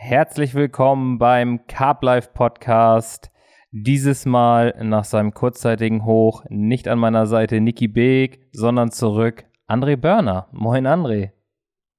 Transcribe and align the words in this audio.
Herzlich 0.00 0.54
willkommen 0.54 1.18
beim 1.18 1.66
Carb 1.66 2.04
Life 2.04 2.30
Podcast. 2.32 3.32
Dieses 3.72 4.26
Mal 4.26 4.72
nach 4.80 5.02
seinem 5.02 5.34
kurzzeitigen 5.34 6.04
Hoch 6.04 6.44
nicht 6.48 6.86
an 6.86 7.00
meiner 7.00 7.26
Seite 7.26 7.60
Niki 7.60 7.88
Beek, 7.88 8.48
sondern 8.52 8.92
zurück 8.92 9.44
André 9.66 9.96
Börner. 9.96 10.46
Moin 10.52 10.86
André. 10.86 11.32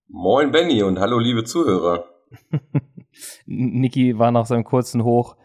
Moin 0.08 0.50
Benny 0.54 0.82
und 0.82 0.98
hallo 0.98 1.20
liebe 1.20 1.44
Zuhörer. 1.44 2.06
Niki 3.46 4.18
war 4.18 4.32
nach 4.32 4.46
seinem 4.46 4.64
kurzen 4.64 5.04
Hoch 5.04 5.36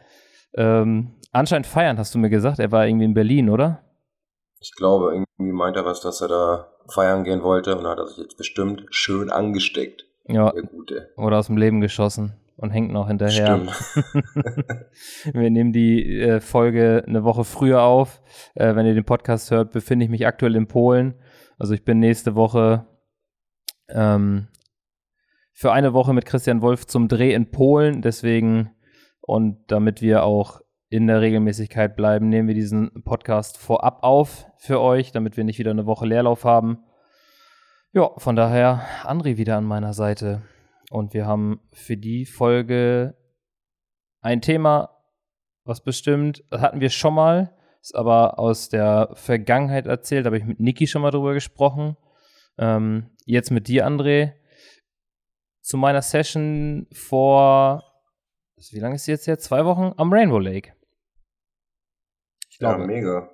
ähm, 0.54 1.16
anscheinend 1.32 1.66
feiern, 1.66 1.98
hast 1.98 2.14
du 2.14 2.20
mir 2.20 2.30
gesagt. 2.30 2.60
Er 2.60 2.70
war 2.70 2.86
irgendwie 2.86 3.06
in 3.06 3.14
Berlin, 3.14 3.50
oder? 3.50 3.82
Ich 4.60 4.70
glaube, 4.76 5.12
irgendwie 5.12 5.52
meint 5.52 5.76
er 5.76 5.84
was, 5.84 6.00
dass 6.00 6.20
er 6.20 6.28
da 6.28 6.72
feiern 6.88 7.24
gehen 7.24 7.42
wollte 7.42 7.76
und 7.76 7.84
hat 7.84 7.98
er 7.98 8.06
sich 8.06 8.18
jetzt 8.18 8.38
bestimmt 8.38 8.86
schön 8.90 9.28
angesteckt. 9.28 10.06
Ja. 10.28 10.52
Der 10.52 10.62
Gute. 10.62 11.12
Oder 11.16 11.38
aus 11.38 11.48
dem 11.48 11.56
Leben 11.56 11.80
geschossen 11.80 12.38
und 12.56 12.70
hängt 12.70 12.92
noch 12.92 13.08
hinterher. 13.08 13.60
Wir 15.32 15.50
nehmen 15.50 15.72
die 15.72 16.20
äh, 16.20 16.40
Folge 16.40 17.04
eine 17.06 17.24
Woche 17.24 17.44
früher 17.44 17.82
auf. 17.82 18.22
Äh, 18.54 18.74
wenn 18.76 18.86
ihr 18.86 18.94
den 18.94 19.04
Podcast 19.04 19.50
hört, 19.50 19.72
befinde 19.72 20.04
ich 20.04 20.10
mich 20.10 20.26
aktuell 20.26 20.56
in 20.56 20.68
Polen. 20.68 21.14
Also 21.58 21.74
ich 21.74 21.84
bin 21.84 21.98
nächste 21.98 22.34
Woche 22.34 22.86
ähm, 23.88 24.48
für 25.52 25.72
eine 25.72 25.92
Woche 25.92 26.12
mit 26.12 26.26
Christian 26.26 26.62
Wolf 26.62 26.86
zum 26.86 27.08
Dreh 27.08 27.32
in 27.32 27.50
Polen. 27.50 28.02
Deswegen 28.02 28.70
und 29.26 29.70
damit 29.72 30.02
wir 30.02 30.22
auch 30.22 30.60
in 30.90 31.06
der 31.06 31.20
Regelmäßigkeit 31.22 31.96
bleiben, 31.96 32.28
nehmen 32.28 32.46
wir 32.46 32.54
diesen 32.54 33.02
Podcast 33.04 33.56
vorab 33.56 34.02
auf 34.02 34.46
für 34.58 34.80
euch, 34.80 35.12
damit 35.12 35.36
wir 35.36 35.44
nicht 35.44 35.58
wieder 35.58 35.70
eine 35.70 35.86
Woche 35.86 36.06
Leerlauf 36.06 36.44
haben. 36.44 36.84
Ja, 37.92 38.10
von 38.18 38.36
daher 38.36 38.82
André 39.02 39.36
wieder 39.38 39.56
an 39.56 39.64
meiner 39.64 39.94
Seite. 39.94 40.42
Und 40.94 41.12
wir 41.12 41.26
haben 41.26 41.60
für 41.72 41.96
die 41.96 42.24
Folge 42.24 43.16
ein 44.20 44.40
Thema, 44.40 45.02
was 45.64 45.82
bestimmt, 45.82 46.44
das 46.50 46.60
hatten 46.60 46.80
wir 46.80 46.88
schon 46.88 47.14
mal, 47.14 47.58
ist 47.80 47.96
aber 47.96 48.38
aus 48.38 48.68
der 48.68 49.10
Vergangenheit 49.14 49.86
erzählt, 49.86 50.24
da 50.24 50.28
habe 50.28 50.38
ich 50.38 50.44
mit 50.44 50.60
Niki 50.60 50.86
schon 50.86 51.02
mal 51.02 51.10
drüber 51.10 51.34
gesprochen. 51.34 51.96
Ähm, 52.58 53.10
jetzt 53.24 53.50
mit 53.50 53.66
dir, 53.66 53.88
André. 53.88 54.34
Zu 55.62 55.78
meiner 55.78 56.00
Session 56.00 56.86
vor, 56.92 57.82
wie 58.70 58.78
lange 58.78 58.94
ist 58.94 59.06
sie 59.06 59.10
jetzt 59.10 59.26
her? 59.26 59.40
Zwei 59.40 59.64
Wochen 59.64 59.94
am 59.96 60.12
Rainbow 60.12 60.38
Lake. 60.38 60.74
Ich 62.50 62.58
glaube. 62.60 62.82
Ja, 62.82 62.86
mega. 62.86 63.30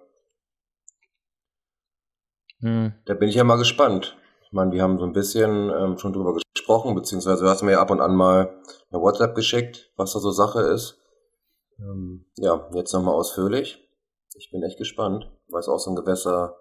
Hm. 2.61 2.95
Da 3.05 3.13
bin 3.13 3.29
ich 3.29 3.35
ja 3.35 3.45
mal 3.45 3.59
gespannt. 3.59 4.17
Ich 4.51 4.53
meine, 4.53 4.73
wir 4.73 4.83
haben 4.83 4.99
so 4.99 5.05
ein 5.05 5.13
bisschen 5.13 5.71
ähm, 5.71 5.97
schon 5.97 6.13
drüber 6.13 6.35
gesprochen, 6.35 6.97
beziehungsweise 6.97 7.45
du 7.45 7.49
hast 7.49 7.63
mir 7.63 7.71
ja 7.71 7.81
ab 7.81 7.93
und 7.93 8.01
an 8.01 8.17
mal 8.17 8.61
eine 8.91 9.01
WhatsApp 9.01 9.37
geschickt, 9.37 9.93
was 9.95 10.13
da 10.13 10.19
so 10.19 10.33
Sache 10.33 10.63
ist. 10.63 11.01
Ähm, 11.79 12.27
ja, 12.35 12.69
jetzt 12.75 12.93
nochmal 12.93 13.15
ausführlich. 13.15 13.79
Ich 14.37 14.51
bin 14.51 14.65
echt 14.65 14.77
gespannt, 14.77 15.31
weil 15.51 15.61
es 15.61 15.69
auch 15.69 15.79
so 15.79 15.93
ein 15.93 15.95
Gewässer, 15.95 16.57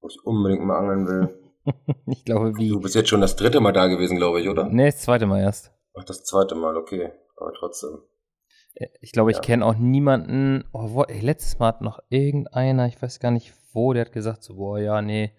wo 0.00 0.08
ich 0.08 0.24
unbedingt 0.24 0.64
mal 0.64 0.78
angeln 0.78 1.06
will. 1.06 1.52
ich 2.06 2.24
glaube, 2.24 2.56
wie. 2.56 2.70
Du 2.70 2.80
bist 2.80 2.94
jetzt 2.94 3.10
schon 3.10 3.20
das 3.20 3.36
dritte 3.36 3.60
Mal 3.60 3.72
da 3.72 3.88
gewesen, 3.88 4.16
glaube 4.16 4.40
ich, 4.40 4.48
oder? 4.48 4.64
Nee, 4.64 4.86
das 4.86 5.02
zweite 5.02 5.26
Mal 5.26 5.42
erst. 5.42 5.70
Ach, 5.92 6.04
das 6.04 6.24
zweite 6.24 6.54
Mal, 6.54 6.78
okay. 6.78 7.12
Aber 7.36 7.52
trotzdem. 7.52 7.98
Äh, 8.72 8.86
ich 9.02 9.12
glaube, 9.12 9.32
ich 9.32 9.36
ja. 9.36 9.42
kenne 9.42 9.66
auch 9.66 9.76
niemanden. 9.76 10.64
Oh, 10.72 10.94
wo, 10.94 11.02
ey, 11.02 11.20
letztes 11.20 11.58
Mal 11.58 11.68
hat 11.68 11.82
noch 11.82 11.98
irgendeiner, 12.08 12.86
ich 12.86 13.02
weiß 13.02 13.20
gar 13.20 13.32
nicht 13.32 13.52
wo, 13.74 13.92
der 13.92 14.06
hat 14.06 14.12
gesagt 14.12 14.42
so, 14.44 14.54
boah, 14.54 14.78
ja, 14.78 15.02
nee, 15.02 15.34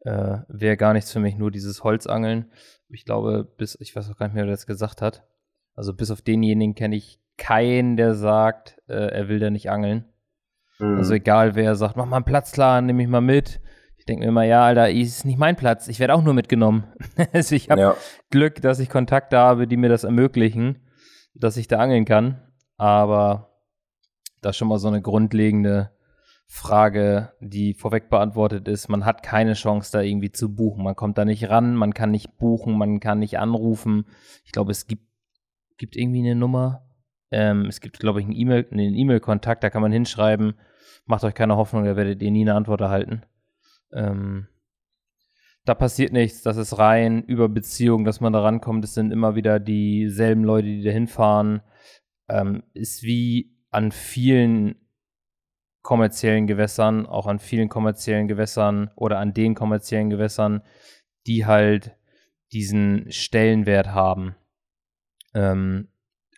äh, 0.00 0.38
wäre 0.48 0.76
gar 0.76 0.92
nichts 0.92 1.12
für 1.12 1.20
mich, 1.20 1.36
nur 1.36 1.50
dieses 1.50 1.84
Holzangeln. 1.84 2.50
Ich 2.88 3.04
glaube, 3.04 3.44
bis, 3.56 3.76
ich 3.80 3.94
weiß 3.94 4.10
auch 4.10 4.16
gar 4.16 4.26
nicht 4.26 4.34
mehr, 4.34 4.44
wer 4.44 4.52
das 4.52 4.66
gesagt 4.66 5.02
hat. 5.02 5.24
Also 5.74 5.94
bis 5.94 6.10
auf 6.10 6.22
denjenigen 6.22 6.74
kenne 6.74 6.96
ich 6.96 7.20
keinen, 7.36 7.96
der 7.96 8.14
sagt, 8.14 8.80
äh, 8.88 8.94
er 8.94 9.28
will 9.28 9.38
da 9.38 9.50
nicht 9.50 9.70
angeln. 9.70 10.04
Mhm. 10.78 10.98
Also 10.98 11.14
egal, 11.14 11.54
wer 11.54 11.74
sagt, 11.74 11.96
mach 11.96 12.06
mal 12.06 12.16
einen 12.16 12.24
Platz 12.24 12.52
klar, 12.52 12.80
nehme 12.80 13.02
ich 13.02 13.08
mal 13.08 13.20
mit. 13.20 13.60
Ich 13.96 14.06
denke 14.06 14.24
mir 14.24 14.28
immer, 14.28 14.44
ja, 14.44 14.64
Alter, 14.64 14.90
ist 14.90 15.24
nicht 15.24 15.38
mein 15.38 15.56
Platz. 15.56 15.86
Ich 15.88 16.00
werde 16.00 16.14
auch 16.14 16.22
nur 16.22 16.34
mitgenommen. 16.34 16.84
also 17.32 17.54
ich 17.54 17.70
habe 17.70 17.80
ja. 17.80 17.96
Glück, 18.30 18.60
dass 18.62 18.78
ich 18.78 18.88
Kontakte 18.88 19.38
habe, 19.38 19.66
die 19.66 19.76
mir 19.76 19.90
das 19.90 20.04
ermöglichen, 20.04 20.80
dass 21.34 21.56
ich 21.56 21.68
da 21.68 21.78
angeln 21.78 22.06
kann. 22.06 22.40
Aber 22.76 23.50
das 24.40 24.52
ist 24.52 24.56
schon 24.56 24.68
mal 24.68 24.78
so 24.78 24.88
eine 24.88 25.02
grundlegende 25.02 25.90
Frage, 26.52 27.32
die 27.38 27.74
vorweg 27.74 28.10
beantwortet 28.10 28.66
ist. 28.66 28.88
Man 28.88 29.04
hat 29.04 29.22
keine 29.22 29.52
Chance, 29.52 29.92
da 29.92 30.00
irgendwie 30.00 30.32
zu 30.32 30.52
buchen. 30.52 30.82
Man 30.82 30.96
kommt 30.96 31.16
da 31.16 31.24
nicht 31.24 31.48
ran, 31.48 31.76
man 31.76 31.94
kann 31.94 32.10
nicht 32.10 32.38
buchen, 32.38 32.76
man 32.76 32.98
kann 32.98 33.20
nicht 33.20 33.38
anrufen. 33.38 34.04
Ich 34.44 34.50
glaube, 34.50 34.72
es 34.72 34.88
gibt, 34.88 35.04
gibt 35.78 35.96
irgendwie 35.96 36.18
eine 36.18 36.34
Nummer. 36.34 36.82
Ähm, 37.30 37.66
es 37.66 37.80
gibt, 37.80 38.00
glaube 38.00 38.18
ich, 38.18 38.26
einen 38.26 38.34
E-Mail, 38.34 38.66
einen 38.72 38.96
E-Mail-Kontakt, 38.96 39.62
da 39.62 39.70
kann 39.70 39.80
man 39.80 39.92
hinschreiben. 39.92 40.54
Macht 41.06 41.22
euch 41.22 41.34
keine 41.34 41.56
Hoffnung, 41.56 41.84
da 41.84 41.94
werdet 41.94 42.20
ihr 42.20 42.32
nie 42.32 42.42
eine 42.42 42.56
Antwort 42.56 42.80
erhalten. 42.80 43.22
Ähm, 43.92 44.48
da 45.64 45.76
passiert 45.76 46.12
nichts, 46.12 46.42
das 46.42 46.56
ist 46.56 46.78
rein 46.78 47.22
über 47.22 47.48
Beziehungen, 47.48 48.04
dass 48.04 48.20
man 48.20 48.32
da 48.32 48.40
rankommt. 48.40 48.84
Es 48.84 48.94
sind 48.94 49.12
immer 49.12 49.36
wieder 49.36 49.60
dieselben 49.60 50.42
Leute, 50.42 50.66
die 50.66 50.82
da 50.82 50.90
hinfahren. 50.90 51.62
Ähm, 52.28 52.64
ist 52.74 53.04
wie 53.04 53.56
an 53.70 53.92
vielen 53.92 54.74
kommerziellen 55.90 56.46
Gewässern, 56.46 57.04
auch 57.04 57.26
an 57.26 57.40
vielen 57.40 57.68
kommerziellen 57.68 58.28
Gewässern 58.28 58.92
oder 58.94 59.18
an 59.18 59.34
den 59.34 59.56
kommerziellen 59.56 60.08
Gewässern, 60.08 60.62
die 61.26 61.46
halt 61.46 61.96
diesen 62.52 63.10
Stellenwert 63.10 63.88
haben. 63.88 64.36
Ähm, 65.34 65.88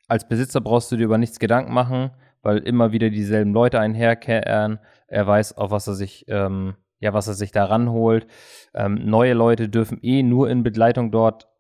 als 0.09 0.27
Besitzer 0.27 0.63
brauchst 0.63 0.91
du 0.91 0.97
dir 0.97 1.05
über 1.05 1.19
nichts 1.19 1.39
Gedanken 1.39 1.75
machen, 1.75 2.13
weil 2.41 2.61
immer 2.61 2.93
wieder 2.93 3.11
dieselben 3.11 3.53
Leute 3.53 3.79
einherkehren. 3.79 4.79
Er 5.07 5.27
weiß, 5.27 5.59
auf 5.59 5.71
was 5.71 5.87
er 5.87 5.97
sich, 5.97 6.25
ähm, 6.29 6.77
ja, 7.01 7.13
was 7.13 7.29
er 7.29 7.35
sich 7.35 7.53
da 7.53 7.67
ranholt. 7.67 8.27
Ähm, 8.73 9.05
neue 9.05 9.35
Leute 9.35 9.69
dürfen 9.69 9.99
eh 10.01 10.23
nur 10.23 10.49
in 10.49 10.63
Begleitung 10.63 11.11
dort 11.11 11.51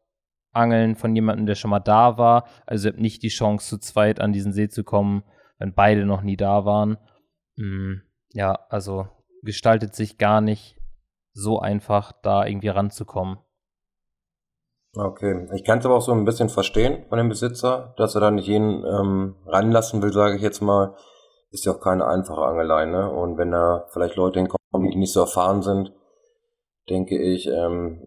angeln 0.52 0.96
von 0.96 1.14
jemandem, 1.14 1.44
der 1.44 1.56
schon 1.56 1.70
mal 1.70 1.80
da 1.80 2.16
war. 2.16 2.46
Also 2.64 2.88
ihr 2.88 2.92
habt 2.92 3.02
nicht 3.02 3.22
die 3.22 3.28
Chance, 3.28 3.68
zu 3.68 3.76
zweit 3.76 4.18
an 4.18 4.32
diesen 4.32 4.54
See 4.54 4.70
zu 4.70 4.82
kommen, 4.82 5.24
wenn 5.58 5.74
beide 5.74 6.06
noch 6.06 6.22
nie 6.22 6.38
da 6.38 6.64
waren. 6.64 6.96
Mm, 7.56 8.02
ja, 8.32 8.58
also 8.68 9.08
gestaltet 9.42 9.94
sich 9.94 10.18
gar 10.18 10.40
nicht 10.40 10.76
so 11.32 11.58
einfach, 11.58 12.12
da 12.22 12.46
irgendwie 12.46 12.68
ranzukommen. 12.68 13.38
Okay, 14.94 15.48
ich 15.54 15.64
kann 15.64 15.78
es 15.78 15.86
aber 15.86 15.96
auch 15.96 16.02
so 16.02 16.12
ein 16.12 16.26
bisschen 16.26 16.50
verstehen 16.50 17.06
von 17.08 17.16
dem 17.16 17.30
Besitzer, 17.30 17.94
dass 17.96 18.14
er 18.14 18.20
da 18.20 18.30
nicht 18.30 18.46
jeden 18.46 18.84
ähm, 18.84 19.36
ranlassen 19.46 20.02
will, 20.02 20.12
sage 20.12 20.36
ich 20.36 20.42
jetzt 20.42 20.60
mal. 20.60 20.94
Ist 21.50 21.64
ja 21.64 21.72
auch 21.72 21.80
keine 21.80 22.06
einfache 22.06 22.42
Angelei, 22.42 22.84
ne? 22.86 23.10
Und 23.10 23.38
wenn 23.38 23.50
da 23.50 23.86
vielleicht 23.92 24.16
Leute 24.16 24.38
hinkommen, 24.38 24.90
die 24.90 24.96
nicht 24.96 25.12
so 25.12 25.20
erfahren 25.20 25.62
sind, 25.62 25.92
denke 26.90 27.18
ich, 27.18 27.46
ähm, 27.46 28.06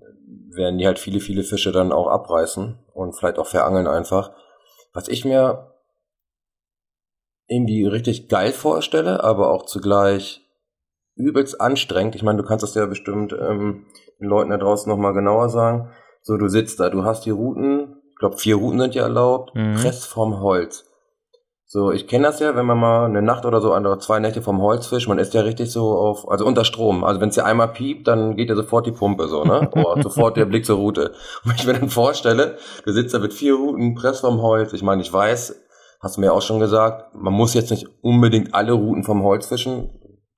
werden 0.50 0.78
die 0.78 0.86
halt 0.86 1.00
viele, 1.00 1.20
viele 1.20 1.44
Fische 1.44 1.72
dann 1.72 1.92
auch 1.92 2.08
abreißen 2.08 2.80
und 2.94 3.14
vielleicht 3.14 3.40
auch 3.40 3.48
verangeln 3.48 3.88
einfach. 3.88 4.32
Was 4.94 5.08
ich 5.08 5.26
mir 5.26 5.75
irgendwie 7.48 7.86
richtig 7.86 8.28
geil 8.28 8.52
vorstelle, 8.52 9.24
aber 9.24 9.52
auch 9.52 9.66
zugleich 9.66 10.42
übelst 11.16 11.60
anstrengend. 11.62 12.16
Ich 12.16 12.24
meine, 12.24 12.42
du 12.42 12.48
kannst 12.48 12.64
das 12.64 12.76
ja 12.76 12.86
bestimmt 12.86 13.34
ähm, 13.34 13.86
den 14.20 14.28
Leuten 14.28 14.50
da 14.50 14.58
draußen 14.58 14.90
nochmal 14.90 15.14
genauer 15.14 15.50
sagen. 15.50 15.90
So, 16.22 16.38
du 16.38 16.48
sitzt 16.48 16.80
da, 16.80 16.90
du 16.90 17.04
hast 17.04 17.26
die 17.26 17.32
Routen, 17.32 18.02
ich 18.12 18.18
glaube 18.18 18.38
vier 18.38 18.56
Routen 18.56 18.80
sind 18.80 18.96
ja 18.96 19.04
erlaubt, 19.04 19.56
mhm. 19.56 19.76
Press 19.76 20.06
vom 20.06 20.40
Holz. 20.40 20.86
So, 21.68 21.92
ich 21.92 22.08
kenne 22.08 22.28
das 22.28 22.40
ja, 22.40 22.56
wenn 22.56 22.66
man 22.66 22.78
mal 22.78 23.06
eine 23.06 23.24
Nacht 23.24 23.44
oder 23.46 23.60
so, 23.60 23.76
oder 23.76 24.00
zwei 24.00 24.20
Nächte 24.20 24.42
vom 24.42 24.62
Holz 24.62 24.88
fischt, 24.88 25.08
man 25.08 25.18
ist 25.18 25.34
ja 25.34 25.42
richtig 25.42 25.72
so 25.72 25.98
auf, 25.98 26.30
also 26.30 26.46
unter 26.46 26.64
Strom. 26.64 27.04
Also 27.04 27.20
wenn 27.22 27.30
es 27.30 27.36
ja 27.36 27.44
einmal 27.44 27.70
piept, 27.70 28.08
dann 28.08 28.36
geht 28.36 28.50
ja 28.50 28.56
sofort 28.56 28.86
die 28.86 28.92
Pumpe 28.92 29.28
so, 29.28 29.44
ne? 29.44 29.70
Oh, 29.76 30.00
sofort 30.02 30.38
der 30.38 30.46
Blick 30.46 30.66
zur 30.66 30.78
Route. 30.78 31.14
Und 31.44 31.50
wenn 31.50 31.56
ich 31.56 31.66
mir 31.66 31.74
dann 31.74 31.90
vorstelle, 31.90 32.58
du 32.86 32.92
sitzt 32.92 33.14
da 33.16 33.20
mit 33.20 33.34
vier 33.34 33.56
Routen, 33.56 33.96
Press 33.96 34.20
vom 34.20 34.42
Holz, 34.42 34.74
ich 34.74 34.84
meine, 34.84 35.02
ich 35.02 35.12
weiß, 35.12 35.65
hast 36.06 36.18
du 36.18 36.22
mir 36.22 36.34
auch 36.34 36.42
schon 36.44 36.60
gesagt, 36.60 37.16
man 37.16 37.34
muss 37.34 37.56
jetzt 37.56 37.72
nicht 37.72 37.88
unbedingt 38.04 38.54
alle 38.54 38.74
Routen 38.74 39.04
vom 39.04 39.24
Holz 39.24 39.48
fischen. 39.48 39.90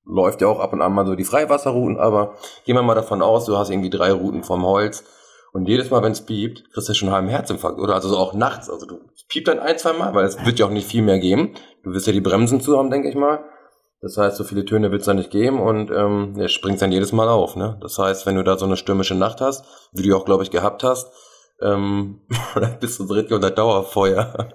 Läuft 0.06 0.42
ja 0.42 0.48
auch 0.48 0.62
ab 0.62 0.72
und 0.72 0.82
an 0.82 0.94
mal 0.94 1.06
so 1.06 1.16
die 1.16 1.26
Freiwasserrouten, 1.26 2.00
aber 2.00 2.36
gehen 2.64 2.76
wir 2.76 2.84
mal 2.84 2.96
davon 2.96 3.22
aus, 3.22 3.44
du 3.44 3.58
hast 3.58 3.70
irgendwie 3.70 3.90
drei 3.90 4.14
Routen 4.14 4.46
vom 4.46 4.66
Holz. 4.66 5.04
Und 5.52 5.68
jedes 5.68 5.90
Mal, 5.90 6.02
wenn 6.04 6.14
es 6.14 6.22
piept, 6.22 6.72
kriegst 6.72 6.88
du 6.88 6.94
schon 6.94 7.10
einen 7.10 7.16
halben 7.16 7.28
Herzinfarkt. 7.28 7.80
Oder 7.80 7.96
also 7.96 8.08
so 8.08 8.16
auch 8.16 8.34
nachts. 8.34 8.70
Also 8.70 8.86
du 8.86 9.00
piept 9.28 9.50
dann 9.50 9.60
ein, 9.60 9.78
zwei 9.78 9.92
Mal, 9.92 10.16
weil 10.16 10.24
es 10.24 10.46
wird 10.46 10.58
ja 10.58 10.68
auch 10.68 10.72
nicht 10.72 10.88
viel 10.88 11.02
mehr 11.02 11.20
geben. 11.20 11.54
Du 11.84 11.92
wirst 11.92 12.08
ja 12.08 12.14
die 12.14 12.22
Bremsen 12.22 12.62
zu 12.62 12.78
haben, 12.78 12.90
denke 12.90 13.10
ich 13.10 13.16
mal. 13.16 13.44
Das 14.00 14.16
heißt, 14.16 14.38
so 14.38 14.46
viele 14.46 14.64
Töne 14.64 14.92
wird 14.92 15.02
es 15.02 15.08
dann 15.08 15.18
nicht 15.18 15.32
geben 15.32 15.60
und 15.60 15.92
ähm, 15.92 16.36
er 16.38 16.48
springt 16.48 16.82
dann 16.82 16.94
jedes 16.94 17.12
Mal 17.12 17.28
auf. 17.28 17.58
Ne? 17.58 17.78
Das 17.82 17.98
heißt, 18.00 18.26
wenn 18.26 18.36
du 18.36 18.44
da 18.44 18.58
so 18.58 18.66
eine 18.66 18.78
stürmische 18.78 19.16
Nacht 19.16 19.42
hast, 19.42 19.66
wie 19.92 20.04
du 20.04 20.16
auch, 20.16 20.24
glaube 20.24 20.44
ich, 20.44 20.52
gehabt 20.52 20.86
hast, 20.86 21.12
ähm, 21.62 22.22
dann 22.56 22.80
bist 22.80 23.00
du 23.00 23.06
direkt 23.06 23.34
unter 23.34 23.52
Dauerfeuer 23.52 24.54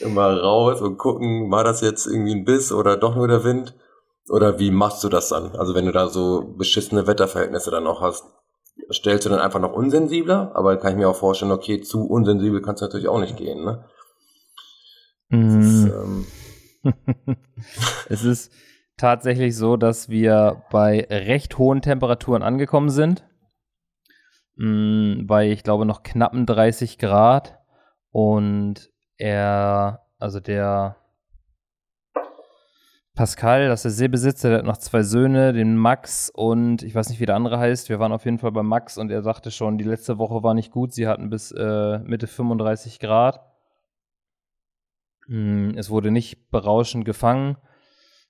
immer 0.00 0.40
raus 0.40 0.80
und 0.80 0.98
gucken, 0.98 1.50
war 1.50 1.64
das 1.64 1.80
jetzt 1.80 2.06
irgendwie 2.06 2.34
ein 2.34 2.44
Biss 2.44 2.72
oder 2.72 2.96
doch 2.96 3.14
nur 3.14 3.28
der 3.28 3.44
Wind? 3.44 3.74
Oder 4.30 4.58
wie 4.58 4.70
machst 4.70 5.02
du 5.04 5.08
das 5.08 5.30
dann? 5.30 5.56
Also 5.56 5.74
wenn 5.74 5.86
du 5.86 5.92
da 5.92 6.08
so 6.08 6.54
beschissene 6.56 7.06
Wetterverhältnisse 7.06 7.70
dann 7.70 7.86
auch 7.86 8.00
hast, 8.00 8.24
stellst 8.92 9.24
du 9.24 9.30
dann 9.30 9.40
einfach 9.40 9.60
noch 9.60 9.72
unsensibler? 9.72 10.52
Aber 10.54 10.76
kann 10.76 10.92
ich 10.92 10.98
mir 10.98 11.08
auch 11.08 11.16
vorstellen, 11.16 11.52
okay, 11.52 11.80
zu 11.80 12.06
unsensibel 12.06 12.60
kannst 12.60 12.82
du 12.82 12.86
natürlich 12.86 13.08
auch 13.08 13.20
nicht 13.20 13.36
gehen, 13.36 13.64
ne? 13.64 13.84
Mm. 15.30 15.58
Es, 15.58 15.66
ist, 15.66 15.92
ähm 15.92 16.26
es 18.08 18.24
ist 18.24 18.52
tatsächlich 18.96 19.56
so, 19.56 19.76
dass 19.76 20.08
wir 20.08 20.62
bei 20.70 21.06
recht 21.10 21.58
hohen 21.58 21.82
Temperaturen 21.82 22.42
angekommen 22.42 22.90
sind. 22.90 23.24
Mm, 24.56 25.26
bei, 25.26 25.50
ich 25.50 25.62
glaube, 25.62 25.86
noch 25.86 26.02
knappen 26.02 26.46
30 26.46 26.98
Grad. 26.98 27.58
Und 28.10 28.90
er, 29.18 30.06
also 30.18 30.40
der 30.40 30.96
Pascal, 33.14 33.66
das 33.66 33.80
ist 33.80 33.82
der 33.82 33.90
Seebesitzer, 33.90 34.48
der 34.48 34.58
hat 34.58 34.64
noch 34.64 34.76
zwei 34.76 35.02
Söhne, 35.02 35.52
den 35.52 35.76
Max 35.76 36.30
und 36.30 36.84
ich 36.84 36.94
weiß 36.94 37.08
nicht, 37.08 37.18
wie 37.18 37.26
der 37.26 37.34
andere 37.34 37.58
heißt. 37.58 37.88
Wir 37.88 37.98
waren 37.98 38.12
auf 38.12 38.24
jeden 38.24 38.38
Fall 38.38 38.52
bei 38.52 38.62
Max 38.62 38.96
und 38.96 39.10
er 39.10 39.22
sagte 39.22 39.50
schon, 39.50 39.76
die 39.76 39.84
letzte 39.84 40.18
Woche 40.18 40.44
war 40.44 40.54
nicht 40.54 40.70
gut. 40.70 40.92
Sie 40.92 41.08
hatten 41.08 41.28
bis 41.28 41.50
äh, 41.50 41.98
Mitte 41.98 42.28
35 42.28 43.00
Grad. 43.00 43.40
Hm, 45.26 45.74
es 45.76 45.90
wurde 45.90 46.12
nicht 46.12 46.50
berauschend 46.50 47.04
gefangen. 47.04 47.56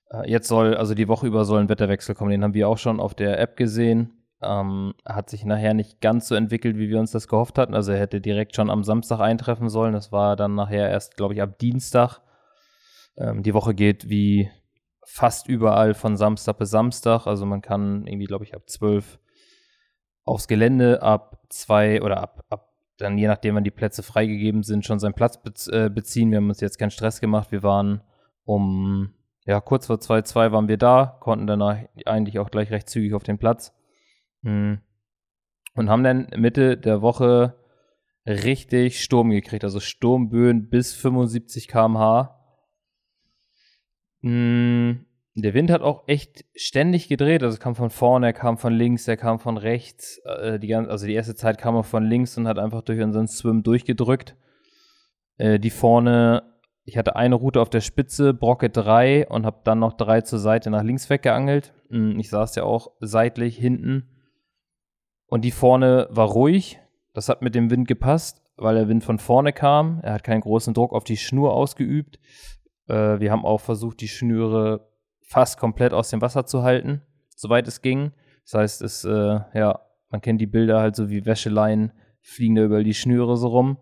Äh, 0.09 0.27
jetzt 0.27 0.47
soll, 0.47 0.75
also 0.75 0.95
die 0.95 1.07
Woche 1.07 1.27
über 1.27 1.45
soll 1.45 1.59
ein 1.59 1.69
Wetterwechsel 1.69 2.15
kommen. 2.15 2.31
Den 2.31 2.43
haben 2.43 2.55
wir 2.55 2.67
auch 2.67 2.79
schon 2.79 2.99
auf 2.99 3.13
der 3.13 3.39
App 3.39 3.57
gesehen. 3.57 4.18
Ähm, 4.41 4.93
hat 5.05 5.29
sich 5.29 5.43
nachher 5.43 5.73
nicht 5.73 5.99
ganz 5.99 6.27
so 6.27 6.35
entwickelt, 6.35 6.77
wie 6.77 6.89
wir 6.89 6.99
uns 6.99 7.11
das 7.11 7.27
gehofft 7.27 7.57
hatten. 7.57 7.73
Also 7.73 7.91
er 7.91 7.99
hätte 7.99 8.21
direkt 8.21 8.55
schon 8.55 8.69
am 8.69 8.83
Samstag 8.83 9.19
eintreffen 9.19 9.69
sollen. 9.69 9.93
Das 9.93 10.11
war 10.11 10.35
dann 10.35 10.55
nachher 10.55 10.89
erst, 10.89 11.17
glaube 11.17 11.33
ich, 11.33 11.41
ab 11.41 11.59
Dienstag. 11.59 12.21
Ähm, 13.17 13.43
die 13.43 13.53
Woche 13.53 13.73
geht 13.73 14.09
wie 14.09 14.49
fast 15.05 15.47
überall 15.47 15.93
von 15.93 16.15
Samstag 16.15 16.57
bis 16.57 16.69
Samstag. 16.69 17.27
Also 17.27 17.45
man 17.45 17.61
kann 17.61 18.07
irgendwie, 18.07 18.27
glaube 18.27 18.45
ich, 18.45 18.55
ab 18.55 18.63
12 18.67 19.19
aufs 20.23 20.47
Gelände, 20.47 21.01
ab 21.01 21.41
2 21.49 22.01
oder 22.01 22.21
ab, 22.21 22.45
ab 22.49 22.69
dann 22.99 23.17
je 23.17 23.27
nachdem, 23.27 23.55
wann 23.55 23.63
die 23.63 23.71
Plätze 23.71 24.03
freigegeben 24.03 24.63
sind, 24.63 24.85
schon 24.85 24.99
seinen 24.99 25.13
Platz 25.13 25.39
äh, 25.67 25.89
beziehen. 25.89 26.31
Wir 26.31 26.37
haben 26.37 26.49
uns 26.49 26.59
jetzt 26.59 26.77
keinen 26.77 26.91
Stress 26.91 27.21
gemacht. 27.21 27.51
Wir 27.51 27.63
waren 27.63 28.01
um, 28.43 29.13
ja, 29.45 29.61
kurz 29.61 29.87
vor 29.87 29.97
2-2 29.97 30.51
waren 30.51 30.67
wir 30.67 30.77
da, 30.77 31.17
konnten 31.19 31.47
danach 31.47 31.77
eigentlich 32.05 32.39
auch 32.39 32.51
gleich 32.51 32.71
recht 32.71 32.89
zügig 32.89 33.13
auf 33.13 33.23
den 33.23 33.37
Platz. 33.37 33.73
Hm. 34.43 34.79
Und 35.75 35.89
haben 35.89 36.03
dann 36.03 36.27
Mitte 36.35 36.77
der 36.77 37.01
Woche 37.01 37.55
richtig 38.25 39.03
Sturm 39.03 39.29
gekriegt, 39.29 39.63
also 39.63 39.79
Sturmböen 39.79 40.69
bis 40.69 40.93
75 40.93 41.67
km/h. 41.67 42.35
Mm, 44.21 45.05
der 45.35 45.53
Wind 45.53 45.71
hat 45.71 45.81
auch 45.81 46.07
echt 46.07 46.45
ständig 46.55 47.07
gedreht. 47.07 47.43
Also 47.43 47.57
kam 47.57 47.75
von 47.75 47.89
vorne, 47.89 48.27
er 48.27 48.33
kam 48.33 48.57
von 48.57 48.73
links, 48.73 49.07
er 49.07 49.17
kam 49.17 49.39
von 49.39 49.57
rechts. 49.57 50.19
Äh, 50.25 50.59
die 50.59 50.67
ganze, 50.67 50.91
also 50.91 51.05
die 51.05 51.13
erste 51.13 51.35
Zeit 51.35 51.57
kam 51.57 51.75
er 51.75 51.83
von 51.83 52.03
links 52.03 52.37
und 52.37 52.47
hat 52.47 52.59
einfach 52.59 52.81
durch 52.81 53.01
unseren 53.01 53.27
Swim 53.27 53.63
durchgedrückt. 53.63 54.35
Äh, 55.37 55.59
die 55.59 55.69
vorne, 55.69 56.43
ich 56.83 56.97
hatte 56.97 57.15
eine 57.15 57.35
Route 57.35 57.61
auf 57.61 57.69
der 57.69 57.81
Spitze, 57.81 58.33
Brocke 58.33 58.69
3 58.69 59.27
und 59.27 59.45
habe 59.45 59.61
dann 59.63 59.79
noch 59.79 59.93
drei 59.93 60.21
zur 60.21 60.39
Seite 60.39 60.69
nach 60.69 60.83
links 60.83 61.09
weggeangelt. 61.09 61.73
Mm, 61.89 62.19
ich 62.19 62.29
saß 62.29 62.55
ja 62.55 62.63
auch 62.63 62.91
seitlich 62.99 63.57
hinten. 63.57 64.09
Und 65.29 65.45
die 65.45 65.51
vorne 65.51 66.07
war 66.09 66.27
ruhig. 66.27 66.79
Das 67.13 67.29
hat 67.29 67.41
mit 67.41 67.55
dem 67.55 67.69
Wind 67.69 67.87
gepasst, 67.87 68.41
weil 68.57 68.75
der 68.75 68.87
Wind 68.87 69.03
von 69.03 69.19
vorne 69.19 69.53
kam. 69.53 69.99
Er 70.03 70.13
hat 70.13 70.23
keinen 70.23 70.41
großen 70.41 70.73
Druck 70.73 70.93
auf 70.93 71.03
die 71.03 71.17
Schnur 71.17 71.53
ausgeübt. 71.53 72.19
Äh, 72.87 73.19
wir 73.19 73.31
haben 73.31 73.45
auch 73.45 73.61
versucht, 73.61 74.01
die 74.01 74.07
Schnüre 74.07 74.89
fast 75.21 75.59
komplett 75.59 75.93
aus 75.93 76.09
dem 76.09 76.21
Wasser 76.21 76.45
zu 76.45 76.63
halten, 76.63 77.01
soweit 77.35 77.67
es 77.67 77.81
ging. 77.81 78.11
Das 78.43 78.53
heißt, 78.55 78.81
es, 78.81 79.05
äh, 79.05 79.39
ja, 79.53 79.79
man 80.09 80.21
kennt 80.21 80.41
die 80.41 80.47
Bilder 80.47 80.79
halt 80.79 80.95
so 80.95 81.09
wie 81.09 81.25
Wäscheleien 81.25 81.93
fliegen 82.21 82.55
da 82.55 82.63
über 82.63 82.83
die 82.83 82.93
Schnüre 82.93 83.37
so 83.37 83.49
rum. 83.49 83.77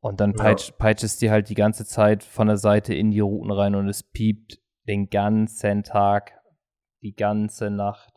Und 0.00 0.20
dann 0.20 0.34
peitscht, 0.34 0.70
ja. 0.70 0.76
peitscht 0.78 1.04
es 1.04 1.16
die 1.16 1.30
halt 1.30 1.48
die 1.48 1.54
ganze 1.54 1.84
Zeit 1.84 2.22
von 2.22 2.46
der 2.46 2.58
Seite 2.58 2.94
in 2.94 3.10
die 3.10 3.20
Routen 3.20 3.50
rein 3.50 3.74
und 3.74 3.88
es 3.88 4.02
piept 4.02 4.60
den 4.86 5.08
ganzen 5.08 5.82
Tag, 5.82 6.32
die 7.02 7.14
ganze 7.14 7.70
Nacht. 7.70 8.13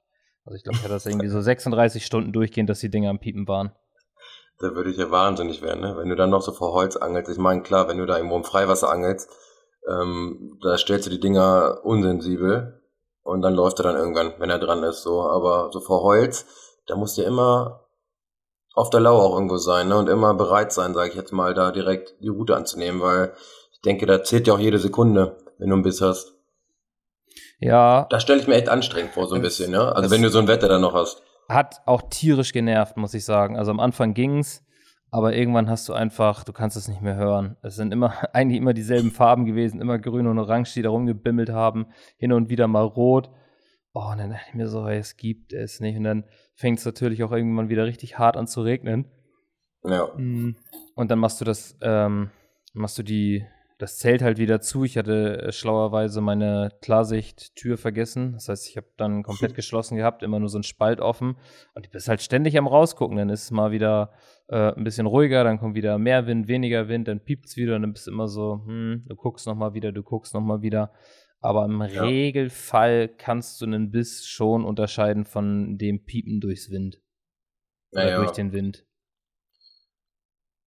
Also 0.47 0.55
ich 0.55 0.63
glaube, 0.63 0.77
ich 0.77 0.83
hatte 0.83 0.94
das 0.94 1.05
irgendwie 1.05 1.27
so 1.27 1.41
36 1.41 2.05
Stunden 2.05 2.31
durchgehend, 2.31 2.69
dass 2.69 2.79
die 2.79 2.89
Dinger 2.89 3.09
am 3.09 3.19
Piepen 3.19 3.49
waren. 3.49 3.73
Da 4.59 4.73
würde 4.73 4.89
ich 4.89 4.97
ja 4.97 5.11
wahnsinnig 5.11 5.61
werden, 5.61 5.81
ne? 5.81 5.97
Wenn 5.97 6.07
du 6.07 6.15
dann 6.15 6.29
noch 6.29 6.41
so 6.41 6.53
vor 6.53 6.71
Holz 6.71 6.95
angelst. 6.95 7.29
Ich 7.29 7.38
meine, 7.38 7.63
klar, 7.63 7.89
wenn 7.89 7.97
du 7.97 8.05
da 8.05 8.15
irgendwo 8.15 8.38
im 8.38 8.45
Freiwasser 8.45 8.89
angelst, 8.89 9.29
ähm, 9.89 10.57
da 10.63 10.77
stellst 10.77 11.05
du 11.05 11.09
die 11.09 11.19
Dinger 11.19 11.81
unsensibel 11.83 12.81
und 13.23 13.41
dann 13.41 13.55
läuft 13.55 13.79
er 13.81 13.83
dann 13.83 13.97
irgendwann, 13.97 14.35
wenn 14.39 14.49
er 14.49 14.57
dran 14.57 14.83
ist. 14.83 15.03
So, 15.03 15.21
aber 15.21 15.69
so 15.73 15.81
vor 15.81 16.01
Holz, 16.01 16.45
da 16.88 16.95
musst 16.95 17.17
du 17.17 17.23
ja 17.23 17.27
immer 17.27 17.85
auf 18.73 18.89
der 18.89 19.01
Lauer 19.01 19.23
auch 19.23 19.33
irgendwo 19.35 19.57
sein 19.57 19.89
ne? 19.89 19.97
und 19.97 20.07
immer 20.07 20.33
bereit 20.33 20.71
sein, 20.71 20.94
sage 20.94 21.09
ich 21.09 21.15
jetzt 21.15 21.33
mal, 21.33 21.53
da 21.53 21.71
direkt 21.71 22.15
die 22.21 22.29
Route 22.29 22.55
anzunehmen, 22.55 23.01
weil 23.01 23.33
ich 23.73 23.81
denke, 23.81 24.05
da 24.05 24.23
zählt 24.23 24.47
ja 24.47 24.53
auch 24.53 24.59
jede 24.59 24.79
Sekunde, 24.79 25.35
wenn 25.57 25.69
du 25.69 25.75
einen 25.75 25.83
Biss 25.83 25.99
hast. 26.01 26.36
Ja. 27.59 28.07
Da 28.09 28.19
stelle 28.19 28.39
ich 28.39 28.48
mir 28.48 28.56
echt 28.56 28.69
anstrengend 28.69 29.13
vor, 29.13 29.27
so 29.27 29.36
ein 29.36 29.42
bisschen, 29.42 29.71
ne? 29.71 29.95
Also 29.95 30.12
wenn 30.12 30.21
du 30.21 30.30
so 30.30 30.39
ein 30.39 30.48
Wetter 30.48 30.68
dann 30.68 30.81
noch 30.81 30.94
hast. 30.94 31.24
Hat 31.50 31.81
auch 31.86 32.04
tierisch 32.09 32.54
genervt, 32.54 32.98
muss 32.98 33.13
ich 33.13 33.25
sagen. 33.25 33.57
Also 33.57 33.71
am 33.71 33.80
Anfang 33.80 34.13
ging's, 34.13 34.63
aber 35.09 35.36
irgendwann 35.36 35.69
hast 35.69 35.88
du 35.89 35.94
einfach, 35.94 36.44
du 36.44 36.54
kannst 36.54 36.77
es 36.77 36.88
nicht 36.88 37.01
mehr 37.01 37.15
hören. 37.15 37.57
Es 37.62 37.75
sind 37.75 37.94
immer, 37.94 38.13
eigentlich 38.33 38.59
immer 38.59 38.74
dieselben 38.74 39.12
Farben 39.12 39.45
gewesen, 39.45 39.81
immer 39.81 39.98
grün 39.98 40.27
und 40.27 40.38
orange, 40.38 40.74
die 40.74 40.81
da 40.81 40.89
rumgebimmelt 40.89 41.50
haben, 41.50 41.88
hin 42.18 42.33
und 42.33 42.50
wieder 42.50 42.68
mal 42.68 42.83
rot. 42.83 43.30
Oh, 43.94 44.12
und 44.12 44.19
dann 44.19 44.30
dachte 44.30 44.45
ich 44.50 44.54
mir 44.54 44.68
so, 44.68 44.88
es 44.88 45.18
gibt 45.18 45.54
es 45.54 45.80
nicht. 45.80 45.98
Und 45.98 46.04
dann 46.04 46.25
fängt 46.54 46.80
es 46.80 46.86
natürlich 46.86 47.24
auch 47.24 47.31
irgendwann 47.31 47.69
wieder 47.69 47.86
richtig 47.86 48.19
hart 48.19 48.38
an 48.38 48.45
zu 48.45 48.62
regnen. 48.62 49.09
Ja. 49.83 50.07
Mm. 50.15 50.56
Und 50.95 51.09
dann 51.09 51.19
machst 51.19 51.42
du 51.42 51.45
das, 51.45 51.77
ähm, 51.81 52.30
machst 52.74 52.98
du 52.98 53.04
die, 53.04 53.45
das 53.77 53.97
Zelt 53.97 54.21
halt 54.21 54.39
wieder 54.39 54.59
zu. 54.59 54.83
Ich 54.83 54.97
hatte 54.97 55.41
äh, 55.41 55.51
schlauerweise 55.51 56.19
meine 56.21 56.71
Klarsicht-Tür 56.81 57.77
vergessen. 57.77 58.33
Das 58.33 58.50
heißt, 58.50 58.68
ich 58.68 58.77
habe 58.77 58.88
dann 58.97 59.24
komplett 59.24 59.53
geschlossen 59.56 59.97
gehabt, 59.97 60.24
immer 60.24 60.39
nur 60.39 60.50
so 60.50 60.57
ein 60.57 60.63
Spalt 60.63 61.00
offen. 61.00 61.38
Und 61.74 61.85
du 61.85 61.89
bist 61.89 62.07
halt 62.07 62.21
ständig 62.21 62.57
am 62.57 62.68
rausgucken. 62.68 63.18
Dann 63.18 63.29
ist 63.29 63.44
es 63.44 63.51
mal 63.51 63.71
wieder 63.71 64.13
äh, 64.47 64.74
ein 64.74 64.83
bisschen 64.83 65.06
ruhiger, 65.06 65.44
dann 65.44 65.59
kommt 65.59 65.75
wieder 65.75 66.00
mehr 66.00 66.25
Wind, 66.25 66.47
weniger 66.47 66.88
Wind, 66.88 67.07
dann 67.07 67.24
piept 67.24 67.45
es 67.45 67.57
wieder 67.57 67.75
und 67.75 67.83
dann 67.83 67.94
bist 67.94 68.07
du 68.07 68.12
immer 68.12 68.27
so, 68.27 68.63
hm, 68.65 69.03
du 69.07 69.15
guckst 69.15 69.45
nochmal 69.45 69.74
wieder, 69.74 69.91
du 69.91 70.03
guckst 70.03 70.33
nochmal 70.33 70.62
wieder. 70.62 70.91
Aber 71.39 71.65
im 71.65 71.81
ja. 71.81 72.03
Regelfall 72.03 73.09
kannst 73.09 73.62
du 73.62 73.65
einen 73.65 73.91
Biss 73.91 74.25
schon 74.25 74.65
unterscheiden 74.65 75.25
von 75.25 75.77
dem 75.77 76.03
Piepen 76.03 76.39
durchs 76.39 76.71
Wind. 76.71 77.00
Oder 77.91 78.06
naja. 78.06 78.18
durch 78.18 78.31
den 78.31 78.51
Wind. 78.51 78.85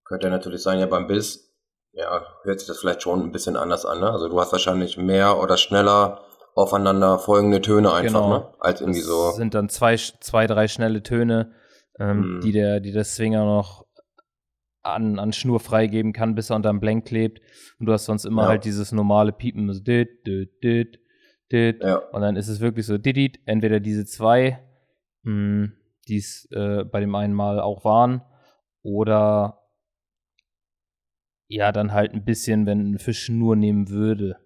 Könnte 0.04 0.28
ja 0.28 0.30
natürlich 0.30 0.62
sein, 0.62 0.78
ja, 0.78 0.86
beim 0.86 1.06
Biss, 1.06 1.49
ja, 1.92 2.22
hört 2.44 2.60
sich 2.60 2.68
das 2.68 2.78
vielleicht 2.78 3.02
schon 3.02 3.20
ein 3.22 3.32
bisschen 3.32 3.56
anders 3.56 3.84
an, 3.84 4.00
ne? 4.00 4.10
Also 4.10 4.28
du 4.28 4.40
hast 4.40 4.52
wahrscheinlich 4.52 4.96
mehr 4.96 5.40
oder 5.40 5.56
schneller 5.56 6.20
aufeinander 6.54 7.18
folgende 7.18 7.60
Töne 7.60 7.92
einfach, 7.92 8.22
genau. 8.22 8.38
ne? 8.38 8.54
Als 8.60 8.80
irgendwie 8.80 9.00
das 9.00 9.08
so. 9.08 9.30
sind 9.32 9.54
dann 9.54 9.68
zwei, 9.68 9.96
zwei, 9.96 10.46
drei 10.46 10.68
schnelle 10.68 11.02
Töne 11.02 11.52
ähm, 11.98 12.36
mhm. 12.36 12.40
die, 12.40 12.52
der, 12.52 12.80
die 12.80 12.92
der 12.92 13.04
Swinger 13.04 13.44
noch 13.44 13.86
an, 14.82 15.18
an 15.18 15.32
Schnur 15.32 15.60
freigeben 15.60 16.12
kann, 16.12 16.34
bis 16.34 16.50
er 16.50 16.56
unterm 16.56 16.80
Blank 16.80 17.04
klebt. 17.04 17.40
Und 17.78 17.86
du 17.86 17.92
hast 17.92 18.06
sonst 18.06 18.24
immer 18.24 18.42
ja. 18.42 18.48
halt 18.48 18.64
dieses 18.64 18.92
normale 18.92 19.32
Piepen, 19.32 19.72
so 19.72 19.80
dit, 19.80 20.26
dit, 20.26 20.50
dit, 20.62 20.98
dit. 21.52 21.82
Ja. 21.82 21.96
Und 21.96 22.22
dann 22.22 22.36
ist 22.36 22.48
es 22.48 22.60
wirklich 22.60 22.86
so 22.86 22.96
dit, 22.96 23.38
entweder 23.44 23.80
diese 23.80 24.06
zwei, 24.06 24.58
hm, 25.24 25.72
die 26.08 26.16
es 26.16 26.48
äh, 26.52 26.84
bei 26.84 27.00
dem 27.00 27.14
einen 27.14 27.34
Mal 27.34 27.60
auch 27.60 27.84
waren, 27.84 28.22
oder 28.82 29.59
ja, 31.50 31.72
dann 31.72 31.92
halt 31.92 32.12
ein 32.12 32.24
bisschen, 32.24 32.66
wenn 32.66 32.92
ein 32.92 32.98
Fisch 32.98 33.28
nur 33.28 33.56
nehmen 33.56 33.88
würde, 33.88 34.36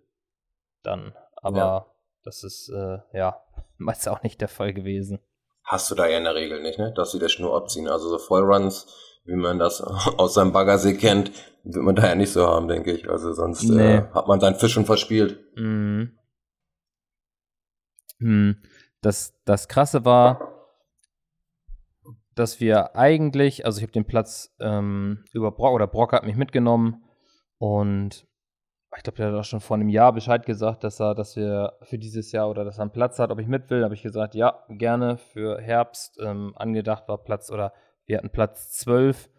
dann. 0.83 1.15
Aber 1.37 1.59
ja. 1.59 1.87
das 2.25 2.43
ist 2.45 2.71
äh, 2.71 2.99
ja 3.13 3.43
meist 3.77 4.09
auch 4.09 4.23
nicht 4.23 4.41
der 4.41 4.49
Fall 4.49 4.73
gewesen 4.73 5.21
hast 5.65 5.91
du 5.91 5.95
da 5.95 6.07
ja 6.07 6.19
in 6.19 6.25
der 6.25 6.35
Regel 6.35 6.63
nicht, 6.63 6.79
ne? 6.79 6.93
dass 6.95 7.13
sie 7.13 7.19
das 7.19 7.33
Schnur 7.33 7.57
abziehen. 7.57 7.89
Also 7.89 8.09
so 8.09 8.19
Vollruns, 8.19 8.87
wie 9.25 9.35
man 9.35 9.59
das 9.59 9.81
aus 10.19 10.35
seinem 10.35 10.53
Baggersee 10.53 10.95
kennt, 10.95 11.33
wird 11.65 11.85
man 11.85 11.97
da 11.97 12.07
ja 12.07 12.15
nicht 12.15 12.33
so 12.33 12.47
haben, 12.47 12.69
denke 12.69 12.93
ich. 12.93 13.09
Also 13.09 13.33
sonst 13.33 13.65
äh, 13.65 13.73
nee. 13.73 13.95
äh, 13.97 14.03
hat 14.13 14.29
man 14.29 14.41
seinen 14.41 14.57
Fisch 14.57 14.73
schon 14.73 14.87
verspielt. 14.87 15.39
Mhm. 15.57 16.19
Hm. 18.19 18.57
Das, 19.01 19.35
das 19.45 19.69
Krasse 19.69 20.05
war, 20.05 20.54
dass 22.35 22.61
wir 22.61 22.97
eigentlich, 22.97 23.65
also 23.67 23.79
ich 23.79 23.83
habe 23.83 23.93
den 23.93 24.07
Platz 24.07 24.55
ähm, 24.61 25.25
über 25.33 25.53
Brock, 25.53 25.75
oder 25.75 25.87
Brock 25.87 26.13
hat 26.13 26.25
mich 26.25 26.37
mitgenommen 26.37 27.05
und 27.59 28.27
ich 28.97 29.03
glaube, 29.03 29.17
der 29.17 29.27
hat 29.29 29.35
auch 29.35 29.45
schon 29.45 29.61
vor 29.61 29.77
einem 29.77 29.89
Jahr 29.89 30.13
Bescheid 30.13 30.47
gesagt, 30.47 30.85
dass 30.85 31.01
er, 31.01 31.15
dass 31.15 31.37
wir 31.37 31.73
für 31.83 31.99
dieses 31.99 32.33
Jahr 32.33 32.49
oder 32.49 32.65
dass 32.65 32.79
er 32.79 32.83
einen 32.83 32.93
Platz 32.93 33.19
hat, 33.19 33.31
ob 33.31 33.41
ich 33.41 33.49
mit 33.49 33.69
will. 33.71 33.83
Habe 33.83 33.95
ich 33.95 34.03
gesagt, 34.03 34.35
ja, 34.35 34.65
gerne 34.69 35.17
für 35.17 35.61
Herbst. 35.61 36.19
Ähm, 36.21 36.53
angedacht 36.57 37.09
war 37.09 37.19
Platz 37.19 37.51
oder 37.51 37.73
wir 38.07 38.19
hatten 38.19 38.31
Platz 38.31 38.71
12. 38.73 39.31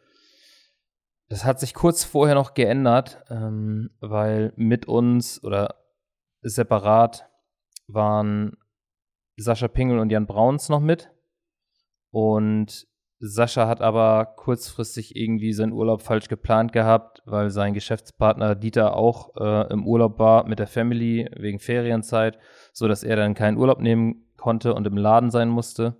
Das 1.29 1.45
hat 1.45 1.59
sich 1.59 1.73
kurz 1.73 2.03
vorher 2.03 2.35
noch 2.35 2.53
geändert, 2.53 3.23
ähm, 3.29 3.91
weil 3.99 4.53
mit 4.55 4.87
uns 4.87 5.43
oder 5.43 5.75
separat 6.41 7.29
waren 7.87 8.57
Sascha 9.37 9.67
Pingel 9.67 9.99
und 9.99 10.11
Jan 10.11 10.27
Brauns 10.27 10.69
noch 10.69 10.81
mit. 10.81 11.11
Und 12.15 12.87
Sascha 13.19 13.67
hat 13.67 13.81
aber 13.81 14.23
kurzfristig 14.37 15.17
irgendwie 15.17 15.51
seinen 15.51 15.73
Urlaub 15.73 16.01
falsch 16.01 16.29
geplant 16.29 16.71
gehabt, 16.71 17.21
weil 17.25 17.49
sein 17.49 17.73
Geschäftspartner 17.73 18.55
Dieter 18.55 18.95
auch 18.95 19.35
äh, 19.35 19.69
im 19.73 19.85
Urlaub 19.85 20.17
war 20.17 20.47
mit 20.47 20.59
der 20.59 20.67
Family 20.67 21.29
wegen 21.35 21.59
Ferienzeit, 21.59 22.39
so 22.71 22.87
dass 22.87 23.03
er 23.03 23.17
dann 23.17 23.33
keinen 23.33 23.57
Urlaub 23.57 23.81
nehmen 23.81 24.31
konnte 24.37 24.73
und 24.73 24.87
im 24.87 24.95
Laden 24.95 25.29
sein 25.29 25.49
musste. 25.49 25.97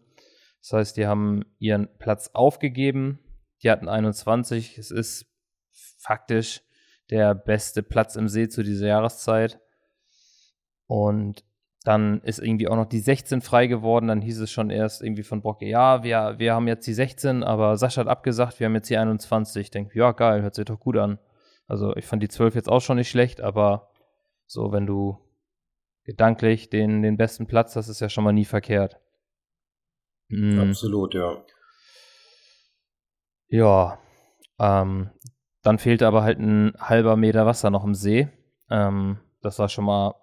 Das 0.62 0.72
heißt, 0.72 0.96
die 0.96 1.06
haben 1.06 1.44
ihren 1.60 1.90
Platz 1.98 2.30
aufgegeben. 2.32 3.20
Die 3.62 3.70
hatten 3.70 3.90
21. 3.90 4.78
Es 4.78 4.92
ist 4.92 5.26
faktisch 5.98 6.62
der 7.10 7.36
beste 7.36 7.84
Platz 7.84 8.16
im 8.16 8.30
See 8.30 8.48
zu 8.48 8.64
dieser 8.64 8.88
Jahreszeit. 8.88 9.60
Und 10.88 11.44
dann 11.86 12.20
ist 12.22 12.40
irgendwie 12.40 12.68
auch 12.68 12.76
noch 12.76 12.88
die 12.88 13.00
16 13.00 13.42
frei 13.42 13.68
geworden. 13.68 14.08
Dann 14.08 14.22
hieß 14.22 14.40
es 14.40 14.52
schon 14.52 14.72
erst 14.72 15.04
irgendwie 15.04 15.24
von 15.24 15.42
Brocke, 15.42 15.66
ja, 15.66 16.04
wir, 16.04 16.36
wir 16.38 16.56
haben 16.56 16.68
jetzt 16.68 16.88
die 16.88 16.94
16, 16.94 17.44
aber 17.44 17.78
Sascha 17.78 18.02
hat 18.02 18.08
abgesagt, 18.08 18.60
wir 18.60 18.66
haben 18.66 18.76
jetzt 18.76 18.90
die 18.90 18.98
21. 18.98 19.62
Ich 19.62 19.72
denke, 19.72 19.98
ja, 19.98 20.12
geil, 20.12 20.42
hört 20.42 20.56
sich 20.56 20.66
doch 20.66 20.80
gut 20.80 20.98
an. 20.98 21.20
Also 21.68 21.96
ich 21.96 22.06
fand 22.06 22.24
die 22.24 22.28
12 22.28 22.56
jetzt 22.56 22.70
auch 22.70 22.82
schon 22.82 22.98
nicht 22.98 23.10
schlecht, 23.10 23.40
aber 23.40 23.90
so, 24.48 24.72
wenn 24.72 24.88
du 24.88 25.20
gedanklich 26.04 26.70
den, 26.70 27.04
den 27.04 27.18
besten 27.18 27.46
Platz 27.46 27.76
hast, 27.76 27.88
ist 27.88 28.02
ja 28.02 28.10
schon 28.10 28.24
mal 28.24 28.34
nie 28.34 28.46
verkehrt. 28.46 29.00
Mhm. 30.30 30.60
Absolut, 30.60 31.14
ja. 31.14 31.44
Ja, 33.48 34.00
ähm, 34.60 35.12
dann 35.62 35.78
fehlte 35.78 36.08
aber 36.08 36.24
halt 36.24 36.40
ein 36.40 36.74
halber 36.80 37.16
Meter 37.16 37.46
Wasser 37.46 37.70
noch 37.70 37.84
im 37.84 37.94
See. 37.94 38.28
Ähm, 38.72 39.20
das 39.42 39.60
war 39.60 39.70
schon 39.70 39.86
mal 39.86 40.16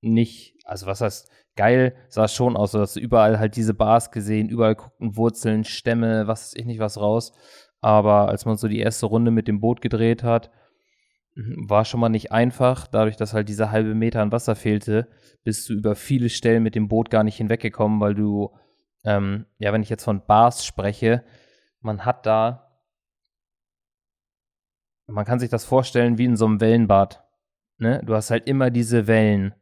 nicht, 0.00 0.56
also 0.64 0.86
was 0.86 1.00
heißt 1.00 1.30
geil, 1.56 1.94
sah 2.08 2.24
es 2.24 2.34
schon 2.34 2.56
aus, 2.56 2.72
so 2.72 2.78
dass 2.78 2.96
überall 2.96 3.38
halt 3.38 3.56
diese 3.56 3.74
Bars 3.74 4.10
gesehen, 4.10 4.48
überall 4.48 4.76
guckten 4.76 5.16
Wurzeln, 5.16 5.64
Stämme, 5.64 6.26
was 6.26 6.52
weiß 6.52 6.54
ich 6.56 6.66
nicht 6.66 6.78
was 6.80 7.00
raus. 7.00 7.32
Aber 7.80 8.28
als 8.28 8.44
man 8.44 8.56
so 8.56 8.68
die 8.68 8.78
erste 8.78 9.06
Runde 9.06 9.30
mit 9.30 9.48
dem 9.48 9.60
Boot 9.60 9.80
gedreht 9.80 10.22
hat, 10.22 10.50
mhm, 11.34 11.68
war 11.68 11.84
schon 11.84 12.00
mal 12.00 12.08
nicht 12.08 12.32
einfach, 12.32 12.86
dadurch, 12.86 13.16
dass 13.16 13.34
halt 13.34 13.48
diese 13.48 13.70
halbe 13.70 13.94
Meter 13.94 14.22
an 14.22 14.32
Wasser 14.32 14.54
fehlte, 14.54 15.08
bist 15.44 15.68
du 15.68 15.74
über 15.74 15.94
viele 15.96 16.28
Stellen 16.28 16.62
mit 16.62 16.74
dem 16.74 16.88
Boot 16.88 17.10
gar 17.10 17.24
nicht 17.24 17.36
hinweggekommen, 17.36 18.00
weil 18.00 18.14
du, 18.14 18.50
ähm, 19.04 19.46
ja, 19.58 19.72
wenn 19.72 19.82
ich 19.82 19.90
jetzt 19.90 20.04
von 20.04 20.24
Bars 20.26 20.64
spreche, 20.64 21.24
man 21.80 22.04
hat 22.04 22.24
da, 22.26 22.80
man 25.06 25.24
kann 25.24 25.40
sich 25.40 25.50
das 25.50 25.64
vorstellen 25.64 26.18
wie 26.18 26.24
in 26.24 26.36
so 26.36 26.46
einem 26.46 26.60
Wellenbad. 26.60 27.24
Ne? 27.78 28.02
Du 28.04 28.14
hast 28.14 28.30
halt 28.30 28.46
immer 28.46 28.70
diese 28.70 29.06
Wellen 29.06 29.54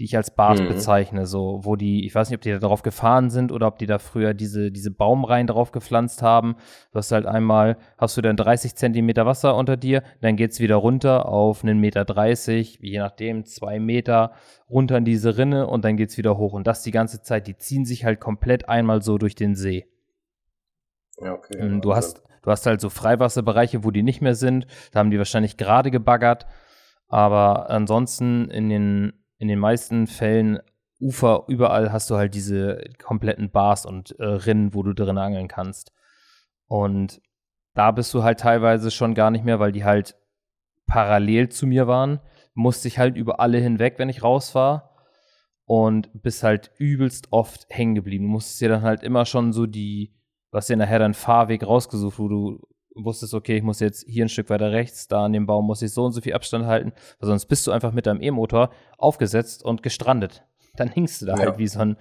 die 0.00 0.04
ich 0.04 0.16
als 0.16 0.34
Bars 0.34 0.62
mhm. 0.62 0.68
bezeichne, 0.68 1.26
so, 1.26 1.60
wo 1.62 1.76
die, 1.76 2.06
ich 2.06 2.14
weiß 2.14 2.30
nicht, 2.30 2.38
ob 2.38 2.40
die 2.40 2.50
da 2.50 2.58
drauf 2.58 2.80
gefahren 2.80 3.28
sind 3.28 3.52
oder 3.52 3.66
ob 3.66 3.78
die 3.78 3.86
da 3.86 3.98
früher 3.98 4.32
diese, 4.32 4.72
diese 4.72 4.90
Baumreihen 4.90 5.46
drauf 5.46 5.72
gepflanzt 5.72 6.22
haben. 6.22 6.56
Du 6.90 6.98
hast 6.98 7.12
halt 7.12 7.26
einmal, 7.26 7.76
hast 7.98 8.16
du 8.16 8.22
dann 8.22 8.38
30 8.38 8.74
Zentimeter 8.76 9.26
Wasser 9.26 9.54
unter 9.54 9.76
dir, 9.76 10.02
dann 10.22 10.36
geht's 10.36 10.58
wieder 10.58 10.76
runter 10.76 11.28
auf 11.28 11.62
einen 11.62 11.80
Meter 11.80 12.06
30, 12.06 12.78
je 12.80 12.98
nachdem, 12.98 13.44
zwei 13.44 13.78
Meter 13.78 14.32
runter 14.70 14.96
in 14.96 15.04
diese 15.04 15.36
Rinne 15.36 15.66
und 15.66 15.84
dann 15.84 15.98
geht's 15.98 16.16
wieder 16.16 16.38
hoch. 16.38 16.54
Und 16.54 16.66
das 16.66 16.82
die 16.82 16.92
ganze 16.92 17.20
Zeit, 17.20 17.46
die 17.46 17.58
ziehen 17.58 17.84
sich 17.84 18.06
halt 18.06 18.20
komplett 18.20 18.70
einmal 18.70 19.02
so 19.02 19.18
durch 19.18 19.34
den 19.34 19.54
See. 19.54 19.86
Ja, 21.20 21.34
okay. 21.34 21.78
Du 21.82 21.94
hast, 21.94 22.22
du 22.40 22.50
hast 22.50 22.64
halt 22.64 22.80
so 22.80 22.88
Freiwasserbereiche, 22.88 23.84
wo 23.84 23.90
die 23.90 24.02
nicht 24.02 24.22
mehr 24.22 24.34
sind. 24.34 24.66
Da 24.92 25.00
haben 25.00 25.10
die 25.10 25.18
wahrscheinlich 25.18 25.58
gerade 25.58 25.90
gebaggert. 25.90 26.46
Aber 27.08 27.68
ansonsten 27.68 28.48
in 28.48 28.70
den 28.70 29.19
in 29.40 29.48
den 29.48 29.58
meisten 29.58 30.06
Fällen 30.06 30.60
Ufer, 31.00 31.44
überall 31.48 31.92
hast 31.92 32.10
du 32.10 32.16
halt 32.16 32.34
diese 32.34 32.84
kompletten 33.02 33.50
Bars 33.50 33.86
und 33.86 34.14
äh, 34.20 34.24
Rinnen, 34.24 34.74
wo 34.74 34.82
du 34.82 34.92
drin 34.92 35.16
angeln 35.16 35.48
kannst. 35.48 35.92
Und 36.66 37.22
da 37.74 37.90
bist 37.90 38.12
du 38.12 38.22
halt 38.22 38.40
teilweise 38.40 38.90
schon 38.90 39.14
gar 39.14 39.30
nicht 39.30 39.44
mehr, 39.44 39.58
weil 39.58 39.72
die 39.72 39.84
halt 39.84 40.14
parallel 40.86 41.48
zu 41.48 41.66
mir 41.66 41.86
waren. 41.86 42.20
Musste 42.52 42.86
ich 42.86 42.98
halt 42.98 43.16
über 43.16 43.40
alle 43.40 43.58
hinweg, 43.58 43.94
wenn 43.96 44.10
ich 44.10 44.22
raus 44.22 44.54
war. 44.54 44.94
Und 45.64 46.10
bist 46.12 46.42
halt 46.42 46.72
übelst 46.76 47.28
oft 47.30 47.64
hängen 47.70 47.94
geblieben. 47.94 48.24
Du 48.24 48.30
musstest 48.32 48.60
dir 48.60 48.68
dann 48.68 48.82
halt 48.82 49.02
immer 49.02 49.24
schon 49.24 49.54
so 49.54 49.66
die, 49.66 50.12
was 50.50 50.66
dir 50.66 50.76
nachher 50.76 50.98
deinen 50.98 51.14
Fahrweg 51.14 51.64
rausgesucht, 51.64 52.18
wo 52.18 52.28
du 52.28 52.60
wusstest, 52.94 53.34
okay, 53.34 53.56
ich 53.56 53.62
muss 53.62 53.80
jetzt 53.80 54.04
hier 54.08 54.24
ein 54.24 54.28
Stück 54.28 54.50
weiter 54.50 54.72
rechts, 54.72 55.08
da 55.08 55.24
an 55.24 55.32
dem 55.32 55.46
Baum 55.46 55.66
muss 55.66 55.82
ich 55.82 55.92
so 55.92 56.04
und 56.04 56.12
so 56.12 56.20
viel 56.20 56.34
Abstand 56.34 56.66
halten, 56.66 56.92
weil 57.18 57.28
sonst 57.28 57.46
bist 57.46 57.66
du 57.66 57.70
einfach 57.70 57.92
mit 57.92 58.06
deinem 58.06 58.20
E-Motor 58.20 58.70
aufgesetzt 58.98 59.64
und 59.64 59.82
gestrandet. 59.82 60.44
Dann 60.76 60.88
hingst 60.88 61.22
du 61.22 61.26
da 61.26 61.36
ja. 61.36 61.46
halt 61.46 61.58
wie 61.58 61.68
so 61.68 61.80
ein, 61.80 61.96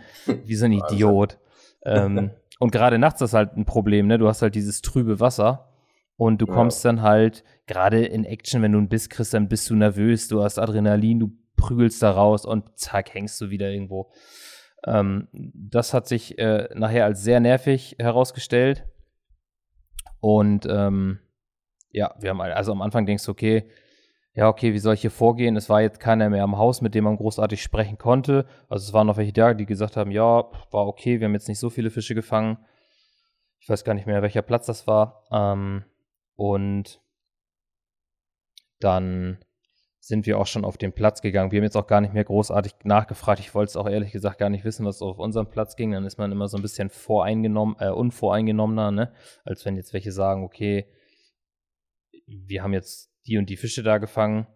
wie 0.46 0.56
so 0.56 0.66
ein 0.66 0.72
Idiot. 0.92 1.38
ähm, 1.86 2.32
und 2.60 2.72
gerade 2.72 3.00
nachts 3.00 3.22
ist 3.22 3.34
halt 3.34 3.56
ein 3.56 3.66
Problem, 3.66 4.08
ne? 4.08 4.18
Du 4.18 4.28
hast 4.28 4.42
halt 4.42 4.54
dieses 4.54 4.82
trübe 4.82 5.20
Wasser 5.20 5.70
und 6.18 6.42
du 6.42 6.46
kommst 6.46 6.84
ja. 6.84 6.92
dann 6.92 7.02
halt, 7.02 7.46
gerade 7.66 8.06
in 8.06 8.26
Action, 8.26 8.62
wenn 8.62 8.74
du 8.74 8.78
einen 8.78 8.90
Biss 8.90 9.10
kriegst, 9.10 9.34
dann 9.34 9.48
bist 9.48 9.70
du 9.70 9.76
nervös, 9.76 10.28
du 10.28 10.44
hast 10.44 10.60
Adrenalin, 10.60 11.20
du 11.20 11.32
prügelst 11.56 12.04
da 12.04 12.12
raus 12.12 12.46
und 12.46 12.78
zack, 12.78 13.14
hängst 13.14 13.40
du 13.40 13.50
wieder 13.50 13.70
irgendwo. 13.70 14.12
Ähm, 14.86 15.30
das 15.32 15.94
hat 15.94 16.08
sich 16.08 16.38
äh, 16.38 16.68
nachher 16.74 17.06
als 17.06 17.24
sehr 17.24 17.40
nervig 17.40 17.96
herausgestellt. 18.00 18.86
Und 20.20 20.68
ähm, 20.70 21.20
ja, 21.92 22.14
wir 22.20 22.30
haben 22.30 22.42
also 22.42 22.72
am 22.72 22.82
Anfang 22.82 23.06
denkst 23.06 23.26
du, 23.26 23.32
okay, 23.32 23.70
ja, 24.34 24.48
okay, 24.48 24.74
wie 24.74 24.80
soll 24.80 24.94
ich 24.94 25.02
hier 25.02 25.12
vorgehen? 25.12 25.56
Es 25.58 25.70
war 25.70 25.82
jetzt 25.82 26.00
keiner 26.00 26.30
mehr 26.30 26.44
am 26.44 26.58
Haus, 26.58 26.82
mit 26.82 26.96
dem 26.96 27.04
man 27.04 27.18
großartig 27.18 27.62
sprechen 27.62 27.98
konnte. 27.98 28.46
Also 28.70 28.88
es 28.88 28.94
waren 28.94 29.08
noch 29.08 29.18
welche 29.18 29.34
da, 29.34 29.54
die 29.54 29.66
gesagt 29.66 29.98
haben, 29.98 30.12
ja, 30.12 30.46
war 30.72 30.88
okay, 30.88 31.20
wir 31.20 31.26
haben 31.26 31.34
jetzt 31.34 31.48
nicht 31.48 31.60
so 31.60 31.70
viele 31.70 31.90
Fische 31.90 32.16
gefangen. 32.16 32.58
Ich 33.60 33.68
weiß 33.68 33.84
gar 33.84 33.94
nicht 33.94 34.06
mehr, 34.06 34.22
welcher 34.22 34.42
Platz 34.42 34.68
das 34.68 34.88
war. 34.88 35.26
Ähm, 35.32 35.84
und 36.36 37.02
dann 38.80 39.40
sind 40.00 40.26
wir 40.26 40.40
auch 40.40 40.48
schon 40.48 40.66
auf 40.66 40.78
den 40.78 40.94
Platz 40.94 41.22
gegangen. 41.22 41.52
Wir 41.52 41.60
haben 41.60 41.66
jetzt 41.66 41.76
auch 41.76 41.88
gar 41.88 42.02
nicht 42.02 42.14
mehr 42.14 42.24
großartig 42.24 42.74
nachgefragt. 42.84 43.40
Ich 43.40 43.54
wollte 43.54 43.70
es 43.72 43.76
auch 43.76 43.88
ehrlich 43.88 44.12
gesagt 44.12 44.38
gar 44.38 44.50
nicht 44.50 44.64
wissen, 44.64 44.86
was 44.86 45.02
auf 45.02 45.20
unserem 45.20 45.50
Platz 45.50 45.76
ging. 45.76 45.92
Dann 45.92 46.06
ist 46.06 46.18
man 46.18 46.32
immer 46.32 46.48
so 46.48 46.58
ein 46.58 46.62
bisschen 46.62 46.90
voreingenommen, 46.90 47.76
äh, 47.80 47.90
unvoreingenommener, 47.90 48.92
ne? 48.92 49.14
Als 49.44 49.66
wenn 49.66 49.76
jetzt 49.76 49.94
welche 49.94 50.12
sagen, 50.12 50.44
okay, 50.44 50.88
wir 52.26 52.64
haben 52.64 52.74
jetzt 52.74 53.12
die 53.26 53.38
und 53.38 53.50
die 53.50 53.58
Fische 53.58 53.84
da 53.84 53.98
gefangen. 53.98 54.48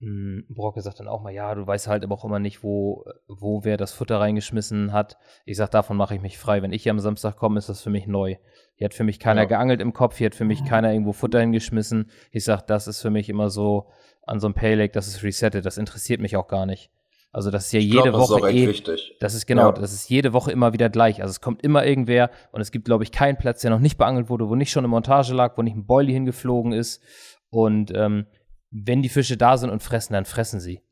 Hm, 0.00 0.46
Brocke 0.48 0.82
sagt 0.82 0.98
dann 0.98 1.08
auch 1.08 1.22
mal, 1.22 1.32
ja, 1.32 1.54
du 1.54 1.64
weißt 1.64 1.86
halt 1.86 2.02
aber 2.02 2.14
auch 2.14 2.24
immer 2.24 2.40
nicht, 2.40 2.62
wo, 2.64 3.04
wo 3.28 3.64
wer 3.64 3.76
das 3.76 3.92
Futter 3.92 4.18
reingeschmissen 4.18 4.92
hat. 4.92 5.16
Ich 5.46 5.56
sag, 5.56 5.70
davon 5.70 5.96
mache 5.96 6.14
ich 6.14 6.20
mich 6.20 6.38
frei. 6.38 6.60
Wenn 6.60 6.72
ich 6.72 6.82
hier 6.82 6.90
am 6.90 6.98
Samstag 6.98 7.36
komme, 7.36 7.58
ist 7.58 7.68
das 7.68 7.82
für 7.82 7.90
mich 7.90 8.06
neu. 8.06 8.36
Hier 8.74 8.86
hat 8.86 8.94
für 8.94 9.04
mich 9.04 9.20
keiner 9.20 9.42
ja. 9.42 9.46
geangelt 9.46 9.80
im 9.80 9.92
Kopf, 9.92 10.18
hier 10.18 10.26
hat 10.26 10.34
für 10.34 10.44
mich 10.44 10.64
keiner 10.64 10.92
irgendwo 10.92 11.12
Futter 11.12 11.40
hingeschmissen. 11.40 12.10
Ich 12.32 12.44
sag, 12.44 12.62
das 12.62 12.88
ist 12.88 13.00
für 13.00 13.10
mich 13.10 13.28
immer 13.28 13.48
so, 13.48 13.90
an 14.22 14.40
so 14.40 14.46
einem 14.46 14.54
Pay 14.54 14.74
Lake, 14.74 14.92
dass 14.92 15.06
es 15.06 15.22
resettet. 15.22 15.66
Das 15.66 15.78
interessiert 15.78 16.20
mich 16.20 16.36
auch 16.36 16.48
gar 16.48 16.66
nicht. 16.66 16.90
Also 17.32 17.50
das 17.50 17.66
ist 17.66 17.72
ja 17.72 17.80
jede 17.80 18.10
glaub, 18.10 18.28
Woche 18.28 18.40
das 18.42 18.50
ist 18.50 18.56
eh, 18.56 18.68
wichtig. 18.68 19.16
Das 19.20 19.34
ist 19.34 19.46
genau, 19.46 19.68
ja. 19.68 19.72
das 19.72 19.92
ist 19.94 20.10
jede 20.10 20.34
Woche 20.34 20.52
immer 20.52 20.74
wieder 20.74 20.90
gleich. 20.90 21.22
Also 21.22 21.30
es 21.30 21.40
kommt 21.40 21.62
immer 21.62 21.86
irgendwer 21.86 22.30
und 22.52 22.60
es 22.60 22.70
gibt, 22.70 22.84
glaube 22.84 23.04
ich, 23.04 23.10
keinen 23.10 23.38
Platz, 23.38 23.62
der 23.62 23.70
noch 23.70 23.78
nicht 23.78 23.96
beangelt 23.96 24.28
wurde, 24.28 24.48
wo 24.50 24.54
nicht 24.54 24.70
schon 24.70 24.82
eine 24.82 24.88
Montage 24.88 25.32
lag, 25.32 25.56
wo 25.56 25.62
nicht 25.62 25.74
ein 25.74 25.86
Boilie 25.86 26.12
hingeflogen 26.12 26.72
ist. 26.72 27.02
Und 27.48 27.90
ähm, 27.94 28.26
wenn 28.70 29.00
die 29.00 29.08
Fische 29.08 29.38
da 29.38 29.56
sind 29.56 29.70
und 29.70 29.82
fressen, 29.82 30.12
dann 30.12 30.26
fressen 30.26 30.60
sie. 30.60 30.82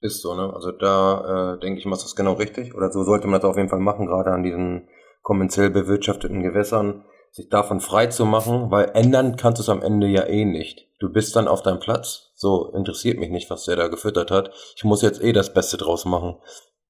Ist 0.00 0.22
so, 0.22 0.34
ne? 0.34 0.50
Also 0.54 0.72
da 0.72 1.54
äh, 1.54 1.60
denke 1.60 1.78
ich 1.78 1.84
mal, 1.84 1.96
ist 1.96 2.04
das 2.04 2.16
genau 2.16 2.32
richtig. 2.32 2.74
Oder 2.74 2.90
so 2.90 3.04
sollte 3.04 3.26
man 3.26 3.40
das 3.40 3.50
auf 3.50 3.56
jeden 3.56 3.68
Fall 3.68 3.80
machen, 3.80 4.06
gerade 4.06 4.30
an 4.30 4.42
diesen 4.42 4.88
kommerziell 5.22 5.68
bewirtschafteten 5.68 6.42
Gewässern 6.42 7.04
sich 7.32 7.48
davon 7.50 7.80
frei 7.80 8.06
zu 8.06 8.24
machen, 8.24 8.70
weil 8.70 8.90
ändern 8.94 9.36
kannst 9.36 9.58
du 9.58 9.62
es 9.62 9.68
am 9.68 9.82
Ende 9.82 10.06
ja 10.06 10.24
eh 10.26 10.46
nicht. 10.46 10.88
Du 10.98 11.12
bist 11.12 11.36
dann 11.36 11.48
auf 11.48 11.62
deinem 11.62 11.80
Platz. 11.80 12.29
So, 12.40 12.72
interessiert 12.72 13.18
mich 13.18 13.28
nicht, 13.28 13.50
was 13.50 13.66
der 13.66 13.76
da 13.76 13.88
gefüttert 13.88 14.30
hat. 14.30 14.50
Ich 14.74 14.82
muss 14.82 15.02
jetzt 15.02 15.22
eh 15.22 15.34
das 15.34 15.52
Beste 15.52 15.76
draus 15.76 16.06
machen. 16.06 16.36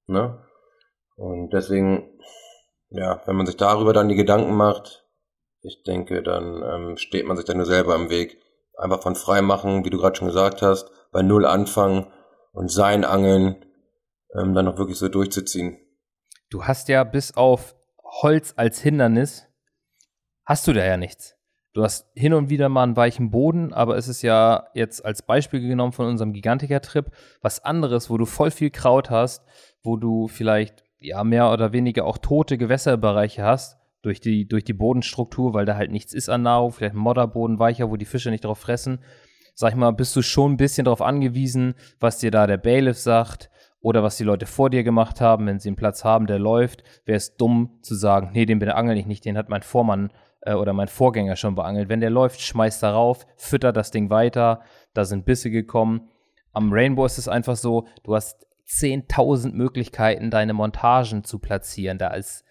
Ne? 0.07 0.41
Und 1.17 1.53
deswegen, 1.53 2.21
ja, 2.91 3.21
wenn 3.27 3.35
man 3.35 3.47
sich 3.47 3.57
darüber 3.57 3.93
dann 3.93 4.09
die 4.09 4.15
Gedanken 4.15 4.55
macht, 4.55 5.05
ich 5.63 5.83
denke, 5.83 6.23
dann 6.23 6.63
ähm, 6.63 6.97
steht 6.99 7.27
man 7.27 7.37
sich 7.37 7.47
dann 7.47 7.57
nur 7.57 7.67
selber 7.67 7.97
im 7.97 8.11
Weg. 8.11 8.41
Einfach 8.79 9.03
von 9.03 9.17
frei 9.17 9.43
machen, 9.43 9.85
wie 9.85 9.91
du 9.91 9.99
gerade 9.99 10.15
schon 10.15 10.29
gesagt 10.29 10.63
hast, 10.63 10.89
bei 11.11 11.23
Null 11.23 11.45
anfangen 11.45 12.07
und 12.53 12.71
sein 12.71 13.05
Angeln 13.05 13.67
ähm, 14.39 14.55
dann 14.55 14.69
auch 14.69 14.79
wirklich 14.79 14.99
so 14.99 15.09
durchzuziehen. 15.09 15.81
Du 16.49 16.63
hast 16.63 16.89
ja 16.89 17.03
bis 17.03 17.37
auf 17.37 17.75
Holz 18.23 18.55
als 18.57 18.79
Hindernis 18.79 19.49
hast 20.45 20.69
du 20.69 20.73
da 20.73 20.85
ja 20.85 20.97
nichts. 20.97 21.35
Du 21.73 21.85
hast 21.85 22.11
hin 22.17 22.35
und 22.35 22.51
wieder 22.51 22.69
mal 22.69 22.83
einen 22.83 22.97
weichen 22.97 23.31
Boden, 23.31 23.73
aber 23.73 23.97
es 23.97 24.09
ist 24.09 24.23
ja 24.23 24.67
jetzt 24.75 25.05
als 25.05 25.23
Beispiel 25.23 25.61
genommen 25.61 25.93
von 25.93 26.07
unserem 26.07 26.33
Gigantiker-Trip 26.33 27.13
was 27.43 27.65
anderes, 27.65 28.11
wo 28.11 28.19
du 28.19 28.27
voll 28.27 28.51
viel 28.51 28.71
Kraut 28.71 29.09
hast, 29.09 29.45
wo 29.85 29.97
du 29.97 30.27
vielleicht 30.27 30.83
ja 30.99 31.23
mehr 31.23 31.53
oder 31.53 31.73
weniger 31.73 32.07
auch 32.07 32.19
tote 32.19 32.59
Gewässerbereiche 32.59 33.45
hast 33.45 33.79
durch 34.03 34.21
die, 34.21 34.49
durch 34.49 34.65
die 34.65 34.73
Bodenstruktur, 34.73 35.55
weil 35.55 35.65
da 35.65 35.77
halt 35.77 35.93
nichts 35.93 36.13
ist 36.13 36.29
an 36.29 36.43
Nahrung, 36.43 36.73
vielleicht 36.73 36.95
ein 36.95 37.01
Modderboden 37.01 37.61
weicher, 37.61 37.89
wo 37.89 37.97
die 37.97 38.05
Fische 38.05 38.31
nicht 38.31 38.45
drauf 38.45 38.59
fressen. 38.59 38.99
Sag 39.55 39.71
ich 39.71 39.77
mal, 39.77 39.93
bist 39.93 40.17
du 40.17 40.23
schon 40.23 40.53
ein 40.53 40.57
bisschen 40.57 40.87
darauf 40.87 41.03
angewiesen, 41.03 41.75
was 42.01 42.19
dir 42.19 42.33
da 42.33 42.49
der 42.49 42.57
Bailiff 42.57 42.99
sagt 42.99 43.49
oder 43.81 44.03
was 44.03 44.17
die 44.17 44.25
Leute 44.25 44.47
vor 44.47 44.71
dir 44.71 44.83
gemacht 44.83 45.21
haben, 45.21 45.47
wenn 45.47 45.61
sie 45.61 45.69
einen 45.69 45.77
Platz 45.77 46.03
haben, 46.03 46.27
der 46.27 46.39
läuft, 46.41 46.83
wäre 47.05 47.17
es 47.17 47.37
dumm 47.37 47.79
zu 47.83 47.95
sagen, 47.95 48.31
nee, 48.33 48.47
den 48.47 48.59
beangel 48.59 48.97
ich 48.97 49.07
nicht, 49.07 49.25
den 49.25 49.39
hat 49.39 49.49
mein 49.49 49.63
Vormann 49.63 50.11
äh, 50.43 50.55
oder 50.55 50.73
mein 50.73 50.89
Vorgänger 50.89 51.37
schon 51.37 51.55
beangelt. 51.55 51.89
Wenn 51.89 52.01
der 52.01 52.11
läuft, 52.11 52.41
schmeißt 52.41 52.83
darauf, 52.83 53.27
füttert 53.37 53.77
das 53.77 53.91
Ding 53.91 54.11
weiter, 54.11 54.63
da 54.95 55.05
sind 55.05 55.25
Bisse 55.25 55.51
gekommen. 55.51 56.09
Am 56.53 56.73
Rainbow 56.73 57.05
ist 57.07 57.19
es 57.19 57.29
einfach 57.29 57.57
so, 57.57 57.87
du 58.03 58.15
hast 58.15 58.47
10.000 58.69 59.53
Möglichkeiten, 59.53 60.31
deine 60.31 60.53
Montagen 60.53 61.25
zu 61.25 61.39
platzieren. 61.39 61.99
Da 61.99 62.15
ist, 62.15 62.45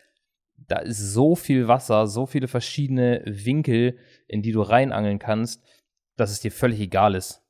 da 0.58 0.79
ist 0.79 1.13
so 1.13 1.36
viel 1.36 1.67
Wasser, 1.67 2.08
so 2.08 2.25
viele 2.25 2.48
verschiedene 2.48 3.22
Winkel, 3.25 3.98
in 4.27 4.41
die 4.41 4.51
du 4.51 4.62
reinangeln 4.62 5.19
kannst, 5.19 5.63
dass 6.17 6.31
es 6.31 6.41
dir 6.41 6.51
völlig 6.51 6.79
egal 6.79 7.15
ist. 7.15 7.41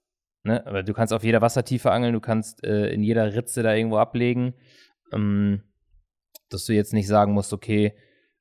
Ne? 0.44 0.66
Aber 0.66 0.84
du 0.84 0.94
kannst 0.94 1.14
auf 1.14 1.24
jeder 1.24 1.42
Wassertiefe 1.42 1.92
angeln, 1.92 2.14
du 2.14 2.20
kannst 2.20 2.64
äh, 2.64 2.90
in 2.90 3.04
jeder 3.04 3.34
Ritze 3.34 3.64
da 3.64 3.74
irgendwo 3.74 3.98
ablegen. 3.98 4.54
Ähm, 5.12 5.64
dass 6.50 6.66
du 6.66 6.74
jetzt 6.74 6.94
nicht 6.94 7.08
sagen 7.08 7.34
musst, 7.34 7.54
okay, 7.54 7.94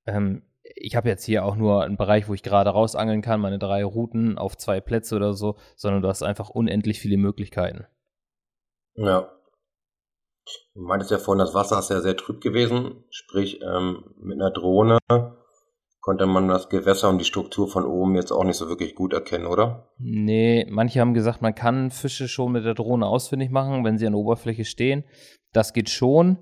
ähm, 0.06 0.42
ich 0.74 0.96
habe 0.96 1.08
jetzt 1.08 1.24
hier 1.24 1.44
auch 1.44 1.56
nur 1.56 1.84
einen 1.84 1.96
Bereich, 1.96 2.28
wo 2.28 2.34
ich 2.34 2.42
gerade 2.42 2.70
rausangeln 2.70 3.22
kann, 3.22 3.40
meine 3.40 3.58
drei 3.58 3.84
Routen 3.84 4.38
auf 4.38 4.56
zwei 4.56 4.80
Plätze 4.80 5.16
oder 5.16 5.34
so, 5.34 5.56
sondern 5.76 6.02
du 6.02 6.08
hast 6.08 6.22
einfach 6.22 6.50
unendlich 6.50 7.00
viele 7.00 7.16
Möglichkeiten. 7.16 7.86
Ja. 8.94 9.30
Du 10.74 10.80
meintest 10.80 11.10
ja 11.10 11.18
vorhin, 11.18 11.40
das 11.40 11.54
Wasser 11.54 11.78
ist 11.78 11.90
ja 11.90 12.00
sehr 12.00 12.16
trüb 12.16 12.40
gewesen, 12.40 13.04
sprich 13.10 13.60
ähm, 13.62 14.14
mit 14.18 14.40
einer 14.40 14.50
Drohne 14.50 14.98
konnte 16.08 16.24
man 16.24 16.48
das 16.48 16.70
Gewässer 16.70 17.10
und 17.10 17.18
die 17.18 17.26
Struktur 17.26 17.68
von 17.68 17.84
oben 17.84 18.14
jetzt 18.14 18.32
auch 18.32 18.44
nicht 18.44 18.56
so 18.56 18.70
wirklich 18.70 18.94
gut 18.94 19.12
erkennen, 19.12 19.44
oder? 19.44 19.90
Nee, 19.98 20.66
manche 20.70 21.00
haben 21.00 21.12
gesagt, 21.12 21.42
man 21.42 21.54
kann 21.54 21.90
Fische 21.90 22.28
schon 22.28 22.52
mit 22.52 22.64
der 22.64 22.72
Drohne 22.72 23.06
ausfindig 23.06 23.50
machen, 23.50 23.84
wenn 23.84 23.98
sie 23.98 24.06
an 24.06 24.14
der 24.14 24.20
Oberfläche 24.20 24.64
stehen. 24.64 25.04
Das 25.52 25.74
geht 25.74 25.90
schon. 25.90 26.38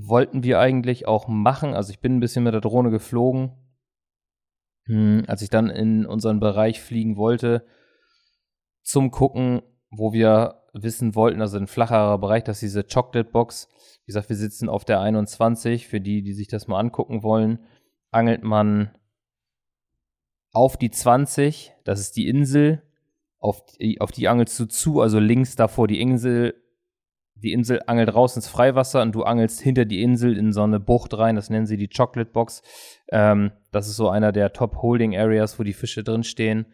Wollten 0.00 0.42
wir 0.42 0.60
eigentlich 0.60 1.08
auch 1.08 1.28
machen. 1.28 1.74
Also 1.74 1.90
ich 1.90 2.00
bin 2.00 2.16
ein 2.16 2.20
bisschen 2.20 2.44
mit 2.44 2.54
der 2.54 2.60
Drohne 2.60 2.90
geflogen. 2.90 3.52
Hm, 4.86 5.24
als 5.26 5.42
ich 5.42 5.50
dann 5.50 5.70
in 5.70 6.06
unseren 6.06 6.40
Bereich 6.40 6.80
fliegen 6.80 7.16
wollte, 7.16 7.66
zum 8.82 9.10
Gucken, 9.10 9.62
wo 9.90 10.12
wir 10.12 10.62
wissen 10.72 11.14
wollten, 11.14 11.42
also 11.42 11.58
ein 11.58 11.66
flacherer 11.66 12.18
Bereich, 12.18 12.44
dass 12.44 12.60
diese 12.60 12.84
Chocolate 12.84 13.30
Box, 13.30 13.68
wie 14.04 14.06
gesagt, 14.06 14.28
wir 14.28 14.36
sitzen 14.36 14.68
auf 14.68 14.84
der 14.84 15.00
21, 15.00 15.88
für 15.88 16.00
die, 16.00 16.22
die 16.22 16.32
sich 16.32 16.48
das 16.48 16.68
mal 16.68 16.78
angucken 16.78 17.22
wollen, 17.22 17.58
angelt 18.10 18.42
man 18.42 18.90
auf 20.52 20.76
die 20.76 20.90
20, 20.90 21.74
das 21.84 22.00
ist 22.00 22.16
die 22.16 22.28
Insel, 22.28 22.82
auf 23.38 23.64
die, 23.66 24.00
auf 24.00 24.10
die 24.10 24.28
angelst 24.28 24.58
du 24.58 24.66
zu, 24.66 25.00
also 25.00 25.18
links 25.18 25.56
davor 25.56 25.86
die 25.86 26.00
Insel, 26.00 26.54
die 27.42 27.52
Insel 27.52 27.80
angelt 27.86 28.14
raus 28.14 28.36
ins 28.36 28.48
Freiwasser 28.48 29.02
und 29.02 29.14
du 29.14 29.22
angelst 29.22 29.60
hinter 29.60 29.84
die 29.84 30.02
Insel 30.02 30.36
in 30.36 30.52
so 30.52 30.62
eine 30.62 30.80
Bucht 30.80 31.16
rein, 31.16 31.36
das 31.36 31.50
nennen 31.50 31.66
sie 31.66 31.76
die 31.76 31.88
Chocolate 31.88 32.30
Box. 32.30 32.62
Ähm, 33.10 33.52
das 33.70 33.88
ist 33.88 33.96
so 33.96 34.08
einer 34.08 34.32
der 34.32 34.52
Top 34.52 34.82
Holding 34.82 35.16
Areas, 35.16 35.58
wo 35.58 35.62
die 35.62 35.72
Fische 35.72 36.02
drinstehen. 36.02 36.66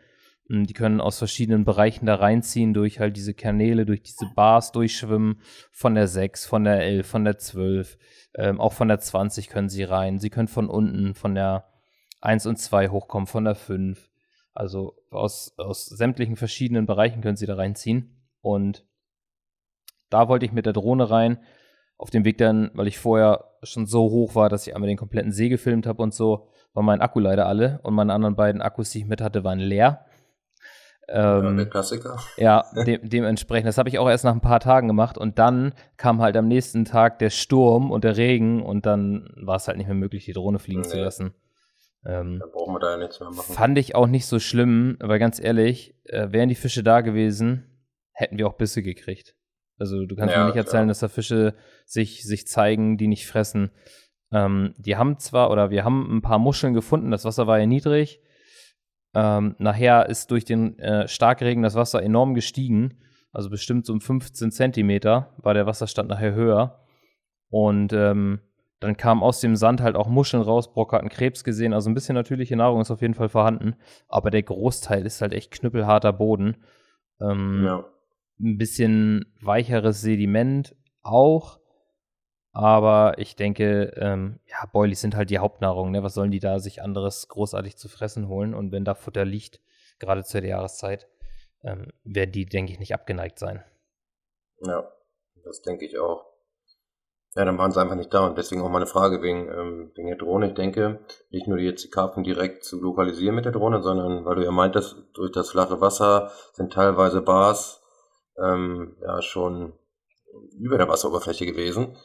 Die 0.49 0.75
können 0.75 1.01
aus 1.01 1.19
verschiedenen 1.19 1.65
Bereichen 1.65 2.05
da 2.05 2.17
reinziehen, 2.17 2.75
durch 2.75 3.01
halt 3.01 3.17
diese 3.17 3.33
Kanäle, 3.33 3.87
durch 3.87 4.03
diese 4.03 4.27
Bars 4.35 4.73
durchschwimmen, 4.73 5.41
von 5.73 5.95
der 5.95 6.07
6, 6.07 6.45
von 6.45 6.65
der 6.65 6.83
11, 6.83 7.07
von 7.07 7.25
der 7.25 7.39
12, 7.39 7.97
ähm, 8.37 8.61
auch 8.61 8.75
von 8.75 8.89
der 8.89 8.99
20 8.99 9.49
können 9.49 9.71
sie 9.71 9.85
rein. 9.85 10.19
Sie 10.19 10.29
können 10.29 10.49
von 10.49 10.69
unten, 10.69 11.15
von 11.15 11.35
der 11.35 11.73
1 12.21 12.45
und 12.45 12.59
2 12.59 12.89
hochkommen, 12.89 13.27
von 13.27 13.45
der 13.45 13.55
5. 13.55 14.11
Also 14.53 14.97
aus, 15.11 15.55
aus 15.57 15.87
sämtlichen 15.87 16.37
verschiedenen 16.37 16.85
Bereichen 16.85 17.23
können 17.23 17.37
sie 17.37 17.47
da 17.47 17.55
reinziehen. 17.55 18.29
Und 18.43 18.87
da 20.15 20.29
wollte 20.29 20.47
ich 20.47 20.53
mit 20.53 20.65
der 20.65 20.73
Drohne 20.73 21.11
rein. 21.11 21.39
Auf 21.97 22.11
dem 22.11 22.25
Weg 22.25 22.39
dann, 22.39 22.71
weil 22.75 22.87
ich 22.87 22.99
vorher 22.99 23.45
schon 23.63 23.87
so 23.87 24.11
hoch 24.11 24.35
war, 24.35 24.49
dass 24.49 24.67
ich 24.67 24.75
einmal 24.75 24.89
den 24.89 24.97
kompletten 24.97 25.33
See 25.33 25.49
gefilmt 25.49 25.87
habe 25.87 26.03
und 26.03 26.15
so, 26.15 26.49
war 26.73 26.83
mein 26.83 27.01
Akku 27.01 27.19
leider 27.19 27.47
alle 27.47 27.81
und 27.83 27.95
meine 27.95 28.13
anderen 28.13 28.37
beiden 28.37 28.63
Akkus, 28.63 28.91
die 28.91 29.01
ich 29.01 29.07
mit 29.07 29.21
hatte, 29.21 29.45
waren 29.45 29.59
leer. 29.59 30.05
Ähm, 31.09 31.45
ja, 31.45 31.53
der 31.53 31.67
Klassiker. 31.67 32.17
Ja, 32.37 32.65
de 32.87 32.99
dementsprechend. 33.03 33.67
Das 33.67 33.77
habe 33.77 33.89
ich 33.89 33.99
auch 33.99 34.09
erst 34.09 34.25
nach 34.25 34.33
ein 34.33 34.41
paar 34.41 34.61
Tagen 34.61 34.87
gemacht 34.87 35.19
und 35.19 35.39
dann 35.39 35.75
kam 35.97 36.23
halt 36.23 36.37
am 36.37 36.49
nächsten 36.49 36.85
Tag 36.85 37.19
der 37.19 37.31
Sturm 37.31 37.91
und 37.91 38.05
der 38.05 38.17
Regen 38.17 38.63
und 38.63 38.87
dann 38.87 39.29
war 39.37 39.57
es 39.57 39.67
halt 39.67 39.77
nicht 39.77 39.87
mehr 39.87 39.97
möglich, 39.97 40.25
die 40.25 40.33
Drohne 40.33 40.61
fliegen 40.61 40.83
nee. 40.83 40.89
zu 40.89 40.99
lassen. 40.99 41.35
Ähm, 42.07 42.39
da 42.39 42.47
brauchen 42.47 42.75
wir 42.75 42.81
da 42.81 42.93
ja 42.93 42.97
nichts 42.99 43.19
mehr 43.21 43.31
machen. 43.31 43.53
Fand 43.53 43.79
ich 43.79 43.95
auch 43.95 44.07
nicht 44.07 44.27
so 44.27 44.39
schlimm, 44.39 44.97
weil 45.01 45.19
ganz 45.19 45.41
ehrlich, 45.41 45.97
äh, 46.05 46.31
wären 46.31 46.49
die 46.49 46.55
Fische 46.55 46.83
da 46.83 47.01
gewesen, 47.01 47.65
hätten 48.13 48.39
wir 48.39 48.47
auch 48.47 48.55
Bisse 48.55 48.83
gekriegt. 48.83 49.34
Also 49.79 50.07
du 50.07 50.15
kannst 50.17 50.35
ja, 50.35 50.41
mir 50.41 50.47
nicht 50.47 50.57
erzählen, 50.57 50.85
klar. 50.85 50.89
dass 50.89 51.01
da 51.01 51.09
Fische 51.09 51.55
sich, 51.85 52.25
sich 52.25 52.47
zeigen, 52.47 52.97
die 52.97 53.09
nicht 53.09 53.27
fressen. 53.27 53.71
Ähm, 54.33 54.75
die 54.79 54.97
haben 54.97 55.19
zwar, 55.19 55.51
oder 55.51 55.71
wir 55.71 55.85
haben 55.85 56.17
ein 56.17 56.23
paar 56.23 56.39
Muscheln 56.39 56.75
gefunden, 56.75 57.11
das 57.11 57.25
Wasser 57.25 57.47
war 57.47 57.59
ja 57.59 57.67
niedrig, 57.67 58.21
ähm, 59.15 59.55
nachher 59.59 60.09
ist 60.09 60.31
durch 60.31 60.45
den 60.45 60.79
äh, 60.79 61.07
Starkregen 61.07 61.63
das 61.63 61.77
Wasser 61.77 62.03
enorm 62.03 62.35
gestiegen. 62.35 62.99
Also 63.33 63.49
bestimmt 63.51 63.87
so 63.87 63.93
um 63.93 64.01
15 64.01 64.51
Zentimeter 64.51 65.35
war 65.39 65.55
der 65.55 65.67
Wasserstand 65.67 66.09
nachher 66.09 66.35
höher. 66.35 66.81
Und 67.49 67.93
ähm, 67.93 68.41
dann 68.81 68.97
kamen 68.97 69.23
aus 69.23 69.41
dem 69.41 69.57
Sand 69.57 69.81
halt 69.81 69.97
auch 69.97 70.09
Muscheln 70.09 70.43
raus. 70.43 70.73
Brock 70.73 70.93
hat 70.93 71.01
einen 71.01 71.11
Krebs 71.11 71.45
gesehen. 71.45 71.73
Also 71.73 71.89
ein 71.89 71.95
bisschen 71.95 72.15
natürliche 72.15 72.57
Nahrung 72.57 72.81
ist 72.81 72.91
auf 72.91 73.03
jeden 73.03 73.15
Fall 73.15 73.29
vorhanden. 73.29 73.77
Aber 74.09 74.31
der 74.31 74.43
Großteil 74.43 75.07
ist 75.07 75.21
halt 75.21 75.33
echt 75.33 75.53
knüppelharter 75.53 76.13
Boden. 76.13 76.57
Ähm, 77.21 77.63
ja. 77.65 77.85
Ein 78.41 78.59
bisschen 78.59 79.33
weicheres 79.41 80.01
Sediment 80.01 80.77
auch. 81.03 81.61
Aber 82.53 83.19
ich 83.19 83.35
denke, 83.35 83.93
ähm, 83.97 84.39
ja, 84.47 84.65
Boilies 84.73 85.01
sind 85.01 85.17
halt 85.17 85.31
die 85.31 85.39
Hauptnahrung. 85.39 85.91
Ne? 85.91 86.03
Was 86.03 86.15
sollen 86.15 86.31
die 86.31 86.39
da 86.39 86.61
sich 86.61 86.83
anderes 86.83 87.29
großartig 87.29 87.77
zu 87.77 87.89
fressen 87.89 88.29
holen? 88.29 88.55
Und 88.55 88.71
wenn 88.71 88.85
da 88.85 88.95
Futter 88.95 89.25
liegt, 89.25 89.61
gerade 89.99 90.23
zu 90.23 90.41
der 90.41 90.51
Jahreszeit, 90.51 91.09
ähm, 91.65 91.89
werden 92.05 92.33
die, 92.33 92.47
denke 92.47 92.73
ich, 92.73 92.79
nicht 92.79 92.95
abgeneigt 92.95 93.39
sein. 93.39 93.65
Ja, 94.61 94.89
das 95.45 95.63
denke 95.63 95.85
ich 95.85 95.99
auch. 95.99 96.25
Ja, 97.35 97.45
dann 97.45 97.59
waren 97.59 97.73
sie 97.73 97.81
einfach 97.81 97.97
nicht 97.97 98.15
da 98.15 98.25
und 98.27 98.39
deswegen 98.39 98.63
auch 98.63 98.71
meine 98.71 98.87
Frage 98.87 99.21
wegen, 99.21 99.49
ähm, 99.49 99.91
wegen 99.97 100.07
der 100.07 100.17
Drohne. 100.17 100.49
Ich 100.49 100.55
denke, 100.55 101.01
nicht 101.31 101.49
nur 101.49 101.59
die 101.59 101.91
Karpfen 101.91 102.23
direkt 102.23 102.63
zu 102.63 102.81
lokalisieren 102.81 103.35
mit 103.35 103.45
der 103.45 103.53
Drohne, 103.53 103.83
sondern 103.83 104.25
weil 104.25 104.37
du 104.37 104.45
ja 104.45 104.53
meintest, 104.53 104.97
durch 105.15 105.33
das 105.33 105.51
flache 105.51 105.81
Wasser 105.81 106.31
sind 106.53 106.73
teilweise 106.73 107.21
Bars 107.23 107.84
ähm, 108.43 108.97
ja 109.03 109.23
schon 109.23 109.73
über 110.59 110.79
der 110.79 110.89
Wasseroberfläche 110.89 111.47
gewesen. 111.47 111.97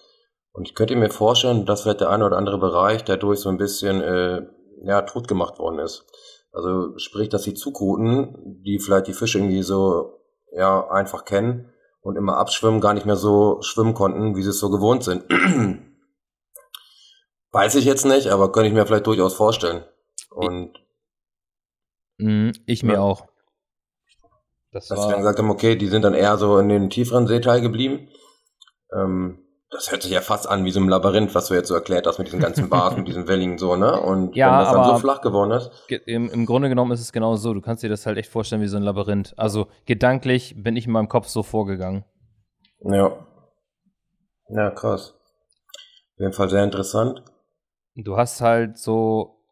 Und 0.51 0.67
ich 0.67 0.75
könnte 0.75 0.95
mir 0.95 1.09
vorstellen, 1.09 1.65
dass 1.65 1.83
vielleicht 1.83 2.01
der 2.01 2.09
eine 2.09 2.25
oder 2.25 2.37
andere 2.37 2.57
Bereich 2.57 3.03
dadurch 3.03 3.39
so 3.39 3.49
ein 3.49 3.57
bisschen 3.57 4.01
äh, 4.01 4.41
ja, 4.83 5.01
tot 5.03 5.27
gemacht 5.27 5.59
worden 5.59 5.79
ist. 5.79 6.05
Also 6.51 6.97
sprich, 6.97 7.29
dass 7.29 7.43
die 7.43 7.53
Zugrouten, 7.53 8.61
die 8.65 8.79
vielleicht 8.79 9.07
die 9.07 9.13
Fische 9.13 9.37
irgendwie 9.37 9.61
so 9.61 10.19
ja, 10.51 10.89
einfach 10.89 11.25
kennen 11.25 11.71
und 12.01 12.15
immer 12.15 12.37
abschwimmen, 12.37 12.81
gar 12.81 12.93
nicht 12.93 13.05
mehr 13.05 13.15
so 13.15 13.61
schwimmen 13.61 13.93
konnten, 13.93 14.35
wie 14.35 14.41
sie 14.41 14.49
es 14.49 14.59
so 14.59 14.69
gewohnt 14.69 15.03
sind. 15.03 15.25
Weiß 17.51 17.75
ich 17.75 17.85
jetzt 17.85 18.05
nicht, 18.05 18.27
aber 18.27 18.51
könnte 18.51 18.69
ich 18.69 18.73
mir 18.73 18.85
vielleicht 18.85 19.07
durchaus 19.07 19.33
vorstellen. 19.33 19.83
Und 20.29 20.73
mhm, 22.17 22.53
ich 22.65 22.83
mir 22.83 22.93
ja. 22.93 23.01
auch. 23.01 23.27
Das 24.71 24.87
dass 24.87 24.99
wir 24.99 25.09
dann 25.09 25.19
gesagt 25.19 25.39
haben, 25.39 25.49
okay, 25.49 25.75
die 25.75 25.87
sind 25.87 26.03
dann 26.03 26.13
eher 26.13 26.37
so 26.37 26.59
in 26.59 26.69
den 26.69 26.89
tieferen 26.89 27.27
Seeteil 27.27 27.61
geblieben. 27.61 28.09
Ähm, 28.93 29.39
das 29.71 29.91
hört 29.91 30.01
sich 30.01 30.11
ja 30.11 30.21
fast 30.21 30.47
an 30.47 30.65
wie 30.65 30.71
so 30.71 30.79
ein 30.79 30.89
Labyrinth, 30.89 31.35
was 31.35 31.47
du 31.47 31.53
jetzt 31.53 31.67
so 31.67 31.75
erklärt 31.75 32.07
hast 32.07 32.17
mit 32.17 32.27
diesen 32.27 32.39
ganzen 32.39 32.69
Bars 32.69 32.95
und 32.95 33.05
diesen 33.07 33.27
Wellingen 33.27 33.57
so, 33.59 33.75
ne? 33.75 33.99
Und 33.99 34.35
ja, 34.35 34.51
wenn 34.51 34.65
das 34.65 34.73
dann 34.73 34.85
so 34.85 34.97
flach 34.97 35.21
geworden 35.21 35.51
ist. 35.51 35.71
Im, 36.07 36.29
Im 36.29 36.45
Grunde 36.45 36.69
genommen 36.69 36.91
ist 36.91 37.01
es 37.01 37.11
genau 37.11 37.35
so. 37.35 37.53
Du 37.53 37.61
kannst 37.61 37.83
dir 37.83 37.89
das 37.89 38.05
halt 38.05 38.17
echt 38.17 38.31
vorstellen 38.31 38.61
wie 38.61 38.67
so 38.67 38.77
ein 38.77 38.83
Labyrinth. 38.83 39.33
Also 39.37 39.67
gedanklich 39.85 40.55
bin 40.57 40.75
ich 40.75 40.87
in 40.87 40.91
meinem 40.91 41.07
Kopf 41.07 41.27
so 41.27 41.43
vorgegangen. 41.43 42.03
Ja. 42.81 43.11
Ja, 44.49 44.71
krass. 44.71 45.13
Auf 46.15 46.19
jeden 46.19 46.33
Fall 46.33 46.49
sehr 46.49 46.63
interessant. 46.63 47.23
Du 47.95 48.17
hast 48.17 48.41
halt 48.41 48.77
so, 48.77 49.43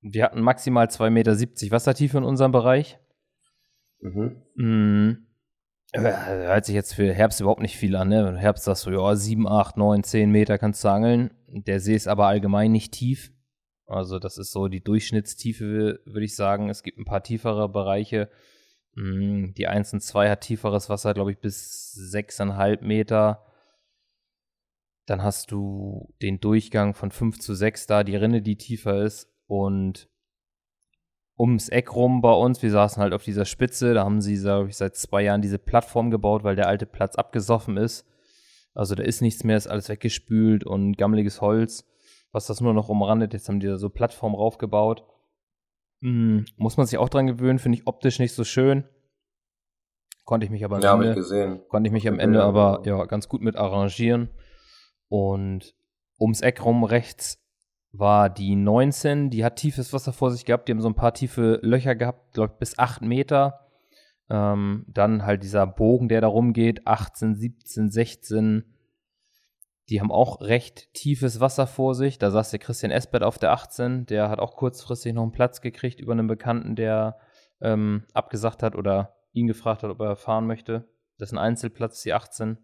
wir 0.00 0.24
hatten 0.24 0.40
maximal 0.40 0.86
2,70 0.86 1.10
Meter 1.10 1.32
Wassertiefe 1.72 2.16
in 2.16 2.24
unserem 2.24 2.52
Bereich. 2.52 2.98
Mhm. 4.06 4.42
Mhm. 4.54 5.26
Hört 5.92 6.64
sich 6.64 6.74
jetzt 6.74 6.94
für 6.94 7.12
Herbst 7.12 7.40
überhaupt 7.40 7.62
nicht 7.62 7.76
viel 7.76 7.96
an, 7.96 8.08
ne? 8.08 8.36
Herbst 8.36 8.64
sagst 8.64 8.86
du, 8.86 8.90
ja, 8.90 9.16
7, 9.16 9.48
8, 9.48 9.76
9, 9.76 10.02
10 10.04 10.30
Meter 10.30 10.58
kannst 10.58 10.84
du 10.84 10.88
angeln. 10.88 11.30
Der 11.48 11.80
See 11.80 11.94
ist 11.94 12.08
aber 12.08 12.26
allgemein 12.26 12.72
nicht 12.72 12.92
tief. 12.92 13.32
Also, 13.86 14.18
das 14.18 14.36
ist 14.36 14.52
so 14.52 14.68
die 14.68 14.82
Durchschnittstiefe, 14.82 16.00
würde 16.04 16.24
ich 16.24 16.34
sagen. 16.34 16.68
Es 16.68 16.82
gibt 16.82 16.98
ein 16.98 17.04
paar 17.04 17.22
tiefere 17.22 17.68
Bereiche. 17.68 18.28
Mm, 18.94 19.52
die 19.54 19.68
1 19.68 19.92
und 19.94 20.00
2 20.00 20.30
hat 20.30 20.40
tieferes 20.42 20.90
Wasser, 20.90 21.14
glaube 21.14 21.32
ich, 21.32 21.38
bis 21.38 21.94
6,5 22.12 22.82
Meter. 22.82 23.44
Dann 25.06 25.22
hast 25.22 25.52
du 25.52 26.12
den 26.20 26.40
Durchgang 26.40 26.94
von 26.94 27.10
5 27.12 27.38
zu 27.38 27.54
6 27.54 27.86
da, 27.86 28.04
die 28.04 28.16
Rinne, 28.16 28.42
die 28.42 28.56
tiefer 28.56 29.02
ist. 29.02 29.32
Und 29.46 30.08
ums 31.38 31.68
Eck 31.68 31.94
rum 31.94 32.20
bei 32.22 32.32
uns. 32.32 32.62
Wir 32.62 32.70
saßen 32.70 33.02
halt 33.02 33.12
auf 33.12 33.22
dieser 33.24 33.44
Spitze. 33.44 33.94
Da 33.94 34.04
haben 34.04 34.20
sie, 34.20 34.36
glaube 34.38 34.68
ich, 34.68 34.76
seit 34.76 34.96
zwei 34.96 35.22
Jahren 35.22 35.42
diese 35.42 35.58
Plattform 35.58 36.10
gebaut, 36.10 36.44
weil 36.44 36.56
der 36.56 36.68
alte 36.68 36.86
Platz 36.86 37.16
abgesoffen 37.16 37.76
ist. 37.76 38.06
Also 38.74 38.94
da 38.94 39.02
ist 39.02 39.22
nichts 39.22 39.42
mehr, 39.44 39.56
ist 39.56 39.66
alles 39.68 39.88
weggespült 39.88 40.64
und 40.64 40.96
gammeliges 40.98 41.40
Holz, 41.40 41.86
was 42.32 42.46
das 42.46 42.60
nur 42.60 42.74
noch 42.74 42.88
umrandet. 42.90 43.32
Jetzt 43.32 43.48
haben 43.48 43.60
die 43.60 43.66
da 43.66 43.76
so 43.78 43.88
Plattformen 43.88 44.34
raufgebaut. 44.34 45.04
Hm, 46.02 46.44
muss 46.56 46.76
man 46.76 46.86
sich 46.86 46.98
auch 46.98 47.08
dran 47.08 47.26
gewöhnen, 47.26 47.58
finde 47.58 47.78
ich 47.78 47.86
optisch 47.86 48.18
nicht 48.18 48.34
so 48.34 48.44
schön. 48.44 48.84
Konnte 50.24 50.44
ich 50.44 50.50
mich 50.50 50.64
aber 50.64 50.76
am 50.76 50.82
Ja, 50.82 50.94
Ende, 50.94 51.10
ich 51.10 51.16
gesehen. 51.16 51.62
konnte 51.68 51.88
ich 51.88 51.92
mich 51.92 52.06
am 52.08 52.18
Ende 52.18 52.42
aber 52.42 52.82
ja, 52.84 53.02
ganz 53.06 53.28
gut 53.28 53.40
mit 53.40 53.56
arrangieren. 53.56 54.28
Und 55.08 55.74
ums 56.18 56.40
Eck 56.42 56.62
rum 56.64 56.84
rechts 56.84 57.38
war 57.92 58.28
die 58.30 58.56
19, 58.56 59.30
die 59.30 59.44
hat 59.44 59.56
tiefes 59.56 59.92
Wasser 59.92 60.12
vor 60.12 60.30
sich 60.30 60.44
gehabt, 60.44 60.68
die 60.68 60.72
haben 60.72 60.80
so 60.80 60.88
ein 60.88 60.94
paar 60.94 61.14
tiefe 61.14 61.58
Löcher 61.62 61.94
gehabt, 61.94 62.34
glaube 62.34 62.52
ich, 62.54 62.58
bis 62.58 62.78
8 62.78 63.02
Meter. 63.02 63.60
Ähm, 64.28 64.84
dann 64.88 65.24
halt 65.24 65.42
dieser 65.42 65.66
Bogen, 65.66 66.08
der 66.08 66.20
da 66.20 66.26
rumgeht, 66.26 66.86
18, 66.86 67.36
17, 67.36 67.90
16. 67.90 68.74
Die 69.88 70.00
haben 70.00 70.10
auch 70.10 70.40
recht 70.40 70.92
tiefes 70.94 71.38
Wasser 71.38 71.66
vor 71.68 71.94
sich. 71.94 72.18
Da 72.18 72.30
saß 72.32 72.50
der 72.50 72.58
Christian 72.58 72.90
Esbert 72.90 73.22
auf 73.22 73.38
der 73.38 73.52
18. 73.52 74.06
Der 74.06 74.28
hat 74.28 74.40
auch 74.40 74.56
kurzfristig 74.56 75.14
noch 75.14 75.22
einen 75.22 75.32
Platz 75.32 75.60
gekriegt 75.60 76.00
über 76.00 76.12
einen 76.12 76.26
Bekannten, 76.26 76.74
der 76.74 77.18
ähm, 77.60 78.04
abgesagt 78.12 78.64
hat 78.64 78.74
oder 78.74 79.14
ihn 79.32 79.46
gefragt 79.46 79.84
hat, 79.84 79.90
ob 79.90 80.00
er 80.00 80.16
fahren 80.16 80.46
möchte. 80.46 80.88
Das 81.18 81.28
ist 81.28 81.34
ein 81.34 81.38
Einzelplatz, 81.38 82.02
die 82.02 82.12
18. 82.12 82.58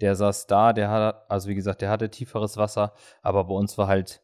Der 0.00 0.16
saß 0.16 0.46
da, 0.46 0.72
der 0.72 0.90
hat, 0.90 1.30
also 1.30 1.48
wie 1.48 1.54
gesagt, 1.54 1.82
der 1.82 1.90
hatte 1.90 2.10
tieferes 2.10 2.56
Wasser, 2.56 2.94
aber 3.22 3.44
bei 3.44 3.54
uns 3.54 3.78
war 3.78 3.86
halt 3.86 4.22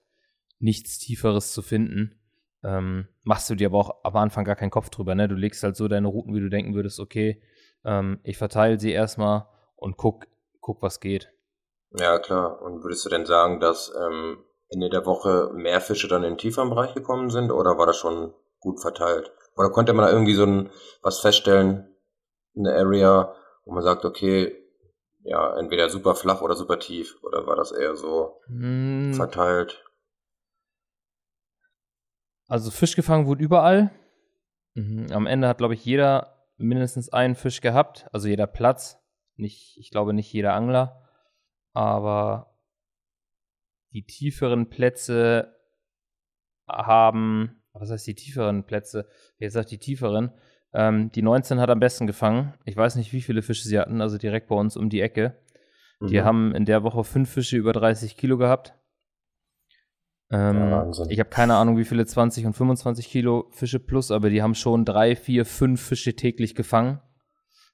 nichts 0.59 0.99
Tieferes 0.99 1.53
zu 1.53 1.63
finden. 1.63 2.19
Ähm, 2.63 3.09
machst 3.23 3.49
du 3.49 3.55
dir 3.55 3.69
aber 3.69 3.79
auch 3.79 4.05
am 4.05 4.17
Anfang 4.17 4.45
gar 4.45 4.57
keinen 4.57 4.71
Kopf 4.71 4.91
drüber, 4.91 5.15
ne? 5.15 5.29
Du 5.29 5.35
legst 5.35 5.63
halt 5.63 5.77
so 5.77 5.89
deine 5.89 6.09
Routen, 6.09 6.35
wie 6.35 6.41
du 6.41 6.51
denken 6.51 6.75
würdest, 6.75 7.01
okay, 7.01 7.43
ähm, 7.85 8.21
ich 8.23 8.37
verteile 8.37 8.79
sie 8.79 8.93
erstmal 8.93 9.47
und 9.77 9.97
guck, 9.97 10.27
guck, 10.61 10.83
was 10.83 11.01
geht. 11.01 11.33
Ja, 11.93 12.19
klar. 12.19 12.61
Und 12.63 12.85
würdest 12.85 13.05
du 13.05 13.09
denn 13.09 13.27
sagen, 13.27 13.61
dass 13.61 13.93
ähm, 13.97 14.45
Ende 14.69 14.91
der 14.91 15.07
Woche 15.07 15.51
mehr 15.55 15.81
Fische 15.81 16.07
dann 16.07 16.23
in 16.23 16.35
den 16.35 16.39
tieferen 16.39 16.71
Bereich 16.71 16.95
gekommen 16.95 17.31
sind 17.31 17.51
oder 17.51 17.79
war 17.79 17.87
das 17.87 17.97
schon 17.97 18.35
gut 18.61 18.81
verteilt? 18.81 19.33
Oder 19.57 19.71
konnte 19.71 19.93
man 19.93 20.07
da 20.07 20.13
irgendwie 20.13 20.35
so 20.35 20.45
ein 20.45 20.71
was 21.03 21.21
feststellen, 21.21 21.89
eine 22.57 22.75
Area, 22.75 23.35
wo 23.65 23.73
man 23.73 23.83
sagt, 23.83 24.05
okay, 24.05 24.55
ja, 25.23 25.57
entweder 25.59 25.89
super 25.89 26.15
flach 26.15 26.43
oder 26.43 26.55
super 26.55 26.79
tief? 26.79 27.19
Oder 27.23 27.47
war 27.47 27.57
das 27.57 27.73
eher 27.73 27.97
so 27.97 28.41
Hm, 28.47 29.15
verteilt? 29.15 29.85
Also 32.49 32.71
Fisch 32.71 32.97
gefangen 32.97 33.27
wurde 33.27 33.45
überall. 33.45 33.91
Mhm. 34.75 35.07
Am 35.13 35.27
Ende 35.27 35.49
hat, 35.49 35.59
glaube 35.59 35.75
ich, 35.75 35.85
jeder 35.85 36.49
mindestens 36.57 37.13
einen 37.13 37.37
Fisch 37.37 37.61
gehabt, 37.61 38.07
also 38.13 38.29
jeder 38.29 38.47
Platz. 38.47 38.99
Nicht, 39.37 39.77
ich 39.79 39.91
glaube 39.91 40.13
nicht 40.13 40.33
jeder 40.33 40.55
Angler. 40.55 41.09
Aber 41.73 42.59
die 43.93 44.05
tieferen 44.05 44.69
Plätze 44.69 45.57
haben, 46.69 47.63
was 47.73 47.91
heißt 47.91 48.07
die 48.07 48.15
tieferen 48.15 48.65
Plätze? 48.65 49.09
Jetzt 49.39 49.55
sagt 49.55 49.71
die 49.71 49.79
tieferen. 49.79 50.33
Ähm, 50.73 51.11
die 51.13 51.23
19 51.23 51.59
hat 51.61 51.69
am 51.71 51.81
besten 51.81 52.07
gefangen. 52.07 52.55
Ich 52.65 52.77
weiß 52.77 52.97
nicht, 52.97 53.13
wie 53.13 53.23
viele 53.23 53.43
Fische 53.43 53.67
sie 53.67 53.79
hatten, 53.79 54.01
also 54.01 54.19
direkt 54.19 54.49
bei 54.49 54.55
uns 54.57 54.77
um 54.77 54.89
die 54.89 55.01
Ecke. 55.01 55.37
Die 56.01 56.19
Mhm. 56.21 56.25
haben 56.25 56.55
in 56.55 56.65
der 56.65 56.83
Woche 56.83 57.05
fünf 57.05 57.31
Fische 57.31 57.57
über 57.57 57.73
30 57.73 58.17
Kilo 58.17 58.39
gehabt. 58.39 58.75
Ähm, 60.31 60.57
Ja, 60.71 60.91
ich 61.09 61.19
habe 61.19 61.29
keine 61.31 61.57
Ahnung, 61.57 61.77
wie 61.77 61.85
viele 61.85 62.07
20 62.07 62.47
und 62.47 62.53
25 62.55 63.09
Kilo 63.09 63.49
Fische 63.51 63.81
plus, 63.81 64.11
aber 64.11 64.31
die 64.31 64.43
haben 64.43 64.55
schon 64.55 64.85
drei, 64.85 65.17
vier, 65.17 65.45
fünf 65.45 65.83
Fische 65.83 66.15
täglich 66.15 66.55
gefangen. 66.55 67.01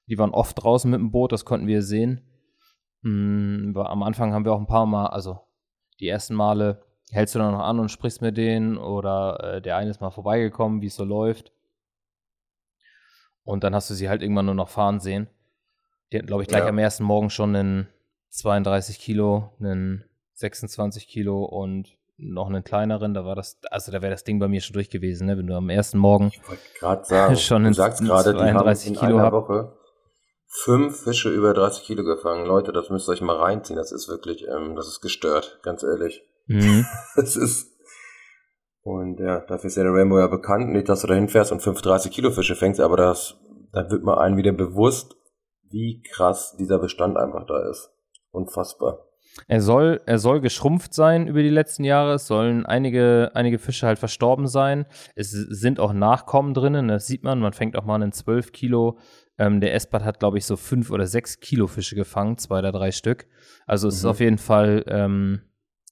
Die 0.07 0.17
waren 0.17 0.31
oft 0.31 0.61
draußen 0.61 0.89
mit 0.89 0.99
dem 0.99 1.11
Boot, 1.11 1.31
das 1.31 1.45
konnten 1.45 1.67
wir 1.67 1.81
sehen. 1.83 2.21
War- 3.03 3.89
am 3.89 4.03
Anfang 4.03 4.33
haben 4.33 4.43
wir 4.43 4.53
auch 4.53 4.59
ein 4.59 4.65
paar 4.67 4.85
Mal, 4.87 5.07
also 5.07 5.39
die 5.99 6.07
ersten 6.07 6.33
Male 6.35 6.83
hältst 7.11 7.35
du 7.35 7.39
dann 7.39 7.53
noch 7.53 7.61
an 7.63 7.79
und 7.79 7.89
sprichst 7.89 8.21
mit 8.21 8.35
denen 8.37 8.77
oder 8.77 9.55
äh, 9.57 9.61
der 9.61 9.77
eine 9.77 9.89
ist 9.91 10.01
mal 10.01 10.09
vorbeigekommen, 10.09 10.81
wie 10.81 10.87
es 10.87 10.95
so 10.95 11.05
läuft. 11.05 11.53
Und 13.47 13.63
dann 13.63 13.73
hast 13.73 13.89
du 13.89 13.93
sie 13.93 14.09
halt 14.09 14.21
irgendwann 14.21 14.45
nur 14.45 14.55
noch 14.55 14.67
fahren 14.67 14.99
sehen. 14.99 15.29
Die 16.11 16.17
hatten, 16.17 16.27
glaube 16.27 16.43
ich, 16.43 16.49
gleich 16.49 16.63
Ja. 16.63 16.67
am 16.69 16.77
ersten 16.77 17.05
Morgen 17.05 17.29
schon 17.29 17.55
einen 17.55 17.87
32 18.29 18.99
Kilo, 18.99 19.53
einen 19.61 20.03
26 20.33 21.07
Kilo 21.07 21.45
und 21.45 21.97
noch 22.17 22.47
einen 22.47 22.65
kleineren. 22.65 23.13
Da 23.13 23.23
war 23.23 23.35
das, 23.35 23.57
also 23.71 23.91
da 23.93 24.01
wäre 24.01 24.11
das 24.11 24.25
Ding 24.25 24.37
bei 24.39 24.49
mir 24.49 24.59
schon 24.59 24.73
durch 24.73 24.89
gewesen, 24.89 25.27
ne? 25.27 25.37
wenn 25.37 25.47
du 25.47 25.55
am 25.55 25.69
ersten 25.69 25.97
Morgen 25.97 26.27
Ich 26.33 26.47
wollte 26.47 26.61
gerade 26.77 27.05
sagen, 27.05 27.35
Schon 27.37 27.61
du 27.63 27.69
in 27.69 27.73
sagst 27.73 28.03
gerade, 28.03 28.33
die 28.33 28.39
haben 28.39 28.51
32 28.51 28.87
in 28.89 28.95
Kilo 28.95 29.17
einer 29.17 29.31
Woche 29.31 29.77
fünf 30.47 31.03
Fische 31.03 31.29
über 31.29 31.53
30 31.53 31.83
Kilo 31.83 32.03
gefangen. 32.03 32.45
Leute, 32.45 32.73
das 32.73 32.89
müsst 32.89 33.07
ihr 33.07 33.13
euch 33.13 33.21
mal 33.21 33.37
reinziehen. 33.37 33.77
Das 33.77 33.91
ist 33.91 34.09
wirklich, 34.09 34.45
ähm, 34.47 34.75
das 34.75 34.87
ist 34.87 35.01
gestört, 35.01 35.59
ganz 35.63 35.83
ehrlich. 35.83 36.23
Mhm. 36.47 36.85
Das 37.15 37.35
ist. 37.37 37.76
Und 38.87 39.19
ja, 39.19 39.41
dafür 39.41 39.67
ist 39.67 39.75
ja 39.75 39.83
der 39.83 39.91
Rainbow 39.91 40.17
ja 40.17 40.27
bekannt. 40.27 40.69
Nicht, 40.69 40.87
dass 40.87 41.01
du 41.01 41.07
da 41.07 41.13
hinfährst 41.13 41.51
und 41.51 41.59
fünf 41.61 41.81
30 41.81 42.09
Kilo 42.09 42.31
Fische 42.31 42.55
fängst, 42.55 42.79
aber 42.79 42.95
das, 42.95 43.37
da 43.73 43.91
wird 43.91 44.01
man 44.03 44.17
einem 44.17 44.37
wieder 44.37 44.53
bewusst, 44.53 45.17
wie 45.69 46.01
krass 46.01 46.55
dieser 46.57 46.79
Bestand 46.79 47.17
einfach 47.17 47.45
da 47.45 47.69
ist. 47.69 47.91
Unfassbar. 48.31 48.99
Er 49.49 49.59
soll, 49.59 49.99
er 50.05 50.19
soll 50.19 50.39
geschrumpft 50.39 50.93
sein 50.93 51.27
über 51.27 51.43
die 51.43 51.49
letzten 51.49 51.83
Jahre. 51.83 52.13
Es 52.13 52.27
sollen 52.27 52.65
einige, 52.65 53.31
einige 53.33 53.59
Fische 53.59 53.87
halt 53.87 53.99
verstorben 53.99 54.47
sein. 54.47 54.85
Es 55.15 55.31
sind 55.31 55.81
auch 55.81 55.91
Nachkommen 55.91 56.53
drinnen, 56.53 56.87
das 56.87 57.07
sieht 57.07 57.25
man. 57.25 57.39
Man 57.41 57.51
fängt 57.51 57.77
auch 57.77 57.83
mal 57.83 57.95
einen 57.95 58.13
12 58.13 58.53
Kilo. 58.53 58.99
Ähm, 59.37 59.59
der 59.59 59.73
Espat 59.75 60.05
hat, 60.05 60.19
glaube 60.19 60.37
ich, 60.37 60.45
so 60.45 60.55
5 60.55 60.91
oder 60.91 61.05
6 61.05 61.41
Kilo 61.41 61.67
Fische 61.67 61.95
gefangen, 61.95 62.37
zwei 62.37 62.59
oder 62.59 62.71
drei 62.71 62.91
Stück. 62.91 63.27
Also 63.65 63.89
es 63.89 63.95
ist 63.95 64.03
Mhm. 64.05 64.09
auf 64.09 64.19
jeden 64.21 64.37
Fall 64.37 64.85
ähm, 64.87 65.41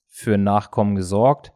für 0.08 0.38
Nachkommen 0.38 0.96
gesorgt, 0.96 1.52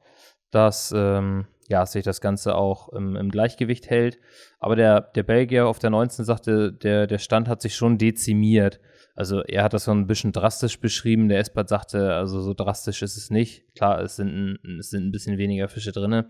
dass 0.51 0.93
ähm, 0.95 1.45
ja, 1.67 1.85
sich 1.85 2.03
das 2.03 2.19
Ganze 2.21 2.55
auch 2.55 2.89
im, 2.93 3.15
im 3.15 3.29
Gleichgewicht 3.29 3.89
hält. 3.89 4.17
Aber 4.59 4.75
der, 4.75 5.01
der 5.01 5.23
Belgier 5.23 5.67
auf 5.67 5.77
der 5.79 5.91
19 5.91 6.25
sagte, 6.25 6.73
der, 6.73 7.05
der 7.07 7.19
Stand 7.19 7.47
hat 7.47 7.61
sich 7.61 7.75
schon 7.75 7.97
dezimiert. 7.99 8.79
Also 9.15 9.43
er 9.43 9.63
hat 9.63 9.73
das 9.73 9.83
so 9.83 9.91
ein 9.91 10.07
bisschen 10.07 10.31
drastisch 10.31 10.79
beschrieben. 10.79 11.27
Der 11.29 11.39
Espat 11.39 11.67
sagte, 11.69 12.13
also 12.13 12.41
so 12.41 12.53
drastisch 12.53 13.01
ist 13.01 13.17
es 13.17 13.29
nicht. 13.29 13.65
Klar, 13.75 14.01
es 14.01 14.15
sind, 14.15 14.29
ein- 14.63 14.77
es 14.79 14.89
sind 14.89 15.05
ein 15.07 15.11
bisschen 15.11 15.37
weniger 15.37 15.67
Fische 15.67 15.91
drin. 15.91 16.23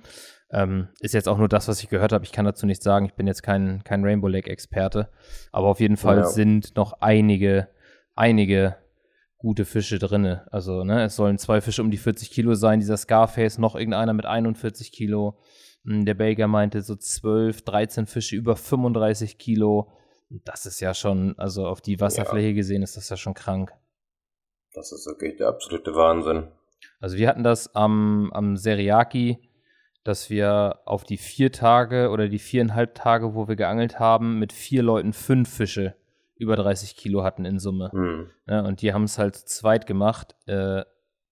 Ähm, 0.52 0.88
ist 1.00 1.14
jetzt 1.14 1.30
auch 1.30 1.38
nur 1.38 1.48
das, 1.48 1.68
was 1.68 1.82
ich 1.84 1.90
gehört 1.90 2.12
habe. 2.12 2.26
Ich 2.26 2.32
kann 2.32 2.46
dazu 2.46 2.66
nichts 2.66 2.84
sagen. 2.84 3.06
Ich 3.06 3.14
bin 3.14 3.28
jetzt 3.28 3.44
kein, 3.44 3.84
kein 3.84 4.04
Rainbow 4.04 4.28
Lake-Experte. 4.28 5.10
Aber 5.52 5.68
auf 5.68 5.80
jeden 5.80 5.98
Fall 5.98 6.18
Ja. 6.18 6.26
sind 6.26 6.76
noch 6.76 6.94
einige, 7.02 7.68
einige 8.16 8.76
gute 9.40 9.66
Fische 9.66 9.98
drin. 9.98 10.40
Also, 10.52 10.84
ne, 10.84 11.06
es 11.06 11.16
sollen 11.16 11.40
zwei 11.40 11.62
Fische 11.62 11.82
um 11.82 11.90
die 11.90 11.98
40 11.98 12.30
Kilo 12.30 12.54
sein. 12.54 12.80
Dieser 12.80 12.98
Scarface, 12.98 13.58
noch 13.58 13.76
irgendeiner 13.76 14.14
mit 14.14 14.26
41 14.26 14.92
Kilo. 14.92 15.40
Hm, 15.86 16.06
Der 16.06 16.14
Belgier 16.14 16.48
meinte 16.48 16.82
so 16.82 16.96
12, 16.96 17.64
13 17.64 18.06
Fische 18.06 18.36
über 18.36 18.56
35 18.56 19.38
Kilo. 19.40 19.92
Das 20.30 20.68
ist 20.68 20.80
ja 20.82 20.94
schon, 20.94 21.34
also 21.40 21.66
auf 21.66 21.82
die 21.82 22.00
Wasserfläche 22.00 22.54
gesehen, 22.54 22.84
ist 22.84 22.98
das 22.98 23.10
ja 23.10 23.18
schon 23.18 23.34
krank. 23.34 23.74
Das 24.74 24.92
ist 24.92 25.08
wirklich 25.08 25.38
der 25.38 25.48
absolute 25.48 25.96
Wahnsinn. 25.96 26.48
Also 27.00 27.18
wir 27.18 27.28
hatten 27.28 27.44
das 27.44 27.74
am, 27.76 28.32
am 28.34 28.56
Seriaki, 28.56 29.50
dass 30.04 30.30
wir 30.30 30.82
auf 30.86 31.04
die 31.04 31.18
vier 31.18 31.52
Tage 31.52 32.10
oder 32.10 32.28
die 32.28 32.40
viereinhalb 32.40 32.94
Tage, 32.94 33.34
wo 33.34 33.48
wir 33.48 33.56
geangelt 33.56 34.00
haben, 34.00 34.38
mit 34.38 34.54
vier 34.54 34.84
Leuten 34.84 35.14
fünf 35.14 35.50
Fische 35.50 35.96
über 36.40 36.56
30 36.56 36.96
Kilo 36.96 37.24
hatten 37.24 37.46
in 37.46 37.60
Summe. 37.60 37.92
Hm. 37.92 38.32
Ja, 38.48 38.62
und 38.62 38.82
die 38.82 38.94
haben 38.94 39.04
es 39.04 39.18
halt 39.20 39.36
zweit 39.36 39.86
gemacht. 39.86 40.36
Äh, 40.48 40.84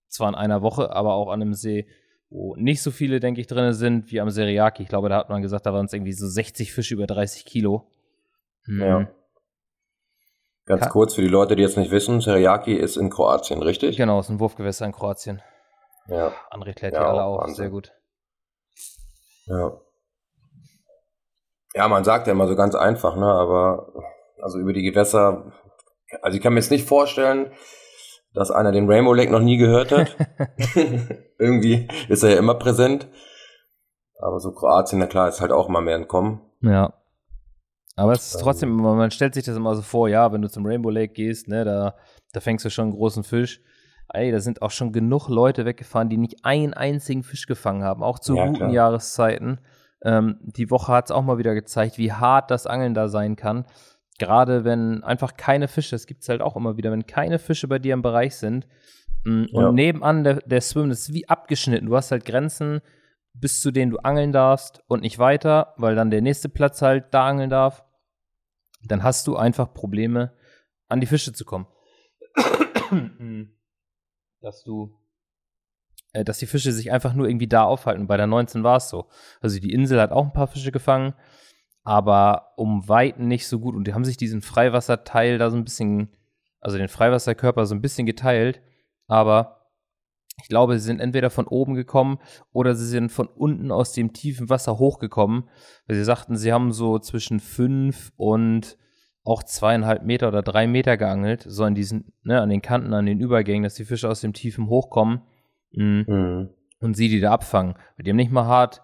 zwar 0.10 0.30
in 0.30 0.36
einer 0.36 0.62
Woche, 0.62 0.91
aber 0.91 1.13
auch 1.15 1.30
an 1.32 1.41
einem 1.41 1.54
See, 1.54 1.88
wo 2.30 2.56
nicht 2.58 2.82
so 2.84 2.91
viele, 2.91 3.20
denke 3.20 3.41
ich, 3.41 3.48
drin 3.48 3.74
sind 3.74 4.12
wie 4.12 4.20
am 4.22 4.30
Seriaki. 4.30 4.84
Ich 4.84 4.89
glaube, 4.89 5.10
da 5.10 5.17
hat 5.17 5.30
man 5.30 5.41
gesagt, 5.41 5.65
da 5.65 5.74
waren 5.74 5.86
es 5.86 5.93
irgendwie 5.93 6.13
so 6.13 6.28
60 6.28 6.72
Fische 6.74 6.93
über 6.93 7.08
30 7.08 7.46
Kilo. 7.46 7.89
Hm. 8.65 8.82
Ja. 8.82 9.08
Ganz 10.65 10.82
Ka- 10.84 10.89
kurz 10.89 11.13
für 11.15 11.22
die 11.22 11.28
Leute, 11.30 11.56
die 11.56 11.63
jetzt 11.63 11.78
nicht 11.78 11.91
wissen, 11.91 12.20
Teriyaki 12.20 12.74
ist 12.74 12.98
in 12.98 13.10
Kroatien, 13.10 13.62
richtig? 13.63 13.96
Genau, 13.96 14.20
ist 14.20 14.30
ein 14.30 14.39
Wurfgewässer 14.41 14.86
in 14.86 14.91
Kroatien. 14.91 15.41
Ja. 16.08 16.34
André 16.52 16.74
klärt 16.74 16.93
Ja, 16.93 17.00
die 17.00 17.06
alle 17.06 17.24
auch 17.24 17.39
Wahnsinn. 17.39 17.56
sehr 17.56 17.70
gut. 17.70 17.93
Ja. 19.46 19.72
Ja, 21.74 21.88
man 21.88 22.04
sagt 22.04 22.28
ja 22.28 22.34
immer 22.34 22.48
so 22.48 22.56
ganz 22.56 22.76
einfach, 22.76 23.15
ne, 23.15 23.26
aber 23.26 23.93
also 24.41 24.60
über 24.60 24.73
die 24.73 24.84
Gewässer, 24.84 25.52
also 26.21 26.38
ich 26.38 26.43
kann 26.43 26.54
mir 26.54 26.60
jetzt 26.60 26.71
nicht 26.71 26.88
vorstellen, 26.88 27.52
dass 28.34 28.52
einer 28.52 28.71
den 28.71 28.89
Rainbow 28.89 29.13
Lake 29.13 29.32
noch 29.32 29.39
nie 29.41 29.58
gehört 29.58 29.91
hat. 29.91 30.15
Irgendwie 31.39 31.88
ist 32.10 32.23
er 32.23 32.32
ja 32.32 32.38
immer 32.38 32.56
präsent. 32.56 33.08
Aber 34.19 34.39
so 34.39 34.52
Kroatien, 34.52 35.00
na 35.00 35.06
klar, 35.08 35.28
ist 35.30 35.41
halt 35.41 35.52
auch 35.52 35.69
mal 35.69 35.82
mehr 35.82 35.95
entkommen. 35.95 36.41
Ja. 36.62 36.93
Aber 37.95 38.13
es 38.13 38.28
ist 38.28 38.36
Ähm. 38.36 38.41
trotzdem, 38.43 38.69
immer- 38.80 38.95
man 38.95 39.12
stellt 39.12 39.34
sich 39.34 39.45
das 39.45 39.56
immer 39.56 39.76
so 39.76 39.82
vor, 39.82 40.08
ja, 40.10 40.32
wenn 40.32 40.41
du 40.41 40.50
zum 40.50 40.65
Rainbow 40.65 40.89
Lake 40.89 41.13
gehst, 41.13 41.47
ne, 41.47 41.65
da, 41.65 41.95
da 42.34 42.39
fängst 42.39 42.65
du 42.65 42.69
schon 42.69 42.86
einen 42.86 42.95
großen 42.95 43.23
Fisch. 43.23 43.62
Ey, 44.13 44.32
da 44.32 44.39
sind 44.39 44.62
auch 44.62 44.71
schon 44.71 44.91
genug 44.93 45.28
Leute 45.28 45.65
weggefahren, 45.65 46.10
die 46.10 46.17
nicht 46.17 46.45
einen 46.45 46.73
einzigen 46.73 47.23
Fisch 47.23 47.45
gefangen 47.45 47.84
haben, 47.84 48.04
auch 48.04 48.19
zu 48.19 48.36
Ja, 48.36 48.45
guten 48.45 48.58
klar. 48.58 48.69
Jahreszeiten. 48.71 49.60
Ähm, 50.04 50.38
die 50.41 50.69
Woche 50.71 50.91
hat 50.93 51.06
es 51.06 51.12
auch 51.12 51.23
mal 51.23 51.38
wieder 51.39 51.54
gezeigt, 51.56 51.97
wie 51.97 52.13
hart 52.13 52.50
das 52.52 52.67
Angeln 52.67 52.93
da 52.93 53.10
sein 53.10 53.36
kann. 53.36 53.65
Gerade 54.17 54.63
wenn 54.63 55.03
einfach 55.03 55.36
keine 55.38 55.67
Fische, 55.67 55.91
das 55.91 56.08
gibt 56.08 56.23
es 56.23 56.30
halt 56.30 56.41
auch 56.41 56.56
immer 56.56 56.77
wieder, 56.77 56.91
wenn 56.91 57.06
keine 57.06 57.39
Fische 57.39 57.67
bei 57.67 57.80
dir 57.80 57.93
im 57.93 58.01
Bereich 58.01 58.36
sind 58.36 58.67
mm, 59.25 59.45
und 59.51 59.63
ja. 59.63 59.71
nebenan 59.71 60.23
der, 60.23 60.36
der 60.41 60.62
Swim 60.62 60.89
ist 60.89 61.13
wie 61.13 61.30
abgeschnitten. 61.30 61.88
Du 61.88 61.95
hast 61.95 62.12
halt 62.12 62.25
Grenzen, 62.25 62.82
bis 63.34 63.62
zu 63.62 63.71
denen 63.71 63.91
du 63.91 63.97
angeln 63.99 64.32
darfst 64.32 64.84
und 64.88 65.01
nicht 65.01 65.19
weiter, 65.19 65.73
weil 65.77 65.95
dann 65.95 66.10
der 66.10 66.21
nächste 66.21 66.49
Platz 66.49 66.82
halt 66.82 67.13
da 67.13 67.27
angeln 67.27 67.49
darf. 67.49 67.84
Dann 68.84 69.03
hast 69.03 69.27
du 69.27 69.36
einfach 69.36 69.73
Probleme, 69.73 70.34
an 70.88 71.01
die 71.01 71.08
Fische 71.08 71.34
zu 71.34 71.45
kommen. 71.45 71.67
dass 74.41 74.63
du, 74.63 74.97
äh, 76.13 76.23
dass 76.23 76.39
die 76.39 76.45
Fische 76.45 76.71
sich 76.71 76.91
einfach 76.91 77.13
nur 77.13 77.27
irgendwie 77.27 77.47
da 77.47 77.63
aufhalten. 77.63 78.08
Bei 78.08 78.17
der 78.17 78.27
19 78.27 78.63
war 78.63 78.77
es 78.77 78.89
so. 78.89 79.10
Also 79.41 79.60
die 79.60 79.73
Insel 79.73 79.99
hat 79.99 80.12
auch 80.12 80.23
ein 80.23 80.34
paar 80.34 80.47
Fische 80.47 80.71
gefangen, 80.71 81.13
aber 81.88 82.52
um 82.58 82.89
Weiten 82.89 83.30
nicht 83.30 83.47
so 83.47 83.60
gut. 83.60 83.73
Und 83.73 83.88
die 83.88 83.93
haben 83.93 84.04
sich 84.04 84.17
diesen 84.17 84.41
Freiwasserteil 84.41 85.38
da 85.38 85.50
so 85.50 85.56
ein 85.56 85.63
bisschen, 85.63 86.10
also 86.60 86.78
den 86.78 86.89
Freiwasserkörper 86.89 87.65
so 87.65 87.76
ein 87.76 87.82
bisschen 87.82 88.06
geteilt. 88.06 88.62
Aber 89.08 89.69
ich 90.43 90.50
glaube, 90.50 90.78
sie 90.78 90.86
sind 90.86 91.00
entweder 91.00 91.30
von 91.30 91.47
oben 91.47 91.76
gekommen 91.76 92.19
oder 92.52 92.76
sie 92.76 92.86
sind 92.86 93.10
von 93.10 93.28
unten 93.28 93.71
aus 93.71 93.93
dem 93.93 94.12
tiefen 94.12 94.50
Wasser 94.50 94.80
hochgekommen. 94.80 95.45
Weil 95.88 95.95
sie 95.95 96.04
sagten, 96.04 96.36
sie 96.36 96.52
haben 96.52 96.73
so 96.73 97.00
zwischen 97.00 97.39
fünf 97.39 98.12
und 98.17 98.78
auch 99.23 99.43
zweieinhalb 99.43 100.04
Meter 100.04 100.28
oder 100.28 100.41
drei 100.41 100.67
Meter 100.67 100.97
geangelt, 100.97 101.45
so 101.47 101.63
an 101.63 101.73
diesen, 101.73 102.12
ne, 102.21 102.41
an 102.41 102.50
den 102.50 102.62
Kanten, 102.62 102.93
an 102.93 103.06
den 103.06 103.21
Übergängen, 103.21 103.63
dass 103.63 103.76
die 103.76 103.86
Fische 103.86 104.10
aus 104.10 104.19
dem 104.19 104.34
Tiefen 104.34 104.67
hochkommen 104.67 105.21
mh, 105.71 106.04
mhm. 106.06 106.50
und 106.82 106.97
sie 106.97 107.08
die 107.08 107.21
da 107.21 107.32
abfangen. 107.32 107.76
Die 107.97 108.10
haben 108.10 108.17
nicht 108.17 108.32
mal 108.32 108.45
hart 108.45 108.82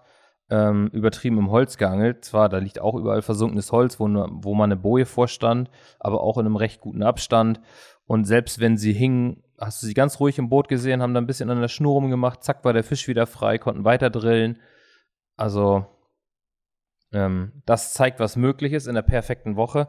ähm, 0.54 0.88
übertrieben 0.92 1.38
im 1.38 1.50
Holz 1.50 1.78
geangelt. 1.78 2.24
Zwar, 2.24 2.48
da 2.48 2.58
liegt 2.58 2.80
auch 2.80 2.94
überall 2.94 3.22
versunkenes 3.22 3.72
Holz, 3.72 3.98
wo, 3.98 4.06
nur, 4.06 4.28
wo 4.30 4.54
mal 4.54 4.64
eine 4.64 4.76
Boje 4.76 5.04
vorstand, 5.04 5.68
aber 5.98 6.20
auch 6.20 6.38
in 6.38 6.46
einem 6.46 6.56
recht 6.56 6.80
guten 6.80 7.02
Abstand. 7.02 7.60
Und 8.06 8.24
selbst 8.24 8.60
wenn 8.60 8.76
sie 8.76 8.92
hingen, 8.92 9.42
hast 9.58 9.82
du 9.82 9.86
sie 9.86 9.94
ganz 9.94 10.20
ruhig 10.20 10.38
im 10.38 10.48
Boot 10.48 10.68
gesehen, 10.68 11.02
haben 11.02 11.12
da 11.12 11.20
ein 11.20 11.26
bisschen 11.26 11.50
an 11.50 11.60
der 11.60 11.68
Schnur 11.68 11.94
rumgemacht, 11.94 12.44
zack, 12.44 12.64
war 12.64 12.72
der 12.72 12.84
Fisch 12.84 13.08
wieder 13.08 13.26
frei, 13.26 13.58
konnten 13.58 13.84
weiter 13.84 14.10
drillen. 14.10 14.60
Also, 15.36 15.86
ähm, 17.12 17.62
das 17.66 17.92
zeigt, 17.92 18.20
was 18.20 18.36
möglich 18.36 18.72
ist 18.72 18.86
in 18.86 18.94
der 18.94 19.02
perfekten 19.02 19.56
Woche. 19.56 19.88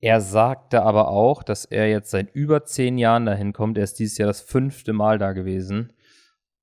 Er 0.00 0.20
sagte 0.20 0.82
aber 0.82 1.08
auch, 1.08 1.42
dass 1.42 1.64
er 1.64 1.88
jetzt 1.88 2.10
seit 2.10 2.32
über 2.32 2.64
zehn 2.64 2.98
Jahren 2.98 3.26
dahin 3.26 3.52
kommt. 3.52 3.76
Er 3.76 3.84
ist 3.84 3.98
dieses 3.98 4.18
Jahr 4.18 4.28
das 4.28 4.40
fünfte 4.40 4.92
Mal 4.92 5.18
da 5.18 5.32
gewesen. 5.32 5.92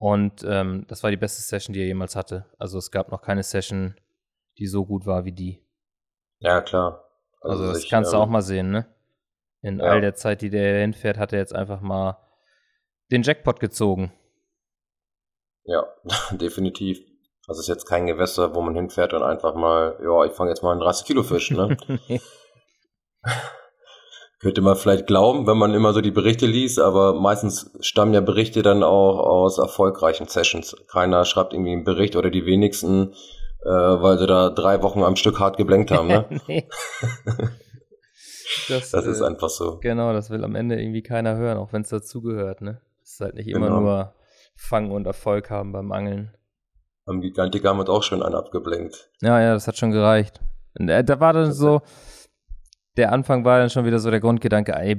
Und 0.05 0.45
ähm, 0.47 0.85
das 0.87 1.01
war 1.01 1.09
die 1.09 1.17
beste 1.17 1.41
Session, 1.41 1.73
die 1.73 1.79
er 1.79 1.87
jemals 1.87 2.15
hatte. 2.15 2.45
Also 2.59 2.77
es 2.77 2.91
gab 2.91 3.09
noch 3.09 3.23
keine 3.23 3.41
Session, 3.41 3.95
die 4.59 4.67
so 4.67 4.85
gut 4.85 5.07
war 5.07 5.25
wie 5.25 5.31
die. 5.31 5.65
Ja, 6.37 6.61
klar. 6.61 7.09
Also, 7.41 7.63
also 7.63 7.73
das 7.73 7.83
ich, 7.83 7.89
kannst 7.89 8.13
du 8.13 8.17
ähm, 8.17 8.21
auch 8.21 8.27
mal 8.27 8.43
sehen, 8.43 8.69
ne? 8.69 8.85
In 9.63 9.79
ja. 9.79 9.85
all 9.85 10.01
der 10.01 10.13
Zeit, 10.13 10.43
die 10.43 10.51
der 10.51 10.81
hinfährt, 10.81 11.17
hat 11.17 11.33
er 11.33 11.39
jetzt 11.39 11.55
einfach 11.55 11.81
mal 11.81 12.19
den 13.11 13.23
Jackpot 13.23 13.59
gezogen. 13.59 14.13
Ja, 15.63 15.87
definitiv. 16.33 16.99
Es 17.49 17.57
ist 17.57 17.67
jetzt 17.67 17.87
kein 17.87 18.05
Gewässer, 18.05 18.53
wo 18.53 18.61
man 18.61 18.75
hinfährt 18.75 19.11
und 19.13 19.23
einfach 19.23 19.55
mal, 19.55 19.99
ja, 20.03 20.23
ich 20.23 20.33
fange 20.33 20.51
jetzt 20.51 20.61
mal 20.61 20.73
einen 20.73 20.81
30 20.81 21.07
Kilo 21.07 21.23
Fisch, 21.23 21.49
ne? 21.49 21.75
Könnte 24.39 24.61
man 24.61 24.75
vielleicht 24.75 25.07
glauben, 25.07 25.47
wenn 25.47 25.57
man 25.57 25.73
immer 25.73 25.93
so 25.93 26.01
die 26.01 26.11
Berichte 26.11 26.45
liest, 26.45 26.79
aber 26.79 27.13
meistens 27.13 27.71
stammen 27.79 28.13
ja 28.13 28.21
Berichte 28.21 28.61
dann 28.61 28.83
auch 28.83 29.17
aus 29.17 29.57
erfolgreichen 29.57 30.27
Sessions. 30.27 30.75
Keiner 30.91 31.23
schreibt 31.25 31.53
irgendwie 31.53 31.71
einen 31.71 31.85
Bericht 31.85 32.15
oder 32.15 32.29
die 32.29 32.45
wenigsten, 32.45 33.13
äh, 33.63 33.69
weil 33.69 34.17
sie 34.19 34.27
da 34.27 34.49
drei 34.49 34.83
Wochen 34.83 35.03
am 35.03 35.15
Stück 35.15 35.39
hart 35.39 35.57
geblenkt 35.57 35.91
haben, 35.91 36.07
ne? 36.07 36.25
das, 38.69 38.91
das, 38.91 39.05
ist 39.05 39.21
äh, 39.21 39.25
einfach 39.25 39.49
so. 39.49 39.79
Genau, 39.79 40.13
das 40.13 40.29
will 40.29 40.43
am 40.43 40.55
Ende 40.55 40.79
irgendwie 40.79 41.01
keiner 41.01 41.37
hören, 41.37 41.57
auch 41.57 41.71
wenn 41.73 41.83
es 41.83 41.89
dazugehört, 41.89 42.61
ne? 42.61 42.81
Es 43.03 43.13
ist 43.13 43.21
halt 43.21 43.35
nicht 43.35 43.47
immer 43.47 43.67
genau. 43.67 43.79
nur 43.79 44.13
Fang 44.55 44.91
und 44.91 45.05
Erfolg 45.05 45.49
haben 45.49 45.71
beim 45.71 45.91
Angeln. 45.91 46.33
Am 47.05 47.21
Gigantiker 47.21 47.69
haben 47.69 47.77
wir 47.77 47.89
auch 47.89 48.03
schon 48.03 48.23
einen 48.23 48.35
abgeblenkt. 48.35 49.11
Ja, 49.21 49.39
ja, 49.39 49.53
das 49.53 49.67
hat 49.67 49.77
schon 49.77 49.91
gereicht. 49.91 50.41
Und, 50.77 50.89
äh, 50.89 51.03
da 51.03 51.19
war 51.19 51.33
dann 51.33 51.53
so, 51.53 51.81
der 52.97 53.11
Anfang 53.11 53.45
war 53.45 53.59
dann 53.59 53.69
schon 53.69 53.85
wieder 53.85 53.99
so 53.99 54.09
der 54.09 54.19
Grundgedanke, 54.19 54.73
ey, 54.73 54.95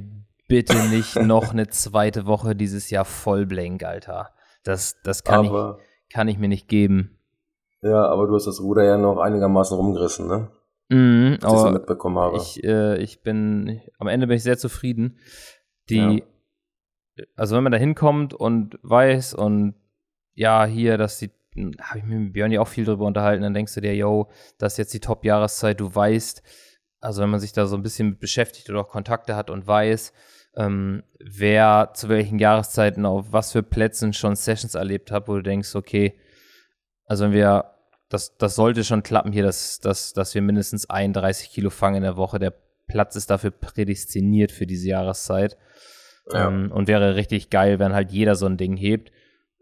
bitte 0.49 0.77
nicht 0.89 1.17
noch 1.23 1.53
eine 1.53 1.69
zweite 1.69 2.27
Woche 2.27 2.55
dieses 2.55 2.91
Jahr 2.91 3.05
Vollblank, 3.05 3.85
Alter. 3.85 4.31
Das, 4.65 5.01
das 5.03 5.25
kann, 5.25 5.47
aber, 5.47 5.79
ich, 6.09 6.15
kann 6.15 6.29
ich 6.29 6.39
mir 6.39 6.49
nicht 6.49 6.69
geben. 6.69 7.19
Ja, 7.83 8.07
aber 8.07 8.27
du 8.27 8.35
hast 8.35 8.47
das 8.47 8.61
Ruder 8.61 8.85
ja 8.85 8.97
noch 8.97 9.19
einigermaßen 9.19 9.77
rumgerissen, 9.77 10.27
ne? 10.27 10.51
Mhm, 10.89 11.39
Was 11.41 11.53
ich 11.53 11.59
so 11.59 11.71
mitbekommen 11.71 12.19
habe. 12.19 12.37
Ich, 12.37 12.63
äh, 12.65 12.97
ich 12.99 13.23
bin, 13.23 13.81
am 13.99 14.07
Ende 14.07 14.27
bin 14.27 14.37
ich 14.37 14.43
sehr 14.43 14.59
zufrieden. 14.59 15.19
Die, 15.89 16.25
ja. 17.17 17.25
also 17.35 17.57
wenn 17.57 17.65
man 17.65 17.73
da 17.73 17.79
hinkommt 17.79 18.35
und 18.35 18.79
weiß 18.83 19.35
und 19.35 19.75
ja, 20.35 20.65
hier, 20.65 20.99
dass 20.99 21.19
die, 21.19 21.31
habe 21.81 21.99
ich 21.99 22.05
mir 22.05 22.19
mit 22.19 22.33
Björn 22.35 22.53
ja 22.53 22.61
auch 22.61 22.69
viel 22.69 22.85
drüber 22.85 23.07
unterhalten, 23.07 23.43
dann 23.43 23.55
denkst 23.55 23.75
du 23.75 23.81
dir, 23.81 23.95
yo, 23.97 24.29
das 24.59 24.75
ist 24.75 24.79
jetzt 24.79 24.95
die 24.95 25.01
Top-Jahreszeit, 25.01 25.81
du 25.81 25.93
weißt, 25.93 26.43
also 27.01 27.23
wenn 27.23 27.31
man 27.31 27.41
sich 27.41 27.53
da 27.53 27.67
so 27.67 27.77
ein 27.77 27.83
bisschen 27.83 28.11
mit 28.11 28.21
beschäftigt 28.21 28.71
oder 28.71 28.81
auch 28.81 28.89
Kontakte 28.89 29.37
hat 29.37 29.51
und 29.51 29.67
weiß, 29.67 30.13
ähm, 30.57 31.03
wer 31.19 31.91
zu 31.95 32.09
welchen 32.09 32.39
Jahreszeiten 32.39 33.05
auf 33.05 33.33
was 33.33 33.53
für 33.53 33.63
Plätzen 33.63 34.13
schon 34.13 34.37
Sessions 34.37 34.75
erlebt 34.75 35.11
hat, 35.11 35.29
wo 35.29 35.35
du 35.35 35.43
denkst, 35.43 35.75
okay, 35.75 36.19
also 37.05 37.25
wenn 37.25 37.33
wir, 37.33 37.73
das, 38.09 38.37
das 38.39 38.55
sollte 38.55 38.85
schon 38.85 39.03
klappen 39.03 39.33
hier, 39.33 39.43
dass, 39.43 39.81
dass, 39.81 40.13
dass 40.13 40.35
wir 40.35 40.43
mindestens 40.43 40.89
31 40.89 41.51
Kilo 41.51 41.71
fangen 41.71 41.97
in 41.97 42.03
der 42.03 42.17
Woche. 42.17 42.39
Der 42.39 42.55
Platz 42.87 43.17
ist 43.17 43.31
dafür 43.31 43.51
prädestiniert 43.51 44.53
für 44.53 44.67
diese 44.67 44.89
Jahreszeit. 44.89 45.57
Ja. 46.33 46.49
Ähm, 46.49 46.73
und 46.73 46.89
wäre 46.89 47.17
richtig 47.17 47.51
geil, 47.51 47.79
wenn 47.79 47.93
halt 47.93 48.11
jeder 48.11 48.35
so 48.35 48.47
ein 48.47 48.57
Ding 48.57 48.77
hebt. 48.77 49.13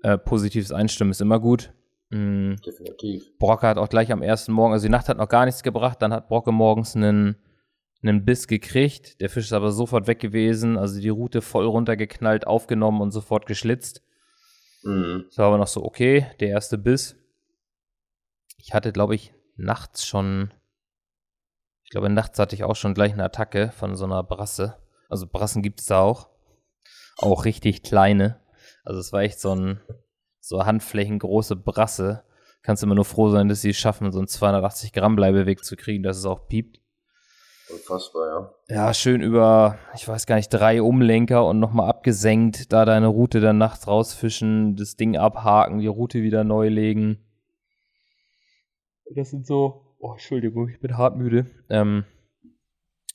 Äh, 0.03 0.19
positives 0.19 0.73
Einstimmen 0.73 1.11
ist 1.11 1.21
immer 1.21 1.41
gut. 1.41 1.73
Mhm. 2.11 2.57
Definitiv. 2.65 3.39
Brocke 3.39 3.67
hat 3.67 3.79
auch 3.79 3.89
gleich 3.89 4.13
am 4.13 4.23
ersten 4.23 4.53
Morgen, 4.53 4.73
also 4.73 4.87
die 4.87 4.93
Nacht 4.93 5.09
hat 5.09 5.19
noch 5.19 5.29
gar 5.29 5.45
nichts 5.45 5.63
gebracht, 5.63 6.01
dann 6.03 6.13
hat 6.13 6.29
Brocke 6.29 6.53
morgens 6.53 6.95
einen, 6.95 7.37
einen 8.03 8.25
Biss 8.25 8.47
gekriegt. 8.47 9.21
Der 9.21 9.31
Fisch 9.31 9.47
ist 9.47 9.53
aber 9.53 9.73
sofort 9.73 10.07
weg 10.07 10.21
gewesen, 10.21 10.77
also 10.79 11.01
die 11.01 11.09
Route 11.09 11.43
voll 11.43 11.67
runtergeknallt, 11.67 12.47
aufgenommen 12.47 13.01
und 13.01 13.11
sofort 13.11 13.47
geschlitzt. 13.47 14.03
Mhm. 14.83 15.25
Das 15.29 15.39
war 15.39 15.47
aber 15.47 15.59
noch 15.59 15.67
so, 15.67 15.83
okay, 15.85 16.27
der 16.41 16.49
erste 16.49 16.79
Biss. 16.79 17.17
Ich 18.59 18.75
hatte, 18.75 18.93
glaube 18.93 19.15
ich, 19.15 19.35
nachts 19.57 20.07
schon, 20.07 20.53
ich 21.83 21.91
glaube, 21.91 22.11
nachts 22.11 22.39
hatte 22.39 22.55
ich 22.55 22.65
auch 22.65 22.77
schon 22.77 22.95
gleich 22.95 23.13
eine 23.13 23.25
Attacke 23.25 23.73
von 23.73 23.95
so 23.95 24.05
einer 24.05 24.23
Brasse. 24.23 24.79
Also 25.09 25.27
Brassen 25.27 25.63
gibt 25.63 25.81
es 25.81 25.87
da 25.87 26.01
auch. 26.01 26.29
Auch 27.19 27.45
richtig 27.45 27.83
kleine. 27.83 28.41
Also 28.85 29.01
es 29.01 29.13
war 29.13 29.23
echt 29.23 29.39
so 29.39 29.55
ein 29.55 29.81
so 30.45 30.65
handflächengroße 30.67 31.57
Brasse. 31.57 32.23
Kannst 32.63 32.83
immer 32.83 32.95
nur 32.95 33.05
froh 33.05 33.31
sein, 33.31 33.49
dass 33.49 33.63
sie 33.63 33.71
es 33.71 33.77
schaffen, 33.77 34.11
so 34.13 34.19
einen 34.19 34.29
280 34.29 34.93
Gramm 34.93 35.17
Bleibeweg 35.17 35.65
zu 35.65 35.77
kriegen, 35.77 36.03
dass 36.03 36.19
es 36.19 36.27
auch 36.27 36.49
piept. 36.49 36.81
Unfassbar, 37.71 38.55
ja. 38.69 38.77
Ja, 38.77 38.95
schön 38.95 39.23
über, 39.23 39.79
ich 39.95 40.07
weiß 40.07 40.27
gar 40.27 40.37
nicht, 40.37 40.51
drei 40.51 40.83
Umlenker 40.83 41.47
und 41.47 41.61
nochmal 41.61 41.89
abgesenkt, 41.89 42.73
da 42.73 42.85
deine 42.85 43.07
Route 43.07 43.41
dann 43.41 43.57
nachts 43.57 43.87
rausfischen, 43.87 44.77
das 44.77 44.97
Ding 44.97 45.17
abhaken, 45.17 45.79
die 45.79 45.87
Route 45.87 46.23
wieder 46.23 46.45
neu 46.45 46.69
legen. 46.69 47.25
Das 49.15 49.31
sind 49.31 49.47
so, 49.47 49.97
oh, 49.99 50.13
Entschuldigung, 50.13 50.69
ich 50.69 50.81
bin 50.81 50.99
hart 50.99 51.17
müde. 51.17 51.47
Ähm, 51.71 52.05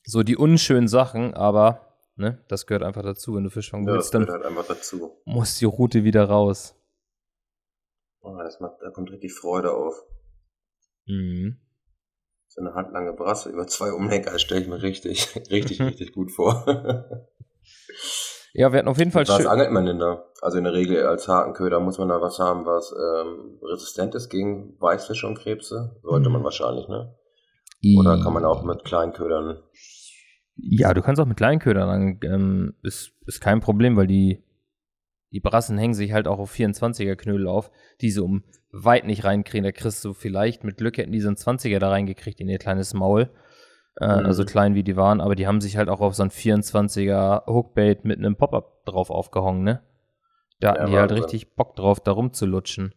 so 0.04 0.24
die 0.24 0.36
unschönen 0.38 0.88
Sachen, 0.88 1.36
aber 1.36 1.96
ne, 2.16 2.44
das 2.48 2.66
gehört 2.66 2.84
einfach 2.84 3.04
dazu. 3.04 3.36
Wenn 3.36 3.44
du 3.44 3.52
Fisch 3.52 3.70
fangen 3.70 3.88
ja, 3.88 3.94
willst, 3.94 4.14
dann 4.16 4.28
halt 4.28 4.44
einfach 4.44 4.66
dazu. 4.66 5.12
muss 5.26 5.60
die 5.60 5.66
Route 5.66 6.04
wieder 6.04 6.26
raus. 6.26 6.79
Oh, 8.22 8.36
das 8.38 8.60
macht, 8.60 8.82
da 8.82 8.90
kommt 8.92 9.12
richtig 9.12 9.34
Freude 9.34 9.74
auf. 9.74 9.96
Mhm. 11.06 11.58
So 12.48 12.62
eine 12.62 12.74
handlange 12.74 13.14
Brasse 13.14 13.50
über 13.50 13.68
zwei 13.68 13.92
Umlenker 13.92 14.38
stelle 14.40 14.62
ich 14.62 14.68
mir 14.68 14.82
richtig, 14.82 15.36
richtig, 15.52 15.82
richtig 15.82 16.14
gut 16.14 16.32
vor. 16.32 16.66
ja, 18.54 18.72
wir 18.72 18.80
hatten 18.80 18.88
auf 18.88 18.98
jeden 18.98 19.12
Fall 19.12 19.28
Was 19.28 19.46
angelt 19.46 19.72
man 19.72 19.86
denn 19.86 20.00
da? 20.00 20.26
Also 20.42 20.58
in 20.58 20.64
der 20.64 20.74
Regel 20.74 21.06
als 21.06 21.28
Hakenköder 21.28 21.80
muss 21.80 21.98
man 21.98 22.10
da 22.10 22.22
was 22.22 22.40
haben, 22.40 22.66
was 22.66 22.92
ähm, 22.92 23.60
resistent 23.62 24.16
ist 24.16 24.30
gegen 24.30 24.80
Weißfische 24.80 25.28
und 25.28 25.38
Krebse. 25.38 26.00
Sollte 26.02 26.30
mhm. 26.30 26.34
man 26.34 26.44
wahrscheinlich, 26.44 26.88
ne? 26.88 27.16
Oder 27.98 28.22
kann 28.22 28.34
man 28.34 28.44
auch 28.44 28.64
mit 28.64 28.84
Kleinködern? 28.84 29.64
Ja, 30.56 30.94
du 30.94 31.02
kannst 31.02 31.22
auch 31.22 31.26
mit 31.26 31.38
Kleinködern, 31.38 32.20
ähm, 32.24 32.76
ist, 32.84 33.14
ist 33.26 33.40
kein 33.40 33.62
Problem, 33.62 33.96
weil 33.96 34.08
die 34.08 34.44
die 35.32 35.40
Brassen 35.40 35.78
hängen 35.78 35.94
sich 35.94 36.14
halt 36.14 36.28
auch 36.28 36.40
auf 36.40 36.54
24er 36.54 37.16
Knödel 37.16 37.48
auf, 37.48 37.72
die 38.02 38.10
sie 38.10 38.24
um 38.24 38.44
weit 38.72 39.06
nicht 39.06 39.24
reinkriegen. 39.24 39.64
Da 39.64 39.72
kriegst 39.72 40.04
du 40.04 40.14
vielleicht 40.14 40.64
mit 40.64 40.78
Glück 40.78 40.98
hätten 40.98 41.12
die 41.12 41.22
so 41.22 41.28
einen 41.28 41.38
20er 41.38 41.80
da 41.80 41.90
reingekriegt 41.90 42.40
in 42.40 42.50
ihr 42.50 42.58
kleines 42.58 42.94
Maul. 42.94 43.30
Äh, 44.00 44.06
mhm. 44.06 44.26
Also 44.26 44.46
klein 44.46 44.76
wie 44.76 44.84
die 44.84 44.96
waren, 44.96 45.22
aber 45.22 45.36
die 45.36 45.48
haben 45.48 45.62
sich 45.62 45.78
halt 45.78 45.90
auch 45.90 46.00
auf 46.02 46.16
so 46.16 46.24
ein 46.24 46.32
24er 46.32 47.46
Hookbait 47.48 48.06
mit 48.06 48.18
einem 48.18 48.36
Pop-Up 48.36 48.86
drauf 48.86 49.10
aufgehangen, 49.10 49.64
ne? 49.64 49.82
Da 50.60 50.72
hatten 50.72 50.88
ja, 50.88 50.88
die 50.88 50.98
halt 50.98 51.12
richtig 51.12 51.56
Bock 51.56 51.76
drauf, 51.76 52.00
da 52.00 52.12
rumzulutschen. 52.12 52.94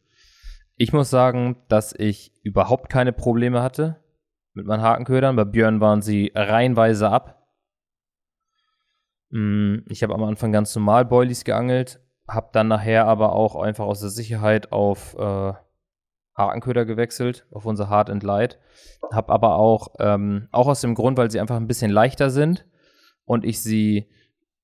Ich 0.77 0.93
muss 0.93 1.11
sagen, 1.11 1.63
dass 1.69 1.95
ich 1.97 2.33
überhaupt 2.43 2.91
keine 2.91 3.13
Probleme 3.13 3.63
hatte. 3.63 4.01
mit 4.55 4.67
meinen 4.67 4.83
Hakenködern. 4.83 5.35
Bei 5.35 5.45
Björn 5.45 5.81
waren 5.81 6.03
sie 6.03 6.31
reihenweise 6.35 7.09
ab. 7.09 7.47
Mm, 9.31 9.79
ich 9.89 10.03
habe 10.03 10.15
am 10.15 10.23
Anfang 10.25 10.53
ganz 10.53 10.75
normal 10.75 11.07
Boilies 11.07 11.45
geangelt, 11.45 12.01
habe 12.33 12.51
dann 12.53 12.69
nachher 12.69 13.07
aber 13.07 13.33
auch 13.33 13.57
einfach 13.57 13.85
aus 13.85 14.01
der 14.01 14.11
Sicherheit 14.11 14.73
auf 14.73 15.17
äh, 15.19 15.53
Hakenköder 16.37 16.85
gewechselt, 16.85 17.47
auf 17.51 17.67
unser 17.67 17.89
Hard 17.89 18.11
and 18.11 18.23
Light. 18.23 18.59
Habe 19.13 19.33
aber 19.33 19.57
auch, 19.57 19.89
ähm, 19.99 20.49
auch 20.51 20.67
aus 20.67 20.81
dem 20.81 20.95
Grund, 20.95 21.19
weil 21.19 21.31
sie 21.31 21.41
einfach 21.41 21.57
ein 21.57 21.67
bisschen 21.67 21.91
leichter 21.91 22.31
sind 22.31 22.67
und 23.25 23.45
ich 23.45 23.63
sie, 23.63 24.09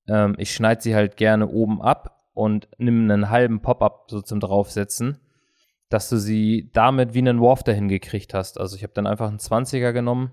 ähm, 0.07 0.35
ich 0.37 0.53
schneide 0.53 0.81
sie 0.81 0.95
halt 0.95 1.17
gerne 1.17 1.47
oben 1.47 1.81
ab 1.81 2.17
und 2.33 2.67
nimm 2.77 3.09
einen 3.09 3.29
halben 3.29 3.61
Pop-Up 3.61 4.05
so 4.09 4.21
zum 4.21 4.39
draufsetzen, 4.39 5.19
dass 5.89 6.09
du 6.09 6.17
sie 6.17 6.69
damit 6.73 7.13
wie 7.13 7.19
einen 7.19 7.41
Warf 7.41 7.63
dahin 7.63 7.87
gekriegt 7.87 8.33
hast. 8.33 8.59
Also 8.59 8.75
ich 8.75 8.83
habe 8.83 8.93
dann 8.93 9.07
einfach 9.07 9.27
einen 9.27 9.39
20er 9.39 9.91
genommen, 9.91 10.31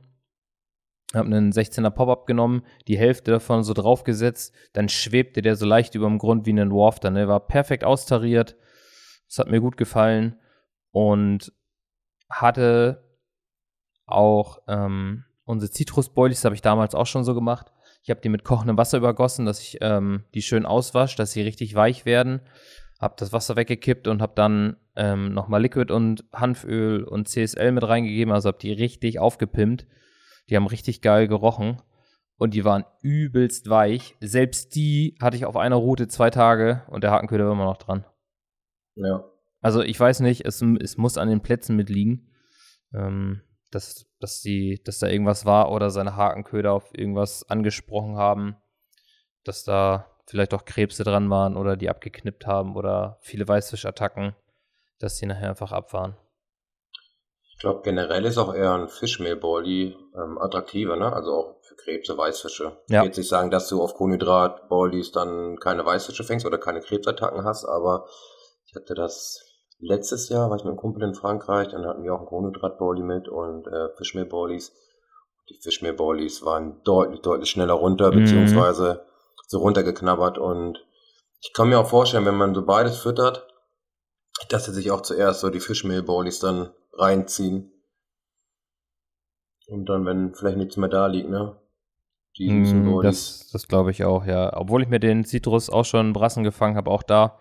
habe 1.15 1.27
einen 1.27 1.53
16er 1.53 1.91
Pop-Up 1.91 2.27
genommen, 2.27 2.63
die 2.89 2.99
Hälfte 2.99 3.31
davon 3.31 3.63
so 3.63 3.75
draufgesetzt, 3.75 4.55
dann 4.73 4.89
schwebte 4.89 5.41
der 5.43 5.57
so 5.57 5.65
leicht 5.65 5.95
über 5.95 6.07
dem 6.07 6.19
Grund 6.19 6.47
wie 6.47 6.51
einen 6.51 6.73
Warf 6.73 6.99
dann. 6.99 7.15
Der 7.15 7.29
war 7.29 7.41
perfekt 7.41 7.85
austariert. 7.85 8.57
Das 9.29 9.39
hat 9.39 9.49
mir 9.49 9.61
gut 9.61 9.77
gefallen 9.77 10.41
und 10.91 11.53
hatte 12.29 13.05
auch 14.07 14.63
ähm, 14.69 15.25
unsere 15.45 15.71
Zitrusboilies, 15.71 16.45
habe 16.45 16.55
ich 16.55 16.63
damals 16.63 16.95
auch 16.95 17.07
schon 17.07 17.25
so 17.25 17.35
gemacht. 17.35 17.73
Ich 18.03 18.11
habe 18.11 18.21
die 18.21 18.29
mit 18.29 18.45
kochendem 18.45 18.79
Wasser 18.79 18.99
übergossen, 18.99 19.47
dass 19.47 19.61
ich 19.61 19.79
ähm, 19.81 20.25
die 20.35 20.43
schön 20.43 20.67
auswasche, 20.67 21.17
dass 21.17 21.33
sie 21.33 21.43
richtig 21.43 21.75
weich 21.75 22.05
werden. 22.05 22.41
Habe 23.01 23.15
das 23.19 23.33
Wasser 23.33 23.57
weggekippt 23.57 24.09
und 24.09 24.23
habe 24.23 24.33
dann 24.37 24.77
ähm, 24.95 25.35
nochmal 25.35 25.61
Liquid 25.61 25.93
und 25.93 26.25
Hanföl 26.33 27.05
und 27.05 27.29
CSL 27.29 27.73
mit 27.73 27.87
reingegeben. 27.87 28.33
Also 28.33 28.49
habe 28.49 28.59
die 28.59 28.73
richtig 28.73 29.19
aufgepimpt. 29.19 29.87
Die 30.49 30.57
haben 30.57 30.67
richtig 30.67 31.03
geil 31.03 31.29
gerochen 31.29 31.83
und 32.37 32.55
die 32.55 32.65
waren 32.65 32.85
übelst 33.03 33.69
weich. 33.69 34.17
Selbst 34.21 34.75
die 34.75 35.17
hatte 35.21 35.37
ich 35.37 35.47
auf 35.47 35.57
einer 35.57 35.77
Route 35.77 36.09
zwei 36.09 36.31
Tage 36.31 36.83
und 36.89 37.03
der 37.03 37.11
Hakenköder 37.11 37.47
war 37.47 37.53
immer 37.53 37.65
noch 37.65 37.79
dran. 37.79 38.05
Ja. 38.95 39.25
Also 39.61 39.83
ich 39.83 39.99
weiß 39.99 40.21
nicht, 40.21 40.45
es, 40.45 40.63
es 40.63 40.97
muss 40.97 41.19
an 41.19 41.29
den 41.29 41.41
Plätzen 41.41 41.77
mitliegen. 41.77 42.31
Ähm, 42.95 43.43
dass, 43.71 44.07
dass, 44.21 44.41
die, 44.41 44.83
dass 44.85 44.99
da 44.99 45.09
irgendwas 45.09 45.45
war 45.45 45.71
oder 45.71 45.91
seine 45.91 46.17
Hakenköder 46.17 46.73
auf 46.73 46.91
irgendwas 46.97 47.49
angesprochen 47.49 48.17
haben, 48.17 48.57
dass 49.45 49.65
da 49.65 50.11
vielleicht 50.27 50.55
auch 50.55 50.65
Krebse 50.65 51.05
dran 51.05 51.31
waren 51.31 51.57
oder 51.57 51.77
die 51.77 51.91
abgeknippt 51.91 52.47
haben 52.47 52.77
oder 52.77 53.19
viele 53.21 53.47
Weißfischattacken, 53.47 54.35
dass 54.99 55.19
die 55.19 55.27
nachher 55.27 55.51
einfach 55.51 55.73
ab 55.73 55.93
waren. 55.93 56.17
Ich 57.57 57.61
glaube, 57.61 57.81
generell 57.83 58.27
ist 58.27 58.37
auch 58.37 58.55
eher 58.55 58.75
ein 58.75 58.89
Fischmehl-Balli 58.89 59.97
ähm, 60.15 60.39
attraktiver, 60.39 60.97
ne? 60.97 61.11
Also 61.11 61.33
auch 61.33 61.57
für 61.63 61.75
Krebse, 61.75 62.17
Weißfische. 62.17 62.65
Ja. 62.65 62.99
Ich 62.99 63.01
will 63.01 63.07
jetzt 63.07 63.17
nicht 63.17 63.31
sagen, 63.31 63.51
dass 63.51 63.69
du 63.69 63.81
auf 63.81 63.95
Kohlenhydrat-Ballis 63.95 65.13
dann 65.13 65.59
keine 65.59 65.87
Weißfische 65.87 66.23
fängst 66.23 66.45
oder 66.45 66.59
keine 66.59 66.81
Krebsattacken 66.81 67.45
hast, 67.45 67.65
aber 67.65 68.07
ich 68.67 68.75
hatte 68.75 68.95
das 68.95 69.41
letztes 69.79 70.29
Jahr 70.29 70.51
war 70.51 70.57
ich 70.57 70.65
mit 70.65 70.71
einem 70.71 70.79
Kumpel 70.79 71.03
in 71.03 71.15
Frankreich, 71.15 71.69
dann 71.69 71.87
hatten 71.87 72.03
wir 72.03 72.13
auch 72.13 72.19
einen 72.19 72.27
Kohlenhydrat-Bowlie 72.27 73.05
mit 73.05 73.29
und 73.29 73.67
äh, 73.69 73.89
Fischmehl-Bowlies. 73.97 74.73
Die 75.49 75.59
Fischmehl-Bowlies 75.63 76.45
waren 76.45 76.83
deutlich, 76.85 77.23
deutlich 77.23 77.49
schneller 77.49 77.75
runter, 77.75 78.13
mhm. 78.13 78.21
beziehungsweise 78.21 79.07
so 79.47 79.61
runtergeknabbert 79.61 80.37
und 80.37 80.85
ich 81.41 81.55
kann 81.55 81.71
mir 81.71 81.79
auch 81.79 81.87
vorstellen, 81.87 82.27
wenn 82.27 82.37
man 82.37 82.55
so 82.55 82.67
beides 82.67 82.99
füttert, 82.99 83.47
dass 84.51 84.67
sie 84.67 84.73
sich 84.73 84.91
auch 84.91 85.01
zuerst 85.01 85.41
so 85.41 85.49
die 85.49 85.61
Fischmehl-Bowlies 85.61 86.41
dann 86.41 86.73
reinziehen. 86.99 87.73
Und 89.69 89.87
dann, 89.89 90.07
wenn 90.07 90.35
vielleicht 90.35 90.59
nichts 90.59 90.77
mehr 90.77 90.89
da 90.89 91.07
liegt, 91.07 91.29
ne? 91.29 91.57
Die 92.39 92.51
mm, 92.51 93.01
das 93.03 93.49
das 93.53 93.67
glaube 93.67 93.91
ich 93.91 94.05
auch, 94.05 94.27
ja. 94.27 94.57
Obwohl 94.57 94.83
ich 94.83 94.89
mir 94.89 95.01
den 95.01 95.25
Citrus 95.25 95.71
auch 95.71 95.85
schon 95.85 96.13
Brassen 96.13 96.45
gefangen 96.45 96.77
habe, 96.77 96.91
auch 96.91 97.03
da 97.03 97.39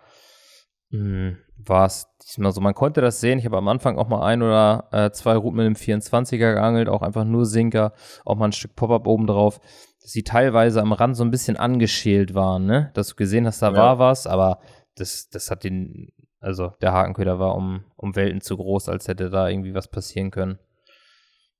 hm, 0.91 1.37
war 1.57 1.85
es 1.85 2.07
diesmal 2.23 2.51
so. 2.51 2.61
Man 2.61 2.73
konnte 2.73 3.01
das 3.01 3.19
sehen. 3.19 3.39
Ich 3.39 3.45
habe 3.45 3.57
am 3.57 3.67
Anfang 3.67 3.97
auch 3.97 4.07
mal 4.07 4.25
ein 4.25 4.41
oder 4.41 4.87
äh, 4.91 5.11
zwei 5.11 5.35
Routen 5.35 5.57
mit 5.57 5.65
dem 5.65 5.75
24er 5.75 6.37
geangelt, 6.37 6.89
auch 6.89 7.01
einfach 7.01 7.25
nur 7.25 7.45
Sinker, 7.45 7.93
auch 8.23 8.35
mal 8.35 8.45
ein 8.45 8.51
Stück 8.53 8.75
Pop-Up 8.75 9.07
oben 9.07 9.27
drauf, 9.27 9.59
dass 10.01 10.11
sie 10.11 10.23
teilweise 10.23 10.81
am 10.81 10.93
Rand 10.93 11.17
so 11.17 11.23
ein 11.23 11.31
bisschen 11.31 11.57
angeschält 11.57 12.33
waren, 12.33 12.65
ne? 12.65 12.91
Dass 12.93 13.09
du 13.09 13.15
gesehen 13.15 13.45
hast, 13.45 13.61
da 13.61 13.71
ja. 13.71 13.77
war 13.77 13.99
was, 13.99 14.27
aber 14.27 14.59
das, 14.95 15.29
das 15.29 15.51
hat 15.51 15.63
den, 15.63 16.11
also 16.45 16.73
der 16.79 16.93
Hakenköder 16.93 17.39
war 17.39 17.55
um, 17.55 17.85
um 17.95 18.15
Welten 18.15 18.39
zu 18.39 18.55
groß, 18.55 18.87
als 18.89 19.07
hätte 19.07 19.31
da 19.31 19.49
irgendwie 19.49 19.73
was 19.73 19.87
passieren 19.87 20.29
können. 20.29 20.59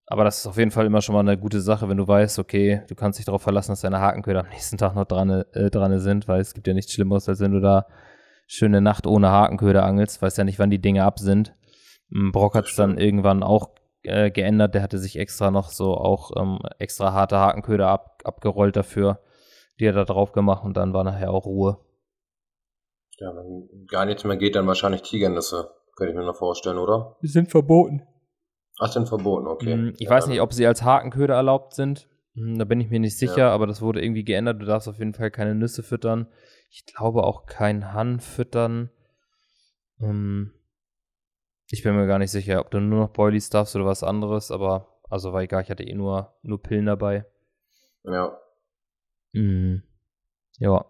Aber 0.05 0.23
das 0.23 0.37
ist 0.37 0.47
auf 0.47 0.57
jeden 0.57 0.69
Fall 0.69 0.85
immer 0.85 1.01
schon 1.01 1.15
mal 1.15 1.21
eine 1.21 1.39
gute 1.39 1.59
Sache, 1.59 1.89
wenn 1.89 1.97
du 1.97 2.07
weißt, 2.07 2.37
okay, 2.37 2.83
du 2.87 2.93
kannst 2.93 3.17
dich 3.17 3.25
darauf 3.25 3.41
verlassen, 3.41 3.71
dass 3.71 3.81
deine 3.81 3.99
Hakenköder 3.99 4.41
am 4.41 4.49
nächsten 4.49 4.77
Tag 4.77 4.93
noch 4.93 5.05
dran, 5.05 5.43
äh, 5.53 5.71
dran 5.71 5.97
sind, 5.97 6.27
weil 6.27 6.39
es 6.39 6.53
gibt 6.53 6.67
ja 6.67 6.75
nichts 6.75 6.93
Schlimmeres, 6.93 7.27
als 7.27 7.39
wenn 7.39 7.53
du 7.53 7.61
da 7.61 7.87
schöne 8.45 8.79
Nacht 8.79 9.07
ohne 9.07 9.31
Hakenköder 9.31 9.83
angelst, 9.83 10.21
weiß 10.21 10.37
ja 10.37 10.43
nicht, 10.43 10.59
wann 10.59 10.69
die 10.69 10.81
Dinge 10.81 11.03
ab 11.03 11.17
sind. 11.17 11.55
Mm, 12.09 12.29
Brock 12.29 12.53
hat 12.53 12.65
es 12.65 12.75
dann 12.75 12.99
irgendwann 12.99 13.41
auch 13.41 13.71
äh, 14.03 14.29
geändert, 14.29 14.75
der 14.75 14.83
hatte 14.83 14.99
sich 14.99 15.17
extra 15.17 15.49
noch 15.49 15.71
so 15.71 15.97
auch 15.97 16.29
ähm, 16.39 16.59
extra 16.77 17.11
harte 17.11 17.39
Hakenköder 17.39 17.87
ab, 17.87 18.21
abgerollt 18.23 18.75
dafür, 18.75 19.19
die 19.79 19.85
er 19.85 19.93
da 19.93 20.05
drauf 20.05 20.31
gemacht 20.31 20.63
und 20.63 20.77
dann 20.77 20.93
war 20.93 21.03
nachher 21.03 21.31
auch 21.31 21.47
Ruhe. 21.47 21.79
Ja, 23.19 23.35
wenn 23.35 23.87
gar 23.87 24.05
nichts 24.05 24.23
mehr 24.23 24.37
geht, 24.37 24.55
dann 24.55 24.67
wahrscheinlich 24.67 25.01
Tigernüsse, 25.01 25.71
könnte 25.95 26.11
ich 26.11 26.17
mir 26.17 26.25
noch 26.25 26.35
vorstellen, 26.35 26.77
oder? 26.77 27.17
Die 27.21 27.27
sind 27.27 27.49
verboten. 27.49 28.03
Ach, 28.79 28.91
sind 28.91 29.07
verboten, 29.07 29.47
okay. 29.47 29.75
Mm, 29.75 29.93
ich 29.97 30.01
ja, 30.01 30.09
weiß 30.09 30.27
nicht, 30.27 30.41
ob 30.41 30.53
sie 30.53 30.67
als 30.67 30.83
Hakenköder 30.83 31.35
erlaubt 31.35 31.73
sind. 31.73 32.09
Mm, 32.33 32.57
da 32.57 32.65
bin 32.65 32.81
ich 32.81 32.89
mir 32.89 32.99
nicht 32.99 33.17
sicher, 33.17 33.37
ja. 33.37 33.51
aber 33.51 33.67
das 33.67 33.81
wurde 33.81 34.03
irgendwie 34.03 34.25
geändert. 34.25 34.61
Du 34.61 34.65
darfst 34.65 34.89
auf 34.89 34.99
jeden 34.99 35.13
Fall 35.13 35.31
keine 35.31 35.55
Nüsse 35.55 35.81
füttern. 35.81 36.27
Ich 36.69 36.85
glaube 36.85 37.23
auch 37.23 37.45
kein 37.45 37.93
Hanf 37.93 38.25
füttern. 38.25 38.89
Ähm, 40.01 40.51
ich 41.69 41.83
bin 41.83 41.95
mir 41.95 42.07
gar 42.07 42.19
nicht 42.19 42.31
sicher, 42.31 42.59
ob 42.59 42.69
du 42.69 42.81
nur 42.81 42.99
noch 42.99 43.13
Boilies 43.13 43.49
darfst 43.49 43.75
oder 43.75 43.85
was 43.85 44.03
anderes, 44.03 44.51
aber 44.51 44.99
also 45.09 45.31
war 45.31 45.41
egal, 45.41 45.63
ich 45.63 45.69
hatte 45.69 45.83
eh 45.83 45.95
nur, 45.95 46.35
nur 46.41 46.61
Pillen 46.61 46.85
dabei. 46.85 47.25
Ja. 48.03 48.37
Mhm. 49.31 49.83
Ja. 50.57 50.85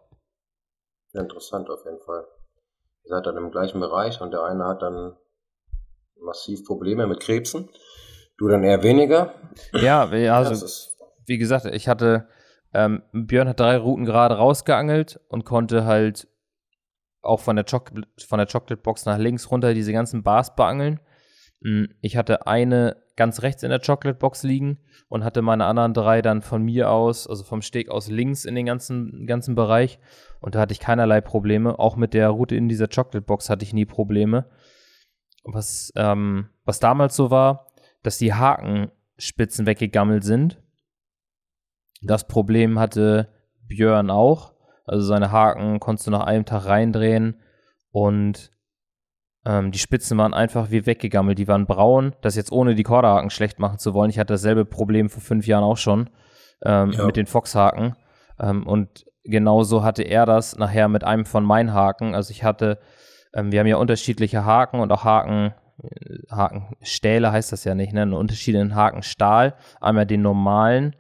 Interessant 1.16 1.70
auf 1.70 1.86
jeden 1.86 2.00
Fall. 2.00 2.26
Ihr 3.04 3.10
seid 3.10 3.26
dann 3.26 3.38
im 3.38 3.52
gleichen 3.52 3.80
Bereich 3.80 4.22
und 4.22 4.32
der 4.32 4.44
eine 4.44 4.66
hat 4.66 4.82
dann 4.82 5.16
massiv 6.20 6.66
Probleme 6.66 7.08
mit 7.08 7.20
Krebsen. 7.20 7.70
Du 8.38 8.48
dann 8.48 8.64
eher 8.64 8.84
weniger. 8.84 9.34
Ja, 9.74 10.10
also 10.10 10.66
wie 11.26 11.38
gesagt, 11.38 11.66
ich 11.66 11.88
hatte 11.88 12.28
ähm, 12.76 13.04
Björn 13.14 13.48
hat 13.48 13.60
drei 13.62 13.78
Routen 13.78 14.04
gerade 14.04 14.36
rausgeangelt 14.36 15.22
und 15.30 15.46
konnte 15.46 15.86
halt 15.86 16.28
auch 17.22 17.40
von 17.40 17.56
der, 17.56 17.66
Choc 17.66 17.92
von 18.20 18.38
der 18.38 18.48
Chocolate 18.48 18.78
Box 18.78 19.06
nach 19.06 19.18
links 19.18 19.50
runter 19.50 19.74
diese 19.74 19.94
ganzen 19.94 20.24
Bars 20.24 20.56
beangeln. 20.56 21.00
Mm, 21.62 21.86
ich 22.02 22.18
hatte 22.18 22.48
eine 22.48 22.98
ganz 23.16 23.42
rechts 23.42 23.64
in 23.64 23.70
der 23.70 23.80
Chocolate 23.80 24.20
Box 24.20 24.44
liegen 24.44 24.80
und 25.08 25.24
hatte 25.24 25.42
meine 25.42 25.66
anderen 25.66 25.94
drei 25.94 26.22
dann 26.22 26.42
von 26.42 26.64
mir 26.64 26.90
aus, 26.90 27.28
also 27.28 27.44
vom 27.44 27.62
Steg 27.62 27.90
aus 27.90 28.10
links 28.10 28.46
in 28.46 28.56
den 28.56 28.66
ganzen, 28.66 29.26
ganzen 29.26 29.56
Bereich. 29.56 30.00
Und 30.42 30.56
da 30.56 30.60
hatte 30.60 30.74
ich 30.74 30.80
keinerlei 30.80 31.22
Probleme. 31.22 31.80
Auch 31.80 31.96
mit 31.96 32.14
der 32.14 32.30
Route 32.30 32.56
in 32.56 32.68
dieser 32.68 32.88
Chocolate 32.88 33.22
Box 33.22 33.50
hatte 33.50 33.64
ich 33.64 33.74
nie 33.74 33.86
Probleme. 33.86 34.50
Was, 35.44 35.92
ähm, 35.96 36.50
was 36.66 36.80
damals 36.80 37.16
so 37.16 37.32
war, 37.32 37.68
dass 38.04 38.18
die 38.18 38.34
Hakenspitzen 38.34 39.66
weggegammelt 39.66 40.24
sind 40.24 40.60
das 42.06 42.28
Problem 42.28 42.80
hatte 42.80 43.30
Björn 43.68 44.10
auch. 44.10 44.54
Also 44.86 45.06
seine 45.06 45.32
Haken 45.32 45.80
konntest 45.80 46.08
du 46.08 46.12
nach 46.12 46.26
einem 46.26 46.46
Tag 46.46 46.66
reindrehen 46.66 47.42
und 47.92 48.52
ähm, 49.46 49.72
die 49.72 49.80
Spitzen 49.80 50.18
waren 50.18 50.34
einfach 50.34 50.72
wie 50.72 50.86
weggegammelt. 50.86 51.38
Die 51.38 51.48
waren 51.48 51.68
braun. 51.68 52.16
Das 52.22 52.36
jetzt 52.36 52.52
ohne 52.52 52.76
die 52.76 52.84
Korderhaken 52.84 53.30
schlecht 53.30 53.60
machen 53.60 53.78
zu 53.78 53.94
wollen. 53.94 54.10
Ich 54.10 54.20
hatte 54.20 54.34
dasselbe 54.34 54.66
Problem 54.66 55.10
vor 55.10 55.22
fünf 55.22 55.46
Jahren 55.46 55.64
auch 55.64 55.78
schon 55.78 56.10
ähm, 56.64 56.92
ja. 56.92 57.06
mit 57.06 57.16
den 57.16 57.28
Foxhaken. 57.28 57.96
Ähm, 58.40 58.66
und 58.66 59.06
genauso 59.24 59.84
hatte 59.84 60.04
er 60.04 60.26
das 60.26 60.58
nachher 60.58 60.88
mit 60.88 61.04
einem 61.04 61.26
von 61.26 61.46
meinen 61.46 61.74
Haken. 61.74 62.16
Also 62.16 62.32
ich 62.32 62.44
hatte, 62.44 62.80
ähm, 63.34 63.52
wir 63.52 63.60
haben 63.60 63.68
ja 63.68 63.78
unterschiedliche 63.78 64.46
Haken 64.46 64.80
und 64.80 64.92
auch 64.92 65.04
Haken, 65.04 65.54
äh, 65.84 66.18
Hakenstähle 66.32 67.32
heißt 67.32 67.52
das 67.52 67.64
ja 67.66 67.76
nicht, 67.76 67.94
ne? 67.94 68.02
Einen 68.02 68.14
unterschiedlichen 68.14 68.76
Hakenstahl. 68.76 69.54
Einmal 69.80 70.08
den 70.08 70.24
normalen 70.24 70.96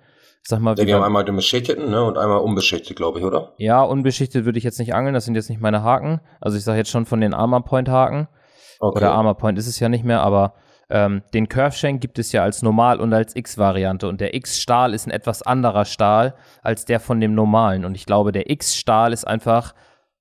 Sag 0.47 0.59
mal, 0.59 0.77
ja, 0.77 0.85
die 0.85 0.93
haben 0.93 1.03
einmal 1.03 1.25
den 1.25 1.35
beschichteten 1.35 1.89
ne, 1.89 2.03
und 2.03 2.19
einmal 2.19 2.37
unbeschichtet, 2.37 2.95
glaube 2.95 3.17
ich, 3.17 3.25
oder? 3.25 3.53
Ja, 3.57 3.81
unbeschichtet 3.81 4.45
würde 4.45 4.59
ich 4.59 4.63
jetzt 4.63 4.77
nicht 4.77 4.93
angeln, 4.93 5.15
das 5.15 5.25
sind 5.25 5.33
jetzt 5.33 5.49
nicht 5.49 5.59
meine 5.59 5.81
Haken. 5.81 6.21
Also 6.39 6.55
ich 6.55 6.63
sage 6.63 6.77
jetzt 6.77 6.91
schon 6.91 7.07
von 7.07 7.19
den 7.19 7.33
Armor 7.33 7.65
Point 7.65 7.89
Haken. 7.89 8.27
Okay. 8.79 8.99
Oder 8.99 9.13
Armor 9.13 9.37
Point 9.37 9.57
ist 9.57 9.65
es 9.65 9.79
ja 9.79 9.89
nicht 9.89 10.03
mehr, 10.03 10.21
aber 10.21 10.53
ähm, 10.89 11.23
den 11.33 11.49
Curve 11.49 11.75
Shank 11.75 11.99
gibt 11.99 12.19
es 12.19 12.31
ja 12.31 12.43
als 12.43 12.61
Normal- 12.61 12.99
und 12.99 13.11
als 13.11 13.35
X-Variante. 13.35 14.07
Und 14.07 14.21
der 14.21 14.35
X-Stahl 14.35 14.93
ist 14.93 15.07
ein 15.07 15.11
etwas 15.11 15.41
anderer 15.41 15.85
Stahl 15.85 16.35
als 16.61 16.85
der 16.85 16.99
von 16.99 17.19
dem 17.19 17.33
normalen. 17.33 17.83
Und 17.83 17.95
ich 17.95 18.05
glaube, 18.05 18.31
der 18.31 18.49
X-Stahl 18.51 19.13
ist 19.13 19.25
einfach 19.25 19.73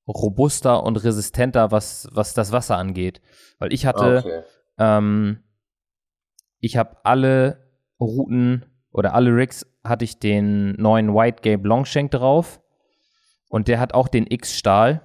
robuster 0.09 0.83
und 0.85 1.05
resistenter, 1.05 1.71
was, 1.71 2.09
was 2.13 2.33
das 2.33 2.51
Wasser 2.51 2.79
angeht. 2.79 3.21
Weil 3.59 3.75
ich 3.75 3.85
hatte, 3.85 4.23
okay. 4.25 4.43
ähm, 4.79 5.43
ich 6.61 6.79
habe 6.79 6.97
alle 7.05 7.59
Routen 8.01 8.65
oder 8.91 9.13
alle 9.13 9.37
Rigs 9.37 9.67
hatte 9.85 10.05
ich 10.05 10.19
den 10.19 10.73
neuen 10.73 11.15
White 11.15 11.43
Gabe 11.49 11.69
Longshank 11.69 12.11
drauf. 12.11 12.61
Und 13.49 13.69
der 13.69 13.79
hat 13.79 13.95
auch 13.95 14.09
den 14.09 14.27
X-Stahl. 14.27 15.03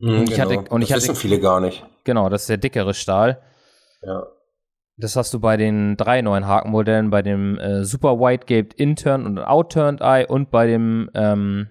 Mhm, 0.00 0.08
Und 0.20 0.22
ich 0.30 0.36
genau. 0.36 0.50
hatte- 0.50 0.70
und 0.74 0.82
ich 0.82 0.88
das 0.88 0.96
hatte- 1.04 1.12
wissen 1.12 1.16
viele 1.20 1.40
gar 1.40 1.60
nicht. 1.60 1.86
Genau, 2.04 2.28
das 2.28 2.42
ist 2.42 2.48
der 2.50 2.56
dickere 2.58 2.94
Stahl. 2.94 3.40
Ja. 4.02 4.26
Das 4.96 5.14
hast 5.14 5.32
du 5.32 5.38
bei 5.40 5.56
den 5.56 5.96
drei 5.96 6.22
neuen 6.22 6.46
Hakenmodellen, 6.46 7.10
bei 7.10 7.22
dem 7.22 7.56
äh, 7.58 7.84
Super 7.84 8.18
White 8.18 8.46
Gaped 8.46 8.74
Intern 8.74 9.26
und 9.26 9.38
Outturned 9.38 10.00
Eye 10.00 10.26
und 10.26 10.50
bei 10.50 10.66
dem 10.66 11.08
ähm, 11.14 11.68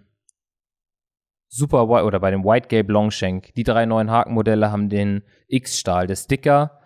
Super 1.50 1.88
White 1.90 2.06
oder 2.06 2.20
bei 2.20 2.32
dem 2.32 2.44
White 2.44 2.68
Gape 2.70 2.92
Longshank. 2.92 3.54
Die 3.56 3.64
drei 3.64 3.86
neuen 3.86 4.12
Hakenmodelle 4.12 4.72
haben 4.72 4.90
den 4.90 5.24
X-Stahl, 5.48 6.08
der 6.08 6.16
Sticker. 6.16 6.80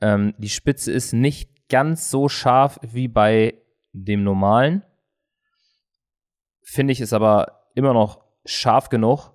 Ähm, 0.00 0.34
die 0.38 0.48
Spitze 0.48 0.92
ist 0.92 1.12
nicht 1.12 1.68
ganz 1.68 2.10
so 2.10 2.28
scharf 2.28 2.78
wie 2.82 3.08
bei 3.08 3.54
dem 3.92 4.22
normalen. 4.24 4.82
Finde 6.62 6.92
ich, 6.92 7.00
ist 7.00 7.12
aber 7.12 7.62
immer 7.74 7.92
noch 7.94 8.20
scharf 8.44 8.88
genug. 8.88 9.32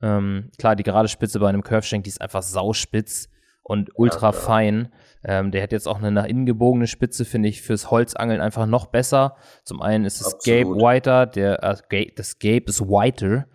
Ähm, 0.00 0.50
klar, 0.58 0.74
die 0.76 0.82
gerade 0.82 1.08
Spitze 1.08 1.38
bei 1.38 1.48
einem 1.48 1.62
Curve 1.62 1.86
Shank, 1.86 2.04
die 2.04 2.10
ist 2.10 2.20
einfach 2.20 2.42
sauspitz 2.42 3.28
und 3.62 3.90
ultra 3.94 4.30
klar. 4.30 4.32
fein. 4.32 4.92
Ähm, 5.24 5.52
der 5.52 5.62
hat 5.62 5.70
jetzt 5.70 5.86
auch 5.86 5.98
eine 5.98 6.10
nach 6.10 6.24
innen 6.24 6.46
gebogene 6.46 6.88
Spitze, 6.88 7.24
finde 7.24 7.48
ich, 7.48 7.62
fürs 7.62 7.90
Holzangeln 7.92 8.40
einfach 8.40 8.66
noch 8.66 8.86
besser. 8.86 9.36
Zum 9.64 9.80
einen 9.80 10.04
ist 10.04 10.20
das 10.20 10.38
Gape 10.38 10.62
Absolut. 10.70 10.82
whiter, 10.82 11.26
der, 11.26 11.62
äh, 11.62 11.76
Gape, 11.88 12.12
das 12.16 12.38
Gape 12.40 12.64
ist 12.66 12.80
whiter. 12.80 13.46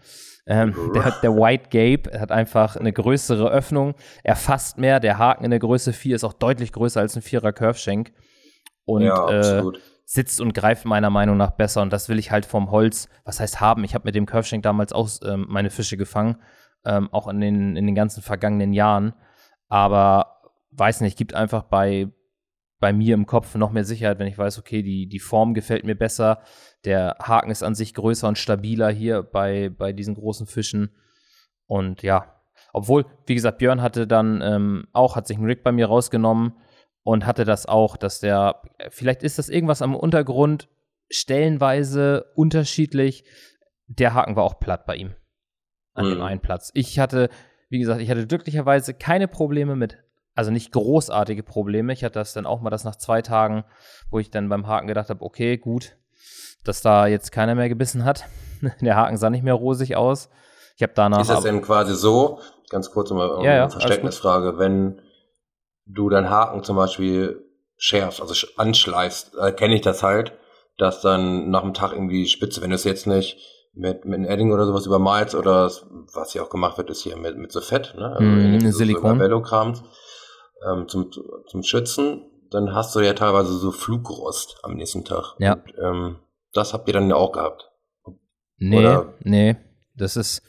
Ähm, 0.50 0.74
der, 0.93 1.04
hat- 1.04 1.22
der 1.24 1.36
White 1.36 1.66
Gape 1.66 2.18
hat 2.18 2.32
einfach 2.32 2.78
eine 2.78 2.93
größere 2.93 3.50
Öffnung. 3.50 3.95
Er 4.24 4.38
fasst 4.38 4.78
mehr. 4.78 5.02
Der 5.02 5.18
Haken 5.18 5.43
in 5.43 5.50
der 5.52 5.60
Größe 5.60 5.91
4 5.91 6.16
ist 6.16 6.24
auch 6.24 6.32
deutlich 6.32 6.72
größer 6.72 7.02
als 7.02 7.18
ein 7.18 7.22
Vierer 7.22 7.52
Curve 7.52 7.78
Shank. 7.78 8.14
Und 8.86 9.02
ja, 9.02 9.30
äh. 9.30 9.64
Sitzt 10.10 10.39
und 10.39 10.53
greift 10.53 10.86
meiner 10.86 11.10
Meinung 11.10 11.36
nach 11.36 11.51
besser. 11.51 11.82
Und 11.82 11.91
das 11.91 12.08
will 12.08 12.18
ich 12.18 12.32
halt 12.32 12.45
vom 12.45 12.72
Holz, 12.72 13.10
was 13.26 13.41
heißt 13.41 13.60
haben. 13.60 13.84
Ich 13.84 13.93
habe 13.93 14.05
mit 14.05 14.16
dem 14.16 14.26
Curveshank 14.26 14.64
damals 14.64 14.93
auch 14.93 15.10
ähm, 15.26 15.45
meine 15.49 15.70
Fische 15.70 15.97
gefangen, 15.97 16.38
ähm, 16.86 17.10
auch 17.12 17.28
in 17.28 17.41
den, 17.41 17.76
in 17.76 17.86
den 17.86 17.93
ganzen 17.93 18.24
vergangenen 18.24 18.72
Jahren. 18.72 19.14
Aber 19.68 20.43
weiß 20.72 21.01
nicht, 21.01 21.18
gibt 21.18 21.34
einfach 21.34 21.64
bei, 21.64 22.08
bei 22.80 22.93
mir 22.93 23.16
im 23.16 23.26
Kopf 23.26 23.53
noch 23.55 23.72
mehr 23.72 23.84
Sicherheit, 23.84 24.18
wenn 24.18 24.28
ich 24.28 24.38
weiß, 24.38 24.58
okay, 24.60 24.82
die, 24.82 25.10
die 25.10 25.20
Form 25.20 25.53
gefällt 25.53 25.84
mir 25.84 25.95
besser. 25.95 26.39
Der 26.86 27.18
Haken 27.20 27.51
ist 27.51 27.64
an 27.64 27.76
sich 27.76 27.93
größer 27.93 28.30
und 28.30 28.38
stabiler 28.38 28.89
hier 28.89 29.24
bei, 29.24 29.68
bei 29.68 29.91
diesen 29.91 30.16
großen 30.16 30.47
Fischen. 30.47 30.95
Und 31.66 32.01
ja, 32.01 32.34
obwohl, 32.72 33.05
wie 33.26 33.36
gesagt, 33.36 33.58
Björn 33.58 33.82
hatte 33.82 34.08
dann 34.08 34.41
ähm, 34.41 34.88
auch, 34.93 35.18
hat 35.18 35.28
sich 35.28 35.36
einen 35.36 35.47
Rig 35.47 35.66
bei 35.66 35.74
mir 35.74 35.88
rausgenommen 35.88 36.53
und 37.08 37.26
hatte 37.26 37.45
das 37.45 37.66
auch, 37.68 37.95
dass 37.95 38.20
der, 38.20 38.62
vielleicht 38.89 39.24
ist 39.24 39.39
das 39.39 39.47
irgendwas 39.47 39.82
am 39.82 39.95
Untergrund, 39.95 40.68
stellenweise 41.10 42.26
unterschiedlich. 42.36 43.24
Der 43.88 44.14
Haken 44.14 44.36
war 44.36 44.43
auch 44.43 44.60
platt 44.60 44.86
bei 44.86 44.97
ihm. 44.97 45.16
An 45.93 46.10
dem 46.10 46.18
Mhm. 46.18 46.24
einen 46.24 46.41
Platz. 46.41 46.70
Ich 46.74 46.99
hatte, 46.99 47.30
wie 47.70 47.80
gesagt, 47.80 48.01
ich 48.01 48.12
hatte 48.12 48.28
glücklicherweise 48.28 48.93
keine 48.93 49.30
Probleme 49.30 49.78
mit, 49.78 49.99
also 50.36 50.51
nicht 50.51 50.74
großartige 50.74 51.43
Probleme. 51.43 51.93
Ich 51.93 52.03
hatte 52.03 52.20
das 52.20 52.34
dann 52.34 52.45
auch 52.45 52.60
mal 52.60 52.72
das 52.72 52.84
nach 52.84 52.97
zwei 52.97 53.22
Tagen, 53.22 53.64
wo 54.12 54.20
ich 54.20 54.30
dann 54.30 54.49
beim 54.49 54.68
Haken 54.68 54.88
gedacht 54.88 55.10
habe, 55.10 55.24
okay, 55.24 55.55
gut, 55.55 55.95
dass 56.66 56.82
da 56.82 57.08
jetzt 57.08 57.32
keiner 57.32 57.55
mehr 57.55 57.70
gebissen 57.70 58.03
hat. 58.03 58.26
Der 58.82 58.97
Haken 58.97 59.16
sah 59.16 59.30
nicht 59.30 59.45
mehr 59.45 59.53
rosig 59.53 59.95
aus. 59.95 60.30
Ich 60.76 60.84
habe 60.84 60.91
danach. 60.93 61.22
Ist 61.22 61.30
das 61.30 61.43
denn 61.43 61.62
quasi 61.62 61.95
so, 61.95 62.41
ganz 62.70 62.91
kurz 62.91 63.12
mal 63.12 63.45
Ja, 63.45 63.53
ja, 63.53 63.62
eine 63.62 63.72
Verständnisfrage, 63.72 64.60
wenn 64.60 65.01
du 65.88 66.10
deinen 66.10 66.30
Haken 66.30 66.64
zum 66.64 66.76
Beispiel 66.76 67.44
schärfst, 67.78 68.22
also 68.22 68.34
sch- 68.34 68.56
anschleißt, 68.58 69.36
äh, 69.40 69.52
kenne 69.52 69.76
ich 69.76 69.82
das 69.82 70.04
halt, 70.04 70.34
dass 70.78 71.02
dann 71.02 71.50
nach 71.50 71.62
dem 71.62 71.74
Tag 71.74 71.92
irgendwie 71.94 72.28
Spitze, 72.28 72.62
wenn 72.62 72.70
du 72.72 72.76
es 72.76 72.84
jetzt 72.84 73.08
nicht 73.08 73.38
mit, 73.74 74.06
mit 74.06 74.16
einem 74.16 74.26
Edding 74.26 74.52
oder 74.52 74.66
sowas 74.66 74.86
übermalst 74.86 75.36
oder 75.36 75.72
was 76.14 76.32
hier 76.34 76.44
auch 76.44 76.50
gemacht 76.50 76.78
wird, 76.78 76.90
ist 76.90 77.02
hier 77.04 77.16
mit, 77.18 77.38
mit 77.38 77.52
so 77.52 77.62
Fett, 77.62 77.94
ne? 77.98 78.12
Also 78.16 78.26
wie 78.26 78.72
so 78.72 78.78
Silikon. 78.80 79.18
Labello-Krams, 79.20 79.84
ähm, 80.68 80.88
zum, 80.88 81.12
zum 81.48 81.64
Schützen, 81.64 82.26
dann 82.50 82.74
hast 82.74 82.96
du 82.96 83.00
ja 83.02 83.14
teilweise 83.14 83.54
so 83.54 83.72
Flugrost 83.72 84.58
am 84.64 84.76
nächsten 84.76 85.06
Tag. 85.06 85.36
Ja. 85.40 85.54
Und, 85.54 85.74
ähm, 85.80 86.16
das 86.54 86.74
habt 86.74 86.88
ihr 86.88 86.94
dann 86.94 87.10
ja 87.10 87.16
auch 87.16 87.32
gehabt. 87.32 87.70
Nee, 88.58 88.80
Oder- 88.80 89.14
nee. 89.24 89.56
Das 89.96 90.16
ist, 90.16 90.42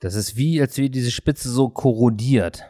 das 0.00 0.14
ist 0.14 0.36
wie, 0.36 0.60
als 0.60 0.76
wäre 0.78 0.90
diese 0.90 1.10
Spitze 1.10 1.48
so 1.48 1.68
korrodiert. 1.68 2.62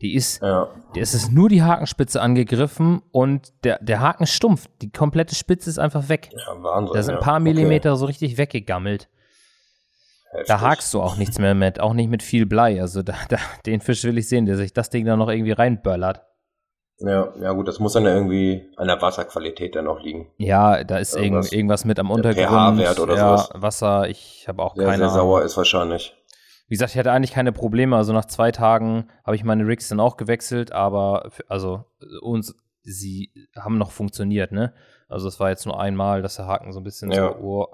Die 0.00 0.14
ist, 0.14 0.40
Ja. 0.42 0.68
der 0.94 1.02
ist 1.02 1.14
es 1.14 1.30
nur 1.30 1.48
die 1.48 1.62
Hakenspitze 1.62 2.20
angegriffen 2.20 3.02
und 3.10 3.52
der, 3.64 3.78
der 3.82 4.00
Haken 4.00 4.26
stumpft. 4.26 4.70
Die 4.80 4.92
komplette 4.92 5.34
Spitze 5.34 5.68
ist 5.70 5.78
einfach 5.78 6.08
weg. 6.08 6.30
ja, 6.32 6.62
Wahnsinn. 6.62 6.94
Da 6.94 7.02
sind 7.02 7.14
ein 7.16 7.20
paar 7.20 7.34
Okay. 7.34 7.42
Millimeter 7.44 7.96
so 7.96 8.06
richtig 8.06 8.38
weggegammelt. 8.38 9.08
Da 10.32 10.38
Heftig. 10.38 10.60
hakst 10.60 10.94
du 10.94 11.00
auch 11.00 11.16
nichts 11.16 11.38
mehr 11.38 11.54
mit, 11.54 11.80
auch 11.80 11.94
nicht 11.94 12.10
mit 12.10 12.22
viel 12.22 12.44
Blei. 12.46 12.80
Also 12.80 13.02
da, 13.02 13.14
da, 13.28 13.38
den 13.66 13.80
Fisch 13.80 14.04
will 14.04 14.18
ich 14.18 14.28
sehen, 14.28 14.46
der 14.46 14.56
sich 14.56 14.72
das 14.72 14.90
Ding 14.90 15.04
da 15.06 15.16
noch 15.16 15.28
irgendwie 15.30 15.52
reinböllert. 15.52 16.22
Ja, 17.00 17.32
ja 17.40 17.52
gut, 17.52 17.66
das 17.68 17.78
muss 17.78 17.92
dann 17.94 18.04
ja 18.04 18.14
irgendwie 18.14 18.68
an 18.76 18.88
der 18.88 19.00
Wasserqualität 19.00 19.74
dann 19.76 19.86
auch 19.86 20.00
liegen. 20.00 20.26
Ja, 20.36 20.82
da 20.84 20.98
ist 20.98 21.16
irgendwas, 21.16 21.50
Irgendwas- 21.52 21.84
mit 21.84 21.98
am 21.98 22.08
der 22.08 22.14
Untergrund. 22.16 22.48
pH-Wert 22.80 22.98
oder 23.00 23.14
ja, 23.16 23.36
sowas. 23.38 23.50
Wasser, 23.54 24.08
ich 24.08 24.44
habe 24.48 24.62
auch 24.62 24.74
Sehr, 24.74 24.84
keine 24.84 24.96
sehr 24.98 25.06
Ahnung. 25.06 25.16
sauer 25.18 25.42
ist 25.44 25.56
wahrscheinlich. 25.56 26.14
Wie 26.68 26.74
gesagt, 26.74 26.92
ich 26.92 26.98
hatte 26.98 27.12
eigentlich 27.12 27.32
keine 27.32 27.52
Probleme. 27.52 27.96
Also 27.96 28.12
nach 28.12 28.26
zwei 28.26 28.52
Tagen 28.52 29.08
habe 29.24 29.36
ich 29.36 29.44
meine 29.44 29.66
Rigs 29.66 29.88
dann 29.88 30.00
auch 30.00 30.16
gewechselt, 30.16 30.72
aber 30.72 31.30
also 31.48 31.84
uns, 32.20 32.54
sie 32.82 33.32
haben 33.56 33.78
noch 33.78 33.90
funktioniert, 33.90 34.52
ne? 34.52 34.74
Also 35.08 35.28
es 35.28 35.40
war 35.40 35.48
jetzt 35.48 35.64
nur 35.64 35.80
einmal, 35.80 36.20
dass 36.22 36.36
der 36.36 36.46
Haken 36.46 36.72
so 36.72 36.80
ein 36.80 36.84
bisschen 36.84 37.10
Ja. 37.10 37.32
so 37.32 37.36
oh, 37.40 37.66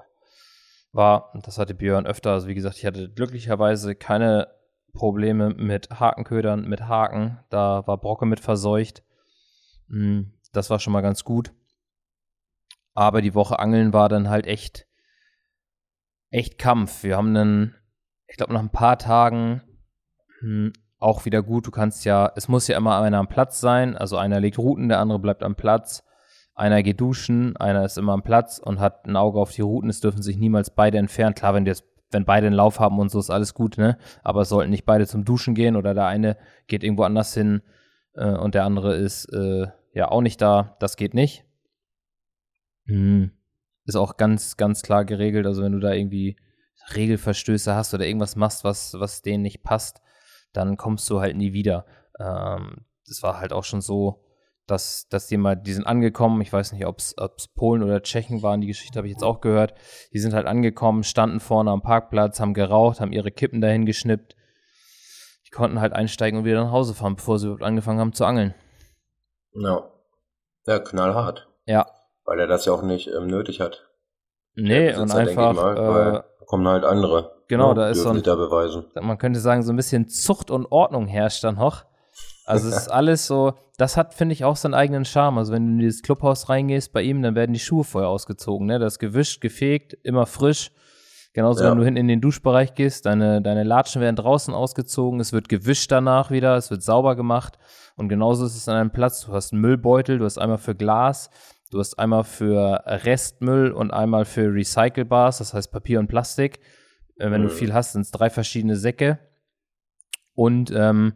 war. 0.92 1.34
Und 1.34 1.46
das 1.46 1.58
hatte 1.58 1.74
Björn 1.74 2.06
öfter. 2.06 2.30
Also 2.32 2.46
wie 2.46 2.54
gesagt, 2.54 2.76
ich 2.76 2.86
hatte 2.86 3.10
glücklicherweise 3.10 3.96
keine 3.96 4.48
Probleme 4.92 5.50
mit 5.50 5.90
Hakenködern, 5.98 6.68
mit 6.68 6.82
Haken. 6.82 7.40
Da 7.50 7.84
war 7.86 7.98
Brocke 7.98 8.26
mit 8.26 8.38
verseucht. 8.40 9.02
Mm, 9.88 10.22
Das 10.52 10.70
war 10.70 10.78
schon 10.78 10.92
mal 10.92 11.00
ganz 11.00 11.24
gut. 11.24 11.52
Aber 12.94 13.20
die 13.20 13.34
Woche 13.34 13.58
Angeln 13.58 13.92
war 13.92 14.08
dann 14.08 14.28
halt 14.28 14.46
echt, 14.46 14.86
echt 16.30 16.58
Kampf. 16.58 17.02
Wir 17.02 17.16
haben 17.16 17.34
dann, 17.34 17.74
ich 18.34 18.36
glaube, 18.36 18.52
nach 18.52 18.62
ein 18.62 18.68
paar 18.68 18.98
Tagen 18.98 19.62
hm, 20.40 20.72
auch 20.98 21.24
wieder 21.24 21.40
gut. 21.40 21.68
Du 21.68 21.70
kannst 21.70 22.04
ja, 22.04 22.32
es 22.34 22.48
muss 22.48 22.66
ja 22.66 22.76
immer 22.76 23.00
einer 23.00 23.18
am 23.18 23.28
Platz 23.28 23.60
sein. 23.60 23.96
Also 23.96 24.16
einer 24.16 24.40
legt 24.40 24.58
Routen, 24.58 24.88
der 24.88 24.98
andere 24.98 25.20
bleibt 25.20 25.44
am 25.44 25.54
Platz. 25.54 26.02
Einer 26.52 26.82
geht 26.82 27.00
duschen, 27.00 27.56
einer 27.56 27.84
ist 27.84 27.96
immer 27.96 28.12
am 28.12 28.24
Platz 28.24 28.58
und 28.58 28.80
hat 28.80 29.06
ein 29.06 29.14
Auge 29.14 29.38
auf 29.38 29.52
die 29.52 29.60
Routen. 29.60 29.88
Es 29.88 30.00
dürfen 30.00 30.20
sich 30.20 30.36
niemals 30.36 30.74
beide 30.74 30.98
entfernen. 30.98 31.36
Klar, 31.36 31.54
wenn, 31.54 31.64
jetzt, 31.64 31.84
wenn 32.10 32.24
beide 32.24 32.48
einen 32.48 32.56
Lauf 32.56 32.80
haben 32.80 32.98
und 32.98 33.08
so, 33.08 33.20
ist 33.20 33.30
alles 33.30 33.54
gut, 33.54 33.78
ne? 33.78 33.98
Aber 34.24 34.40
es 34.40 34.48
sollten 34.48 34.72
nicht 34.72 34.84
beide 34.84 35.06
zum 35.06 35.24
Duschen 35.24 35.54
gehen 35.54 35.76
oder 35.76 35.94
der 35.94 36.06
eine 36.06 36.36
geht 36.66 36.82
irgendwo 36.82 37.04
anders 37.04 37.32
hin 37.34 37.62
äh, 38.14 38.34
und 38.34 38.56
der 38.56 38.64
andere 38.64 38.96
ist 38.96 39.26
äh, 39.26 39.68
ja 39.92 40.08
auch 40.08 40.22
nicht 40.22 40.42
da. 40.42 40.76
Das 40.80 40.96
geht 40.96 41.14
nicht. 41.14 41.44
Hm. 42.86 43.30
Ist 43.84 43.94
auch 43.94 44.16
ganz, 44.16 44.56
ganz 44.56 44.82
klar 44.82 45.04
geregelt. 45.04 45.46
Also 45.46 45.62
wenn 45.62 45.70
du 45.70 45.78
da 45.78 45.92
irgendwie 45.92 46.34
Regelverstöße 46.94 47.74
hast 47.74 47.94
oder 47.94 48.06
irgendwas 48.06 48.36
machst, 48.36 48.64
was, 48.64 48.94
was 48.98 49.22
denen 49.22 49.42
nicht 49.42 49.62
passt, 49.62 50.00
dann 50.52 50.76
kommst 50.76 51.08
du 51.10 51.20
halt 51.20 51.36
nie 51.36 51.52
wieder. 51.52 51.86
Ähm, 52.18 52.84
das 53.06 53.22
war 53.22 53.40
halt 53.40 53.52
auch 53.52 53.64
schon 53.64 53.80
so, 53.80 54.24
dass, 54.66 55.08
dass 55.08 55.26
die 55.26 55.36
mal, 55.36 55.56
die 55.56 55.72
sind 55.72 55.86
angekommen, 55.86 56.40
ich 56.40 56.52
weiß 56.52 56.72
nicht, 56.72 56.86
ob 56.86 56.98
es 56.98 57.14
Polen 57.54 57.82
oder 57.82 58.02
Tschechen 58.02 58.42
waren, 58.42 58.60
die 58.60 58.66
Geschichte 58.66 58.98
habe 58.98 59.06
ich 59.06 59.12
jetzt 59.12 59.24
auch 59.24 59.40
gehört. 59.40 59.74
Die 60.12 60.18
sind 60.18 60.32
halt 60.32 60.46
angekommen, 60.46 61.04
standen 61.04 61.40
vorne 61.40 61.70
am 61.70 61.82
Parkplatz, 61.82 62.40
haben 62.40 62.54
geraucht, 62.54 63.00
haben 63.00 63.12
ihre 63.12 63.30
Kippen 63.30 63.60
dahin 63.60 63.84
geschnippt. 63.84 64.36
Die 65.46 65.50
konnten 65.50 65.80
halt 65.80 65.92
einsteigen 65.92 66.38
und 66.38 66.44
wieder 66.44 66.64
nach 66.64 66.72
Hause 66.72 66.94
fahren, 66.94 67.16
bevor 67.16 67.38
sie 67.38 67.46
überhaupt 67.46 67.62
angefangen 67.62 68.00
haben 68.00 68.14
zu 68.14 68.24
angeln. 68.24 68.54
Ja. 69.52 69.90
Ja, 70.66 70.78
knallhart. 70.78 71.48
Ja. 71.66 71.86
Weil 72.24 72.40
er 72.40 72.46
das 72.46 72.64
ja 72.64 72.72
auch 72.72 72.82
nicht 72.82 73.08
ähm, 73.08 73.26
nötig 73.26 73.60
hat. 73.60 73.86
Nee, 74.56 74.94
und 74.94 75.10
einfach, 75.10 75.52
mal, 75.52 76.16
äh, 76.16 76.33
kommen 76.46 76.66
halt 76.68 76.84
andere. 76.84 77.32
genau, 77.48 77.68
ne, 77.70 77.74
da 77.74 77.88
ist 77.88 78.02
so 78.02 78.10
ein- 78.10 78.22
da 78.22 78.34
beweisen. 78.34 78.84
man 79.00 79.18
könnte 79.18 79.40
sagen, 79.40 79.62
so 79.62 79.72
ein 79.72 79.76
bisschen 79.76 80.08
Zucht 80.08 80.50
und 80.50 80.66
Ordnung 80.70 81.06
herrscht 81.06 81.44
dann 81.44 81.56
noch. 81.56 81.84
Also 82.46 82.68
es 82.68 82.76
ist 82.76 82.88
alles 82.92 83.26
so, 83.26 83.54
das 83.78 83.96
hat, 83.96 84.14
finde 84.14 84.32
ich, 84.34 84.44
auch 84.44 84.56
seinen 84.56 84.74
eigenen 84.74 85.04
Charme. 85.04 85.38
Also 85.38 85.52
wenn 85.52 85.66
du 85.66 85.72
in 85.72 85.78
dieses 85.78 86.02
Clubhaus 86.02 86.48
reingehst 86.48 86.92
bei 86.92 87.02
ihm, 87.02 87.22
dann 87.22 87.34
werden 87.34 87.52
die 87.52 87.58
Schuhe 87.60 87.84
vorher 87.84 88.08
ausgezogen, 88.10 88.66
ne? 88.66 88.78
Das 88.78 88.94
ist 88.94 88.98
gewischt, 88.98 89.40
gefegt, 89.40 89.96
immer 90.02 90.26
frisch. 90.26 90.70
Genauso, 91.32 91.64
Ja. 91.64 91.70
wenn 91.72 91.78
du 91.78 91.84
hinten 91.84 91.98
in 91.98 92.06
den 92.08 92.20
Duschbereich 92.20 92.74
gehst, 92.76 93.06
deine, 93.06 93.42
deine 93.42 93.64
Latschen 93.64 94.00
werden 94.00 94.14
draußen 94.14 94.54
ausgezogen, 94.54 95.18
es 95.18 95.32
wird 95.32 95.48
gewischt 95.48 95.90
danach 95.90 96.30
wieder, 96.30 96.54
es 96.56 96.70
wird 96.70 96.82
sauber 96.84 97.16
gemacht. 97.16 97.58
Und 97.96 98.08
genauso 98.08 98.44
ist 98.46 98.56
es 98.56 98.68
an 98.68 98.76
einem 98.76 98.90
Platz. 98.92 99.26
Du 99.26 99.32
hast 99.32 99.52
einen 99.52 99.60
Müllbeutel, 99.60 100.18
du 100.18 100.24
hast 100.26 100.38
einmal 100.38 100.58
für 100.58 100.76
Glas, 100.76 101.30
du 101.74 101.80
hast 101.80 101.98
einmal 101.98 102.22
für 102.22 102.84
Restmüll 102.86 103.72
und 103.72 103.90
einmal 103.90 104.24
für 104.24 104.52
Recycelbars, 104.54 105.38
das 105.38 105.54
heißt 105.54 105.72
Papier 105.72 105.98
und 105.98 106.06
Plastik. 106.06 106.60
Äh, 107.16 107.32
wenn 107.32 107.42
du 107.42 107.48
Mhm. 107.48 107.52
viel 107.52 107.74
hast, 107.74 107.92
sind 107.92 108.02
es 108.02 108.12
drei 108.12 108.30
verschiedene 108.30 108.76
Säcke. 108.76 109.18
Und 110.34 110.70
ähm, 110.70 111.14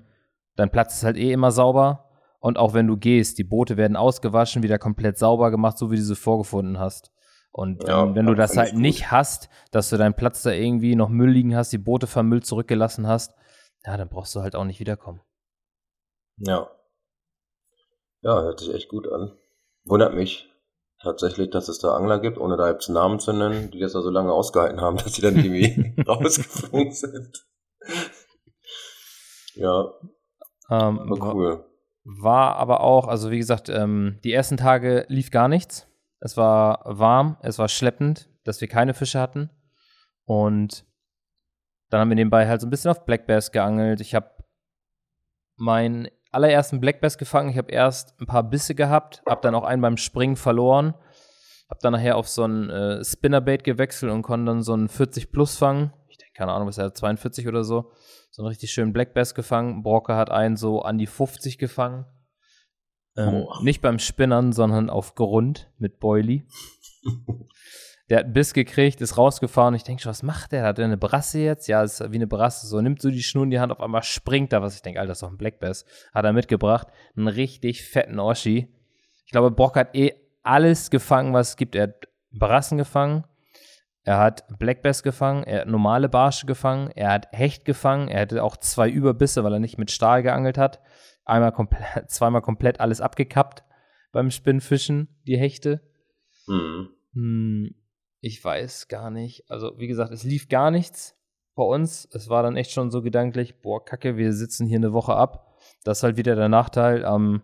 dein 0.56 0.70
Platz 0.70 0.96
ist 0.96 1.04
halt 1.04 1.16
eh 1.16 1.32
immer 1.32 1.52
sauber. 1.52 2.10
Und 2.40 2.58
auch 2.58 2.74
wenn 2.74 2.88
du 2.88 2.96
gehst, 2.96 3.38
die 3.38 3.44
Boote 3.44 3.76
werden 3.76 3.96
ausgewaschen, 3.96 4.62
wieder 4.64 4.78
komplett 4.78 5.16
sauber 5.16 5.50
gemacht, 5.52 5.78
so 5.78 5.90
wie 5.92 5.96
du 5.96 6.02
sie 6.02 6.16
vorgefunden 6.16 6.78
hast. 6.78 7.12
Und 7.52 7.86
ja, 7.86 8.02
ähm, 8.02 8.16
wenn 8.16 8.26
du 8.26 8.34
das 8.34 8.56
halt 8.56 8.74
nicht 8.74 9.10
hast, 9.12 9.48
dass 9.70 9.90
du 9.90 9.96
deinen 9.96 10.14
Platz 10.14 10.42
da 10.42 10.50
irgendwie 10.50 10.96
noch 10.96 11.08
Müll 11.08 11.30
liegen 11.30 11.54
hast, 11.56 11.72
die 11.72 11.78
Boote 11.78 12.06
vermüllt 12.08 12.46
zurückgelassen 12.46 13.06
hast, 13.06 13.32
ja, 13.86 13.96
dann 13.96 14.08
brauchst 14.08 14.34
du 14.34 14.40
halt 14.40 14.56
auch 14.56 14.64
nicht 14.64 14.80
wiederkommen. 14.80 15.20
Ja. 16.36 16.68
Ja, 18.22 18.42
hört 18.42 18.58
sich 18.58 18.74
echt 18.74 18.88
gut 18.88 19.06
an. 19.08 19.36
Wundert 19.88 20.14
mich 20.14 20.48
tatsächlich, 21.02 21.50
dass 21.50 21.68
es 21.68 21.78
da 21.78 21.94
Angler 21.94 22.20
gibt, 22.20 22.38
ohne 22.38 22.56
da 22.56 22.70
jetzt 22.70 22.88
Namen 22.88 23.20
zu 23.20 23.32
nennen, 23.32 23.70
die 23.70 23.78
das 23.78 23.92
da 23.92 24.02
so 24.02 24.10
lange 24.10 24.32
ausgehalten 24.32 24.80
haben, 24.80 24.96
dass 24.98 25.14
sie 25.14 25.22
dann 25.22 25.36
irgendwie 25.36 25.94
rausgeflogen 26.06 26.92
sind. 26.92 27.46
ja. 29.54 29.92
Ähm, 30.70 30.98
war 31.10 31.34
cool. 31.34 31.64
War 32.04 32.56
aber 32.56 32.80
auch, 32.80 33.06
also 33.06 33.30
wie 33.30 33.38
gesagt, 33.38 33.68
ähm, 33.68 34.18
die 34.24 34.32
ersten 34.32 34.56
Tage 34.56 35.04
lief 35.08 35.30
gar 35.30 35.48
nichts. 35.48 35.86
Es 36.20 36.36
war 36.36 36.82
warm, 36.84 37.36
es 37.42 37.58
war 37.58 37.68
schleppend, 37.68 38.30
dass 38.44 38.60
wir 38.60 38.68
keine 38.68 38.94
Fische 38.94 39.20
hatten. 39.20 39.50
Und 40.24 40.84
dann 41.90 42.00
haben 42.00 42.08
wir 42.08 42.16
nebenbei 42.16 42.46
halt 42.46 42.60
so 42.60 42.66
ein 42.66 42.70
bisschen 42.70 42.90
auf 42.90 43.04
Black 43.04 43.26
Bass 43.26 43.52
geangelt. 43.52 44.00
Ich 44.00 44.14
habe 44.14 44.30
meinen 45.56 46.08
allerersten 46.30 46.80
Black 46.80 47.00
Bass 47.00 47.18
gefangen. 47.18 47.50
Ich 47.50 47.58
habe 47.58 47.72
erst 47.72 48.20
ein 48.20 48.26
paar 48.26 48.42
Bisse 48.42 48.74
gehabt, 48.74 49.22
habe 49.26 49.40
dann 49.42 49.54
auch 49.54 49.64
einen 49.64 49.82
beim 49.82 49.96
Springen 49.96 50.36
verloren. 50.36 50.94
Habe 51.70 51.80
dann 51.82 51.92
nachher 51.92 52.16
auf 52.16 52.28
so 52.28 52.44
ein 52.44 52.70
äh, 52.70 53.04
Spinnerbait 53.04 53.62
gewechselt 53.62 54.10
und 54.10 54.22
konnte 54.22 54.46
dann 54.46 54.62
so 54.62 54.72
einen 54.72 54.88
40 54.88 55.30
Plus 55.30 55.56
fangen. 55.56 55.92
Ich 56.08 56.16
denke, 56.16 56.32
keine 56.34 56.52
Ahnung, 56.52 56.66
was 56.66 56.78
er 56.78 56.94
42 56.94 57.46
oder 57.46 57.62
so. 57.62 57.92
So 58.30 58.42
einen 58.42 58.48
richtig 58.48 58.72
schönen 58.72 58.92
Black 58.92 59.12
Bass 59.12 59.34
gefangen. 59.34 59.82
Brocker 59.82 60.16
hat 60.16 60.30
einen 60.30 60.56
so 60.56 60.80
an 60.80 60.96
die 60.96 61.06
50 61.06 61.58
gefangen. 61.58 62.06
Ähm, 63.16 63.46
nicht 63.62 63.82
beim 63.82 63.98
Spinnern, 63.98 64.52
sondern 64.52 64.88
auf 64.88 65.14
Grund 65.14 65.70
mit 65.76 65.98
Boily. 65.98 66.46
der 68.08 68.18
hat 68.18 68.24
einen 68.24 68.32
Biss 68.32 68.54
gekriegt, 68.54 69.00
ist 69.00 69.18
rausgefahren. 69.18 69.74
Ich 69.74 69.84
denke 69.84 70.02
schon, 70.02 70.10
was 70.10 70.22
macht 70.22 70.52
der? 70.52 70.64
Hat 70.64 70.78
er 70.78 70.86
eine 70.86 70.96
Brasse 70.96 71.40
jetzt? 71.40 71.68
Ja, 71.68 71.82
ist 71.82 72.00
wie 72.00 72.16
eine 72.16 72.26
Brasse. 72.26 72.66
So, 72.66 72.80
nimmt 72.80 73.02
so 73.02 73.10
die 73.10 73.22
Schnur 73.22 73.44
in 73.44 73.50
die 73.50 73.60
Hand, 73.60 73.72
auf 73.72 73.80
einmal 73.80 74.02
springt 74.02 74.52
da 74.52 74.62
was. 74.62 74.74
Ich 74.74 74.82
denke, 74.82 75.00
Alter, 75.00 75.08
das 75.08 75.18
ist 75.18 75.22
doch 75.22 75.30
ein 75.30 75.36
Black 75.36 75.60
Bass. 75.60 75.84
Hat 76.14 76.24
er 76.24 76.32
mitgebracht. 76.32 76.88
Einen 77.16 77.28
richtig 77.28 77.84
fetten 77.84 78.18
Oschi. 78.18 78.68
Ich 79.24 79.32
glaube, 79.32 79.50
Brock 79.50 79.76
hat 79.76 79.94
eh 79.94 80.14
alles 80.42 80.90
gefangen, 80.90 81.34
was 81.34 81.50
es 81.50 81.56
gibt. 81.56 81.74
Er 81.74 81.84
hat 81.84 82.08
Brassen 82.32 82.78
gefangen. 82.78 83.24
Er 84.04 84.18
hat 84.18 84.44
Black 84.58 84.82
Bass 84.82 85.02
gefangen, 85.02 85.44
er 85.44 85.60
hat 85.60 85.68
normale 85.68 86.08
Barsche 86.08 86.46
gefangen, 86.46 86.90
er 86.94 87.10
hat 87.10 87.28
Hecht 87.32 87.66
gefangen, 87.66 88.08
er 88.08 88.22
hatte 88.22 88.42
auch 88.42 88.56
zwei 88.56 88.88
Überbisse, 88.88 89.44
weil 89.44 89.52
er 89.52 89.58
nicht 89.58 89.76
mit 89.76 89.90
Stahl 89.90 90.22
geangelt 90.22 90.56
hat 90.56 90.80
einmal 91.28 91.52
komplett, 91.52 91.82
zweimal 92.10 92.42
komplett 92.42 92.80
alles 92.80 93.00
abgekappt 93.00 93.64
beim 94.12 94.30
Spinnfischen, 94.30 95.08
die 95.26 95.38
Hechte. 95.38 95.82
Mhm. 97.12 97.74
Ich 98.20 98.42
weiß 98.44 98.88
gar 98.88 99.10
nicht. 99.10 99.48
Also, 99.50 99.78
wie 99.78 99.86
gesagt, 99.86 100.12
es 100.12 100.24
lief 100.24 100.48
gar 100.48 100.70
nichts 100.70 101.16
bei 101.54 101.62
uns. 101.62 102.08
Es 102.12 102.28
war 102.28 102.42
dann 102.42 102.56
echt 102.56 102.72
schon 102.72 102.90
so 102.90 103.02
gedanklich, 103.02 103.60
boah, 103.60 103.84
Kacke, 103.84 104.16
wir 104.16 104.32
sitzen 104.32 104.66
hier 104.66 104.78
eine 104.78 104.92
Woche 104.92 105.14
ab. 105.14 105.56
Das 105.84 105.98
ist 105.98 106.02
halt 106.02 106.16
wieder 106.16 106.34
der 106.34 106.48
Nachteil 106.48 107.04
am, 107.04 107.42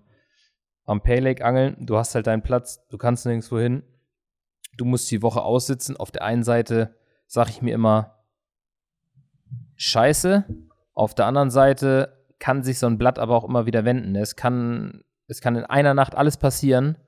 am 0.84 1.02
Pay 1.02 1.20
Lake 1.20 1.44
angeln. 1.44 1.76
Du 1.80 1.96
hast 1.96 2.14
halt 2.14 2.26
deinen 2.26 2.42
Platz, 2.42 2.86
du 2.88 2.98
kannst 2.98 3.26
nirgendwo 3.26 3.58
hin. 3.58 3.82
Du 4.76 4.84
musst 4.84 5.10
die 5.10 5.22
Woche 5.22 5.42
aussitzen. 5.42 5.96
Auf 5.96 6.10
der 6.10 6.22
einen 6.22 6.42
Seite 6.42 6.96
sage 7.26 7.50
ich 7.50 7.62
mir 7.62 7.74
immer, 7.74 8.24
scheiße. 9.76 10.44
Auf 10.94 11.14
der 11.14 11.26
anderen 11.26 11.50
Seite 11.50 12.24
kann 12.38 12.62
sich 12.62 12.78
so 12.78 12.86
ein 12.86 12.98
Blatt 12.98 13.18
aber 13.18 13.36
auch 13.36 13.44
immer 13.44 13.66
wieder 13.66 13.84
wenden. 13.84 14.16
Es 14.16 14.36
kann, 14.36 15.02
es 15.28 15.40
kann 15.40 15.56
in 15.56 15.64
einer 15.64 15.94
Nacht 15.94 16.16
alles 16.16 16.36
passieren. 16.36 16.98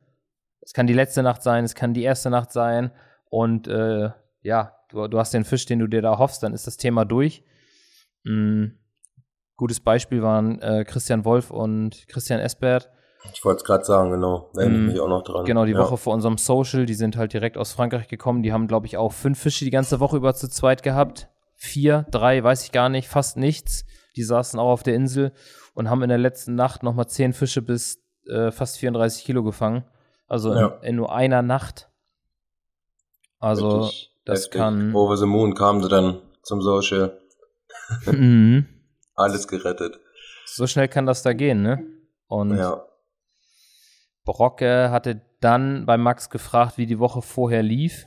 Es 0.60 0.72
kann 0.72 0.86
die 0.86 0.94
letzte 0.94 1.22
Nacht 1.22 1.42
sein, 1.42 1.64
es 1.64 1.74
kann 1.74 1.94
die 1.94 2.02
erste 2.02 2.30
Nacht 2.30 2.52
sein. 2.52 2.90
Und 3.28 3.68
äh, 3.68 4.10
ja, 4.42 4.72
du, 4.90 5.08
du 5.08 5.18
hast 5.18 5.34
den 5.34 5.44
Fisch, 5.44 5.66
den 5.66 5.78
du 5.78 5.86
dir 5.86 6.02
da 6.02 6.18
hoffst, 6.18 6.42
dann 6.42 6.54
ist 6.54 6.66
das 6.66 6.76
Thema 6.76 7.04
durch. 7.04 7.44
Mhm. 8.24 8.78
Gutes 9.56 9.80
Beispiel 9.80 10.22
waren 10.22 10.60
äh, 10.60 10.84
Christian 10.84 11.24
Wolf 11.24 11.50
und 11.50 12.06
Christian 12.08 12.40
Esbert. 12.40 12.90
Ich 13.32 13.44
wollte 13.44 13.58
es 13.58 13.64
gerade 13.64 13.84
sagen, 13.84 14.10
genau. 14.10 14.50
Da 14.54 14.62
erinnere 14.62 14.82
mm, 14.82 14.86
mich 14.86 15.00
auch 15.00 15.08
noch 15.08 15.22
dran. 15.22 15.44
Genau, 15.44 15.64
die 15.64 15.72
ja. 15.72 15.78
Woche 15.78 15.96
vor 15.96 16.14
unserem 16.14 16.38
Social, 16.38 16.86
die 16.86 16.94
sind 16.94 17.16
halt 17.16 17.32
direkt 17.32 17.56
aus 17.56 17.72
Frankreich 17.72 18.08
gekommen. 18.08 18.42
Die 18.42 18.52
haben, 18.52 18.68
glaube 18.68 18.86
ich, 18.86 18.96
auch 18.96 19.12
fünf 19.12 19.40
Fische 19.40 19.64
die 19.64 19.70
ganze 19.70 19.98
Woche 19.98 20.16
über 20.16 20.34
zu 20.34 20.48
zweit 20.48 20.82
gehabt. 20.82 21.28
Vier, 21.54 22.06
drei, 22.10 22.44
weiß 22.44 22.64
ich 22.64 22.72
gar 22.72 22.88
nicht, 22.88 23.08
fast 23.08 23.36
nichts. 23.36 23.86
Die 24.14 24.22
saßen 24.22 24.60
auch 24.60 24.70
auf 24.70 24.82
der 24.82 24.94
Insel 24.94 25.32
und 25.74 25.90
haben 25.90 26.02
in 26.02 26.08
der 26.08 26.18
letzten 26.18 26.54
Nacht 26.54 26.82
nochmal 26.82 27.06
10 27.06 27.32
Fische 27.32 27.62
bis 27.62 28.02
äh, 28.28 28.50
fast 28.50 28.78
34 28.78 29.24
Kilo 29.24 29.42
gefangen. 29.42 29.84
Also 30.26 30.54
ja. 30.54 30.66
in, 30.82 30.90
in, 30.90 30.96
nur 30.96 31.14
einer 31.14 31.42
Nacht. 31.42 31.90
Also 33.39 33.80
Richtig 33.80 34.12
das 34.24 34.45
heftig. 34.45 34.59
kann. 34.59 34.95
Over 34.95 35.16
the 35.16 35.26
Moon 35.26 35.55
kamen 35.55 35.82
sie 35.82 35.89
dann 35.89 36.20
zum 36.43 36.62
Social. 36.62 37.20
mhm. 38.07 38.66
Alles 39.14 39.49
gerettet. 39.49 39.99
So 40.45 40.66
schnell 40.66 40.89
kann 40.89 41.07
das 41.07 41.22
da 41.22 41.32
gehen, 41.32 41.62
ne? 41.62 41.84
Und 42.26 42.57
ja. 42.57 42.84
Brocke 44.24 44.91
hatte 44.91 45.22
dann 45.41 45.87
bei 45.87 45.97
Max 45.97 46.28
gefragt, 46.30 46.76
wie 46.76 46.87
die 46.87 46.99
Woche 46.99 47.22
vorher 47.22 47.62
lief. 47.62 48.07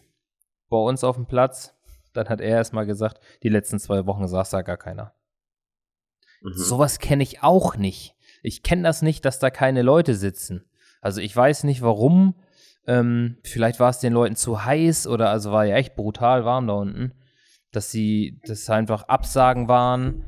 Bei 0.70 0.78
uns 0.78 1.04
auf 1.04 1.16
dem 1.16 1.26
Platz. 1.26 1.76
Dann 2.14 2.28
hat 2.28 2.42
er 2.42 2.50
erstmal 2.50 2.86
gesagt, 2.86 3.20
die 3.44 3.50
letzten 3.50 3.80
zwei 3.80 4.06
Wochen 4.06 4.28
saß 4.28 4.50
da 4.50 4.62
gar 4.62 4.78
keiner. 4.78 5.14
Mhm. 6.42 6.54
Sowas 6.54 7.00
kenne 7.00 7.24
ich 7.24 7.44
auch 7.44 7.76
nicht. 7.76 8.16
Ich 8.44 8.64
kenne 8.64 8.84
das 8.84 9.02
nicht, 9.02 9.26
dass 9.26 9.40
da 9.40 9.50
keine 9.50 9.82
Leute 9.82 10.16
sitzen. 10.16 10.66
Also 11.02 11.22
ich 11.22 11.36
weiß 11.36 11.64
nicht 11.64 11.82
warum. 11.82 12.36
Ähm, 12.90 13.38
vielleicht 13.44 13.80
war 13.80 13.92
es 13.92 14.00
den 14.00 14.14
Leuten 14.14 14.36
zu 14.36 14.66
heiß 14.66 15.06
oder 15.06 15.30
also 15.30 15.52
war 15.52 15.64
ja 15.64 15.76
echt 15.76 15.96
brutal 15.96 16.44
warm 16.44 16.66
da 16.66 16.74
unten, 16.74 17.14
dass 17.72 17.92
sie 17.92 18.42
das 18.48 18.68
einfach 18.68 19.04
Absagen 19.04 19.68
waren, 19.68 20.26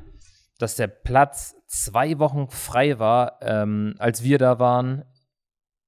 dass 0.59 0.75
der 0.75 0.85
Platz 0.85 1.55
zwei 1.65 2.19
Wochen 2.19 2.49
frei 2.49 2.99
war, 2.99 3.39
ähm, 3.41 3.95
als 3.97 4.21
wir 4.21 4.37
da 4.37 4.59
waren, 4.59 5.03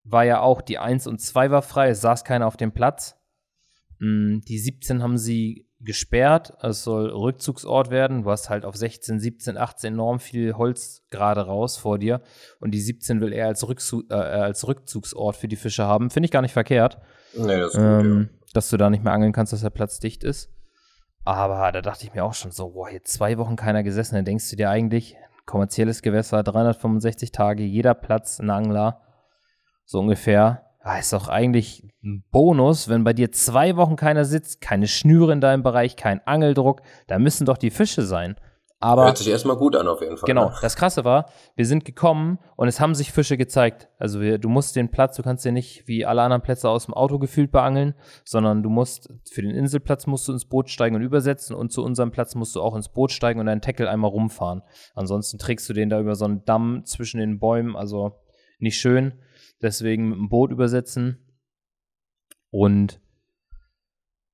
war 0.03 0.25
ja 0.25 0.39
auch 0.39 0.63
die 0.63 0.79
1 0.79 1.05
und 1.05 1.21
2 1.21 1.51
war 1.51 1.61
frei, 1.61 1.89
es 1.89 2.01
saß 2.01 2.23
keiner 2.23 2.47
auf 2.47 2.57
dem 2.57 2.71
Platz. 2.71 3.17
Mm, 3.99 4.39
die 4.39 4.57
17 4.57 5.03
haben 5.03 5.19
sie 5.19 5.69
gesperrt. 5.83 6.53
Es 6.61 6.83
soll 6.83 7.09
Rückzugsort 7.09 7.89
werden. 7.89 8.23
Du 8.23 8.31
hast 8.31 8.49
halt 8.49 8.65
auf 8.65 8.75
16, 8.75 9.19
17, 9.19 9.57
18 9.57 9.93
enorm 9.93 10.19
viel 10.19 10.53
Holz 10.53 11.03
gerade 11.09 11.41
raus 11.41 11.77
vor 11.77 11.99
dir. 11.99 12.21
Und 12.59 12.71
die 12.71 12.81
17 12.81 13.21
will 13.21 13.33
er 13.33 13.47
als, 13.47 13.67
Rückzu 13.67 14.03
äh, 14.09 14.13
als 14.15 14.67
Rückzugsort 14.67 15.35
für 15.35 15.47
die 15.47 15.55
Fische 15.55 15.85
haben. 15.85 16.09
Finde 16.09 16.25
ich 16.25 16.31
gar 16.31 16.41
nicht 16.41 16.53
verkehrt. 16.53 16.99
Nee, 17.35 17.59
das 17.59 17.73
ist 17.73 17.75
gut, 17.75 17.83
ähm, 17.83 18.29
ja. 18.31 18.39
Dass 18.53 18.69
du 18.69 18.77
da 18.77 18.89
nicht 18.89 19.03
mehr 19.03 19.13
angeln 19.13 19.33
kannst, 19.33 19.53
dass 19.53 19.61
der 19.61 19.69
Platz 19.69 19.99
dicht 19.99 20.23
ist. 20.23 20.49
Aber 21.25 21.71
da 21.71 21.81
dachte 21.81 22.05
ich 22.05 22.13
mir 22.13 22.23
auch 22.23 22.33
schon 22.33 22.51
so, 22.51 22.71
boah, 22.71 22.89
jetzt 22.89 23.13
zwei 23.13 23.37
Wochen 23.37 23.55
keiner 23.55 23.83
gesessen. 23.83 24.15
Dann 24.15 24.25
denkst 24.25 24.49
du 24.49 24.55
dir 24.55 24.69
eigentlich, 24.69 25.15
kommerzielles 25.45 26.01
Gewässer, 26.01 26.43
365 26.43 27.31
Tage, 27.31 27.63
jeder 27.63 27.93
Platz 27.93 28.39
ein 28.39 28.49
Angler. 28.49 29.01
So 29.85 29.99
ungefähr 29.99 30.72
Ah, 30.85 30.99
ist 30.99 31.13
doch 31.13 31.29
eigentlich 31.29 31.87
ein 32.03 32.25
Bonus, 32.29 32.89
wenn 32.89 33.05
bei 33.05 33.13
dir 33.13 33.31
zwei 33.31 33.77
Wochen 33.77 33.95
keiner 33.95 34.25
sitzt, 34.25 34.59
keine 34.59 34.87
Schnüre 34.87 35.31
in 35.31 35.39
deinem 35.39 35.63
Bereich, 35.63 35.95
kein 35.95 36.19
Angeldruck, 36.27 36.81
da 37.07 37.19
müssen 37.19 37.45
doch 37.45 37.57
die 37.57 37.69
Fische 37.69 38.01
sein. 38.01 38.35
Aber 38.81 39.05
hört 39.05 39.17
sich 39.17 39.29
erstmal 39.29 39.55
gut 39.55 39.77
an 39.77 39.87
auf 39.87 40.01
jeden 40.01 40.17
Fall. 40.17 40.27
Genau, 40.27 40.49
ne? 40.49 40.55
das 40.61 40.75
Krasse 40.75 41.05
war, 41.05 41.27
wir 41.55 41.65
sind 41.65 41.85
gekommen 41.85 42.37
und 42.57 42.67
es 42.67 42.81
haben 42.81 42.95
sich 42.95 43.13
Fische 43.13 43.37
gezeigt. 43.37 43.87
Also 43.97 44.19
wir, 44.19 44.39
du 44.39 44.49
musst 44.49 44.75
den 44.75 44.91
Platz, 44.91 45.15
du 45.15 45.23
kannst 45.23 45.45
den 45.45 45.53
nicht 45.53 45.87
wie 45.87 46.05
alle 46.05 46.21
anderen 46.21 46.41
Plätze 46.41 46.67
aus 46.67 46.83
dem 46.83 46.93
Auto 46.93 47.17
gefühlt 47.17 47.53
beangeln, 47.53 47.93
sondern 48.25 48.61
du 48.61 48.69
musst 48.69 49.09
für 49.31 49.41
den 49.41 49.51
Inselplatz 49.51 50.05
musst 50.05 50.27
du 50.27 50.33
ins 50.33 50.43
Boot 50.43 50.69
steigen 50.69 50.97
und 50.97 51.01
übersetzen 51.01 51.55
und 51.55 51.71
zu 51.71 51.81
unserem 51.81 52.11
Platz 52.11 52.35
musst 52.35 52.57
du 52.57 52.61
auch 52.61 52.75
ins 52.75 52.89
Boot 52.89 53.13
steigen 53.13 53.39
und 53.39 53.45
deinen 53.45 53.61
Tackle 53.61 53.89
einmal 53.89 54.11
rumfahren. 54.11 54.63
Ansonsten 54.95 55.37
trägst 55.37 55.69
du 55.69 55.73
den 55.73 55.87
da 55.87 56.01
über 56.01 56.15
so 56.15 56.25
einen 56.25 56.43
Damm 56.43 56.81
zwischen 56.83 57.21
den 57.21 57.39
Bäumen, 57.39 57.77
also 57.77 58.19
nicht 58.59 58.77
schön 58.77 59.13
deswegen 59.63 60.09
mit 60.09 60.17
dem 60.17 60.29
Boot 60.29 60.51
übersetzen. 60.51 61.17
Und 62.51 62.99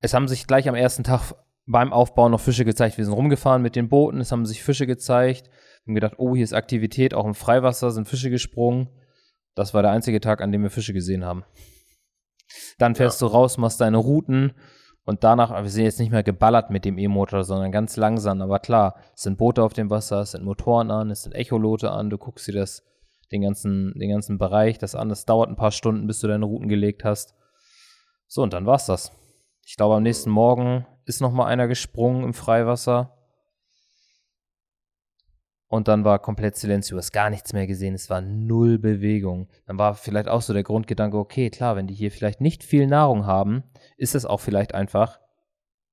es 0.01 0.13
haben 0.13 0.27
sich 0.27 0.47
gleich 0.47 0.67
am 0.67 0.75
ersten 0.75 1.03
Tag 1.03 1.33
beim 1.65 1.93
Aufbau 1.93 2.29
noch 2.29 2.39
Fische 2.39 2.65
gezeigt. 2.65 2.97
Wir 2.97 3.05
sind 3.05 3.13
rumgefahren 3.13 3.61
mit 3.61 3.75
den 3.75 3.89
Booten, 3.89 4.19
es 4.19 4.31
haben 4.31 4.45
sich 4.45 4.63
Fische 4.63 4.87
gezeigt. 4.87 5.47
Wir 5.83 5.91
haben 5.91 5.95
gedacht, 5.95 6.15
oh, 6.17 6.35
hier 6.35 6.43
ist 6.43 6.53
Aktivität, 6.53 7.13
auch 7.13 7.25
im 7.25 7.35
Freiwasser 7.35 7.91
sind 7.91 8.07
Fische 8.07 8.29
gesprungen. 8.29 8.89
Das 9.55 9.73
war 9.73 9.81
der 9.81 9.91
einzige 9.91 10.19
Tag, 10.19 10.41
an 10.41 10.51
dem 10.51 10.63
wir 10.63 10.69
Fische 10.69 10.93
gesehen 10.93 11.23
haben. 11.23 11.43
Dann 12.77 12.95
fährst 12.95 13.21
ja. 13.21 13.27
du 13.27 13.33
raus, 13.33 13.57
machst 13.57 13.79
deine 13.81 13.97
Routen 13.97 14.53
und 15.05 15.23
danach, 15.23 15.51
wir 15.51 15.69
sind 15.69 15.83
jetzt 15.83 15.99
nicht 15.99 16.11
mehr 16.11 16.23
geballert 16.23 16.69
mit 16.71 16.85
dem 16.85 16.97
E-Motor, 16.97 17.43
sondern 17.43 17.71
ganz 17.71 17.97
langsam. 17.97 18.41
Aber 18.41 18.59
klar, 18.59 18.95
es 19.15 19.23
sind 19.23 19.37
Boote 19.37 19.63
auf 19.63 19.73
dem 19.73 19.89
Wasser, 19.89 20.21
es 20.21 20.31
sind 20.31 20.43
Motoren 20.43 20.91
an, 20.91 21.11
es 21.11 21.23
sind 21.23 21.33
Echolote 21.33 21.91
an, 21.91 22.09
du 22.09 22.17
guckst 22.17 22.47
dir 22.47 22.53
das 22.53 22.83
den 23.31 23.41
ganzen, 23.41 23.93
den 23.99 24.11
ganzen 24.11 24.37
Bereich, 24.37 24.77
das. 24.77 24.91
Das 24.91 25.25
dauert 25.25 25.49
ein 25.49 25.55
paar 25.55 25.71
Stunden, 25.71 26.07
bis 26.07 26.19
du 26.19 26.27
deine 26.27 26.45
Routen 26.45 26.67
gelegt 26.67 27.03
hast. 27.03 27.35
So, 28.27 28.41
und 28.43 28.53
dann 28.53 28.65
war's 28.65 28.85
das. 28.85 29.11
Ich 29.65 29.75
glaube, 29.75 29.95
am 29.95 30.03
nächsten 30.03 30.29
Morgen 30.29 30.85
ist 31.05 31.21
noch 31.21 31.31
mal 31.31 31.45
einer 31.45 31.67
gesprungen 31.67 32.23
im 32.23 32.33
Freiwasser. 32.33 33.15
und 35.71 35.87
dann 35.87 36.03
war 36.03 36.17
komplett 36.17 36.55
Silenz, 36.55 36.87
du 36.87 36.97
hast 36.97 37.11
gar 37.11 37.29
nichts 37.29 37.53
mehr 37.53 37.67
gesehen, 37.67 37.93
es 37.93 38.09
war 38.09 38.21
null 38.21 38.79
Bewegung. 38.79 39.47
Dann 39.67 39.77
war 39.77 39.93
vielleicht 39.93 40.27
auch 40.27 40.41
so 40.41 40.51
der 40.51 40.63
Grundgedanke, 40.63 41.15
okay, 41.15 41.51
klar, 41.51 41.75
wenn 41.75 41.85
die 41.85 41.93
hier 41.93 42.11
vielleicht 42.11 42.41
nicht 42.41 42.63
viel 42.63 42.87
Nahrung 42.87 43.27
haben, 43.27 43.63
ist 43.95 44.15
es 44.15 44.25
auch 44.25 44.39
vielleicht 44.39 44.73
einfach 44.73 45.19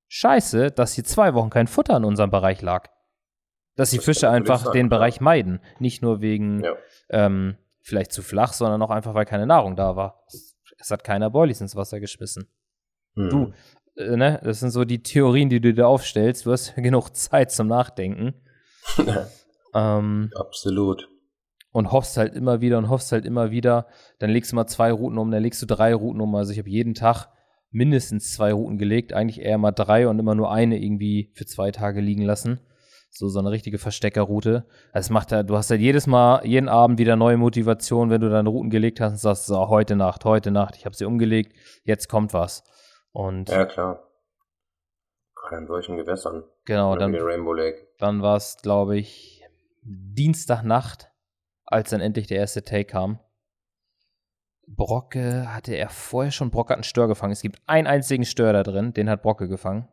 scheiße, 0.09 0.71
dass 0.71 0.95
hier 0.95 1.05
zwei 1.05 1.35
Wochen 1.35 1.51
kein 1.51 1.67
Futter 1.67 1.97
in 1.99 2.05
unserem 2.05 2.31
Bereich 2.31 2.63
lag. 2.63 2.89
Dass 3.75 3.91
die 3.91 3.99
Fische 3.99 4.31
einfach 4.31 4.65
sagen, 4.65 4.73
den 4.73 4.89
Bereich 4.89 5.21
meiden. 5.21 5.61
Nicht 5.79 6.01
nur 6.01 6.23
wegen 6.23 6.65
ja. 6.65 6.75
Ähm, 7.09 7.57
vielleicht 7.81 8.13
zu 8.13 8.23
flach, 8.23 8.53
sondern 8.53 8.83
auch 8.83 8.91
einfach, 8.91 9.15
weil 9.15 9.25
keine 9.25 9.47
Nahrung 9.47 9.77
da 9.77 9.97
war. 9.97 10.25
Es 10.79 10.91
hat 10.91 11.05
keiner 11.05 11.31
Boilies 11.31 11.61
ins 11.61 11.77
Wasser 11.77 12.01
geschmissen. 12.01 12.49
Mhm. 13.15 13.31
Du, 13.31 13.53
äh, 13.97 14.17
ne, 14.17 14.41
das 14.43 14.61
sind 14.61 14.71
so 14.71 14.85
die 14.85 15.03
Theorien, 15.03 15.49
die 15.49 15.61
du 15.61 15.73
dir 15.73 15.87
aufstellst. 15.87 16.47
Du 16.47 16.53
hast 16.53 16.75
genug 16.77 17.11
Zeit 17.15 17.51
zum 17.51 17.67
Nachdenken. 17.67 18.35
ähm, 19.75 20.31
Absolut. 20.35 21.09
Und 21.73 21.93
hoffst 21.93 22.17
halt 22.17 22.35
immer 22.35 22.61
wieder 22.61 22.79
und 22.79 22.89
hoffst 22.89 23.13
halt 23.13 23.27
immer 23.27 23.51
wieder. 23.51 23.87
Dann 24.19 24.31
legst 24.31 24.53
du 24.53 24.57
mal 24.57 24.67
zwei 24.67 24.91
Routen 24.91 25.19
um, 25.19 25.31
dann 25.31 25.43
legst 25.43 25.61
du 25.61 25.67
drei 25.67 25.95
Routen 25.95 26.21
um. 26.21 26.35
Also 26.35 26.53
ich 26.53 26.59
habe 26.59 26.71
jeden 26.71 26.95
Tag 26.95 27.29
mindestens 27.71 28.33
zwei 28.33 28.53
Routen 28.53 28.79
gelegt, 28.79 29.13
eigentlich 29.13 29.41
eher 29.41 29.59
mal 29.59 29.73
drei 29.73 30.09
und 30.09 30.19
immer 30.19 30.35
nur 30.35 30.51
eine 30.51 30.79
irgendwie 30.79 31.33
für 31.35 31.45
zwei 31.45 31.71
Tage 31.73 32.01
liegen 32.01 32.23
lassen. 32.23 32.61
So, 33.19 33.29
so 33.29 33.39
eine 33.39 33.51
richtige 33.51 33.79
Versteckerroute. 33.79 34.67
Das 34.93 35.09
macht 35.09 35.31
ja, 35.31 35.43
du 35.43 35.57
hast 35.57 35.71
halt 35.71 35.81
jedes 35.81 36.07
Mal, 36.07 36.45
jeden 36.45 36.69
Abend 36.69 36.99
wieder 36.99 37.17
neue 37.17 37.39
Motivation, 37.39 38.11
wenn 38.11 38.21
du 38.21 38.29
deine 38.29 38.51
Routen 38.51 38.69
gelegt 38.69 39.01
hast 39.01 39.13
und 39.13 39.19
sagst, 39.19 39.47
so, 39.47 39.69
heute 39.69 39.97
Nacht, 39.97 40.27
heute 40.27 40.51
Nacht, 40.51 40.77
ich 40.77 40.85
habe 40.85 40.95
sie 40.95 41.07
umgelegt, 41.07 41.57
jetzt 41.85 42.11
kommt 42.11 42.35
was. 42.35 42.63
Und 43.13 43.49
ja, 43.49 43.65
klar. 43.65 44.07
Gerade 45.35 45.63
in 45.63 45.67
solchen 45.67 45.97
Gewässern. 45.97 46.45
Genau, 46.67 46.95
dann, 46.95 47.15
Rainbow 47.15 47.55
Lake. 47.55 47.89
dann 47.99 48.21
war 48.21 48.37
es, 48.37 48.59
glaube 48.61 48.99
ich, 48.99 49.43
Dienstagnacht, 49.81 51.11
als 51.65 51.89
dann 51.89 52.03
endlich 52.03 52.27
der 52.27 52.37
erste 52.37 52.65
Take 52.65 52.85
kam. 52.85 53.19
Brocke 54.67 55.55
hatte 55.55 55.75
er 55.75 55.89
vorher 55.89 56.33
schon, 56.33 56.51
Brocke 56.51 56.71
hat 56.71 56.79
einen 56.79 56.85
Stör 56.85 57.09
gefangen. 57.09 57.33
Es 57.33 57.41
gibt 57.41 57.63
einen 57.67 57.87
einzigen 57.87 58.27
Stör 58.27 58.53
da 58.53 58.63
drin, 58.63 58.93
den 58.93 59.09
hat 59.09 59.23
Brocke 59.23 59.49
gefangen. 59.49 59.89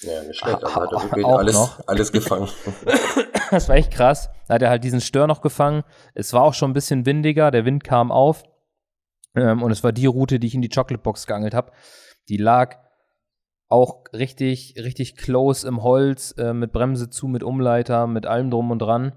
Ja, 0.00 0.22
nicht 0.22 0.38
schlecht, 0.38 0.62
aber 0.62 0.74
hat 0.74 0.92
er 0.92 1.02
wirklich 1.02 1.26
alles, 1.26 1.54
noch. 1.54 1.80
alles 1.86 2.12
gefangen. 2.12 2.48
das 3.50 3.68
war 3.68 3.76
echt 3.76 3.90
krass. 3.90 4.30
Da 4.46 4.54
hat 4.54 4.62
er 4.62 4.70
halt 4.70 4.84
diesen 4.84 5.00
Stör 5.00 5.26
noch 5.26 5.40
gefangen. 5.40 5.82
Es 6.14 6.32
war 6.32 6.42
auch 6.42 6.54
schon 6.54 6.70
ein 6.70 6.74
bisschen 6.74 7.04
windiger, 7.04 7.50
der 7.50 7.64
Wind 7.64 7.82
kam 7.82 8.12
auf. 8.12 8.44
Ähm, 9.34 9.62
und 9.62 9.70
es 9.70 9.82
war 9.82 9.92
die 9.92 10.06
Route, 10.06 10.38
die 10.38 10.46
ich 10.46 10.54
in 10.54 10.62
die 10.62 10.68
Chocolate 10.68 11.02
Box 11.02 11.26
geangelt 11.26 11.54
habe. 11.54 11.72
Die 12.28 12.36
lag 12.36 12.76
auch 13.68 14.04
richtig, 14.12 14.74
richtig 14.78 15.16
close 15.16 15.66
im 15.66 15.82
Holz, 15.82 16.34
äh, 16.38 16.52
mit 16.54 16.72
Bremse 16.72 17.10
zu, 17.10 17.26
mit 17.28 17.42
Umleiter, 17.42 18.06
mit 18.06 18.26
allem 18.26 18.50
drum 18.50 18.70
und 18.70 18.80
dran. 18.80 19.12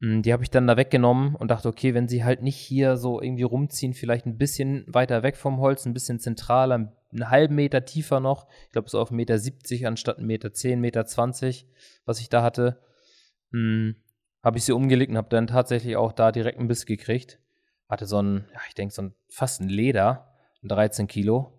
Hm, 0.00 0.22
die 0.22 0.32
habe 0.32 0.42
ich 0.42 0.50
dann 0.50 0.66
da 0.66 0.76
weggenommen 0.76 1.34
und 1.36 1.50
dachte, 1.50 1.68
okay, 1.68 1.94
wenn 1.94 2.08
sie 2.08 2.24
halt 2.24 2.42
nicht 2.42 2.56
hier 2.56 2.96
so 2.96 3.20
irgendwie 3.20 3.44
rumziehen, 3.44 3.94
vielleicht 3.94 4.26
ein 4.26 4.38
bisschen 4.38 4.84
weiter 4.88 5.22
weg 5.22 5.36
vom 5.36 5.58
Holz, 5.58 5.86
ein 5.86 5.94
bisschen 5.94 6.20
zentraler, 6.20 6.92
einen 7.12 7.30
halben 7.30 7.54
Meter 7.54 7.84
tiefer 7.84 8.20
noch. 8.20 8.46
Ich 8.64 8.72
glaube, 8.72 8.88
so 8.88 9.00
auf 9.00 9.10
1,70 9.10 9.14
Meter 9.14 9.38
70 9.38 9.86
anstatt 9.86 10.18
1,10 10.18 10.24
Meter, 10.24 10.52
10, 10.52 10.80
Meter 10.80 11.06
20, 11.06 11.66
was 12.04 12.20
ich 12.20 12.28
da 12.28 12.42
hatte. 12.42 12.80
Hm, 13.52 13.96
habe 14.42 14.58
ich 14.58 14.64
sie 14.64 14.72
umgelegt 14.72 15.10
und 15.10 15.16
habe 15.16 15.28
dann 15.28 15.46
tatsächlich 15.46 15.96
auch 15.96 16.12
da 16.12 16.32
direkt 16.32 16.58
einen 16.58 16.68
Biss 16.68 16.86
gekriegt. 16.86 17.40
Hatte 17.88 18.06
so 18.06 18.20
ein, 18.20 18.46
ja, 18.52 18.60
ich 18.68 18.74
denke, 18.74 18.94
so 18.94 19.02
ein 19.02 19.14
fast 19.28 19.60
ein 19.60 19.68
Leder, 19.68 20.34
13 20.62 21.06
Kilo. 21.06 21.52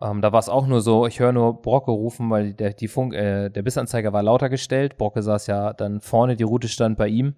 Ähm, 0.00 0.20
da 0.20 0.32
war 0.32 0.40
es 0.40 0.48
auch 0.48 0.66
nur 0.66 0.80
so, 0.80 1.06
ich 1.06 1.20
höre 1.20 1.32
nur 1.32 1.62
Brocke 1.62 1.90
rufen, 1.90 2.30
weil 2.30 2.54
der, 2.54 2.72
die 2.72 2.88
Funk, 2.88 3.14
äh, 3.14 3.50
der 3.50 3.62
Bissanzeiger 3.62 4.12
war 4.12 4.22
lauter 4.22 4.48
gestellt. 4.48 4.96
Brocke 4.96 5.22
saß 5.22 5.46
ja 5.46 5.72
dann 5.72 6.00
vorne, 6.00 6.36
die 6.36 6.42
Route 6.44 6.68
stand 6.68 6.98
bei 6.98 7.08
ihm. 7.08 7.36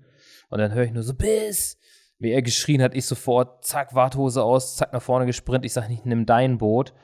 Und 0.49 0.59
dann 0.59 0.73
höre 0.73 0.85
ich 0.85 0.93
nur 0.93 1.03
so, 1.03 1.15
Biss! 1.15 1.79
Wie 2.25 2.33
er 2.33 2.41
geschrien 2.41 2.81
hat, 2.81 2.95
ich 2.95 3.05
sofort, 3.05 3.67
zack, 3.67 3.95
Warthose 3.95 4.43
aus, 4.43 4.77
zack, 4.77 4.95
nach 4.95 5.03
vorne 5.03 5.27
gesprintet. 5.27 5.67
Ich 5.67 5.75
sage 5.75 5.89
nicht, 5.89 6.07
nimm 6.07 6.25
dein 6.25 6.57
Boot. 6.57 6.95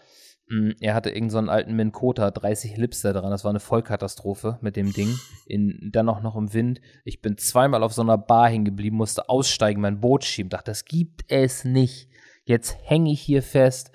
Mm, 0.49 0.71
er 0.81 0.95
hatte 0.95 1.11
irgendeinen 1.11 1.47
so 1.47 1.53
alten 1.53 1.77
Minkota, 1.77 2.31
30 2.31 2.79
Lipster 2.79 3.13
dran. 3.13 3.31
Das 3.31 3.45
war 3.45 3.51
eine 3.51 3.61
Vollkatastrophe 3.61 4.59
mit 4.63 4.77
dem 4.77 4.95
Ding. 4.95 5.15
In, 5.45 5.91
dann 5.93 6.09
auch 6.09 6.23
noch 6.23 6.37
im 6.37 6.55
Wind. 6.55 6.81
Ich 7.05 7.21
bin 7.21 7.37
zweimal 7.37 7.83
auf 7.83 7.93
so 7.93 8.01
einer 8.01 8.17
Bar 8.17 8.49
hingeblieben, 8.49 8.97
musste 8.97 9.29
aussteigen, 9.29 9.83
mein 9.83 10.01
Boot 10.01 10.25
schieben. 10.25 10.49
Dachte, 10.49 10.71
das 10.71 10.87
gibt 10.87 11.31
es 11.31 11.67
nicht. 11.67 12.09
Jetzt 12.45 12.79
hänge 12.83 13.13
ich 13.13 13.21
hier 13.21 13.43
fest. 13.43 13.93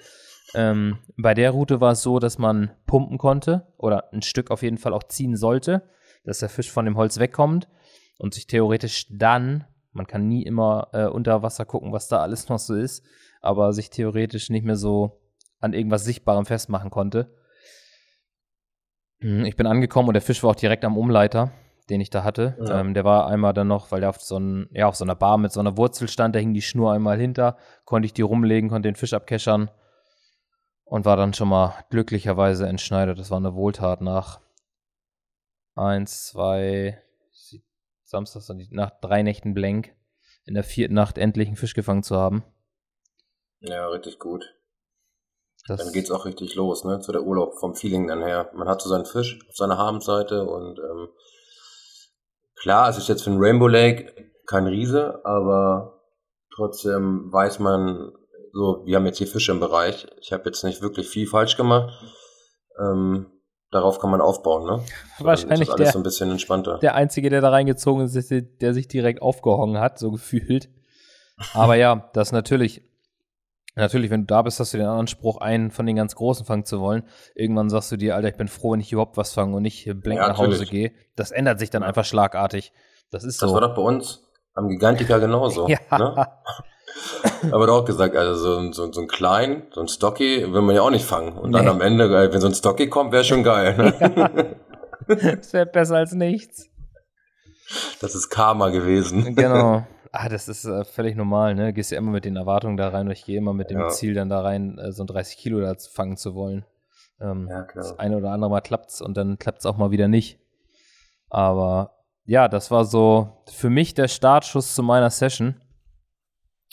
Ähm, 0.54 1.00
bei 1.18 1.34
der 1.34 1.50
Route 1.50 1.82
war 1.82 1.94
es 1.94 2.04
so, 2.04 2.20
dass 2.20 2.38
man 2.38 2.70
pumpen 2.86 3.18
konnte 3.18 3.74
oder 3.80 4.14
ein 4.14 4.22
Stück 4.22 4.52
auf 4.52 4.62
jeden 4.62 4.78
Fall 4.78 4.94
auch 4.94 5.04
ziehen 5.04 5.36
sollte, 5.36 5.90
dass 6.24 6.38
der 6.38 6.50
Fisch 6.50 6.72
von 6.72 6.86
dem 6.86 6.98
Holz 6.98 7.18
wegkommt 7.18 7.68
und 8.20 8.36
sich 8.36 8.46
theoretisch 8.46 9.08
dann, 9.10 9.66
man 9.96 10.08
kann 10.08 10.28
nie 10.28 10.43
immer 10.43 10.89
äh, 10.91 11.06
unter 11.06 11.41
Wasser 11.41 11.66
gucken, 11.66 11.93
was 11.93 12.08
da 12.08 12.20
alles 12.22 12.50
noch 12.50 12.60
so 12.60 12.76
ist, 12.76 13.04
aber 13.41 13.72
sich 13.74 13.89
theoretisch 13.89 14.50
nicht 14.50 14.66
mehr 14.66 14.76
so 14.76 15.22
an 15.60 15.74
irgendwas 15.74 16.04
Sichtbarem 16.04 16.46
festmachen 16.46 16.89
konnte. 16.89 17.34
Hm, 19.20 19.46
ich 19.46 19.56
bin 19.56 19.68
angekommen 19.68 20.10
und 20.10 20.14
der 20.14 20.22
Fisch 20.22 20.43
war 20.43 20.52
auch 20.52 20.56
direkt 20.56 20.84
am 20.84 20.98
Umleiter, 20.98 21.52
den 21.89 22.02
ich 22.02 22.10
da 22.10 22.24
hatte. 22.26 22.58
Ja. 22.60 22.82
Ähm, 22.82 22.93
der 22.93 23.06
war 23.06 23.28
einmal 23.28 23.54
dann 23.54 23.70
noch, 23.70 23.91
weil 23.91 24.02
der 24.02 24.10
auf 24.10 24.22
so, 24.22 24.38
ein, 24.38 24.68
ja, 24.72 24.88
auf 24.88 24.96
so 24.96 25.06
einer 25.06 25.16
Bar 25.16 25.38
mit 25.38 25.54
so 25.54 25.62
einer 25.62 25.78
Wurzel 25.78 26.10
stand, 26.10 26.36
da 26.36 26.39
hing 26.39 26.54
die 26.54 26.62
Schnur 26.62 26.91
einmal 26.91 27.18
hinter, 27.18 27.58
konnte 27.86 28.06
ich 28.06 28.14
die 28.14 28.22
rumlegen, 28.22 28.70
konnte 28.70 28.89
den 28.89 28.96
Fisch 28.96 29.14
abkeschern 29.14 29.72
und 30.84 31.06
war 31.06 31.16
dann 31.16 31.34
schon 31.34 31.48
mal 31.48 31.74
glücklicherweise 31.89 32.68
entschneidet. 32.68 33.18
Das 33.18 33.32
war 33.32 33.38
eine 33.38 33.56
Wohltat 33.56 34.02
nach 34.02 34.41
eins, 35.76 36.26
zwei, 36.26 37.02
Samstags, 38.16 38.49
nach 38.72 38.91
drei 39.01 39.24
Nächten 39.24 39.53
blank, 39.53 39.93
in 40.45 40.53
der 40.53 40.63
vierten 40.63 40.93
Nacht 40.93 41.18
endlich 41.18 41.47
einen 41.47 41.57
Fisch 41.57 41.74
gefangen 41.74 42.03
zu 42.03 42.16
haben. 42.16 42.43
Ja, 43.59 43.88
richtig 43.89 44.20
gut. 44.20 44.45
Das 45.68 45.84
dann 45.84 45.91
geht's 45.91 46.11
auch 46.11 46.26
richtig 46.26 46.55
los, 46.55 46.86
ne? 46.86 46.99
Zu 46.99 47.11
der 47.11 47.24
Urlaub 47.24 47.57
vom 47.59 47.76
Feeling 47.76 48.07
dann 48.07 48.24
her. 48.24 48.51
Man 48.53 48.70
hat 48.70 48.82
so 48.82 48.89
seinen 48.89 49.05
Fisch 49.05 49.39
auf 49.49 49.55
seiner 49.55 49.78
Habenseite 49.78 50.45
und 50.45 50.80
ähm, 50.80 51.09
klar, 52.55 52.89
es 52.89 52.97
ist 52.97 53.09
jetzt 53.09 53.24
für 53.24 53.32
ein 53.32 53.39
Rainbow 53.39 53.68
Lake 53.68 54.32
kein 54.45 54.68
Riese, 54.68 55.26
aber 55.26 56.03
trotzdem 56.55 57.32
weiß 57.34 57.59
man, 57.59 58.13
so, 58.53 58.84
wir 58.86 58.95
haben 58.95 59.05
jetzt 59.05 59.18
hier 59.18 59.28
Fische 59.28 59.51
im 59.51 59.59
Bereich. 59.59 60.07
Ich 60.22 60.32
habe 60.32 60.45
jetzt 60.45 60.63
nicht 60.63 60.82
wirklich 60.82 61.09
viel 61.09 61.28
falsch 61.28 61.57
gemacht. 61.57 61.91
Ähm, 62.80 63.35
darauf 63.76 64.00
kann 64.00 64.10
man 64.10 64.22
aufbauen, 64.22 64.66
ne? 64.66 64.82
So, 65.20 65.26
Wahrscheinlich 65.26 65.70
alles 65.70 65.78
der, 65.78 65.92
so 65.92 66.00
ein 66.00 66.04
bisschen 66.04 66.32
entspannter. 66.32 66.80
Der 66.80 66.96
Einzige, 66.96 67.30
der 67.30 67.42
da 67.42 67.50
reingezogen 67.50 68.06
ist, 68.06 68.32
der 68.62 68.74
sich 68.74 68.88
direkt 68.88 69.22
aufgehongen 69.22 69.80
hat, 69.80 70.00
so 70.00 70.12
gefühlt. 70.12 70.70
Aber 71.54 71.76
ja, 71.76 72.10
das 72.14 72.32
natürlich, 72.32 72.82
natürlich, 73.76 74.10
wenn 74.10 74.22
du 74.22 74.28
da 74.28 74.42
bist, 74.42 74.60
hast 74.60 74.74
du 74.74 74.78
den 74.78 74.88
Anspruch, 74.88 75.38
einen 75.38 75.72
von 75.72 75.86
den 75.86 75.98
ganz 75.98 76.16
Großen 76.16 76.46
fangen 76.46 76.66
zu 76.66 76.80
wollen. 76.80 77.04
Irgendwann 77.36 77.70
sagst 77.70 77.92
du 77.92 77.98
dir, 77.98 78.16
Alter, 78.16 78.30
ich 78.30 78.38
bin 78.38 78.48
froh, 78.48 78.72
wenn 78.72 78.80
ich 78.80 78.92
überhaupt 78.92 79.18
was 79.18 79.34
fange 79.34 79.56
und 79.56 79.64
nicht 79.64 79.86
blank 80.02 80.22
ja, 80.22 80.28
nach 80.30 80.38
Hause 80.38 80.66
gehe. 80.66 80.94
Das 81.16 81.32
ändert 81.32 81.60
sich 81.60 81.70
dann 81.70 81.84
einfach 81.84 82.06
schlagartig. 82.06 82.72
Das 83.12 83.24
ist 83.24 83.40
so. 83.40 83.48
Das 83.48 83.54
war 83.54 83.62
doch 83.62 83.76
bei 83.76 83.82
uns 83.82 84.24
am 84.54 84.70
Gigantika 84.70 85.18
genauso. 85.18 85.68
ja. 85.70 85.80
Ne? 85.92 86.28
Aber 87.52 87.68
doch 87.68 87.86
gesagt, 87.86 88.16
also 88.16 88.36
so, 88.36 88.72
so, 88.72 88.91
so 88.91 89.02
ein 89.02 89.08
klein, 89.08 89.68
so 89.74 89.82
ein 89.82 89.88
Stocky 89.88 90.52
will 90.54 90.62
man 90.62 90.76
ja 90.76 90.82
auch 90.82 90.91
nicht 90.91 91.06
fangen. 91.06 91.38
Und 91.38 91.52
dann 91.52 91.68
am 91.68 91.82
Ende, 91.82 92.10
wenn 92.10 92.41
so 92.41 92.48
ein 92.48 92.54
Stocky 92.54 92.89
kommt, 92.89 93.12
wäre 93.12 93.24
schon 93.24 93.43
geil. 93.43 93.76
Ne? 93.78 93.93
Ja. 95.08 95.36
Das 95.36 95.54
wäre 95.54 95.66
besser 95.68 95.98
als 95.98 96.14
nichts. 96.14 96.68
Das 98.00 98.16
ist 98.16 98.30
Karma 98.30 98.70
gewesen. 98.70 99.36
Genau. 99.36 99.86
Ah, 100.18 100.30
das 100.30 100.48
ist 100.48 100.64
äh, 100.64 100.86
völlig 100.86 101.18
normal, 101.18 101.56
ne? 101.56 101.74
Gehst 101.74 101.91
ja 101.91 101.98
immer 101.98 102.12
mit 102.12 102.24
den 102.24 102.38
Erwartungen 102.38 102.78
da 102.78 102.88
rein 102.88 103.08
und 103.08 103.12
ich 103.12 103.26
gehe 103.26 103.38
immer 103.38 103.54
mit 103.54 103.70
dem 103.70 103.80
ja. 103.80 103.89
Ziel 103.89 104.14
dann 104.14 104.30
da 104.30 104.39
rein, 104.39 104.78
äh, 104.78 104.93
so 104.93 105.04
ein 105.04 105.08
30 105.08 105.36
Kilo 105.36 105.60
da 105.60 105.76
fangen 105.91 106.16
zu 106.16 106.36
wollen. 106.36 106.64
Ähm, 107.20 107.50
ja, 107.50 107.64
klar. 107.64 107.84
Das 107.84 108.00
eine 108.00 108.16
oder 108.16 108.32
andere 108.32 108.50
Mal 108.50 108.62
klappt's 108.62 109.02
und 109.02 109.18
dann 109.18 109.38
klappt's 109.39 109.66
auch 109.66 109.76
mal 109.76 109.91
wieder 109.91 110.08
nicht. 110.08 110.39
Aber 111.30 112.06
ja, 112.24 112.48
das 112.48 112.72
war 112.72 112.86
so 112.86 113.43
für 113.52 113.70
mich 113.70 113.93
der 113.93 114.08
Startschuss 114.08 114.74
zu 114.74 114.84
meiner 114.84 115.10
Session. 115.10 115.60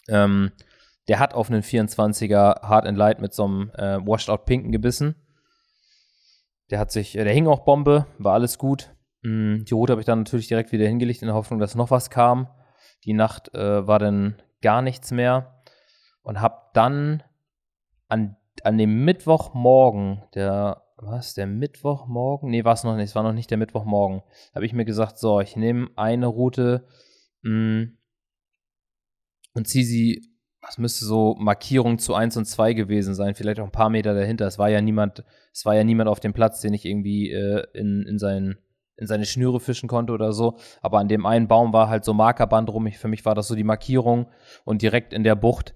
Ähm, 0.08 0.52
der 1.08 1.18
hat 1.18 1.34
auf 1.34 1.50
einen 1.50 1.62
24er 1.62 2.62
Hard 2.62 2.86
and 2.86 2.96
Light 2.96 3.20
mit 3.20 3.34
so 3.34 3.44
einem 3.44 3.70
äh, 3.74 3.98
Washed 4.06 4.30
Out 4.30 4.46
Pinken 4.46 4.72
gebissen. 4.72 5.16
Der 6.70 6.78
hat 6.78 6.92
sich, 6.92 7.16
äh, 7.16 7.24
der 7.24 7.32
hing 7.32 7.46
auch 7.46 7.64
Bombe, 7.64 8.06
war 8.18 8.34
alles 8.34 8.58
gut. 8.58 8.94
Mhm, 9.22 9.64
die 9.64 9.74
Route 9.74 9.92
habe 9.92 10.00
ich 10.00 10.06
dann 10.06 10.20
natürlich 10.20 10.48
direkt 10.48 10.72
wieder 10.72 10.86
hingelegt 10.86 11.22
in 11.22 11.28
der 11.28 11.34
Hoffnung, 11.34 11.60
dass 11.60 11.74
noch 11.74 11.90
was 11.90 12.10
kam. 12.10 12.48
Die 13.04 13.14
Nacht 13.14 13.54
äh, 13.54 13.86
war 13.86 13.98
dann 13.98 14.36
gar 14.60 14.82
nichts 14.82 15.10
mehr 15.10 15.62
und 16.22 16.40
habe 16.40 16.56
dann 16.72 17.22
an, 18.08 18.36
an 18.62 18.78
dem 18.78 19.04
Mittwochmorgen, 19.04 20.22
der 20.34 20.82
was, 20.96 21.34
der 21.34 21.48
Mittwochmorgen? 21.48 22.50
Nee, 22.50 22.64
war 22.64 22.74
es 22.74 22.84
noch 22.84 22.94
nicht, 22.94 23.06
es 23.06 23.14
war 23.16 23.24
noch 23.24 23.32
nicht 23.32 23.50
der 23.50 23.58
Mittwochmorgen. 23.58 24.22
Habe 24.54 24.66
ich 24.66 24.72
mir 24.72 24.84
gesagt, 24.84 25.18
so, 25.18 25.40
ich 25.40 25.56
nehme 25.56 25.88
eine 25.96 26.26
Route 26.26 26.86
mh, 27.42 27.50
mm, 27.50 27.98
und 29.54 29.68
sie, 29.68 30.22
was 30.60 30.78
müsste 30.78 31.04
so 31.04 31.34
Markierung 31.38 31.98
zu 31.98 32.14
1 32.14 32.36
und 32.36 32.46
2 32.46 32.72
gewesen 32.72 33.14
sein, 33.14 33.34
vielleicht 33.34 33.60
auch 33.60 33.64
ein 33.64 33.72
paar 33.72 33.90
Meter 33.90 34.14
dahinter. 34.14 34.46
Es 34.46 34.58
war 34.58 34.68
ja 34.68 34.80
niemand, 34.80 35.24
es 35.52 35.64
war 35.64 35.74
ja 35.74 35.84
niemand 35.84 36.08
auf 36.08 36.20
dem 36.20 36.32
Platz, 36.32 36.60
den 36.60 36.72
ich 36.72 36.84
irgendwie 36.84 37.30
äh, 37.30 37.66
in, 37.74 38.04
in, 38.08 38.18
sein, 38.18 38.58
in 38.96 39.06
seine 39.06 39.26
Schnüre 39.26 39.60
fischen 39.60 39.88
konnte 39.88 40.12
oder 40.12 40.32
so. 40.32 40.58
Aber 40.80 40.98
an 40.98 41.08
dem 41.08 41.26
einen 41.26 41.48
Baum 41.48 41.72
war 41.72 41.88
halt 41.88 42.04
so 42.04 42.14
Markerband 42.14 42.70
rum. 42.70 42.86
Ich, 42.86 42.98
für 42.98 43.08
mich 43.08 43.24
war 43.24 43.34
das 43.34 43.48
so 43.48 43.54
die 43.54 43.64
Markierung. 43.64 44.30
Und 44.64 44.82
direkt 44.82 45.12
in 45.12 45.24
der 45.24 45.34
Bucht 45.34 45.74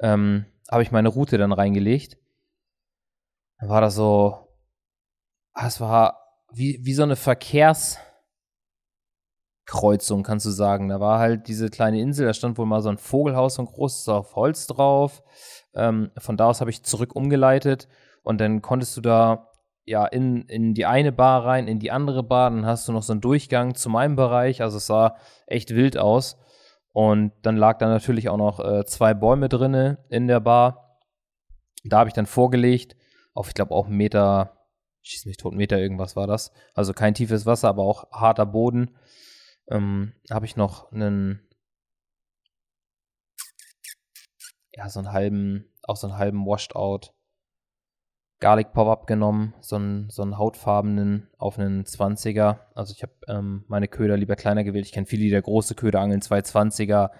ähm, 0.00 0.46
habe 0.70 0.82
ich 0.82 0.92
meine 0.92 1.08
Route 1.08 1.36
dann 1.36 1.52
reingelegt. 1.52 2.16
Dann 3.58 3.68
war 3.68 3.80
das 3.80 3.96
so, 3.96 4.48
ah, 5.52 5.66
es 5.66 5.80
war 5.80 6.28
wie, 6.52 6.80
wie 6.82 6.94
so 6.94 7.02
eine 7.02 7.16
Verkehrskreuzung, 9.68 10.22
kannst 10.22 10.46
du 10.46 10.50
sagen. 10.50 10.88
Da 10.88 11.00
war 11.00 11.18
halt 11.18 11.48
diese 11.48 11.68
kleine 11.68 12.00
Insel, 12.00 12.26
da 12.26 12.34
stand 12.34 12.58
wohl 12.58 12.66
mal 12.66 12.80
so 12.80 12.88
ein 12.88 12.98
Vogelhaus, 12.98 13.54
so 13.54 13.62
ein 13.62 13.66
großes 13.66 14.08
auf 14.08 14.34
Holz 14.34 14.66
drauf. 14.66 15.22
Ähm, 15.74 16.10
von 16.18 16.36
da 16.36 16.46
aus 16.46 16.60
habe 16.60 16.70
ich 16.70 16.82
zurück 16.82 17.14
umgeleitet 17.14 17.88
und 18.22 18.40
dann 18.40 18.62
konntest 18.62 18.96
du 18.96 19.00
da 19.00 19.50
ja 19.84 20.06
in, 20.06 20.42
in 20.42 20.74
die 20.74 20.86
eine 20.86 21.12
Bar 21.12 21.44
rein, 21.44 21.68
in 21.68 21.78
die 21.78 21.90
andere 21.90 22.22
Bar, 22.22 22.50
dann 22.50 22.66
hast 22.66 22.88
du 22.88 22.92
noch 22.92 23.02
so 23.02 23.12
einen 23.12 23.20
Durchgang 23.20 23.74
zu 23.74 23.88
meinem 23.88 24.16
Bereich, 24.16 24.62
also 24.62 24.76
es 24.78 24.86
sah 24.86 25.16
echt 25.46 25.74
wild 25.74 25.96
aus. 25.96 26.38
Und 26.92 27.32
dann 27.42 27.56
lag 27.56 27.78
da 27.78 27.88
natürlich 27.88 28.28
auch 28.28 28.38
noch 28.38 28.60
äh, 28.60 28.84
zwei 28.84 29.14
Bäume 29.14 29.48
drinne 29.48 30.04
in 30.08 30.26
der 30.26 30.40
Bar. 30.40 30.98
Da 31.84 31.98
habe 31.98 32.08
ich 32.08 32.14
dann 32.14 32.26
vorgelegt, 32.26 32.96
auf 33.34 33.48
ich 33.48 33.54
glaube 33.54 33.74
auch 33.74 33.86
einen 33.86 33.96
Meter, 33.96 34.66
schieß 35.02 35.26
mich 35.26 35.36
tot, 35.36 35.54
Meter 35.54 35.78
irgendwas 35.78 36.16
war 36.16 36.26
das. 36.26 36.50
Also 36.74 36.92
kein 36.92 37.14
tiefes 37.14 37.46
Wasser, 37.46 37.68
aber 37.68 37.82
auch 37.82 38.10
harter 38.10 38.46
Boden. 38.46 38.96
Ähm, 39.70 40.14
habe 40.30 40.46
ich 40.46 40.56
noch 40.56 40.92
einen, 40.92 41.46
ja, 44.72 44.88
so 44.88 45.00
einen 45.00 45.12
halben, 45.12 45.72
auch 45.82 45.96
so 45.96 46.06
einen 46.06 46.18
halben 46.18 46.46
Washed 46.46 46.74
Out 46.74 47.14
Garlic 48.40 48.72
Pop-Up 48.72 49.06
genommen, 49.06 49.54
so 49.60 49.76
einen, 49.76 50.10
so 50.10 50.22
einen 50.22 50.38
hautfarbenen 50.38 51.28
auf 51.38 51.58
einen 51.58 51.84
20er. 51.84 52.60
Also 52.74 52.92
ich 52.92 53.02
habe 53.02 53.12
ähm, 53.26 53.64
meine 53.66 53.88
Köder 53.88 54.16
lieber 54.16 54.36
kleiner 54.36 54.62
gewählt. 54.62 54.86
Ich 54.86 54.92
kenne 54.92 55.06
viele, 55.06 55.22
die 55.22 55.30
da 55.30 55.40
große 55.40 55.74
Köder 55.74 56.00
angeln, 56.00 56.20
220er. 56.20 57.10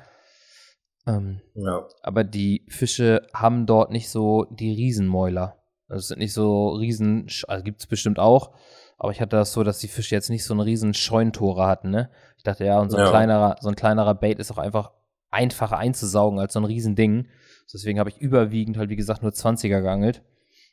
Ähm, 1.09 1.41
ja. 1.55 1.89
Aber 2.03 2.23
die 2.23 2.65
Fische 2.69 3.27
haben 3.35 3.67
dort 3.67 3.91
nicht 3.91 4.11
so 4.11 4.45
die 4.45 4.73
Riesenmäuler. 4.73 5.57
Also 5.89 6.01
es 6.01 6.09
sind 6.09 6.19
nicht 6.19 6.35
so 6.35 6.69
riesen, 6.69 7.27
also 7.49 7.65
gibt 7.65 7.81
es 7.81 7.87
bestimmt 7.87 8.19
auch, 8.19 8.55
aber 8.99 9.13
ich 9.13 9.21
hatte 9.21 9.37
das 9.37 9.53
so, 9.53 9.63
dass 9.63 9.79
die 9.79 9.89
Fische 9.89 10.15
jetzt 10.15 10.29
nicht 10.29 10.45
so 10.45 10.53
einen 10.53 10.61
riesen 10.61 10.93
Scheunentore 10.93 11.67
hatten, 11.67 11.91
ne? 11.91 12.11
Ich 12.37 12.43
dachte, 12.43 12.65
ja, 12.65 12.81
und 12.81 12.91
so 12.91 12.97
ein 12.97 13.05
ja. 13.05 13.11
kleinerer, 13.11 13.57
so 13.61 13.69
ein 13.69 13.77
kleinerer 13.77 14.15
Bait 14.15 14.39
ist 14.41 14.51
auch 14.51 14.59
einfach 14.59 14.91
einfacher 15.31 15.79
einzusaugen 15.79 16.41
als 16.41 16.53
so 16.53 16.61
ein 16.61 16.65
Riesending. 16.65 17.29
Deswegen 17.73 18.01
habe 18.01 18.11
ich 18.11 18.19
überwiegend 18.19 18.77
halt, 18.77 18.91
wie 18.91 18.97
gesagt, 18.97 19.23
nur 19.23 19.31
20er 19.31 19.81
geangelt. 19.81 20.23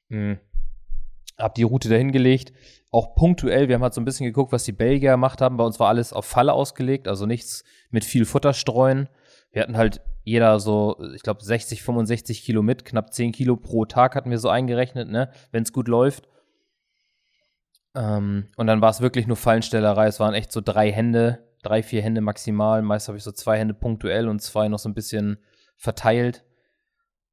Mhm. 0.10 0.40
Hab 1.38 1.56
die 1.56 1.64
Route 1.64 1.90
dahin 1.90 2.12
gelegt. 2.12 2.54
Auch 2.92 3.14
punktuell, 3.16 3.68
wir 3.68 3.76
haben 3.76 3.84
halt 3.84 3.94
so 3.94 4.02
ein 4.02 4.06
bisschen 4.06 4.26
geguckt, 4.26 4.54
was 4.54 4.64
die 4.64 4.72
Belgier 4.72 5.12
gemacht 5.12 5.42
haben. 5.42 5.58
Bei 5.58 5.66
uns 5.66 5.80
war 5.80 5.90
alles 5.90 6.14
auf 6.14 6.26
Falle 6.26 6.54
ausgelegt, 6.54 7.08
also 7.08 7.26
nichts 7.26 7.64
mit 7.92 8.06
viel 8.06 8.26
Futter 8.26 8.54
streuen. 8.54 9.10
Wir 9.52 9.62
hatten 9.62 9.78
halt 9.78 10.02
jeder 10.24 10.60
so, 10.60 10.98
ich 11.14 11.22
glaube, 11.22 11.44
60, 11.44 11.84
65 11.84 12.44
Kilo 12.44 12.64
mit, 12.64 12.86
knapp 12.86 13.14
10 13.14 13.34
Kilo 13.34 13.58
pro 13.58 13.86
Tag 13.86 14.16
hatten 14.16 14.32
wir 14.32 14.40
so 14.40 14.50
eingerechnet, 14.50 15.10
ne, 15.10 15.30
wenn 15.52 15.64
es 15.64 15.74
gut 15.74 15.88
läuft. 15.88 16.28
Ähm, 17.96 18.48
und 18.58 18.68
dann 18.68 18.82
war 18.82 18.90
es 18.90 19.02
wirklich 19.02 19.28
nur 19.28 19.38
Fallenstellerei. 19.38 20.08
Es 20.08 20.20
waren 20.20 20.34
echt 20.34 20.52
so 20.52 20.62
drei 20.62 20.92
Hände, 20.92 21.48
drei, 21.64 21.82
vier 21.82 22.02
Hände 22.02 22.22
maximal. 22.22 22.82
Meist 22.82 23.08
habe 23.08 23.18
ich 23.18 23.24
so 23.24 23.32
zwei 23.32 23.58
Hände 23.58 23.74
punktuell 23.74 24.28
und 24.28 24.42
zwei 24.42 24.68
noch 24.68 24.80
so 24.80 24.90
ein 24.90 24.94
bisschen 24.94 25.38
verteilt. 25.78 26.44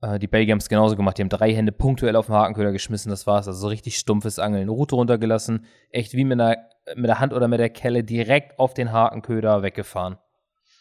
Äh, 0.00 0.18
die 0.18 0.26
Belgier 0.26 0.52
haben 0.52 0.58
es 0.58 0.68
genauso 0.68 0.96
gemacht. 0.96 1.18
Die 1.18 1.22
haben 1.22 1.28
drei 1.28 1.52
Hände 1.52 1.72
punktuell 1.72 2.16
auf 2.16 2.26
den 2.26 2.34
Hakenköder 2.34 2.72
geschmissen. 2.72 3.10
Das 3.10 3.26
war's. 3.26 3.48
Also 3.48 3.60
so 3.60 3.68
richtig 3.68 3.98
stumpfes 3.98 4.38
Angeln. 4.38 4.68
Route 4.68 4.94
runtergelassen. 4.94 5.66
Echt 5.90 6.14
wie 6.14 6.24
mit, 6.24 6.40
einer, 6.40 6.56
mit 6.94 7.08
der 7.08 7.20
Hand 7.20 7.32
oder 7.32 7.48
mit 7.48 7.60
der 7.60 7.70
Kelle 7.70 8.04
direkt 8.04 8.58
auf 8.58 8.74
den 8.74 8.92
Hakenköder 8.92 9.62
weggefahren. 9.62 10.18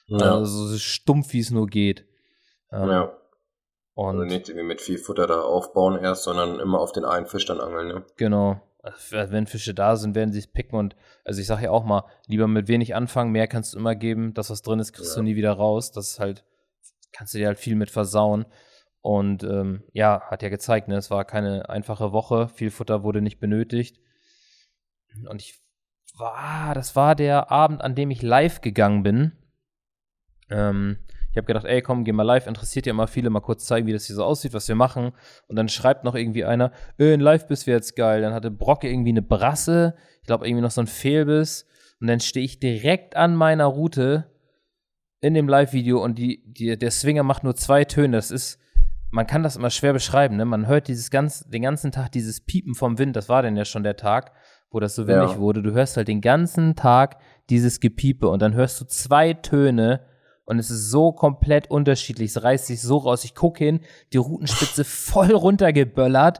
Ja. 0.07 0.35
Also 0.35 0.67
so 0.67 0.77
stumpf, 0.77 1.33
wie 1.33 1.39
es 1.39 1.51
nur 1.51 1.67
geht. 1.67 2.05
Ähm, 2.71 2.89
ja. 2.89 3.17
Und 3.93 4.19
also 4.19 4.23
nicht 4.23 4.49
irgendwie 4.49 4.67
mit 4.67 4.81
viel 4.81 4.97
Futter 4.97 5.27
da 5.27 5.41
aufbauen 5.41 5.97
erst, 5.97 6.23
sondern 6.23 6.59
immer 6.59 6.79
auf 6.79 6.91
den 6.91 7.05
einen 7.05 7.27
Fisch 7.27 7.45
dann 7.45 7.59
angeln, 7.59 7.87
ne? 7.87 8.05
Genau. 8.17 8.61
Wenn 9.11 9.45
Fische 9.45 9.73
da 9.73 9.95
sind, 9.95 10.15
werden 10.15 10.31
sie 10.31 10.39
es 10.39 10.47
picken 10.47 10.77
und 10.77 10.95
also 11.23 11.39
ich 11.39 11.47
sage 11.47 11.65
ja 11.65 11.71
auch 11.71 11.85
mal, 11.85 12.05
lieber 12.25 12.47
mit 12.47 12.67
wenig 12.67 12.95
anfangen, 12.95 13.31
mehr 13.31 13.47
kannst 13.47 13.73
du 13.73 13.77
immer 13.77 13.95
geben. 13.95 14.33
Das, 14.33 14.49
was 14.49 14.63
drin 14.63 14.79
ist, 14.79 14.93
kriegst 14.93 15.11
ja. 15.11 15.17
du 15.17 15.23
nie 15.23 15.35
wieder 15.35 15.53
raus. 15.53 15.91
Das 15.91 16.09
ist 16.09 16.19
halt, 16.19 16.43
kannst 17.11 17.33
du 17.33 17.37
dir 17.37 17.47
halt 17.47 17.59
viel 17.59 17.75
mit 17.75 17.91
versauen. 17.91 18.45
Und 19.01 19.43
ähm, 19.43 19.83
ja, 19.93 20.21
hat 20.29 20.43
ja 20.43 20.49
gezeigt, 20.49 20.87
ne? 20.87 20.95
es 20.95 21.09
war 21.09 21.25
keine 21.25 21.69
einfache 21.69 22.11
Woche, 22.11 22.47
viel 22.49 22.69
Futter 22.69 23.03
wurde 23.03 23.21
nicht 23.21 23.39
benötigt. 23.39 23.99
Und 25.27 25.41
ich 25.41 25.59
war, 26.17 26.73
das 26.75 26.95
war 26.95 27.15
der 27.15 27.51
Abend, 27.51 27.81
an 27.81 27.95
dem 27.95 28.11
ich 28.11 28.21
live 28.21 28.61
gegangen 28.61 29.03
bin. 29.03 29.31
Ähm, 30.49 30.97
ich 31.31 31.37
habe 31.37 31.45
gedacht, 31.45 31.65
ey, 31.65 31.81
komm, 31.81 32.03
geh 32.03 32.11
mal 32.11 32.23
live, 32.23 32.47
interessiert 32.47 32.85
ja 32.85 32.91
immer 32.91 33.07
viele, 33.07 33.29
mal 33.29 33.39
kurz 33.39 33.65
zeigen, 33.65 33.87
wie 33.87 33.93
das 33.93 34.05
hier 34.05 34.15
so 34.15 34.23
aussieht, 34.23 34.53
was 34.53 34.67
wir 34.67 34.75
machen. 34.75 35.11
Und 35.47 35.55
dann 35.55 35.69
schreibt 35.69 36.03
noch 36.03 36.15
irgendwie 36.15 36.43
einer, 36.43 36.71
äh, 36.99 37.13
in 37.13 37.21
live 37.21 37.47
bist 37.47 37.67
wir 37.67 37.73
jetzt 37.73 37.95
geil. 37.95 38.21
Dann 38.21 38.33
hatte 38.33 38.51
Brocke 38.51 38.89
irgendwie 38.89 39.11
eine 39.11 39.21
Brasse, 39.21 39.95
ich 40.21 40.27
glaube 40.27 40.47
irgendwie 40.47 40.61
noch 40.61 40.71
so 40.71 40.81
ein 40.81 40.87
Fehlbiss. 40.87 41.65
Und 42.01 42.07
dann 42.07 42.19
stehe 42.19 42.45
ich 42.45 42.59
direkt 42.59 43.15
an 43.15 43.35
meiner 43.35 43.65
Route 43.65 44.29
in 45.21 45.33
dem 45.33 45.47
Live-Video 45.47 46.03
und 46.03 46.17
die, 46.17 46.43
die, 46.45 46.77
der 46.77 46.91
Swinger 46.91 47.23
macht 47.23 47.43
nur 47.43 47.55
zwei 47.55 47.85
Töne. 47.85 48.17
Das 48.17 48.31
ist 48.31 48.59
man 49.11 49.27
kann 49.27 49.43
das 49.43 49.57
immer 49.57 49.69
schwer 49.69 49.93
beschreiben, 49.93 50.37
ne? 50.37 50.45
Man 50.45 50.67
hört 50.67 50.87
dieses 50.87 51.11
ganz, 51.11 51.45
den 51.49 51.61
ganzen 51.61 51.91
Tag 51.91 52.13
dieses 52.13 52.39
Piepen 52.41 52.75
vom 52.75 52.97
Wind, 52.97 53.15
das 53.15 53.27
war 53.27 53.41
denn 53.41 53.57
ja 53.57 53.65
schon 53.65 53.83
der 53.83 53.97
Tag, 53.97 54.31
wo 54.71 54.79
das 54.79 54.95
so 54.95 55.05
windig 55.05 55.31
ja. 55.31 55.37
wurde. 55.37 55.61
Du 55.61 55.73
hörst 55.73 55.97
halt 55.97 56.07
den 56.07 56.21
ganzen 56.21 56.77
Tag 56.77 57.17
dieses 57.49 57.81
Gepiepe 57.81 58.29
und 58.29 58.41
dann 58.41 58.53
hörst 58.53 58.79
du 58.79 58.85
zwei 58.85 59.33
Töne 59.33 59.99
und 60.51 60.59
es 60.59 60.69
ist 60.69 60.91
so 60.91 61.13
komplett 61.13 61.71
unterschiedlich. 61.71 62.31
Es 62.31 62.43
reißt 62.43 62.67
sich 62.67 62.81
so 62.81 62.97
raus. 62.97 63.23
Ich 63.23 63.33
gucke 63.35 63.63
hin, 63.63 63.79
die 64.13 64.17
Routenspitze 64.17 64.83
voll 64.83 65.31
runtergeböllert 65.31 66.39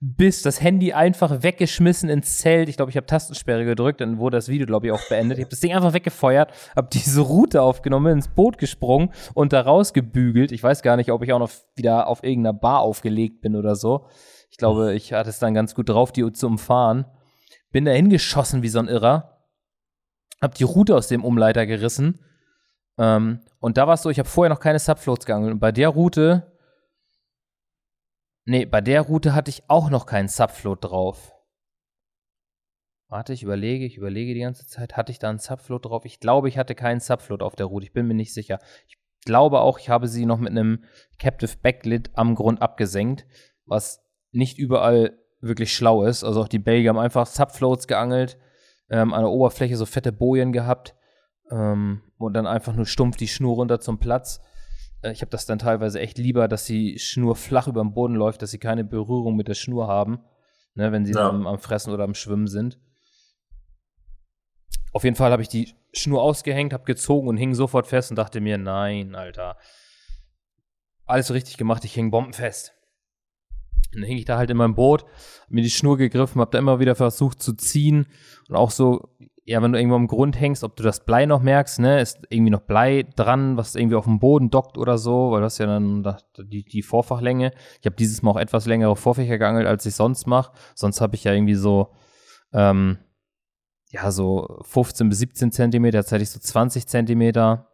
bis 0.00 0.42
das 0.42 0.62
Handy 0.62 0.92
einfach 0.92 1.42
weggeschmissen 1.42 2.08
ins 2.08 2.38
Zelt. 2.38 2.68
Ich 2.68 2.76
glaube, 2.76 2.90
ich 2.90 2.96
habe 2.96 3.06
Tastensperre 3.06 3.64
gedrückt, 3.64 4.00
dann 4.00 4.18
wurde 4.18 4.36
das 4.36 4.48
Video, 4.48 4.64
glaube 4.64 4.86
ich, 4.86 4.92
auch 4.92 5.08
beendet. 5.08 5.38
Ich 5.38 5.42
habe 5.42 5.50
das 5.50 5.58
Ding 5.58 5.74
einfach 5.74 5.92
weggefeuert, 5.92 6.52
habe 6.76 6.88
diese 6.92 7.20
Route 7.20 7.62
aufgenommen, 7.62 8.12
ins 8.12 8.28
Boot 8.28 8.58
gesprungen 8.58 9.10
und 9.34 9.52
da 9.52 9.62
rausgebügelt. 9.62 10.52
Ich 10.52 10.62
weiß 10.62 10.82
gar 10.82 10.96
nicht, 10.96 11.10
ob 11.10 11.24
ich 11.24 11.32
auch 11.32 11.40
noch 11.40 11.50
wieder 11.74 12.06
auf 12.06 12.22
irgendeiner 12.22 12.56
Bar 12.56 12.80
aufgelegt 12.80 13.40
bin 13.40 13.56
oder 13.56 13.74
so. 13.74 14.06
Ich 14.50 14.56
glaube, 14.56 14.94
ich 14.94 15.12
hatte 15.12 15.30
es 15.30 15.40
dann 15.40 15.52
ganz 15.52 15.74
gut 15.74 15.88
drauf, 15.88 16.12
die 16.12 16.32
zu 16.32 16.46
umfahren. 16.46 17.04
Bin 17.72 17.84
da 17.84 17.90
hingeschossen 17.90 18.62
wie 18.62 18.68
so 18.68 18.78
ein 18.78 18.88
Irrer. 18.88 19.46
Hab 20.40 20.54
die 20.54 20.64
Route 20.64 20.94
aus 20.94 21.08
dem 21.08 21.24
Umleiter 21.24 21.66
gerissen. 21.66 22.20
Ähm, 22.98 23.40
und 23.60 23.76
da 23.76 23.86
war 23.86 23.94
es 23.94 24.02
so, 24.02 24.10
ich 24.10 24.18
habe 24.18 24.28
vorher 24.28 24.52
noch 24.52 24.60
keine 24.60 24.78
Subfloats 24.78 25.26
geangelt. 25.26 25.52
Und 25.52 25.60
bei 25.60 25.72
der 25.72 25.88
Route 25.88 26.52
Nee, 28.50 28.64
bei 28.64 28.80
der 28.80 29.02
Route 29.02 29.34
hatte 29.34 29.50
ich 29.50 29.64
auch 29.68 29.90
noch 29.90 30.06
keinen 30.06 30.28
Subfloat 30.28 30.82
drauf. 30.82 31.34
Warte, 33.08 33.34
ich 33.34 33.42
überlege, 33.42 33.84
ich 33.84 33.98
überlege 33.98 34.32
die 34.32 34.40
ganze 34.40 34.66
Zeit. 34.66 34.96
Hatte 34.96 35.12
ich 35.12 35.18
da 35.18 35.28
einen 35.28 35.38
Subfloat 35.38 35.84
drauf? 35.84 36.06
Ich 36.06 36.18
glaube, 36.18 36.48
ich 36.48 36.56
hatte 36.56 36.74
keinen 36.74 37.00
Subfloat 37.00 37.42
auf 37.42 37.56
der 37.56 37.66
Route. 37.66 37.84
Ich 37.84 37.92
bin 37.92 38.06
mir 38.06 38.14
nicht 38.14 38.32
sicher. 38.32 38.58
Ich 38.86 38.96
glaube 39.26 39.60
auch, 39.60 39.78
ich 39.78 39.90
habe 39.90 40.08
sie 40.08 40.24
noch 40.24 40.38
mit 40.38 40.52
einem 40.52 40.84
Captive 41.18 41.58
Backlit 41.62 42.08
am 42.14 42.34
Grund 42.34 42.62
abgesenkt, 42.62 43.26
was 43.66 44.02
nicht 44.32 44.56
überall 44.56 45.18
wirklich 45.42 45.74
schlau 45.74 46.04
ist. 46.04 46.24
Also 46.24 46.40
auch 46.40 46.48
die 46.48 46.58
Belgier 46.58 46.88
haben 46.88 46.98
einfach 46.98 47.26
Subfloats 47.26 47.86
geangelt, 47.86 48.38
ähm, 48.88 49.12
an 49.12 49.24
der 49.24 49.30
Oberfläche 49.30 49.76
so 49.76 49.84
fette 49.84 50.10
Bojen 50.10 50.52
gehabt 50.52 50.94
ähm, 51.50 52.02
und 52.18 52.34
dann 52.34 52.46
einfach 52.46 52.74
nur 52.74 52.86
stumpf 52.86 53.16
die 53.16 53.28
Schnur 53.28 53.56
runter 53.56 53.80
zum 53.80 53.98
Platz. 53.98 54.40
Äh, 55.02 55.12
ich 55.12 55.20
habe 55.20 55.30
das 55.30 55.46
dann 55.46 55.58
teilweise 55.58 56.00
echt 56.00 56.18
lieber, 56.18 56.48
dass 56.48 56.64
die 56.64 56.98
Schnur 56.98 57.36
flach 57.36 57.68
über 57.68 57.80
dem 57.80 57.94
Boden 57.94 58.14
läuft, 58.14 58.42
dass 58.42 58.50
sie 58.50 58.58
keine 58.58 58.84
Berührung 58.84 59.36
mit 59.36 59.48
der 59.48 59.54
Schnur 59.54 59.88
haben, 59.88 60.20
ne, 60.74 60.92
wenn 60.92 61.04
sie 61.06 61.12
ja. 61.12 61.28
am, 61.28 61.46
am 61.46 61.58
Fressen 61.58 61.92
oder 61.92 62.04
am 62.04 62.14
Schwimmen 62.14 62.46
sind. 62.46 62.78
Auf 64.92 65.04
jeden 65.04 65.16
Fall 65.16 65.32
habe 65.32 65.42
ich 65.42 65.48
die 65.48 65.74
Schnur 65.92 66.22
ausgehängt, 66.22 66.72
habe 66.72 66.84
gezogen 66.84 67.28
und 67.28 67.36
hing 67.36 67.54
sofort 67.54 67.86
fest 67.86 68.10
und 68.10 68.16
dachte 68.16 68.40
mir, 68.40 68.58
nein, 68.58 69.14
Alter. 69.14 69.56
Alles 71.04 71.28
so 71.28 71.34
richtig 71.34 71.56
gemacht, 71.56 71.84
ich 71.84 71.94
hing 71.94 72.10
bombenfest. 72.10 72.72
Und 73.94 74.02
dann 74.02 74.08
hing 74.08 74.18
ich 74.18 74.26
da 74.26 74.36
halt 74.36 74.50
in 74.50 74.56
meinem 74.56 74.74
Boot, 74.74 75.04
hab 75.04 75.50
mir 75.50 75.62
die 75.62 75.70
Schnur 75.70 75.96
gegriffen, 75.96 76.40
hab 76.40 76.50
da 76.50 76.58
immer 76.58 76.78
wieder 76.78 76.94
versucht 76.94 77.42
zu 77.42 77.54
ziehen 77.54 78.06
und 78.48 78.56
auch 78.56 78.70
so 78.70 79.08
ja, 79.48 79.62
wenn 79.62 79.72
du 79.72 79.78
irgendwo 79.78 79.96
am 79.96 80.08
Grund 80.08 80.38
hängst, 80.38 80.62
ob 80.62 80.76
du 80.76 80.82
das 80.82 81.06
Blei 81.06 81.24
noch 81.24 81.40
merkst, 81.40 81.78
ne, 81.78 82.02
ist 82.02 82.18
irgendwie 82.28 82.50
noch 82.50 82.60
Blei 82.60 83.06
dran, 83.16 83.56
was 83.56 83.76
irgendwie 83.76 83.96
auf 83.96 84.04
dem 84.04 84.18
Boden 84.18 84.50
dockt 84.50 84.76
oder 84.76 84.98
so, 84.98 85.30
weil 85.30 85.40
das 85.40 85.56
ja 85.56 85.64
dann 85.64 86.04
die, 86.36 86.64
die 86.64 86.82
Vorfachlänge. 86.82 87.52
Ich 87.80 87.86
habe 87.86 87.96
dieses 87.96 88.20
Mal 88.20 88.32
auch 88.32 88.36
etwas 88.36 88.66
längere 88.66 88.94
Vorfächer 88.94 89.38
geangelt, 89.38 89.66
als 89.66 89.86
ich 89.86 89.94
sonst 89.94 90.26
mache. 90.26 90.52
Sonst 90.74 91.00
habe 91.00 91.14
ich 91.14 91.24
ja 91.24 91.32
irgendwie 91.32 91.54
so, 91.54 91.94
ähm, 92.52 92.98
ja, 93.88 94.10
so 94.10 94.58
15 94.64 95.08
bis 95.08 95.20
17 95.20 95.50
Zentimeter, 95.50 95.96
jetzt 95.96 96.12
hätte 96.12 96.22
ich 96.22 96.30
so 96.30 96.40
20 96.40 96.86
Zentimeter, 96.86 97.68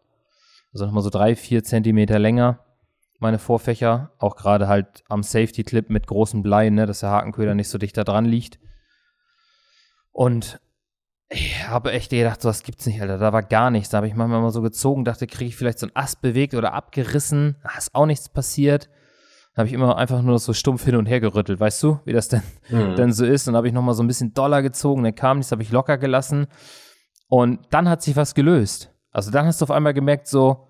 also 0.72 0.86
nochmal 0.86 1.02
so 1.02 1.10
drei, 1.10 1.34
vier 1.34 1.64
Zentimeter 1.64 2.20
länger, 2.20 2.60
meine 3.18 3.40
Vorfächer. 3.40 4.12
Auch 4.20 4.36
gerade 4.36 4.68
halt 4.68 5.02
am 5.08 5.24
Safety-Clip 5.24 5.90
mit 5.90 6.06
großen 6.06 6.40
Blei, 6.40 6.70
ne, 6.70 6.86
dass 6.86 7.00
der 7.00 7.10
Hakenköder 7.10 7.56
nicht 7.56 7.68
so 7.68 7.78
dicht 7.78 7.96
da 7.96 8.04
dran 8.04 8.26
liegt. 8.26 8.60
Und 10.12 10.60
Ich 11.34 11.66
habe 11.66 11.90
echt 11.90 12.10
gedacht, 12.10 12.40
sowas 12.40 12.62
gibt's 12.62 12.86
nicht, 12.86 13.00
Alter. 13.00 13.18
Da 13.18 13.32
war 13.32 13.42
gar 13.42 13.72
nichts. 13.72 13.88
Da 13.88 13.96
habe 13.96 14.06
ich 14.06 14.14
manchmal 14.14 14.40
mal 14.40 14.52
so 14.52 14.62
gezogen, 14.62 15.04
dachte, 15.04 15.26
kriege 15.26 15.48
ich 15.48 15.56
vielleicht 15.56 15.80
so 15.80 15.86
einen 15.86 15.96
Ast 15.96 16.22
bewegt 16.22 16.54
oder 16.54 16.74
abgerissen. 16.74 17.56
Da 17.64 17.70
ist 17.76 17.92
auch 17.92 18.06
nichts 18.06 18.28
passiert. 18.28 18.88
Da 19.54 19.60
habe 19.60 19.68
ich 19.68 19.74
immer 19.74 19.96
einfach 19.96 20.22
nur 20.22 20.38
so 20.38 20.52
stumpf 20.52 20.84
hin 20.84 20.94
und 20.94 21.06
her 21.06 21.18
gerüttelt, 21.18 21.58
weißt 21.58 21.82
du, 21.82 21.98
wie 22.04 22.12
das 22.12 22.28
denn, 22.28 22.42
mhm. 22.68 22.94
denn 22.96 23.12
so 23.12 23.24
ist. 23.24 23.48
Und 23.48 23.54
dann 23.54 23.58
habe 23.58 23.66
ich 23.66 23.74
nochmal 23.74 23.94
so 23.94 24.04
ein 24.04 24.06
bisschen 24.06 24.32
Dollar 24.32 24.62
gezogen, 24.62 25.02
dann 25.02 25.14
kam 25.16 25.38
nichts, 25.38 25.50
habe 25.50 25.62
ich 25.62 25.72
locker 25.72 25.98
gelassen. 25.98 26.46
Und 27.26 27.60
dann 27.70 27.88
hat 27.88 28.02
sich 28.02 28.14
was 28.14 28.34
gelöst. 28.34 28.92
Also 29.10 29.32
dann 29.32 29.46
hast 29.46 29.60
du 29.60 29.64
auf 29.64 29.70
einmal 29.72 29.94
gemerkt, 29.94 30.28
so, 30.28 30.68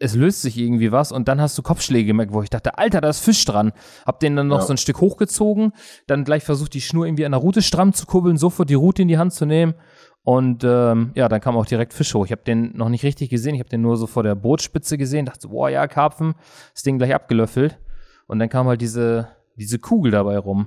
es 0.00 0.14
löst 0.14 0.42
sich 0.42 0.58
irgendwie 0.58 0.92
was 0.92 1.12
und 1.12 1.28
dann 1.28 1.40
hast 1.40 1.56
du 1.56 1.62
Kopfschläge 1.62 2.06
gemerkt, 2.06 2.32
wo 2.32 2.42
ich 2.42 2.50
dachte, 2.50 2.78
Alter, 2.78 3.00
da 3.00 3.08
ist 3.08 3.20
Fisch 3.20 3.44
dran. 3.44 3.72
Hab 4.04 4.20
den 4.20 4.36
dann 4.36 4.48
noch 4.48 4.60
ja. 4.60 4.66
so 4.66 4.72
ein 4.72 4.78
Stück 4.78 5.00
hochgezogen, 5.00 5.72
dann 6.06 6.24
gleich 6.24 6.44
versucht, 6.44 6.74
die 6.74 6.80
Schnur 6.80 7.06
irgendwie 7.06 7.24
an 7.24 7.32
der 7.32 7.40
Route 7.40 7.62
stramm 7.62 7.92
zu 7.92 8.06
kurbeln, 8.06 8.36
sofort 8.36 8.70
die 8.70 8.74
Route 8.74 9.02
in 9.02 9.08
die 9.08 9.18
Hand 9.18 9.32
zu 9.32 9.46
nehmen. 9.46 9.74
Und 10.22 10.64
ähm, 10.64 11.12
ja, 11.14 11.28
dann 11.28 11.40
kam 11.40 11.56
auch 11.56 11.66
direkt 11.66 11.94
Fisch 11.94 12.12
hoch. 12.14 12.26
Ich 12.26 12.32
habe 12.32 12.42
den 12.42 12.76
noch 12.76 12.88
nicht 12.88 13.04
richtig 13.04 13.30
gesehen, 13.30 13.54
ich 13.54 13.60
habe 13.60 13.68
den 13.68 13.80
nur 13.80 13.96
so 13.96 14.06
vor 14.06 14.24
der 14.24 14.34
Bootspitze 14.34 14.98
gesehen, 14.98 15.26
dachte, 15.26 15.48
boah, 15.48 15.70
ja, 15.70 15.86
Karpfen, 15.86 16.34
das 16.72 16.82
Ding 16.82 16.98
gleich 16.98 17.14
abgelöffelt. 17.14 17.78
Und 18.26 18.40
dann 18.40 18.48
kam 18.48 18.66
halt 18.66 18.80
diese, 18.80 19.28
diese 19.54 19.78
Kugel 19.78 20.10
dabei 20.10 20.36
rum. 20.38 20.66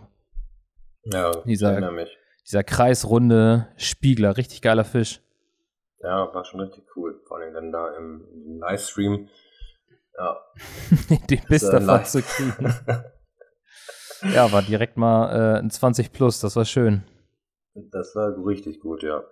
Ja, 1.04 1.32
dieser, 1.46 1.78
ich 1.78 1.92
mich. 1.94 2.18
Dieser 2.46 2.64
kreisrunde 2.64 3.68
Spiegler, 3.76 4.38
richtig 4.38 4.62
geiler 4.62 4.86
Fisch. 4.86 5.22
Ja, 6.02 6.34
war 6.34 6.46
schon 6.46 6.62
richtig 6.62 6.86
cool. 6.96 7.22
Vor 7.28 7.38
allem 7.38 7.54
dann 7.54 7.72
da 7.72 7.96
im, 7.96 8.26
im 8.32 8.60
Livestream. 8.60 9.30
Ja. 10.18 10.38
Den 11.30 11.42
Biss 11.48 11.70
davon 11.70 12.06
zu 12.06 12.22
kriegen. 12.22 12.74
ja, 14.34 14.52
war 14.52 14.62
direkt 14.62 14.98
mal 14.98 15.56
äh, 15.56 15.60
ein 15.60 15.70
20 15.70 16.12
plus, 16.12 16.40
das 16.40 16.56
war 16.56 16.66
schön. 16.66 17.04
Das 17.74 18.16
war 18.16 18.34
richtig 18.46 18.80
gut, 18.80 19.04
ja. 19.04 19.24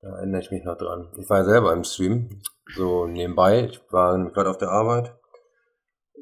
Da 0.00 0.16
erinnere 0.16 0.40
ich 0.40 0.50
mich 0.50 0.64
noch 0.64 0.76
dran. 0.76 1.12
Ich 1.18 1.28
war 1.28 1.38
ja 1.38 1.44
selber 1.44 1.72
im 1.72 1.84
Stream, 1.84 2.42
so 2.74 3.06
nebenbei. 3.06 3.64
Ich 3.64 3.80
war 3.90 4.16
gerade 4.30 4.50
auf 4.50 4.58
der 4.58 4.70
Arbeit. 4.70 5.14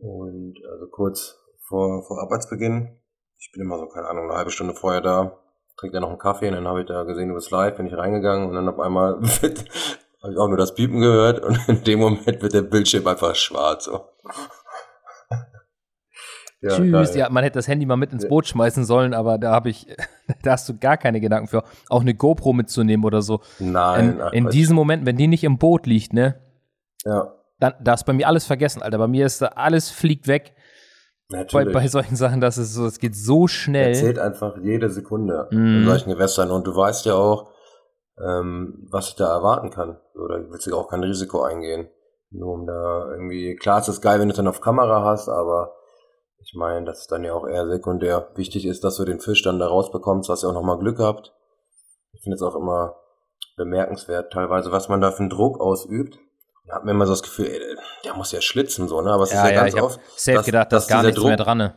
Und 0.01 0.57
also 0.71 0.87
kurz 0.89 1.39
vor, 1.69 2.05
vor 2.07 2.21
Arbeitsbeginn. 2.23 3.01
Ich 3.39 3.51
bin 3.53 3.63
immer 3.63 3.79
so, 3.79 3.87
keine 3.89 4.09
Ahnung, 4.09 4.25
eine 4.25 4.39
halbe 4.39 4.51
Stunde 4.51 4.75
vorher 4.75 5.03
da 5.03 5.39
trinkt 5.77 5.95
er 5.95 6.01
noch 6.01 6.09
einen 6.09 6.19
Kaffee 6.19 6.49
und 6.49 6.55
dann 6.55 6.67
habe 6.67 6.81
ich 6.81 6.87
da 6.87 7.05
gesehen, 7.05 7.29
du 7.29 7.35
bist 7.35 7.51
live, 7.51 7.77
bin 7.77 7.87
ich 7.87 7.97
reingegangen 7.97 8.49
und 8.49 8.55
dann 8.55 8.69
auf 8.69 8.81
einmal 8.81 9.15
habe 10.23 10.33
ich 10.33 10.39
auch 10.39 10.49
nur 10.49 10.57
das 10.57 10.75
Piepen 10.75 11.01
gehört 11.01 11.41
und 11.41 11.69
in 11.69 11.85
dem 11.85 12.01
Moment 12.01 12.43
wird 12.43 12.55
der 12.55 12.63
Bildschirm 12.63 13.07
einfach 13.07 13.35
schwarz. 13.35 13.85
So. 13.85 13.93
ja, 16.61 16.71
Tschüss, 16.71 17.11
geil. 17.11 17.17
ja, 17.17 17.29
man 17.31 17.45
hätte 17.45 17.59
das 17.59 17.69
Handy 17.69 17.85
mal 17.87 17.97
mit 17.97 18.13
ins 18.13 18.27
Boot 18.29 18.47
schmeißen 18.47 18.85
sollen, 18.85 19.15
aber 19.15 19.39
da 19.39 19.53
habe 19.53 19.69
ich, 19.69 19.87
da 20.43 20.53
hast 20.53 20.69
du 20.69 20.79
gar 20.79 20.97
keine 20.97 21.21
Gedanken 21.21 21.49
für, 21.49 21.63
auch 21.89 22.01
eine 22.01 22.15
GoPro 22.15 22.53
mitzunehmen 22.53 23.05
oder 23.05 23.23
so. 23.23 23.41
Nein. 23.59 24.21
In, 24.33 24.47
in 24.47 24.51
diesem 24.51 24.75
Moment, 24.77 25.07
wenn 25.07 25.17
die 25.17 25.29
nicht 25.29 25.45
im 25.45 25.59
Boot 25.59 25.87
liegt, 25.87 26.13
ne? 26.13 26.41
Ja. 27.05 27.33
Dann, 27.59 27.75
da 27.81 27.95
ist 27.95 28.05
bei 28.05 28.13
mir 28.13 28.29
alles 28.29 28.45
vergessen, 28.45 28.83
Alter. 28.83 28.99
Bei 28.99 29.07
mir 29.09 29.25
ist 29.25 29.41
da 29.41 29.47
alles 29.49 29.91
fliegt 29.91 30.27
weg. 30.27 30.55
Bei, 31.29 31.65
bei, 31.65 31.89
solchen 31.89 32.15
Sachen, 32.15 32.41
dass 32.41 32.57
es 32.57 32.73
so, 32.73 32.87
es 32.87 33.01
geht 33.01 33.17
so 33.17 33.49
schnell. 33.49 33.89
Er 33.89 33.95
zählt 33.95 34.19
einfach 34.19 34.57
jede 34.59 34.89
Sekunde 34.91 35.49
mm. 35.51 35.79
in 35.79 35.85
solchen 35.85 36.11
Gewässern 36.11 36.53
und 36.53 36.67
du 36.69 36.77
weißt 36.77 37.05
ja 37.07 37.15
auch, 37.15 37.51
ähm, 38.19 38.87
was 38.91 39.09
ich 39.09 39.17
da 39.17 39.35
erwarten 39.35 39.71
kann. 39.71 39.99
Oder 40.15 40.39
du 40.39 40.51
willst 40.53 40.67
ja 40.67 40.75
auch 40.75 40.89
kein 40.89 41.03
Risiko 41.03 41.43
eingehen. 41.43 41.89
Nur 42.31 42.55
um 42.55 42.67
da 42.67 43.11
irgendwie, 43.11 43.57
klar, 43.57 43.81
es 43.81 43.89
ist 43.89 44.03
geil, 44.03 44.21
wenn 44.21 44.29
du 44.29 44.33
es 44.33 44.37
dann 44.37 44.47
auf 44.47 44.61
Kamera 44.61 45.03
hast, 45.05 45.29
aber 45.29 45.75
ich 46.39 46.55
meine, 46.55 46.87
das 46.87 47.01
ist 47.01 47.13
dann 47.13 47.25
ja 47.25 47.35
auch 47.35 47.47
eher 47.47 47.67
sekundär. 47.67 48.29
Wichtig 48.37 48.65
ist, 48.65 48.85
dass 48.85 48.97
du 48.97 49.05
den 49.05 49.19
Fisch 49.19 49.43
dann 49.43 49.59
da 49.59 49.67
rausbekommst, 49.67 50.29
hast 50.29 50.45
ja 50.45 50.49
auch 50.49 50.55
nochmal 50.55 50.79
Glück 50.79 50.99
gehabt. 50.99 51.35
Ich 52.13 52.23
finde 52.23 52.37
es 52.37 52.43
auch 52.43 52.55
immer 52.55 52.95
bemerkenswert, 53.57 54.33
teilweise, 54.33 54.71
was 54.71 54.89
man 54.89 55.01
da 55.01 55.11
für 55.11 55.21
einen 55.21 55.31
Druck 55.31 55.61
ausübt 55.61 56.19
hat 56.75 56.85
mir 56.85 56.91
immer 56.91 57.07
so 57.07 57.13
das 57.13 57.23
Gefühl, 57.23 57.47
ey, 57.47 57.61
der 58.05 58.15
muss 58.15 58.33
ja 58.33 58.41
schlitzen, 58.41 58.89
so, 58.89 59.01
ne? 59.01 59.13
Aber 59.13 59.25
es 59.25 59.33
ja, 59.33 59.45
ist 59.45 59.51
ja, 59.51 59.55
ja 59.55 59.61
ganz 59.63 59.75
ich 59.75 59.83
oft. 59.83 60.01
Safe 60.17 60.37
dass, 60.39 60.47
gedacht, 60.47 60.73
dass, 60.73 60.87
dass 60.87 60.93
gar 60.93 61.03
nichts 61.03 61.19
Druck, 61.19 61.29
mehr 61.29 61.37
dran. 61.37 61.59
Ne? 61.59 61.75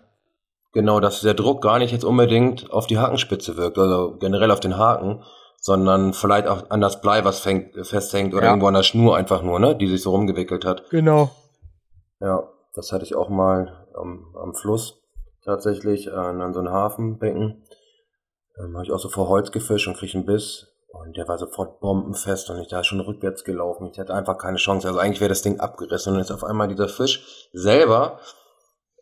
Genau, 0.73 0.99
dass 0.99 1.21
der 1.21 1.33
Druck 1.33 1.61
gar 1.61 1.79
nicht 1.79 1.91
jetzt 1.91 2.05
unbedingt 2.05 2.71
auf 2.71 2.87
die 2.87 2.97
Hakenspitze 2.97 3.57
wirkt, 3.57 3.77
also 3.77 4.17
generell 4.19 4.51
auf 4.51 4.59
den 4.59 4.77
Haken, 4.77 5.23
sondern 5.61 6.13
vielleicht 6.13 6.47
auch 6.47 6.69
an 6.69 6.81
das 6.81 7.01
Blei, 7.01 7.25
was 7.25 7.39
fängt, 7.39 7.75
festhängt, 7.85 8.33
oder 8.33 8.45
ja. 8.45 8.49
irgendwo 8.49 8.67
an 8.67 8.73
der 8.73 8.83
Schnur 8.83 9.17
einfach 9.17 9.41
nur, 9.41 9.59
ne? 9.59 9.75
Die 9.75 9.87
sich 9.87 10.01
so 10.01 10.11
rumgewickelt 10.11 10.65
hat. 10.65 10.89
Genau. 10.89 11.29
Ja, 12.19 12.43
das 12.73 12.91
hatte 12.91 13.05
ich 13.05 13.15
auch 13.15 13.29
mal 13.29 13.87
am, 13.93 14.35
am 14.41 14.53
Fluss 14.53 15.01
tatsächlich, 15.43 16.11
an, 16.11 16.41
an 16.41 16.53
so 16.53 16.59
einem 16.59 16.71
Hafenbecken. 16.71 17.63
Ähm, 18.57 18.75
habe 18.75 18.85
ich 18.85 18.91
auch 18.91 18.99
so 18.99 19.09
vor 19.09 19.27
Holz 19.27 19.51
gefischt 19.51 19.87
und 19.87 19.97
krieg 19.97 20.13
einen 20.15 20.25
Biss. 20.25 20.67
Und 20.91 21.17
der 21.17 21.27
war 21.27 21.37
sofort 21.37 21.79
bombenfest 21.79 22.49
und 22.49 22.59
ich 22.59 22.67
da 22.67 22.83
schon 22.83 22.99
rückwärts 22.99 23.43
gelaufen. 23.43 23.89
Ich 23.91 23.99
hatte 23.99 24.13
einfach 24.13 24.37
keine 24.37 24.57
Chance. 24.57 24.87
Also 24.87 24.99
eigentlich 24.99 25.21
wäre 25.21 25.29
das 25.29 25.43
Ding 25.43 25.59
abgerissen. 25.59 26.11
Und 26.11 26.17
dann 26.17 26.25
ist 26.25 26.31
auf 26.31 26.43
einmal 26.43 26.67
dieser 26.67 26.89
Fisch 26.89 27.49
selber 27.53 28.19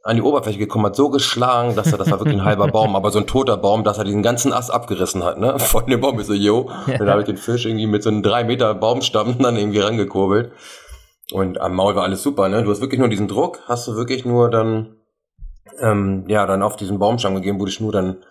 an 0.03 0.15
die 0.15 0.21
Oberfläche 0.21 0.57
gekommen, 0.59 0.85
hat 0.85 0.95
so 0.95 1.09
geschlagen, 1.09 1.75
dass 1.75 1.91
er, 1.91 1.97
das 1.97 2.09
war 2.09 2.19
wirklich 2.19 2.37
ein 2.37 2.45
halber 2.45 2.67
Baum, 2.67 2.95
aber 2.95 3.11
so 3.11 3.19
ein 3.19 3.27
toter 3.27 3.57
Baum, 3.57 3.83
dass 3.83 3.97
er 3.97 4.05
diesen 4.05 4.23
ganzen 4.23 4.53
Ast 4.53 4.71
abgerissen 4.71 5.23
hat, 5.23 5.37
ne? 5.37 5.59
Von 5.59 5.85
dem 5.85 5.99
Baum. 5.99 6.17
Ich 6.19 6.27
so, 6.27 6.33
yo. 6.33 6.69
Ja. 6.87 6.97
Dann 6.97 7.09
habe 7.09 7.21
ich 7.21 7.25
den 7.25 7.35
Fisch 7.35 7.65
irgendwie 7.65 7.87
mit 7.87 8.03
so 8.03 8.09
einem 8.09 8.23
drei 8.23 8.43
Meter 8.45 8.73
Baumstamm 8.73 9.37
dann 9.39 9.57
irgendwie 9.57 9.79
rangekurbelt. 9.79 10.51
Und 11.33 11.59
am 11.59 11.75
Maul 11.75 11.95
war 11.95 12.03
alles 12.03 12.23
super, 12.23 12.47
ne? 12.47 12.63
Du 12.63 12.71
hast 12.71 12.79
wirklich 12.79 12.99
nur 12.99 13.09
diesen 13.09 13.27
Druck, 13.27 13.59
hast 13.65 13.87
du 13.87 13.95
wirklich 13.95 14.23
nur 14.23 14.49
dann, 14.49 14.95
ähm, 15.79 16.23
ja, 16.29 16.45
dann 16.45 16.63
auf 16.63 16.77
diesen 16.77 16.99
Baumstamm 16.99 17.35
gegeben, 17.35 17.59
wo 17.59 17.65
die 17.65 17.71
Schnur 17.73 17.91
dann 17.91 18.23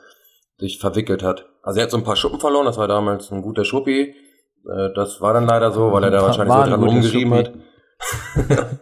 sich 0.59 0.79
verwickelt 0.79 1.23
hat. 1.23 1.47
Also 1.63 1.81
er 1.81 1.85
hat 1.85 1.91
so 1.91 1.97
ein 1.97 2.05
paar 2.05 2.17
Schuppen 2.17 2.41
verloren, 2.41 2.67
das 2.67 2.79
war 2.79 2.89
damals 2.89 3.31
ein 3.31 3.43
guter 3.43 3.65
Schuppi. 3.65 4.15
Äh, 4.69 4.93
das 4.95 5.21
war 5.21 5.35
dann 5.35 5.47
leider 5.47 5.71
so, 5.73 5.93
weil 5.93 6.05
er 6.05 6.11
da 6.11 6.23
wahrscheinlich 6.23 6.55
so 6.55 6.63
dran 6.63 6.83
rumgerieben 6.83 7.35
hat. 7.35 7.53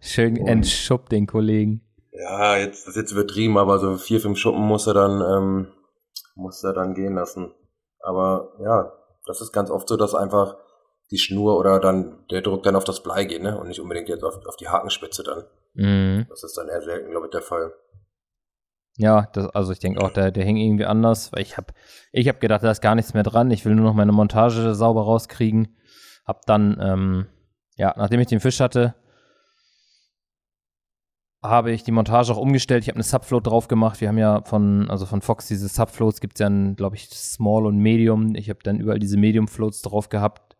Schön 0.00 0.36
entschuppt 0.36 1.12
den 1.12 1.26
Kollegen. 1.26 1.82
Ja, 2.10 2.56
jetzt, 2.56 2.86
das 2.86 2.96
ist 2.96 3.02
jetzt 3.02 3.12
übertrieben, 3.12 3.58
aber 3.58 3.78
so 3.78 3.96
vier, 3.96 4.20
fünf 4.20 4.38
Schuppen 4.38 4.60
muss 4.60 4.86
er 4.88 4.94
dann, 4.94 5.20
ähm, 5.20 5.68
muss 6.34 6.64
er 6.64 6.72
dann 6.72 6.94
gehen 6.94 7.14
lassen. 7.14 7.52
Aber 8.00 8.54
ja, 8.60 8.92
das 9.26 9.40
ist 9.40 9.52
ganz 9.52 9.70
oft 9.70 9.88
so, 9.88 9.96
dass 9.96 10.14
einfach 10.14 10.56
die 11.10 11.18
Schnur 11.18 11.56
oder 11.58 11.78
dann 11.78 12.24
der 12.30 12.42
Druck 12.42 12.64
dann 12.64 12.76
auf 12.76 12.84
das 12.84 13.02
Blei 13.02 13.24
geht, 13.24 13.42
ne? 13.42 13.58
Und 13.58 13.68
nicht 13.68 13.80
unbedingt 13.80 14.08
jetzt 14.08 14.24
auf, 14.24 14.44
auf 14.46 14.56
die 14.56 14.68
Hakenspitze 14.68 15.22
dann. 15.22 15.44
Mhm. 15.74 16.26
Das 16.28 16.42
ist 16.42 16.56
dann 16.56 16.68
eher 16.68 16.82
selten, 16.82 17.10
glaube 17.10 17.26
ich, 17.26 17.30
der 17.30 17.42
Fall. 17.42 17.72
Ja, 18.98 19.28
das, 19.32 19.46
also 19.50 19.70
ich 19.72 19.78
denke 19.78 20.02
auch, 20.02 20.10
der, 20.10 20.32
der 20.32 20.44
hing 20.44 20.56
irgendwie 20.56 20.84
anders, 20.84 21.32
weil 21.32 21.42
ich 21.42 21.56
habe 21.56 21.72
ich 22.10 22.28
hab 22.28 22.40
gedacht, 22.40 22.64
da 22.64 22.70
ist 22.72 22.80
gar 22.80 22.96
nichts 22.96 23.14
mehr 23.14 23.22
dran. 23.22 23.50
Ich 23.52 23.64
will 23.64 23.76
nur 23.76 23.84
noch 23.84 23.94
meine 23.94 24.10
Montage 24.10 24.74
sauber 24.74 25.02
rauskriegen. 25.02 25.76
Hab 26.26 26.44
dann, 26.46 26.76
ähm, 26.82 27.26
ja, 27.76 27.94
nachdem 27.96 28.18
ich 28.18 28.26
den 28.26 28.40
Fisch 28.40 28.58
hatte, 28.58 28.96
habe 31.40 31.70
ich 31.70 31.84
die 31.84 31.92
Montage 31.92 32.32
auch 32.32 32.38
umgestellt. 32.38 32.82
Ich 32.82 32.88
habe 32.88 32.96
eine 32.96 33.04
Subfloat 33.04 33.46
drauf 33.46 33.68
gemacht. 33.68 34.00
Wir 34.00 34.08
haben 34.08 34.18
ja 34.18 34.42
von, 34.42 34.90
also 34.90 35.06
von 35.06 35.22
Fox 35.22 35.46
diese 35.46 35.68
Subfloats 35.68 36.20
gibt 36.20 36.34
es 36.34 36.40
ja, 36.40 36.48
glaube 36.74 36.96
ich, 36.96 37.08
Small 37.08 37.66
und 37.66 37.78
Medium. 37.78 38.34
Ich 38.34 38.50
habe 38.50 38.58
dann 38.64 38.80
überall 38.80 38.98
diese 38.98 39.16
Medium 39.16 39.46
Floats 39.46 39.80
drauf 39.82 40.08
gehabt, 40.08 40.56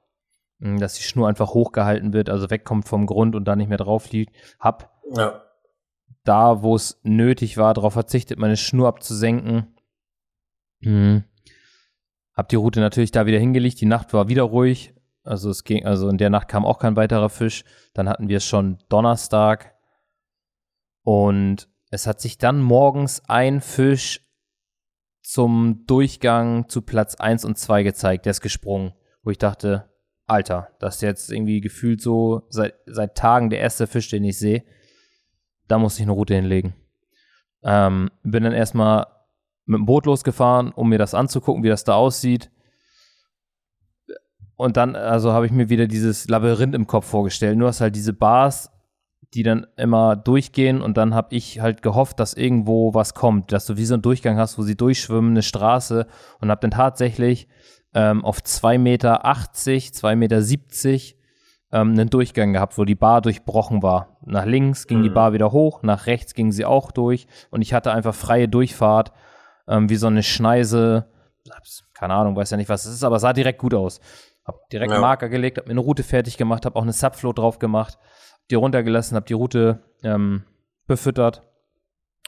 hm, 0.60 0.78
dass 0.78 0.94
die 0.94 1.02
Schnur 1.02 1.26
einfach 1.26 1.54
hochgehalten 1.54 2.12
wird, 2.12 2.30
also 2.30 2.48
wegkommt 2.50 2.86
vom 2.86 3.06
Grund 3.06 3.34
und 3.34 3.46
da 3.46 3.56
nicht 3.56 3.68
mehr 3.68 3.78
drauf 3.78 4.12
liegt. 4.12 4.36
Hab 4.60 4.96
ja 5.16 5.42
da, 6.28 6.62
wo 6.62 6.74
es 6.76 7.00
nötig 7.02 7.56
war, 7.56 7.72
darauf 7.74 7.94
verzichtet, 7.94 8.38
meine 8.38 8.56
Schnur 8.56 8.88
abzusenken. 8.88 9.74
Mhm. 10.80 11.24
Hab 12.34 12.48
die 12.50 12.56
Route 12.56 12.80
natürlich 12.80 13.10
da 13.10 13.26
wieder 13.26 13.38
hingelegt. 13.38 13.80
Die 13.80 13.86
Nacht 13.86 14.12
war 14.12 14.28
wieder 14.28 14.42
ruhig. 14.42 14.94
Also 15.24 15.50
es 15.50 15.64
ging, 15.64 15.84
also 15.84 16.08
in 16.08 16.18
der 16.18 16.30
Nacht 16.30 16.48
kam 16.48 16.64
auch 16.64 16.78
kein 16.78 16.96
weiterer 16.96 17.30
Fisch. 17.30 17.64
Dann 17.94 18.08
hatten 18.08 18.28
wir 18.28 18.36
es 18.36 18.44
schon 18.44 18.78
Donnerstag. 18.88 19.74
Und 21.02 21.68
es 21.90 22.06
hat 22.06 22.20
sich 22.20 22.36
dann 22.36 22.60
morgens 22.60 23.22
ein 23.28 23.60
Fisch 23.60 24.26
zum 25.22 25.84
Durchgang 25.86 26.68
zu 26.68 26.82
Platz 26.82 27.14
1 27.16 27.44
und 27.44 27.58
2 27.58 27.82
gezeigt. 27.82 28.26
Der 28.26 28.32
ist 28.32 28.40
gesprungen. 28.40 28.92
Wo 29.22 29.30
ich 29.30 29.38
dachte, 29.38 29.90
Alter, 30.26 30.76
das 30.78 30.96
ist 30.96 31.02
jetzt 31.02 31.32
irgendwie 31.32 31.60
gefühlt 31.60 32.02
so 32.02 32.46
seit, 32.50 32.74
seit 32.86 33.16
Tagen 33.16 33.50
der 33.50 33.60
erste 33.60 33.86
Fisch, 33.86 34.10
den 34.10 34.24
ich 34.24 34.38
sehe 34.38 34.62
da 35.68 35.78
musste 35.78 36.02
ich 36.02 36.06
eine 36.06 36.12
Route 36.12 36.34
hinlegen. 36.34 36.74
Ähm, 37.62 38.10
bin 38.22 38.44
dann 38.44 38.52
erstmal 38.52 39.06
mit 39.66 39.78
dem 39.78 39.86
Boot 39.86 40.06
losgefahren, 40.06 40.72
um 40.72 40.88
mir 40.88 40.98
das 40.98 41.14
anzugucken, 41.14 41.62
wie 41.62 41.68
das 41.68 41.84
da 41.84 41.94
aussieht. 41.94 42.50
Und 44.56 44.76
dann, 44.76 44.96
also 44.96 45.32
habe 45.32 45.46
ich 45.46 45.52
mir 45.52 45.68
wieder 45.68 45.86
dieses 45.86 46.28
Labyrinth 46.28 46.74
im 46.74 46.86
Kopf 46.86 47.06
vorgestellt. 47.06 47.56
Nur 47.56 47.68
hast 47.68 47.80
halt 47.80 47.94
diese 47.94 48.12
Bars, 48.12 48.70
die 49.34 49.42
dann 49.42 49.66
immer 49.76 50.16
durchgehen 50.16 50.80
und 50.80 50.96
dann 50.96 51.14
habe 51.14 51.34
ich 51.34 51.60
halt 51.60 51.82
gehofft, 51.82 52.18
dass 52.18 52.32
irgendwo 52.32 52.94
was 52.94 53.14
kommt, 53.14 53.52
dass 53.52 53.66
du 53.66 53.76
wie 53.76 53.84
so 53.84 53.94
einen 53.94 54.02
Durchgang 54.02 54.38
hast, 54.38 54.58
wo 54.58 54.62
sie 54.62 54.76
durchschwimmen, 54.76 55.32
eine 55.32 55.42
Straße 55.42 56.06
und 56.40 56.50
habe 56.50 56.62
dann 56.62 56.70
tatsächlich 56.70 57.46
ähm, 57.94 58.24
auf 58.24 58.38
2,80 58.38 58.78
Meter, 58.78 59.24
2,70 59.24 60.16
Meter 60.16 60.40
ähm, 61.72 61.92
einen 61.92 62.10
Durchgang 62.10 62.52
gehabt, 62.52 62.78
wo 62.78 62.84
die 62.84 62.94
Bar 62.94 63.20
durchbrochen 63.20 63.82
war. 63.82 64.18
Nach 64.24 64.44
links 64.44 64.86
ging 64.86 64.98
mhm. 64.98 65.02
die 65.04 65.10
Bar 65.10 65.32
wieder 65.32 65.52
hoch, 65.52 65.82
nach 65.82 66.06
rechts 66.06 66.34
ging 66.34 66.52
sie 66.52 66.64
auch 66.64 66.92
durch 66.92 67.26
und 67.50 67.62
ich 67.62 67.74
hatte 67.74 67.92
einfach 67.92 68.14
freie 68.14 68.48
Durchfahrt, 68.48 69.12
ähm, 69.66 69.88
wie 69.90 69.96
so 69.96 70.06
eine 70.06 70.22
Schneise, 70.22 71.10
keine 71.94 72.14
Ahnung, 72.14 72.36
weiß 72.36 72.50
ja 72.50 72.56
nicht, 72.56 72.68
was 72.68 72.86
es 72.86 72.94
ist, 72.94 73.04
aber 73.04 73.18
sah 73.18 73.32
direkt 73.32 73.58
gut 73.58 73.74
aus. 73.74 74.00
Hab 74.44 74.68
direkt 74.70 74.92
ja. 74.92 75.00
Marker 75.00 75.28
gelegt, 75.28 75.58
hab 75.58 75.66
mir 75.66 75.72
eine 75.72 75.80
Route 75.80 76.02
fertig 76.02 76.38
gemacht, 76.38 76.64
hab 76.64 76.74
auch 76.74 76.82
eine 76.82 76.92
Subflow 76.92 77.32
drauf 77.34 77.58
gemacht, 77.58 77.98
die 78.50 78.54
runtergelassen, 78.54 79.16
hab 79.16 79.26
die 79.26 79.34
Route 79.34 79.82
ähm, 80.02 80.44
befüttert, 80.86 81.42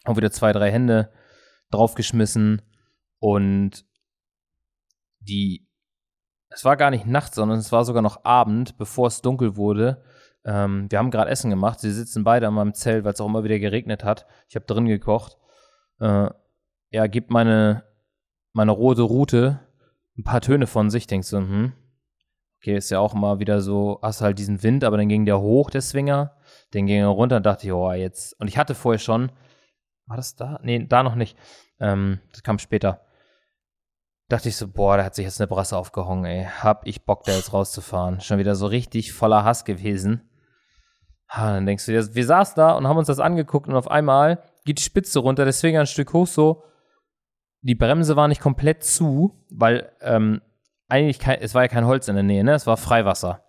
auch 0.04 0.16
wieder 0.16 0.30
zwei, 0.30 0.52
drei 0.52 0.70
Hände 0.70 1.10
draufgeschmissen 1.70 2.60
und 3.20 3.86
die, 5.20 5.66
es 6.50 6.64
war 6.64 6.76
gar 6.76 6.90
nicht 6.90 7.06
Nacht, 7.06 7.34
sondern 7.34 7.58
es 7.58 7.72
war 7.72 7.84
sogar 7.84 8.02
noch 8.02 8.24
Abend, 8.24 8.76
bevor 8.76 9.06
es 9.06 9.22
dunkel 9.22 9.56
wurde. 9.56 10.02
Ähm, 10.44 10.90
wir 10.90 10.98
haben 10.98 11.10
gerade 11.10 11.30
Essen 11.30 11.50
gemacht. 11.50 11.80
Sie 11.80 11.92
sitzen 11.92 12.24
beide 12.24 12.48
an 12.48 12.54
meinem 12.54 12.74
Zelt, 12.74 13.04
weil 13.04 13.12
es 13.12 13.20
auch 13.20 13.26
immer 13.26 13.44
wieder 13.44 13.58
geregnet 13.58 14.04
hat. 14.04 14.26
Ich 14.48 14.56
habe 14.56 14.66
drin 14.66 14.86
gekocht. 14.86 15.38
Äh, 16.00 16.28
er 16.90 17.08
gibt 17.08 17.30
meine, 17.30 17.84
meine 18.52 18.72
rote 18.72 19.02
Route 19.02 19.60
ein 20.18 20.24
paar 20.24 20.40
Töne 20.40 20.66
von 20.66 20.90
sich. 20.90 21.06
Denkst 21.06 21.30
du, 21.30 21.38
hm, 21.38 21.72
okay, 22.58 22.76
ist 22.76 22.90
ja 22.90 22.98
auch 22.98 23.14
immer 23.14 23.38
wieder 23.38 23.60
so, 23.60 24.00
hast 24.02 24.20
halt 24.20 24.38
diesen 24.38 24.62
Wind, 24.62 24.82
aber 24.82 24.96
dann 24.96 25.08
ging 25.08 25.24
der 25.24 25.40
hoch, 25.40 25.70
der 25.70 25.82
Swinger. 25.82 26.36
Den 26.74 26.86
ging 26.86 27.00
er 27.00 27.08
runter 27.08 27.36
und 27.36 27.46
dachte 27.46 27.66
ich, 27.66 27.72
oh, 27.72 27.92
jetzt. 27.92 28.38
Und 28.40 28.48
ich 28.48 28.58
hatte 28.58 28.74
vorher 28.74 28.98
schon, 28.98 29.30
war 30.06 30.16
das 30.16 30.34
da? 30.34 30.58
Nee, 30.64 30.84
da 30.88 31.04
noch 31.04 31.14
nicht. 31.14 31.38
Ähm, 31.78 32.18
das 32.32 32.42
kam 32.42 32.58
später 32.58 33.02
dachte 34.30 34.48
ich 34.48 34.56
so, 34.56 34.68
boah, 34.68 34.96
da 34.96 35.04
hat 35.04 35.14
sich 35.14 35.24
jetzt 35.24 35.40
eine 35.40 35.48
Brasse 35.48 35.76
aufgehangen, 35.76 36.24
ey. 36.24 36.44
Hab 36.44 36.86
ich 36.86 37.04
Bock, 37.04 37.24
da 37.24 37.32
jetzt 37.32 37.52
rauszufahren. 37.52 38.20
Schon 38.20 38.38
wieder 38.38 38.54
so 38.54 38.66
richtig 38.66 39.12
voller 39.12 39.44
Hass 39.44 39.64
gewesen. 39.64 40.28
Ha, 41.28 41.52
dann 41.52 41.66
denkst 41.66 41.86
du 41.86 41.92
dir, 41.92 42.14
wir 42.14 42.26
saßen 42.26 42.54
da 42.56 42.72
und 42.72 42.88
haben 42.88 42.96
uns 42.96 43.06
das 43.06 43.20
angeguckt 43.20 43.68
und 43.68 43.74
auf 43.76 43.90
einmal 43.90 44.42
geht 44.64 44.78
die 44.78 44.82
Spitze 44.82 45.20
runter, 45.20 45.44
deswegen 45.44 45.78
ein 45.78 45.86
Stück 45.86 46.12
hoch 46.12 46.26
so. 46.26 46.64
Die 47.62 47.74
Bremse 47.74 48.16
war 48.16 48.26
nicht 48.26 48.40
komplett 48.40 48.82
zu, 48.82 49.44
weil 49.50 49.92
ähm, 50.00 50.40
eigentlich 50.88 51.18
kein, 51.18 51.40
es 51.40 51.54
war 51.54 51.62
ja 51.62 51.68
kein 51.68 51.86
Holz 51.86 52.08
in 52.08 52.14
der 52.14 52.24
Nähe, 52.24 52.42
ne? 52.42 52.54
Es 52.54 52.66
war 52.66 52.76
Freiwasser. 52.76 53.44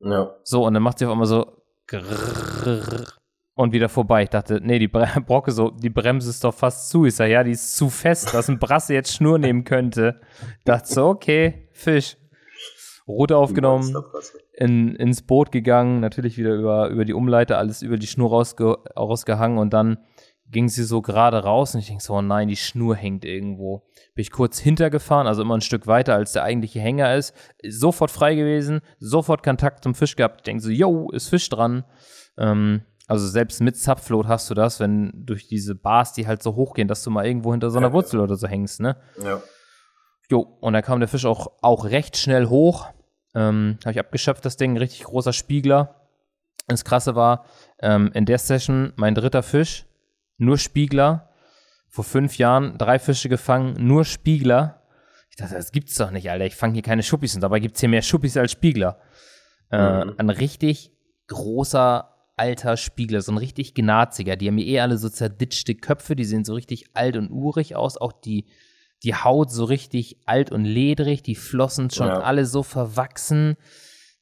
Ja. 0.00 0.34
So, 0.42 0.66
und 0.66 0.74
dann 0.74 0.82
macht 0.82 0.98
sie 0.98 1.06
auf 1.06 1.12
einmal 1.12 1.26
so 1.26 1.62
und 3.62 3.72
wieder 3.72 3.88
vorbei. 3.88 4.24
Ich 4.24 4.30
dachte, 4.30 4.60
nee, 4.62 4.78
die 4.78 4.88
Bre 4.88 5.08
Brocke 5.26 5.52
so, 5.52 5.70
die 5.70 5.90
Bremse 5.90 6.30
ist 6.30 6.44
doch 6.44 6.54
fast 6.54 6.90
zu. 6.90 7.06
Ich 7.06 7.14
sag, 7.14 7.28
ja, 7.28 7.44
die 7.44 7.52
ist 7.52 7.76
zu 7.76 7.88
fest, 7.88 8.34
dass 8.34 8.48
ein 8.48 8.58
Brasse 8.58 8.94
jetzt 8.94 9.14
Schnur 9.14 9.38
nehmen 9.38 9.64
könnte. 9.64 10.20
Ich 10.58 10.64
dachte 10.64 10.92
so, 10.92 11.08
okay, 11.08 11.68
Fisch. 11.72 12.16
Route 13.08 13.36
aufgenommen, 13.36 13.96
in, 14.52 14.94
ins 14.94 15.22
Boot 15.22 15.50
gegangen, 15.50 16.00
natürlich 16.00 16.38
wieder 16.38 16.54
über, 16.54 16.88
über 16.88 17.04
die 17.04 17.14
Umleiter, 17.14 17.58
alles 17.58 17.82
über 17.82 17.96
die 17.96 18.06
Schnur 18.06 18.30
rausge 18.30 18.78
rausgehangen 18.96 19.58
und 19.58 19.72
dann 19.72 19.98
ging 20.52 20.68
sie 20.68 20.84
so 20.84 21.02
gerade 21.02 21.42
raus 21.42 21.74
und 21.74 21.80
ich 21.80 21.88
denke 21.88 22.02
so, 22.02 22.14
oh 22.14 22.22
nein, 22.22 22.46
die 22.46 22.56
Schnur 22.56 22.94
hängt 22.94 23.24
irgendwo. 23.24 23.82
Bin 24.14 24.22
ich 24.22 24.30
kurz 24.30 24.58
hintergefahren, 24.58 25.26
also 25.26 25.42
immer 25.42 25.56
ein 25.56 25.62
Stück 25.62 25.86
weiter, 25.86 26.14
als 26.14 26.32
der 26.32 26.44
eigentliche 26.44 26.78
Hänger 26.78 27.14
ist. 27.16 27.34
Sofort 27.66 28.10
frei 28.10 28.34
gewesen, 28.34 28.82
sofort 28.98 29.42
Kontakt 29.42 29.82
zum 29.82 29.94
Fisch 29.94 30.14
gehabt. 30.14 30.40
Ich 30.40 30.44
denke 30.44 30.62
so, 30.62 30.70
yo, 30.70 31.10
ist 31.10 31.28
Fisch 31.28 31.48
dran. 31.48 31.84
Ähm, 32.36 32.82
also 33.12 33.28
selbst 33.28 33.60
mit 33.60 33.76
Subfloat 33.76 34.26
hast 34.26 34.48
du 34.48 34.54
das, 34.54 34.80
wenn 34.80 35.12
durch 35.14 35.46
diese 35.46 35.74
Bars, 35.74 36.14
die 36.14 36.26
halt 36.26 36.42
so 36.42 36.54
hochgehen, 36.54 36.88
dass 36.88 37.02
du 37.02 37.10
mal 37.10 37.26
irgendwo 37.26 37.50
hinter 37.50 37.70
so 37.70 37.76
einer 37.76 37.88
ja, 37.88 37.92
Wurzel 37.92 38.16
ja. 38.16 38.22
oder 38.22 38.36
so 38.36 38.48
hängst, 38.48 38.80
ne? 38.80 38.96
Ja. 39.22 39.42
Jo, 40.30 40.40
und 40.62 40.72
da 40.72 40.80
kam 40.80 40.98
der 40.98 41.10
Fisch 41.10 41.26
auch, 41.26 41.52
auch 41.60 41.84
recht 41.84 42.16
schnell 42.16 42.46
hoch. 42.46 42.88
Ähm, 43.34 43.76
Habe 43.82 43.92
ich 43.92 44.00
abgeschöpft, 44.00 44.46
das 44.46 44.56
Ding, 44.56 44.78
richtig 44.78 45.04
großer 45.04 45.34
Spiegler. 45.34 46.08
Das 46.68 46.86
Krasse 46.86 47.14
war, 47.14 47.44
ähm, 47.80 48.10
in 48.14 48.24
der 48.24 48.38
Session 48.38 48.94
mein 48.96 49.14
dritter 49.14 49.42
Fisch, 49.42 49.84
nur 50.38 50.56
Spiegler. 50.56 51.28
Vor 51.90 52.04
fünf 52.04 52.38
Jahren 52.38 52.78
drei 52.78 52.98
Fische 52.98 53.28
gefangen, 53.28 53.74
nur 53.86 54.06
Spiegler. 54.06 54.80
Ich 55.28 55.36
dachte, 55.36 55.54
das 55.54 55.70
gibt's 55.70 55.96
doch 55.96 56.12
nicht, 56.12 56.30
Alter. 56.30 56.46
Ich 56.46 56.56
fange 56.56 56.72
hier 56.72 56.82
keine 56.82 57.02
Schuppis 57.02 57.34
und 57.34 57.42
dabei 57.42 57.60
gibt's 57.60 57.80
hier 57.80 57.90
mehr 57.90 58.00
Schuppis 58.00 58.38
als 58.38 58.52
Spiegler. 58.52 59.00
Äh, 59.70 60.06
mhm. 60.06 60.14
Ein 60.16 60.30
richtig 60.30 60.92
großer 61.26 62.11
alter 62.36 62.76
Spiegler, 62.76 63.20
so 63.20 63.32
ein 63.32 63.38
richtig 63.38 63.74
gnaziger. 63.74 64.36
Die 64.36 64.48
haben 64.48 64.58
ja 64.58 64.66
eh 64.66 64.80
alle 64.80 64.98
so 64.98 65.08
zerditschte 65.08 65.74
Köpfe, 65.74 66.16
die 66.16 66.24
sehen 66.24 66.44
so 66.44 66.54
richtig 66.54 66.86
alt 66.94 67.16
und 67.16 67.30
urig 67.30 67.76
aus. 67.76 67.96
Auch 67.96 68.12
die, 68.12 68.46
die 69.02 69.14
Haut 69.14 69.50
so 69.50 69.64
richtig 69.64 70.18
alt 70.26 70.50
und 70.50 70.64
ledrig, 70.64 71.22
die 71.22 71.34
Flossen 71.34 71.90
schon 71.90 72.08
ja. 72.08 72.20
alle 72.20 72.46
so 72.46 72.62
verwachsen. 72.62 73.56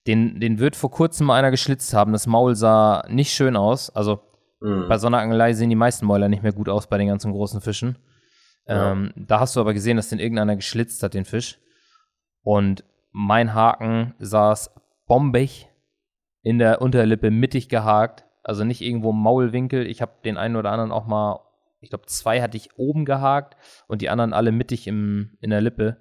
Den, 0.06 0.40
den 0.40 0.58
wird 0.58 0.76
vor 0.76 0.90
kurzem 0.90 1.26
mal 1.26 1.38
einer 1.38 1.50
geschlitzt 1.50 1.94
haben. 1.94 2.12
Das 2.12 2.26
Maul 2.26 2.54
sah 2.56 3.04
nicht 3.08 3.32
schön 3.32 3.56
aus. 3.56 3.90
Also 3.90 4.20
mhm. 4.60 4.86
bei 4.88 4.98
so 4.98 5.06
einer 5.06 5.18
Angelei 5.18 5.52
sehen 5.52 5.70
die 5.70 5.76
meisten 5.76 6.06
Mäuler 6.06 6.28
nicht 6.28 6.42
mehr 6.42 6.52
gut 6.52 6.68
aus 6.68 6.88
bei 6.88 6.98
den 6.98 7.08
ganzen 7.08 7.32
großen 7.32 7.60
Fischen. 7.60 7.96
Ja. 8.66 8.92
Ähm, 8.92 9.12
da 9.16 9.40
hast 9.40 9.56
du 9.56 9.60
aber 9.60 9.74
gesehen, 9.74 9.96
dass 9.96 10.08
den 10.08 10.18
irgendeiner 10.18 10.56
geschlitzt 10.56 11.02
hat, 11.02 11.14
den 11.14 11.24
Fisch. 11.24 11.58
Und 12.42 12.84
mein 13.12 13.54
Haken 13.54 14.14
saß 14.18 14.70
bombig 15.06 15.69
in 16.42 16.58
der 16.58 16.80
Unterlippe 16.82 17.30
mittig 17.30 17.68
gehakt. 17.68 18.24
Also 18.42 18.64
nicht 18.64 18.80
irgendwo 18.80 19.10
im 19.10 19.20
Maulwinkel. 19.20 19.86
Ich 19.86 20.00
habe 20.00 20.12
den 20.24 20.36
einen 20.36 20.56
oder 20.56 20.72
anderen 20.72 20.92
auch 20.92 21.06
mal, 21.06 21.40
ich 21.80 21.90
glaube, 21.90 22.06
zwei 22.06 22.40
hatte 22.40 22.56
ich 22.56 22.76
oben 22.76 23.04
gehakt 23.04 23.56
und 23.86 24.02
die 24.02 24.08
anderen 24.08 24.32
alle 24.32 24.52
mittig 24.52 24.86
im, 24.86 25.36
in 25.40 25.50
der 25.50 25.60
Lippe. 25.60 25.98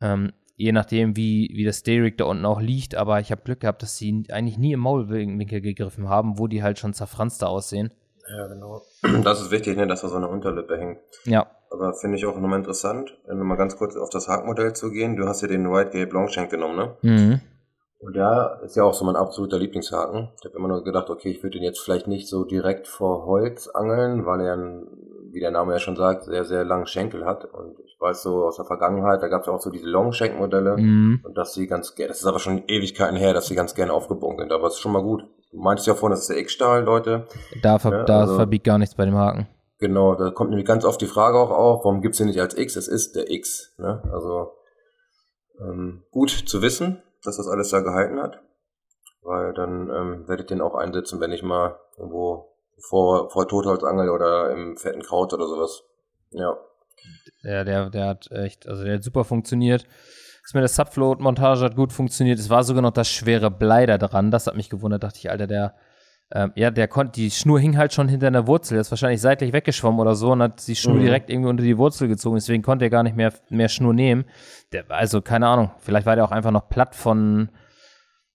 Ähm, 0.00 0.32
je 0.56 0.72
nachdem, 0.72 1.16
wie, 1.16 1.50
wie 1.54 1.64
das 1.64 1.82
Derrick 1.82 2.18
da 2.18 2.24
unten 2.24 2.44
auch 2.44 2.60
liegt. 2.60 2.94
Aber 2.94 3.20
ich 3.20 3.30
habe 3.30 3.42
Glück 3.42 3.60
gehabt, 3.60 3.82
dass 3.82 3.96
sie 3.96 4.24
eigentlich 4.30 4.58
nie 4.58 4.72
im 4.72 4.80
Maulwinkel 4.80 5.60
gegriffen 5.60 6.08
haben, 6.08 6.38
wo 6.38 6.46
die 6.46 6.62
halt 6.62 6.78
schon 6.78 6.94
zerfranster 6.94 7.48
aussehen. 7.48 7.92
Ja, 8.28 8.46
genau. 8.46 8.82
Das 9.24 9.40
ist 9.40 9.50
wichtig, 9.50 9.76
ne, 9.76 9.86
dass 9.86 10.02
da 10.02 10.08
so 10.08 10.16
eine 10.16 10.28
Unterlippe 10.28 10.78
hängt. 10.78 10.98
Ja. 11.24 11.46
Aber 11.70 11.94
finde 11.94 12.16
ich 12.16 12.26
auch 12.26 12.38
nochmal 12.38 12.58
interessant, 12.58 13.18
wenn 13.26 13.36
wir 13.36 13.44
mal 13.44 13.56
ganz 13.56 13.76
kurz 13.76 13.96
auf 13.96 14.10
das 14.10 14.28
Hakmodell 14.28 14.74
zu 14.74 14.90
gehen. 14.90 15.16
Du 15.16 15.26
hast 15.26 15.42
ja 15.42 15.48
den 15.48 15.70
White 15.70 15.90
Gabe 15.90 16.12
Longshank 16.12 16.50
genommen, 16.50 16.76
ne? 16.76 16.96
Mhm. 17.02 17.40
Und 17.98 18.16
der 18.16 18.60
ist 18.62 18.76
ja 18.76 18.84
auch 18.84 18.92
so 18.92 19.04
mein 19.04 19.16
absoluter 19.16 19.58
Lieblingshaken. 19.58 20.28
Ich 20.38 20.44
habe 20.44 20.58
immer 20.58 20.68
nur 20.68 20.84
gedacht, 20.84 21.08
okay, 21.08 21.30
ich 21.30 21.42
würde 21.42 21.58
den 21.58 21.64
jetzt 21.64 21.80
vielleicht 21.80 22.06
nicht 22.06 22.28
so 22.28 22.44
direkt 22.44 22.86
vor 22.86 23.24
Holz 23.24 23.68
angeln, 23.68 24.26
weil 24.26 24.40
er, 24.40 24.58
wie 25.30 25.40
der 25.40 25.50
Name 25.50 25.72
ja 25.72 25.78
schon 25.78 25.96
sagt, 25.96 26.24
sehr, 26.24 26.44
sehr 26.44 26.64
langen 26.64 26.86
Schenkel 26.86 27.24
hat. 27.24 27.46
Und 27.46 27.78
ich 27.80 27.96
weiß 27.98 28.22
so 28.22 28.44
aus 28.44 28.56
der 28.56 28.66
Vergangenheit, 28.66 29.22
da 29.22 29.28
gab 29.28 29.40
es 29.40 29.46
ja 29.46 29.54
auch 29.54 29.60
so 29.60 29.70
diese 29.70 29.88
Long-Shank-Modelle. 29.88 30.76
Mhm. 30.76 31.20
Und 31.24 31.38
dass 31.38 31.54
sie 31.54 31.66
ganz 31.66 31.94
gerne, 31.94 32.08
das 32.08 32.20
ist 32.20 32.26
aber 32.26 32.40
schon 32.40 32.64
Ewigkeiten 32.68 33.16
her, 33.16 33.32
dass 33.32 33.46
sie 33.46 33.54
ganz 33.54 33.74
gerne 33.74 33.92
aufgebogen 33.92 34.38
sind. 34.38 34.52
Aber 34.52 34.66
es 34.66 34.74
ist 34.74 34.80
schon 34.80 34.92
mal 34.92 35.02
gut. 35.02 35.24
Du 35.50 35.58
meintest 35.58 35.86
ja 35.86 35.94
vorhin, 35.94 36.10
das 36.10 36.22
ist 36.22 36.30
der 36.30 36.38
X-Stahl, 36.38 36.84
Leute. 36.84 37.26
Da, 37.62 37.78
ver 37.78 37.90
ja, 37.90 38.02
da 38.04 38.20
also, 38.20 38.36
verbiegt 38.36 38.64
gar 38.64 38.76
nichts 38.76 38.96
bei 38.96 39.06
dem 39.06 39.16
Haken. 39.16 39.48
Genau, 39.78 40.14
da 40.14 40.30
kommt 40.30 40.50
nämlich 40.50 40.66
ganz 40.66 40.84
oft 40.84 41.00
die 41.00 41.06
Frage 41.06 41.38
auch 41.38 41.50
auf, 41.50 41.84
warum 41.84 42.02
gibt's 42.02 42.18
den 42.18 42.26
nicht 42.26 42.40
als 42.40 42.56
X? 42.56 42.76
Es 42.76 42.88
ist 42.88 43.16
der 43.16 43.30
X. 43.30 43.74
Ne? 43.78 44.02
Also 44.12 44.52
ähm, 45.60 46.02
gut 46.10 46.30
zu 46.30 46.60
wissen 46.60 47.02
dass 47.24 47.36
das 47.36 47.48
alles 47.48 47.70
da 47.70 47.80
gehalten 47.80 48.20
hat. 48.20 48.40
Weil 49.22 49.54
dann 49.54 49.90
ähm, 49.90 50.28
werde 50.28 50.42
ich 50.42 50.48
den 50.48 50.60
auch 50.60 50.74
einsetzen, 50.74 51.20
wenn 51.20 51.32
ich 51.32 51.42
mal 51.42 51.78
irgendwo 51.96 52.54
vor, 52.78 53.30
vor 53.30 53.48
Totholz 53.48 53.82
angel 53.82 54.10
oder 54.10 54.50
im 54.50 54.76
fetten 54.76 55.02
Kraut 55.02 55.32
oder 55.32 55.46
sowas. 55.46 55.82
Ja. 56.30 56.56
Ja, 57.42 57.64
der, 57.64 57.90
der 57.90 58.06
hat 58.06 58.30
echt, 58.30 58.68
also 58.68 58.84
der 58.84 58.96
hat 58.96 59.02
super 59.02 59.24
funktioniert. 59.24 59.86
Das 60.42 60.52
mit 60.52 60.60
der 60.60 60.68
Subfloat-Montage 60.68 61.64
hat 61.64 61.76
gut 61.76 61.92
funktioniert. 61.92 62.38
Es 62.38 62.50
war 62.50 62.64
sogar 62.64 62.82
noch 62.82 62.90
das 62.90 63.08
schwere 63.08 63.50
Blei 63.50 63.86
da 63.86 63.96
dran. 63.96 64.30
Das 64.30 64.46
hat 64.46 64.56
mich 64.56 64.68
gewundert. 64.68 65.02
Dachte 65.02 65.18
ich, 65.18 65.30
Alter, 65.30 65.46
der, 65.46 65.74
ähm, 66.34 66.50
ja, 66.56 66.72
der 66.72 66.88
konnte, 66.88 67.12
die 67.12 67.30
Schnur 67.30 67.60
hing 67.60 67.76
halt 67.78 67.94
schon 67.94 68.08
hinter 68.08 68.26
einer 68.26 68.48
Wurzel. 68.48 68.74
Der 68.74 68.80
ist 68.80 68.90
wahrscheinlich 68.90 69.20
seitlich 69.20 69.52
weggeschwommen 69.52 70.00
oder 70.00 70.16
so 70.16 70.32
und 70.32 70.42
hat 70.42 70.66
die 70.66 70.74
Schnur 70.74 70.96
mhm. 70.96 71.02
direkt 71.02 71.30
irgendwie 71.30 71.48
unter 71.48 71.62
die 71.62 71.78
Wurzel 71.78 72.08
gezogen. 72.08 72.34
Deswegen 72.34 72.64
konnte 72.64 72.84
er 72.84 72.90
gar 72.90 73.04
nicht 73.04 73.16
mehr, 73.16 73.32
mehr 73.50 73.68
Schnur 73.68 73.94
nehmen. 73.94 74.24
Der, 74.72 74.84
also, 74.88 75.22
keine 75.22 75.46
Ahnung. 75.46 75.70
Vielleicht 75.78 76.06
war 76.06 76.16
der 76.16 76.24
auch 76.24 76.32
einfach 76.32 76.50
noch 76.50 76.68
platt 76.68 76.96
von, 76.96 77.50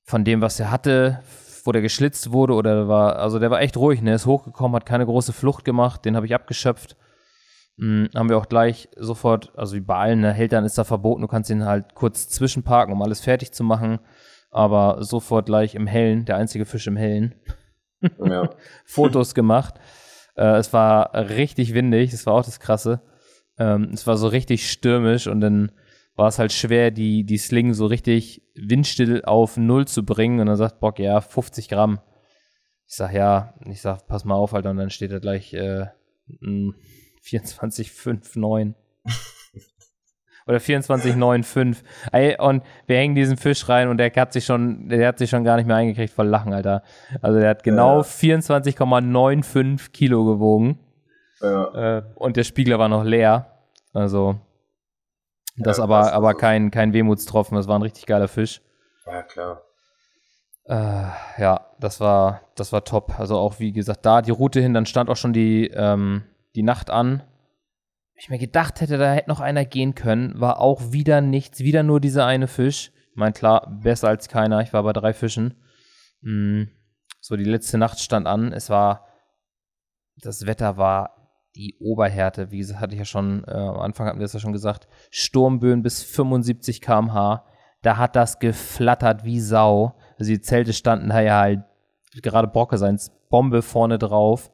von 0.04 0.24
dem, 0.24 0.40
was 0.40 0.62
er 0.62 0.72
hatte, 0.72 1.20
wo 1.66 1.74
der 1.74 1.82
geschlitzt 1.82 2.32
wurde 2.32 2.54
oder 2.54 2.88
war, 2.88 3.18
also 3.18 3.38
der 3.38 3.52
war 3.52 3.60
echt 3.60 3.76
ruhig, 3.76 4.02
ne? 4.02 4.14
Ist 4.14 4.26
hochgekommen, 4.26 4.78
hat 4.78 4.86
keine 4.86 5.06
große 5.06 5.34
Flucht 5.34 5.66
gemacht. 5.66 6.06
Den 6.06 6.16
habe 6.16 6.26
ich 6.26 6.34
abgeschöpft. 6.34 6.96
Mhm, 7.76 8.10
haben 8.16 8.30
wir 8.30 8.38
auch 8.38 8.48
gleich 8.48 8.88
sofort, 8.96 9.52
also 9.58 9.76
wie 9.76 9.82
bei 9.82 9.96
allen 9.96 10.22
ne, 10.22 10.32
Hältern 10.32 10.64
ist 10.64 10.78
da 10.78 10.86
verboten, 10.86 11.22
du 11.22 11.28
kannst 11.28 11.50
ihn 11.50 11.66
halt 11.66 11.96
kurz 11.96 12.30
zwischenparken, 12.30 12.94
um 12.94 13.02
alles 13.02 13.20
fertig 13.20 13.52
zu 13.52 13.64
machen, 13.64 14.00
aber 14.52 15.04
sofort 15.04 15.46
gleich 15.46 15.76
im 15.76 15.88
Hellen, 15.88 16.26
der 16.26 16.38
einzige 16.38 16.66
Fisch 16.66 16.88
im 16.88 16.98
Hellen. 16.98 17.36
Ja. 18.24 18.50
Fotos 18.86 19.34
gemacht. 19.34 19.76
Äh, 20.36 20.58
es 20.58 20.74
war 20.74 21.14
richtig 21.14 21.74
windig, 21.74 22.12
das 22.12 22.26
war 22.26 22.34
auch 22.36 22.46
das 22.46 22.60
Krasse. 22.60 23.02
Ähm, 23.58 23.92
es 23.94 24.08
war 24.08 24.18
so 24.18 24.28
richtig 24.28 24.72
stürmisch 24.72 25.28
und 25.28 25.42
dann 25.42 25.72
war 26.16 26.28
es 26.28 26.38
halt 26.38 26.52
schwer, 26.52 26.92
die, 26.92 27.24
die 27.24 27.38
Sling 27.38 27.74
so 27.74 27.86
richtig 27.86 28.42
windstill 28.54 29.24
auf 29.24 29.56
Null 29.56 29.88
zu 29.88 30.04
bringen. 30.06 30.42
Und 30.42 30.48
dann 30.48 30.58
sagt 30.58 30.82
Bock, 30.82 31.00
ja, 31.00 31.22
50 31.22 31.70
Gramm. 31.70 32.02
Ich 32.88 32.96
sag, 32.96 33.14
ja, 33.14 33.54
ich 33.66 33.82
sag, 33.82 34.06
pass 34.08 34.26
mal 34.26 34.36
auf, 34.36 34.54
Alter, 34.54 34.72
und 34.72 34.78
dann 34.78 34.90
steht 34.90 35.12
da 35.12 35.20
gleich 35.20 35.54
äh, 35.54 35.86
24,59 37.24 38.74
oder 40.50 40.58
24,95. 40.58 42.40
Und 42.40 42.64
wir 42.88 42.98
hängen 42.98 43.14
diesen 43.16 43.38
Fisch 43.38 43.70
rein 43.70 43.88
und 43.88 43.98
der 43.98 44.12
hat 44.16 44.34
sich 44.34 44.46
schon, 44.46 44.90
der 44.90 45.08
hat 45.08 45.20
sich 45.20 45.30
schon 45.30 45.44
gar 45.44 45.58
nicht 45.58 45.68
mehr 45.68 45.76
eingekriegt 45.76 46.12
voll 46.12 46.28
Lachen, 46.28 46.54
Alter. 46.54 46.82
Also 47.22 47.40
der 47.40 47.50
hat 47.50 47.64
genau 47.64 47.98
ja. 47.98 48.04
24,95 48.04 49.92
Kilo 49.92 50.26
gewogen. 50.26 50.80
Ja. 51.40 51.98
Äh, 51.98 52.04
und 52.16 52.36
der 52.36 52.44
Spiegler 52.44 52.80
war 52.80 52.90
noch 52.90 53.04
leer. 53.04 53.60
Also, 53.94 54.40
Das 55.56 55.78
ja, 55.78 55.84
aber, 55.84 56.14
aber 56.14 56.34
kein, 56.34 56.72
kein 56.72 56.94
Wehmutstropfen, 56.94 57.56
das 57.56 57.68
war 57.68 57.78
ein 57.78 57.84
richtig 57.84 58.08
geiler 58.08 58.28
Fisch. 58.28 58.62
Ja, 59.06 59.22
klar. 59.24 59.62
Äh, 60.66 61.42
ja, 61.42 61.66
das 61.80 62.00
war, 62.00 62.42
das 62.56 62.74
war 62.74 62.84
top. 62.84 63.20
Also 63.20 63.38
auch, 63.38 63.60
wie 63.60 63.72
gesagt, 63.72 64.06
da 64.06 64.22
die 64.22 64.32
Route 64.32 64.62
hin, 64.62 64.74
dann 64.74 64.88
stand 64.88 65.10
auch 65.10 65.16
schon 65.16 65.34
die, 65.34 65.68
ähm, 65.68 66.24
die 66.56 66.64
Nacht 66.64 66.90
an. 66.90 67.24
Ich 68.22 68.30
mir 68.30 68.38
gedacht 68.38 68.82
hätte, 68.82 68.98
da 68.98 69.14
hätte 69.14 69.30
noch 69.30 69.40
einer 69.40 69.64
gehen 69.64 69.96
können, 69.96 70.40
war 70.40 70.60
auch 70.60 70.92
wieder 70.92 71.22
nichts, 71.22 71.62
wieder 71.62 71.84
nur 71.84 72.02
dieser 72.02 72.26
eine 72.26 72.48
Fisch. 72.48 72.92
Ich 73.12 73.16
meine, 73.16 73.32
klar, 73.32 73.80
besser 73.82 74.10
als 74.10 74.28
keiner. 74.28 74.60
Ich 74.60 74.74
war 74.74 74.84
bei 74.84 74.92
drei 74.92 75.14
Fischen. 75.14 75.56
Mm, 76.20 76.64
so, 77.22 77.38
die 77.38 77.46
letzte 77.46 77.78
Nacht 77.78 78.00
stand 78.00 78.28
an. 78.28 78.52
Es 78.52 78.70
war, 78.70 79.08
das 80.18 80.46
Wetter 80.46 80.76
war 80.76 81.32
die 81.56 81.78
Oberhärte. 81.80 82.52
Wie 82.52 82.58
gesagt, 82.58 82.82
hatte 82.82 82.94
ich 82.94 83.00
ja 83.00 83.06
schon, 83.06 83.46
äh, 83.46 83.52
am 83.52 83.80
Anfang 83.80 84.08
hatten 84.08 84.20
wir 84.20 84.26
es 84.26 84.34
ja 84.34 84.42
schon 84.42 84.52
gesagt, 84.52 84.90
Sturmböen 85.12 85.82
bis 85.82 86.04
75 86.04 86.82
km/h. 86.82 87.46
Da 87.82 87.96
hat 87.96 88.18
das 88.18 88.40
geflattert 88.40 89.24
wie 89.24 89.40
Sau. 89.40 89.96
Also 90.18 90.32
die 90.32 90.42
Zelte 90.42 90.74
standen 90.74 91.08
da 91.08 91.22
ja 91.22 91.40
halt 91.40 91.62
gerade 92.22 92.50
Brocke 92.50 92.78
seins 92.78 93.12
Bombe 93.30 93.62
vorne 93.62 93.98
drauf. 93.98 94.52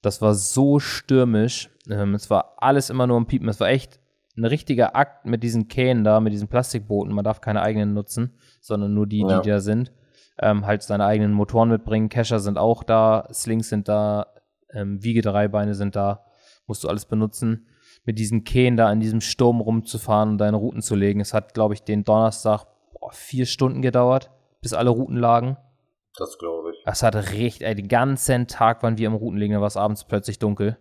Das 0.00 0.22
war 0.22 0.34
so 0.34 0.78
stürmisch. 0.78 1.70
Ähm, 1.88 2.14
es 2.14 2.30
war 2.30 2.54
alles 2.58 2.90
immer 2.90 3.06
nur 3.06 3.16
am 3.16 3.26
Piepen. 3.26 3.48
Es 3.48 3.60
war 3.60 3.68
echt 3.68 4.00
ein 4.36 4.44
richtiger 4.44 4.96
Akt 4.96 5.26
mit 5.26 5.42
diesen 5.42 5.68
Kähnen 5.68 6.04
da, 6.04 6.20
mit 6.20 6.32
diesen 6.32 6.48
Plastikbooten. 6.48 7.14
Man 7.14 7.24
darf 7.24 7.40
keine 7.40 7.62
eigenen 7.62 7.94
nutzen, 7.94 8.34
sondern 8.60 8.94
nur 8.94 9.06
die, 9.06 9.20
ja. 9.20 9.40
die 9.40 9.48
da 9.48 9.60
sind. 9.60 9.92
Ähm, 10.40 10.66
halt 10.66 10.82
seine 10.82 11.04
eigenen 11.04 11.32
Motoren 11.32 11.68
mitbringen. 11.68 12.08
Kescher 12.08 12.40
sind 12.40 12.58
auch 12.58 12.82
da, 12.82 13.28
Slings 13.32 13.68
sind 13.68 13.88
da, 13.88 14.26
ähm, 14.72 15.02
Wiegedreibeine 15.02 15.74
sind 15.74 15.94
da. 15.94 16.24
Musst 16.66 16.82
du 16.82 16.88
alles 16.88 17.04
benutzen. 17.04 17.68
Mit 18.04 18.18
diesen 18.18 18.44
Kähnen 18.44 18.76
da 18.76 18.90
in 18.90 19.00
diesem 19.00 19.20
Sturm 19.20 19.60
rumzufahren 19.60 20.30
und 20.30 20.38
deine 20.38 20.56
Routen 20.56 20.82
zu 20.82 20.96
legen. 20.96 21.20
Es 21.20 21.32
hat, 21.32 21.54
glaube 21.54 21.74
ich, 21.74 21.84
den 21.84 22.04
Donnerstag 22.04 22.66
boah, 22.92 23.12
vier 23.12 23.46
Stunden 23.46 23.82
gedauert 23.82 24.30
bis 24.64 24.72
alle 24.72 24.90
Routen 24.90 25.16
lagen. 25.16 25.58
Das 26.16 26.38
glaube 26.38 26.72
ich. 26.72 26.82
Das 26.84 27.02
hat 27.02 27.14
richtig, 27.32 27.66
ey, 27.66 27.74
den 27.74 27.86
ganzen 27.86 28.46
Tag 28.46 28.82
waren 28.82 28.98
wir 28.98 29.08
am 29.08 29.14
Routen 29.14 29.38
liegen, 29.38 29.52
dann 29.52 29.60
war 29.60 29.68
es 29.68 29.76
abends 29.76 30.04
plötzlich 30.04 30.38
dunkel. 30.38 30.78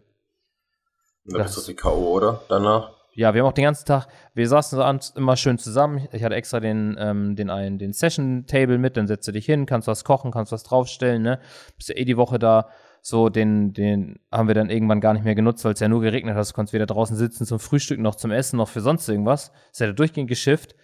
Dann 1.25 1.39
das, 1.39 1.57
ist 1.57 1.67
die 1.67 1.75
K.O., 1.75 2.11
oder? 2.11 2.41
Danach? 2.49 2.91
Ja, 3.15 3.33
wir 3.33 3.41
haben 3.41 3.49
auch 3.49 3.53
den 3.53 3.65
ganzen 3.65 3.85
Tag, 3.85 4.07
wir 4.33 4.47
saßen 4.47 4.79
abends 4.79 5.11
immer 5.15 5.37
schön 5.37 5.59
zusammen. 5.59 6.07
Ich 6.11 6.23
hatte 6.23 6.35
extra 6.35 6.59
den, 6.59 6.97
ähm, 6.99 7.35
den 7.35 7.49
einen, 7.49 7.77
den 7.77 7.93
Session-Table 7.93 8.79
mit, 8.79 8.97
dann 8.97 9.07
setzt 9.07 9.27
du 9.27 9.31
dich 9.31 9.45
hin, 9.45 9.65
kannst 9.65 9.87
was 9.87 10.03
kochen, 10.03 10.31
kannst 10.31 10.51
was 10.51 10.63
draufstellen, 10.63 11.21
ne? 11.21 11.39
Bist 11.77 11.89
ja 11.89 11.95
eh 11.95 12.05
die 12.05 12.17
Woche 12.17 12.39
da. 12.39 12.69
So, 13.01 13.29
den, 13.29 13.73
den 13.73 14.19
haben 14.31 14.47
wir 14.47 14.55
dann 14.55 14.69
irgendwann 14.69 15.01
gar 15.01 15.13
nicht 15.13 15.25
mehr 15.25 15.35
genutzt, 15.35 15.63
weil 15.65 15.73
es 15.73 15.79
ja 15.79 15.89
nur 15.89 16.01
geregnet 16.01 16.35
hat. 16.35 16.49
Du 16.49 16.53
konntest 16.53 16.73
weder 16.73 16.85
draußen 16.85 17.15
sitzen 17.15 17.45
zum 17.45 17.59
Frühstück, 17.59 17.99
noch 17.99 18.15
zum 18.15 18.31
Essen, 18.31 18.57
noch 18.57 18.69
für 18.69 18.81
sonst 18.81 19.07
irgendwas. 19.09 19.51
Es 19.71 19.79
ja 19.79 19.91
durchgehend 19.91 20.29
geschifft. 20.29 20.75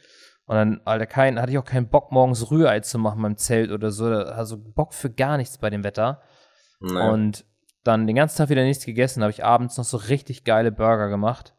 Und 0.46 0.56
dann, 0.56 0.82
Alter, 0.84 1.06
kein, 1.06 1.40
hatte 1.40 1.52
ich 1.52 1.58
auch 1.58 1.66
keinen 1.66 1.90
Bock, 1.90 2.12
morgens 2.12 2.52
Rührei 2.52 2.82
zu 2.82 3.00
machen 3.00 3.22
beim 3.22 3.38
Zelt 3.38 3.72
oder 3.72 3.92
so. 3.92 4.06
Also 4.06 4.58
Bock 4.58 4.94
für 4.94 5.10
gar 5.10 5.38
nichts 5.38 5.58
bei 5.58 5.70
dem 5.70 5.84
Wetter. 5.84 6.22
Nee. 6.82 7.00
Und 7.00 7.46
dann 7.84 8.08
den 8.08 8.16
ganzen 8.16 8.38
Tag 8.38 8.50
wieder 8.50 8.64
nichts 8.64 8.86
gegessen. 8.86 9.24
habe 9.24 9.32
ich 9.32 9.44
abends 9.44 9.78
noch 9.78 9.86
so 9.86 9.98
richtig 9.98 10.44
geile 10.44 10.72
Burger 10.72 11.10
gemacht. 11.10 11.54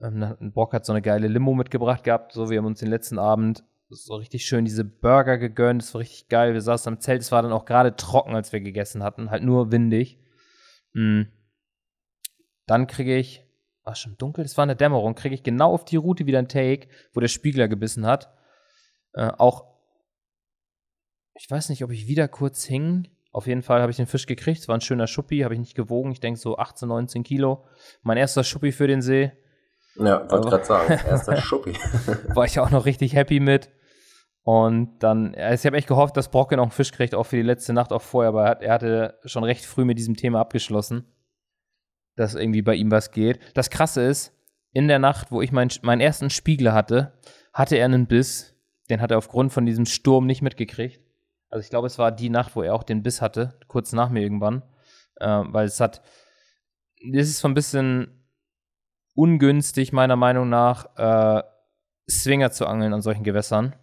Ähm, 0.00 0.52
Bock 0.54 0.72
hat 0.72 0.84
so 0.84 0.92
eine 0.92 1.02
geile 1.02 1.28
Limo 1.28 1.54
mitgebracht 1.54 2.04
gehabt. 2.04 2.32
So, 2.32 2.50
wir 2.50 2.58
haben 2.58 2.66
uns 2.66 2.80
den 2.80 2.90
letzten 2.90 3.18
Abend 3.18 3.64
so 3.88 4.14
richtig 4.14 4.46
schön 4.46 4.64
diese 4.64 4.84
Burger 4.84 5.36
gegönnt. 5.36 5.82
Das 5.82 5.94
war 5.94 6.00
richtig 6.00 6.28
geil. 6.28 6.54
Wir 6.54 6.62
saßen 6.62 6.92
am 6.92 7.00
Zelt. 7.00 7.20
Es 7.20 7.32
war 7.32 7.42
dann 7.42 7.52
auch 7.52 7.66
gerade 7.66 7.94
trocken, 7.94 8.34
als 8.34 8.52
wir 8.52 8.60
gegessen 8.60 9.02
hatten. 9.02 9.30
Halt 9.30 9.42
nur 9.42 9.70
windig. 9.70 10.18
Mhm. 10.94 11.28
Dann 12.66 12.86
kriege 12.86 13.16
ich 13.16 13.44
war 13.84 13.94
schon 13.94 14.16
dunkel, 14.16 14.44
es 14.44 14.56
war 14.56 14.62
eine 14.62 14.76
Dämmerung, 14.76 15.14
kriege 15.14 15.34
ich 15.34 15.42
genau 15.42 15.72
auf 15.72 15.84
die 15.84 15.96
Route 15.96 16.26
wieder 16.26 16.38
einen 16.38 16.48
Take, 16.48 16.88
wo 17.12 17.20
der 17.20 17.28
Spiegler 17.28 17.68
gebissen 17.68 18.06
hat. 18.06 18.32
Äh, 19.12 19.30
auch, 19.38 19.66
ich 21.34 21.50
weiß 21.50 21.68
nicht, 21.68 21.82
ob 21.82 21.90
ich 21.90 22.06
wieder 22.06 22.28
kurz 22.28 22.64
hing. 22.64 23.08
Auf 23.32 23.46
jeden 23.46 23.62
Fall 23.62 23.80
habe 23.80 23.90
ich 23.90 23.96
den 23.96 24.06
Fisch 24.06 24.26
gekriegt. 24.26 24.60
Es 24.60 24.68
war 24.68 24.76
ein 24.76 24.82
schöner 24.82 25.06
Schuppi, 25.06 25.40
habe 25.40 25.54
ich 25.54 25.60
nicht 25.60 25.74
gewogen. 25.74 26.12
Ich 26.12 26.20
denke 26.20 26.38
so 26.38 26.58
18, 26.58 26.88
19 26.88 27.22
Kilo. 27.22 27.64
Mein 28.02 28.18
erster 28.18 28.44
Schuppi 28.44 28.72
für 28.72 28.86
den 28.86 29.02
See. 29.02 29.32
Ja, 29.96 30.30
wollte 30.30 30.48
gerade 30.48 30.64
sagen, 30.64 30.92
erster 31.08 31.36
Schuppi. 31.38 31.72
war 32.34 32.44
ich 32.44 32.60
auch 32.60 32.70
noch 32.70 32.84
richtig 32.84 33.14
happy 33.14 33.40
mit. 33.40 33.70
Und 34.44 34.98
dann, 35.02 35.34
also 35.34 35.62
ich 35.62 35.66
habe 35.66 35.76
echt 35.76 35.88
gehofft, 35.88 36.16
dass 36.16 36.30
Brocke 36.30 36.56
noch 36.56 36.64
einen 36.64 36.72
Fisch 36.72 36.92
kriegt, 36.92 37.14
auch 37.14 37.24
für 37.24 37.36
die 37.36 37.42
letzte 37.42 37.72
Nacht, 37.72 37.92
auch 37.92 38.02
vorher, 38.02 38.28
aber 38.28 38.60
er 38.60 38.74
hatte 38.74 39.18
schon 39.24 39.44
recht 39.44 39.64
früh 39.64 39.84
mit 39.84 39.98
diesem 39.98 40.16
Thema 40.16 40.40
abgeschlossen 40.40 41.06
dass 42.16 42.34
irgendwie 42.34 42.62
bei 42.62 42.74
ihm 42.74 42.90
was 42.90 43.10
geht. 43.10 43.40
Das 43.54 43.70
Krasse 43.70 44.02
ist, 44.02 44.32
in 44.72 44.88
der 44.88 44.98
Nacht, 44.98 45.30
wo 45.30 45.42
ich 45.42 45.52
mein, 45.52 45.68
meinen 45.82 46.00
ersten 46.00 46.30
Spiegel 46.30 46.72
hatte, 46.72 47.18
hatte 47.52 47.76
er 47.76 47.84
einen 47.84 48.06
Biss. 48.06 48.54
Den 48.90 49.00
hat 49.00 49.10
er 49.10 49.18
aufgrund 49.18 49.52
von 49.52 49.66
diesem 49.66 49.86
Sturm 49.86 50.26
nicht 50.26 50.42
mitgekriegt. 50.42 51.00
Also 51.52 51.64
ich 51.64 51.70
glaube, 51.70 51.86
es 51.86 51.98
war 51.98 52.10
die 52.10 52.30
Nacht, 52.30 52.56
wo 52.56 52.62
er 52.62 52.74
auch 52.74 52.82
den 52.82 53.02
Biss 53.02 53.20
hatte, 53.20 53.58
kurz 53.68 53.92
nach 53.92 54.10
mir 54.10 54.22
irgendwann. 54.22 54.62
Äh, 55.16 55.42
weil 55.46 55.66
es 55.66 55.80
hat, 55.80 56.02
es 57.12 57.28
ist 57.28 57.38
so 57.38 57.48
ein 57.48 57.54
bisschen 57.54 58.24
ungünstig, 59.14 59.92
meiner 59.92 60.16
Meinung 60.16 60.48
nach, 60.48 60.96
äh, 60.96 61.42
Swinger 62.10 62.50
zu 62.50 62.66
angeln 62.66 62.92
an 62.92 63.02
solchen 63.02 63.22
Gewässern 63.22 63.74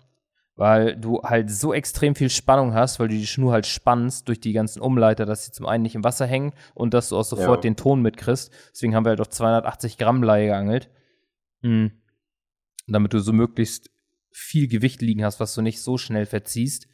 weil 0.60 0.98
du 0.98 1.22
halt 1.24 1.50
so 1.50 1.74
extrem 1.74 2.16
viel 2.16 2.30
Spannung 2.30 2.74
hast, 2.74 3.00
weil 3.00 3.08
du 3.08 3.16
die 3.16 3.26
Schnur 3.26 3.54
halt 3.54 3.66
spannst 3.66 4.28
durch 4.28 4.42
die 4.42 4.52
ganzen 4.52 4.82
Umleiter, 4.82 5.26
dass 5.26 5.46
sie 5.46 5.54
zum 5.54 5.66
einen 5.66 5.84
nicht 5.84 5.96
im 5.96 6.04
Wasser 6.04 6.26
hängen 6.26 6.52
und 6.74 6.94
dass 6.94 7.08
du 7.08 7.18
auch 7.18 7.24
sofort 7.24 7.64
ja. 7.64 7.70
den 7.70 7.78
Ton 7.78 8.02
mitkriegst. 8.02 8.52
Deswegen 8.74 8.94
haben 8.94 9.06
wir 9.06 9.12
halt 9.12 9.22
auf 9.22 9.30
280 9.30 9.98
Gramm 9.98 10.22
Laie 10.22 10.48
geangelt. 10.48 10.90
Mhm. 11.62 11.94
Damit 12.88 13.14
du 13.14 13.20
so 13.20 13.32
möglichst 13.32 13.90
viel 14.32 14.68
Gewicht 14.68 15.02
liegen 15.02 15.24
hast, 15.24 15.40
was 15.40 15.56
du 15.56 15.62
nicht 15.62 15.82
so 15.82 15.98
schnell 15.98 16.26
verziehst. 16.26 16.90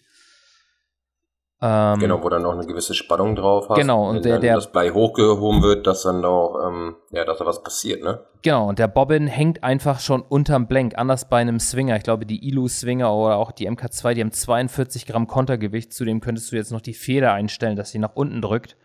Ähm, 1.62 2.00
genau, 2.00 2.22
wo 2.22 2.28
dann 2.28 2.42
noch 2.42 2.52
eine 2.52 2.66
gewisse 2.66 2.94
Spannung 2.94 3.36
drauf 3.36 3.70
hast. 3.70 3.78
Genau, 3.78 4.10
und 4.10 4.26
der, 4.26 4.40
der 4.40 4.56
das 4.56 4.72
Blei 4.72 4.90
hochgehoben 4.90 5.62
wird, 5.62 5.88
dass 5.88 6.04
dann 6.04 6.26
auch, 6.26 6.60
ähm, 6.68 6.96
ja, 7.12 7.24
dass 7.24 7.38
da 7.38 7.46
was 7.46 7.64
passiert, 7.64 8.04
ne? 8.04 8.20
Genau, 8.42 8.68
und 8.68 8.78
der 8.78 8.90
Bobbin 8.90 9.28
hängt 9.28 9.64
einfach 9.64 10.00
schon 10.00 10.22
unterm 10.22 10.68
Blank, 10.68 10.98
anders 10.98 11.30
bei 11.30 11.38
einem 11.38 11.60
Swinger. 11.60 11.96
Ich 11.96 12.04
glaube, 12.04 12.26
die 12.26 12.46
Ilu-Swinger 12.48 13.12
oder 13.12 13.38
auch 13.38 13.52
die 13.52 13.70
MK2, 13.70 14.14
die 14.14 14.22
haben 14.22 14.32
42 14.32 15.06
Gramm 15.06 15.28
Kontergewicht. 15.28 15.94
Zudem 15.94 16.20
könntest 16.20 16.52
du 16.52 16.58
jetzt 16.58 16.72
noch 16.72 16.82
die 16.82 16.94
Feder 16.94 17.34
einstellen, 17.34 17.78
dass 17.78 17.90
sie 17.92 18.00
nach 18.00 18.16
unten 18.16 18.42
drückt. 18.42 18.76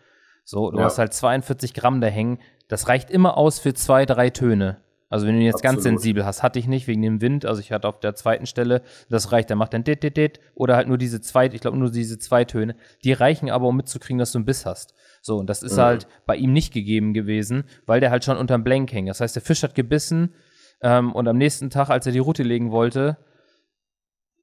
So, 0.45 0.71
du 0.71 0.79
ja. 0.79 0.85
hast 0.85 0.97
halt 0.97 1.13
42 1.13 1.73
Gramm 1.73 2.01
da 2.01 2.07
hängen. 2.07 2.39
Das 2.69 2.87
reicht 2.87 3.11
immer 3.11 3.37
aus 3.37 3.59
für 3.59 3.73
zwei, 3.73 4.05
drei 4.05 4.29
Töne. 4.29 4.77
Also 5.11 5.27
wenn 5.27 5.35
du 5.35 5.41
ihn 5.41 5.45
jetzt 5.45 5.55
Absolut. 5.55 5.75
ganz 5.75 5.83
sensibel 5.83 6.25
hast, 6.25 6.41
hatte 6.41 6.57
ich 6.57 6.67
nicht 6.67 6.87
wegen 6.87 7.01
dem 7.01 7.19
Wind. 7.19 7.45
Also 7.45 7.59
ich 7.59 7.73
hatte 7.73 7.85
auf 7.89 7.99
der 7.99 8.15
zweiten 8.15 8.45
Stelle, 8.45 8.81
das 9.09 9.33
reicht, 9.33 9.49
der 9.49 9.57
macht 9.57 9.73
dann 9.73 9.83
dit, 9.83 10.01
dit, 10.01 10.15
dit, 10.15 10.39
oder 10.55 10.77
halt 10.77 10.87
nur 10.87 10.97
diese 10.97 11.19
zwei, 11.19 11.47
ich 11.47 11.59
glaube 11.59 11.77
nur 11.77 11.91
diese 11.91 12.17
zwei 12.17 12.45
Töne. 12.45 12.77
Die 13.03 13.11
reichen 13.11 13.49
aber, 13.49 13.67
um 13.67 13.75
mitzukriegen, 13.75 14.19
dass 14.19 14.31
du 14.31 14.37
einen 14.37 14.45
Biss 14.45 14.65
hast. 14.65 14.93
So, 15.21 15.37
und 15.37 15.49
das 15.49 15.63
ist 15.63 15.75
mhm. 15.75 15.81
halt 15.81 16.07
bei 16.25 16.37
ihm 16.37 16.53
nicht 16.53 16.73
gegeben 16.73 17.13
gewesen, 17.13 17.65
weil 17.85 17.99
der 17.99 18.09
halt 18.09 18.23
schon 18.23 18.37
unterm 18.37 18.63
Blank 18.63 18.93
hängt. 18.93 19.09
Das 19.09 19.19
heißt, 19.19 19.35
der 19.35 19.43
Fisch 19.43 19.63
hat 19.63 19.75
gebissen 19.75 20.33
ähm, 20.81 21.11
und 21.11 21.27
am 21.27 21.37
nächsten 21.37 21.69
Tag, 21.69 21.89
als 21.89 22.05
er 22.05 22.13
die 22.13 22.19
Route 22.19 22.43
legen 22.43 22.71
wollte, 22.71 23.17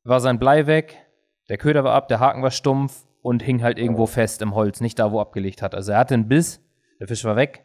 war 0.04 0.20
sein 0.20 0.38
Blei 0.38 0.66
weg, 0.66 0.98
der 1.48 1.56
Köder 1.56 1.82
war 1.82 1.94
ab, 1.94 2.08
der 2.08 2.20
Haken 2.20 2.42
war 2.42 2.50
stumpf 2.50 3.06
und 3.22 3.42
hing 3.42 3.62
halt 3.62 3.78
irgendwo 3.78 4.04
fest 4.04 4.42
im 4.42 4.54
Holz, 4.54 4.82
nicht 4.82 4.98
da, 4.98 5.12
wo 5.12 5.18
er 5.18 5.22
abgelegt 5.22 5.62
hat. 5.62 5.74
Also 5.74 5.92
er 5.92 5.98
hatte 5.98 6.12
einen 6.12 6.28
Biss, 6.28 6.60
der 7.00 7.08
Fisch 7.08 7.24
war 7.24 7.36
weg. 7.36 7.64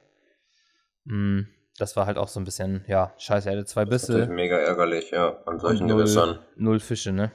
Mhm 1.03 1.47
das 1.77 1.95
war 1.95 2.05
halt 2.05 2.17
auch 2.17 2.27
so 2.27 2.39
ein 2.39 2.43
bisschen, 2.43 2.85
ja, 2.87 3.13
scheiße, 3.17 3.49
er 3.49 3.55
hatte 3.57 3.65
zwei 3.65 3.85
Bisse. 3.85 4.13
Das 4.13 4.21
ist 4.23 4.29
mega 4.29 4.57
ärgerlich, 4.57 5.11
ja, 5.11 5.37
an 5.45 5.59
solchen 5.59 5.87
null, 5.87 5.97
Gewässern. 5.97 6.39
Null 6.55 6.79
Fische, 6.79 7.11
ne? 7.11 7.31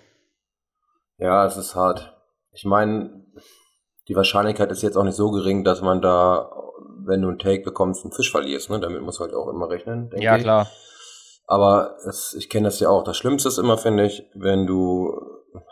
Ja, 1.19 1.45
es 1.47 1.57
ist 1.57 1.75
hart. 1.75 2.15
Ich 2.53 2.65
meine, 2.65 3.25
die 4.09 4.15
Wahrscheinlichkeit 4.15 4.71
ist 4.71 4.83
jetzt 4.83 4.97
auch 4.97 5.05
nicht 5.05 5.17
so 5.17 5.31
gering, 5.31 5.65
dass 5.65 5.83
man 5.83 6.01
da, 6.01 6.51
wenn 7.05 7.23
du 7.23 7.29
einen 7.29 7.39
Take 7.39 7.63
bekommst, 7.63 8.05
einen 8.05 8.13
Fisch 8.13 8.31
verlierst, 8.31 8.71
ne? 8.71 8.79
Damit 8.81 9.03
muss 9.03 9.19
man 9.19 9.29
halt 9.29 9.37
auch 9.39 9.49
immer 9.49 9.69
rechnen, 9.69 10.11
denke 10.11 10.25
Ja, 10.25 10.37
ich. 10.37 10.43
klar. 10.43 10.69
Aber 11.47 11.97
es, 12.07 12.35
ich 12.35 12.49
kenne 12.51 12.69
das 12.69 12.79
ja 12.79 12.89
auch. 12.91 13.03
Das 13.05 13.17
Schlimmste 13.17 13.49
ist 13.49 13.59
immer, 13.59 13.79
finde 13.79 14.05
ich, 14.07 14.23
wenn 14.35 14.67
du, 14.67 15.19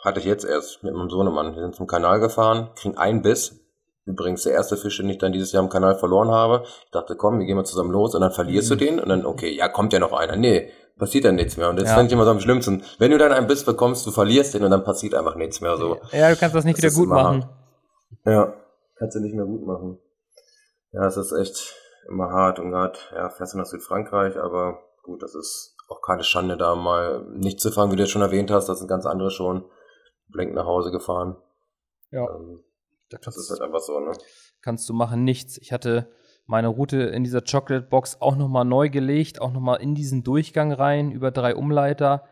hatte 0.03 0.21
ich 0.21 0.27
jetzt 0.27 0.45
erst 0.45 0.83
mit 0.83 0.95
meinem 0.95 1.11
Sohnemann, 1.11 1.55
wir 1.55 1.63
sind 1.63 1.75
zum 1.75 1.87
Kanal 1.87 2.19
gefahren, 2.19 2.71
kriegen 2.77 2.97
einen 2.97 3.23
Biss, 3.23 3.61
Übrigens 4.07 4.45
der 4.45 4.53
erste 4.53 4.77
Fisch, 4.77 4.97
den 4.99 5.11
ich 5.11 5.19
dann 5.19 5.33
dieses 5.33 5.51
Jahr 5.51 5.63
im 5.63 5.69
Kanal 5.69 5.97
verloren 5.97 6.31
habe. 6.31 6.63
Ich 6.85 6.91
dachte, 6.93 7.17
komm, 7.17 7.41
wir 7.41 7.47
gehen 7.47 7.57
mal 7.57 7.65
zusammen 7.65 7.91
los 7.91 8.15
und 8.15 8.21
dann 8.21 8.31
verlierst 8.31 8.71
mhm. 8.71 8.79
du 8.79 8.85
den 8.85 9.01
und 9.01 9.09
dann, 9.09 9.27
okay, 9.27 9.53
ja, 9.53 9.69
kommt 9.69 9.93
ja 9.93 9.99
noch 9.99 10.13
einer. 10.13 10.37
Nee, 10.37 10.71
passiert 10.97 11.25
dann 11.25 11.35
nichts 11.35 11.57
mehr. 11.57 11.69
Und 11.69 11.81
das 11.81 11.89
ja. 11.89 11.95
fand 11.97 12.07
ich 12.07 12.13
immer 12.13 12.25
so 12.25 12.31
am 12.31 12.39
schlimmsten. 12.39 12.85
Wenn 12.99 13.11
du 13.11 13.19
dann 13.19 13.33
einen 13.33 13.49
Biss 13.49 13.65
bekommst, 13.65 14.07
du 14.07 14.13
verlierst 14.13 14.55
den 14.55 14.63
und 14.63 14.71
dann 14.71 14.85
passiert 14.85 15.15
einfach 15.15 15.35
nichts 15.35 15.61
mehr 15.61 15.77
so. 15.77 15.99
Ja, 16.13 16.31
du 16.31 16.37
kannst 16.37 16.55
das 16.55 16.65
nicht 16.65 16.79
das 16.79 16.95
wieder 16.95 17.05
gut 17.05 17.09
machen. 17.09 17.45
Hart. 17.45 18.27
Ja, 18.27 18.55
kannst 18.97 19.17
du 19.17 19.21
nicht 19.21 19.35
mehr 19.35 19.45
gut 19.45 19.67
machen. 19.67 19.99
Ja, 20.93 21.07
es 21.07 21.17
ist 21.17 21.33
echt 21.33 21.75
immer 22.09 22.31
hart 22.31 22.61
und 22.61 22.71
gerade, 22.71 22.97
ja, 23.13 23.29
fährst 23.31 23.55
du 23.55 23.59
nach 23.59 23.67
Südfrankreich, 23.67 24.37
aber 24.37 24.79
gut, 25.03 25.23
das 25.23 25.35
ist 25.35 25.77
auch 25.89 26.01
keine 26.01 26.23
Schande, 26.23 26.57
da 26.57 26.77
mal 26.77 27.27
nicht 27.31 27.61
zu 27.61 27.73
fahren, 27.73 27.91
wie 27.91 27.97
du 27.97 28.03
jetzt 28.03 28.13
schon 28.13 28.23
erwähnt 28.23 28.51
hast, 28.51 28.69
das 28.69 28.79
sind 28.79 28.89
ganz 28.89 29.05
andere 29.05 29.31
schon 29.31 29.65
blank 30.29 30.55
nach 30.55 30.67
Hause 30.67 30.91
gefahren. 30.91 31.37
Ja. 32.11 32.23
Ähm, 32.23 32.63
das 33.11 33.37
ist 33.37 33.51
halt 33.51 33.61
einfach 33.61 33.81
so, 33.81 34.01
ne? 34.01 34.13
Kannst 34.63 34.89
du 34.89 34.95
machen 34.95 35.25
nichts. 35.25 35.59
Ich 35.59 35.73
hatte 35.73 36.11
meine 36.47 36.69
Route 36.69 36.99
in 36.99 37.25
dieser 37.25 37.43
Chocolate 37.43 37.87
Box 37.87 38.21
auch 38.21 38.37
nochmal 38.37 38.65
neu 38.65 38.89
gelegt, 38.89 39.41
auch 39.41 39.53
nochmal 39.53 39.81
in 39.81 39.95
diesen 39.95 40.23
Durchgang 40.23 40.73
rein, 40.73 41.11
über 41.11 41.31
drei 41.31 41.55
Umleiter. 41.55 42.25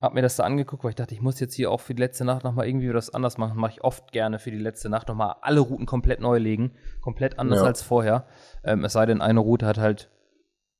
Hab 0.00 0.14
mir 0.14 0.22
das 0.22 0.34
da 0.34 0.42
angeguckt, 0.42 0.82
weil 0.82 0.90
ich 0.90 0.96
dachte, 0.96 1.14
ich 1.14 1.20
muss 1.20 1.38
jetzt 1.38 1.54
hier 1.54 1.70
auch 1.70 1.80
für 1.80 1.94
die 1.94 2.02
letzte 2.02 2.24
Nacht 2.24 2.42
nochmal 2.42 2.66
irgendwie 2.66 2.92
was 2.92 3.14
anders 3.14 3.38
machen. 3.38 3.56
Mache 3.56 3.74
ich 3.74 3.84
oft 3.84 4.10
gerne 4.10 4.40
für 4.40 4.50
die 4.50 4.58
letzte 4.58 4.88
Nacht 4.88 5.06
nochmal 5.06 5.36
alle 5.42 5.60
Routen 5.60 5.86
komplett 5.86 6.18
neu 6.18 6.38
legen. 6.38 6.74
Komplett 7.00 7.38
anders 7.38 7.60
ja. 7.60 7.66
als 7.66 7.82
vorher. 7.82 8.26
Ähm, 8.64 8.84
es 8.84 8.94
sei 8.94 9.06
denn, 9.06 9.20
eine 9.20 9.38
Route 9.38 9.64
hat 9.64 9.78
halt 9.78 10.10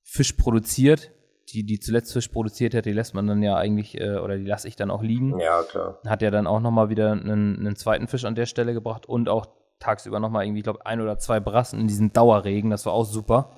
Fisch 0.03 0.33
produziert. 0.33 1.13
Die, 1.53 1.65
die 1.65 1.79
zuletzt 1.81 2.13
Fisch 2.13 2.29
produziert 2.29 2.75
hat, 2.75 2.87
die 2.87 2.93
lässt 2.93 3.15
man 3.15 3.27
dann 3.27 3.43
ja 3.43 3.57
eigentlich, 3.57 4.01
äh, 4.01 4.17
oder 4.17 4.39
die 4.39 4.45
lasse 4.45 4.69
ich 4.69 4.77
dann 4.77 4.91
auch 4.91 5.03
liegen. 5.03 5.39
Ja, 5.39 5.63
klar. 5.63 5.99
Hat 6.07 6.23
ja 6.23 6.31
dann 6.31 6.47
auch 6.47 6.61
nochmal 6.61 6.89
wieder 6.89 7.13
einen, 7.13 7.59
einen 7.59 7.77
zweiten 7.77 8.09
Fisch 8.09 8.25
an 8.25 8.35
der 8.35 8.47
Stelle 8.47 8.73
gebracht 8.73 9.07
und 9.07 9.29
auch 9.29 9.47
tagsüber 9.79 10.21
nochmal 10.21 10.45
irgendwie, 10.45 10.61
ich 10.61 10.65
glaube, 10.65 10.87
ein 10.87 11.01
oder 11.01 11.19
zwei 11.19 11.41
Brassen 11.41 11.81
in 11.81 11.89
diesem 11.89 12.13
Dauerregen. 12.13 12.71
Das 12.71 12.87
war 12.87 12.93
auch 12.93 13.05
super. 13.05 13.51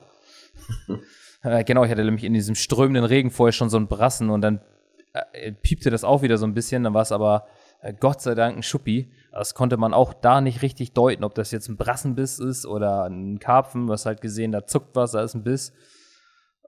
äh, 1.42 1.64
genau, 1.64 1.84
ich 1.84 1.90
hatte 1.90 2.04
nämlich 2.04 2.24
in 2.24 2.34
diesem 2.34 2.54
strömenden 2.54 3.04
Regen 3.04 3.30
vorher 3.30 3.52
schon 3.52 3.70
so 3.70 3.76
einen 3.76 3.88
Brassen 3.88 4.30
und 4.30 4.40
dann 4.40 4.60
äh, 5.32 5.52
piepte 5.52 5.90
das 5.90 6.04
auch 6.04 6.22
wieder 6.22 6.38
so 6.38 6.46
ein 6.46 6.54
bisschen. 6.54 6.82
Dann 6.82 6.94
war 6.94 7.02
es 7.02 7.12
aber 7.12 7.46
äh, 7.80 7.92
Gott 7.92 8.20
sei 8.20 8.34
Dank 8.34 8.56
ein 8.56 8.62
Schuppi. 8.62 9.12
Das 9.30 9.54
konnte 9.54 9.76
man 9.76 9.94
auch 9.94 10.14
da 10.14 10.40
nicht 10.40 10.62
richtig 10.62 10.92
deuten, 10.92 11.24
ob 11.24 11.34
das 11.34 11.50
jetzt 11.50 11.68
ein 11.68 11.76
Brassenbiss 11.76 12.38
ist 12.38 12.66
oder 12.66 13.04
ein 13.04 13.38
Karpfen. 13.38 13.88
Was 13.88 14.06
halt 14.06 14.20
gesehen, 14.20 14.52
da 14.52 14.66
zuckt 14.66 14.96
was, 14.96 15.12
da 15.12 15.22
ist 15.22 15.34
ein 15.34 15.44
Biss. 15.44 15.72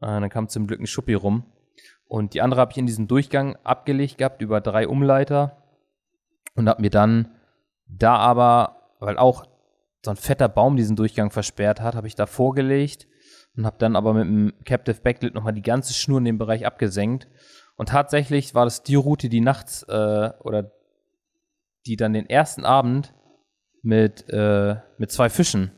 Äh, 0.00 0.06
dann 0.06 0.28
kam 0.28 0.48
zum 0.48 0.66
Glück 0.66 0.80
ein 0.80 0.86
Schuppi 0.86 1.14
rum. 1.14 1.44
Und 2.08 2.34
die 2.34 2.40
andere 2.40 2.60
habe 2.60 2.72
ich 2.72 2.78
in 2.78 2.86
diesem 2.86 3.08
Durchgang 3.08 3.56
abgelegt 3.64 4.18
gehabt 4.18 4.40
über 4.40 4.60
drei 4.60 4.86
Umleiter 4.86 5.62
und 6.54 6.68
habe 6.68 6.80
mir 6.82 6.90
dann 6.90 7.30
da 7.88 8.16
aber 8.16 8.76
weil 8.98 9.18
auch 9.18 9.44
so 10.04 10.10
ein 10.10 10.16
fetter 10.16 10.48
Baum 10.48 10.76
diesen 10.76 10.96
Durchgang 10.96 11.30
versperrt 11.30 11.80
hat, 11.80 11.94
habe 11.94 12.06
ich 12.06 12.14
da 12.14 12.26
vorgelegt 12.26 13.06
und 13.56 13.66
habe 13.66 13.76
dann 13.78 13.96
aber 13.96 14.14
mit 14.14 14.24
dem 14.24 14.52
Captive 14.64 15.00
Backlit 15.00 15.34
nochmal 15.34 15.52
die 15.52 15.62
ganze 15.62 15.92
Schnur 15.94 16.18
in 16.18 16.24
dem 16.24 16.38
Bereich 16.38 16.66
abgesenkt. 16.66 17.26
Und 17.76 17.90
tatsächlich 17.90 18.54
war 18.54 18.64
das 18.64 18.82
die 18.82 18.94
Route, 18.94 19.28
die 19.28 19.40
nachts 19.40 19.82
äh, 19.84 20.30
oder 20.40 20.72
die 21.86 21.96
dann 21.96 22.12
den 22.12 22.28
ersten 22.28 22.64
Abend 22.64 23.14
mit, 23.82 24.28
äh, 24.30 24.76
mit 24.98 25.10
zwei 25.10 25.28
Fischen, 25.28 25.72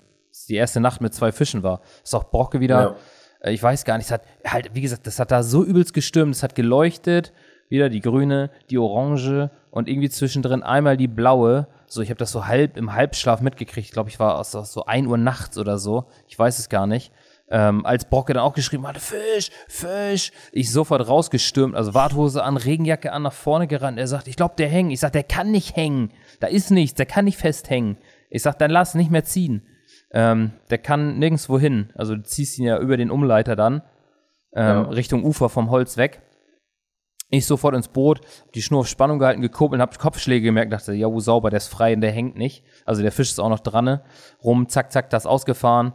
die 0.49 0.55
erste 0.55 0.81
Nacht 0.81 1.01
mit 1.01 1.15
zwei 1.15 1.33
Fischen 1.33 1.63
war. 1.63 1.83
Ist 2.03 2.15
auch 2.15 2.31
Brocke 2.31 2.61
wieder, 2.61 2.81
ja. 2.81 2.97
Äh, 3.41 3.53
ich 3.53 3.63
weiß 3.63 3.85
gar 3.85 3.97
nicht, 3.97 4.07
es 4.07 4.13
hat 4.13 4.23
halt, 4.47 4.75
wie 4.75 4.81
gesagt, 4.81 5.07
das 5.07 5.19
hat 5.19 5.31
da 5.31 5.43
so 5.43 5.65
übelst 5.65 5.95
gestürmt, 5.95 6.35
es 6.35 6.43
hat 6.43 6.55
geleuchtet, 6.55 7.33
wieder 7.69 7.89
die 7.89 8.01
grüne, 8.01 8.51
die 8.71 8.79
orange 8.79 9.51
und 9.71 9.89
irgendwie 9.89 10.09
zwischendrin 10.09 10.63
einmal 10.63 10.97
die 10.97 11.09
blaue 11.09 11.67
so, 11.91 12.03
ich 12.03 12.11
habe 12.11 12.19
das 12.19 12.33
so 12.33 12.47
halb 12.47 12.77
im 12.77 12.93
Halbschlaf 12.93 13.41
mitgekriegt. 13.41 13.87
Ich 13.87 13.93
glaube, 13.93 14.11
ich 14.11 14.21
war 14.21 14.39
aus 14.39 14.53
so 14.53 14.85
1 14.85 15.09
Uhr 15.09 15.17
nachts 15.17 15.57
oder 15.57 15.79
so. 15.79 16.05
Ich 16.29 16.39
weiß 16.39 16.59
es 16.59 16.69
gar 16.69 16.87
nicht. 16.87 17.13
Ähm, 17.51 17.87
als 17.87 18.05
Brocke 18.05 18.35
dann 18.35 18.43
auch 18.43 18.53
geschrieben 18.53 18.87
hatte, 18.87 19.01
Fisch, 19.01 19.51
Fisch, 19.69 20.33
ich 20.53 20.71
sofort 20.71 21.09
rausgestürmt, 21.09 21.75
also 21.75 21.95
Warthose 21.95 22.45
an, 22.45 22.59
Regenjacke 22.59 23.11
an, 23.11 23.23
nach 23.23 23.33
vorne 23.33 23.67
gerannt. 23.67 23.99
Er 23.99 24.07
sagt, 24.07 24.29
ich 24.29 24.37
glaube, 24.37 24.55
der 24.59 24.69
hängt. 24.69 24.93
Ich 24.93 25.01
sag, 25.01 25.13
der 25.13 25.23
kann 25.23 25.51
nicht 25.51 25.75
hängen. 25.75 26.13
Da 26.41 26.49
ist 26.49 26.71
nichts, 26.71 26.97
der 26.97 27.07
kann 27.07 27.25
nicht 27.25 27.39
festhängen. 27.39 27.97
Ich 28.29 28.43
sag, 28.43 28.59
dann 28.59 28.71
lass 28.71 28.95
nicht 28.95 29.11
mehr 29.11 29.25
ziehen. 29.25 29.63
Ähm, 30.11 30.53
der 30.71 30.79
kann 30.79 31.19
nirgendwo 31.19 31.59
hin. 31.59 31.91
Also 31.95 32.15
du 32.15 32.23
ziehst 32.23 32.59
ihn 32.59 32.65
ja 32.65 32.79
über 32.79 32.97
den 32.97 33.11
Umleiter 33.11 33.57
dann 33.57 33.83
ähm, 34.55 34.67
ja. 34.67 34.81
Richtung 34.83 35.25
Ufer 35.25 35.49
vom 35.49 35.71
Holz 35.71 35.97
weg. 35.97 36.23
Ich 37.31 37.47
sofort 37.47 37.75
ins 37.75 37.89
Boot, 37.89 38.23
die 38.55 38.63
Schnur 38.63 38.81
auf 38.81 38.89
Spannung 38.89 39.19
gehalten, 39.19 39.43
gekuppelt, 39.43 39.83
hab 39.83 39.99
Kopfschläge 39.99 40.47
gemerkt, 40.47 40.73
dachte, 40.73 40.95
ja, 40.95 41.13
wo 41.13 41.21
sauber, 41.21 41.51
der 41.51 41.59
ist 41.59 41.69
frei 41.69 41.93
und 41.95 42.01
der 42.01 42.11
hängt 42.11 42.37
nicht. 42.39 42.65
Also 42.87 43.03
der 43.03 43.13
Fisch 43.13 43.29
ist 43.29 43.39
auch 43.39 43.51
noch 43.51 43.61
dran, 43.61 43.85
ne? 43.85 44.03
rum, 44.43 44.67
zack, 44.69 44.93
zack, 44.93 45.11
das 45.11 45.27
ausgefahren. 45.27 45.93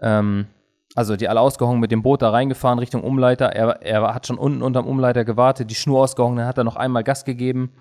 Ähm, 0.00 0.46
also 0.94 1.16
die 1.16 1.26
alle 1.26 1.40
ausgehangen, 1.40 1.80
mit 1.80 1.90
dem 1.90 2.02
Boot 2.02 2.20
da 2.20 2.30
reingefahren 2.30 2.78
Richtung 2.78 3.02
Umleiter. 3.02 3.46
Er, 3.46 3.82
er 3.82 4.14
hat 4.14 4.26
schon 4.26 4.36
unten 4.36 4.60
unterm 4.60 4.86
Umleiter 4.86 5.24
gewartet, 5.24 5.70
die 5.70 5.74
Schnur 5.74 6.02
ausgehangen, 6.02 6.36
dann 6.36 6.46
hat 6.46 6.58
er 6.58 6.64
noch 6.64 6.76
einmal 6.76 7.02
Gas 7.02 7.24
gegeben 7.24 7.72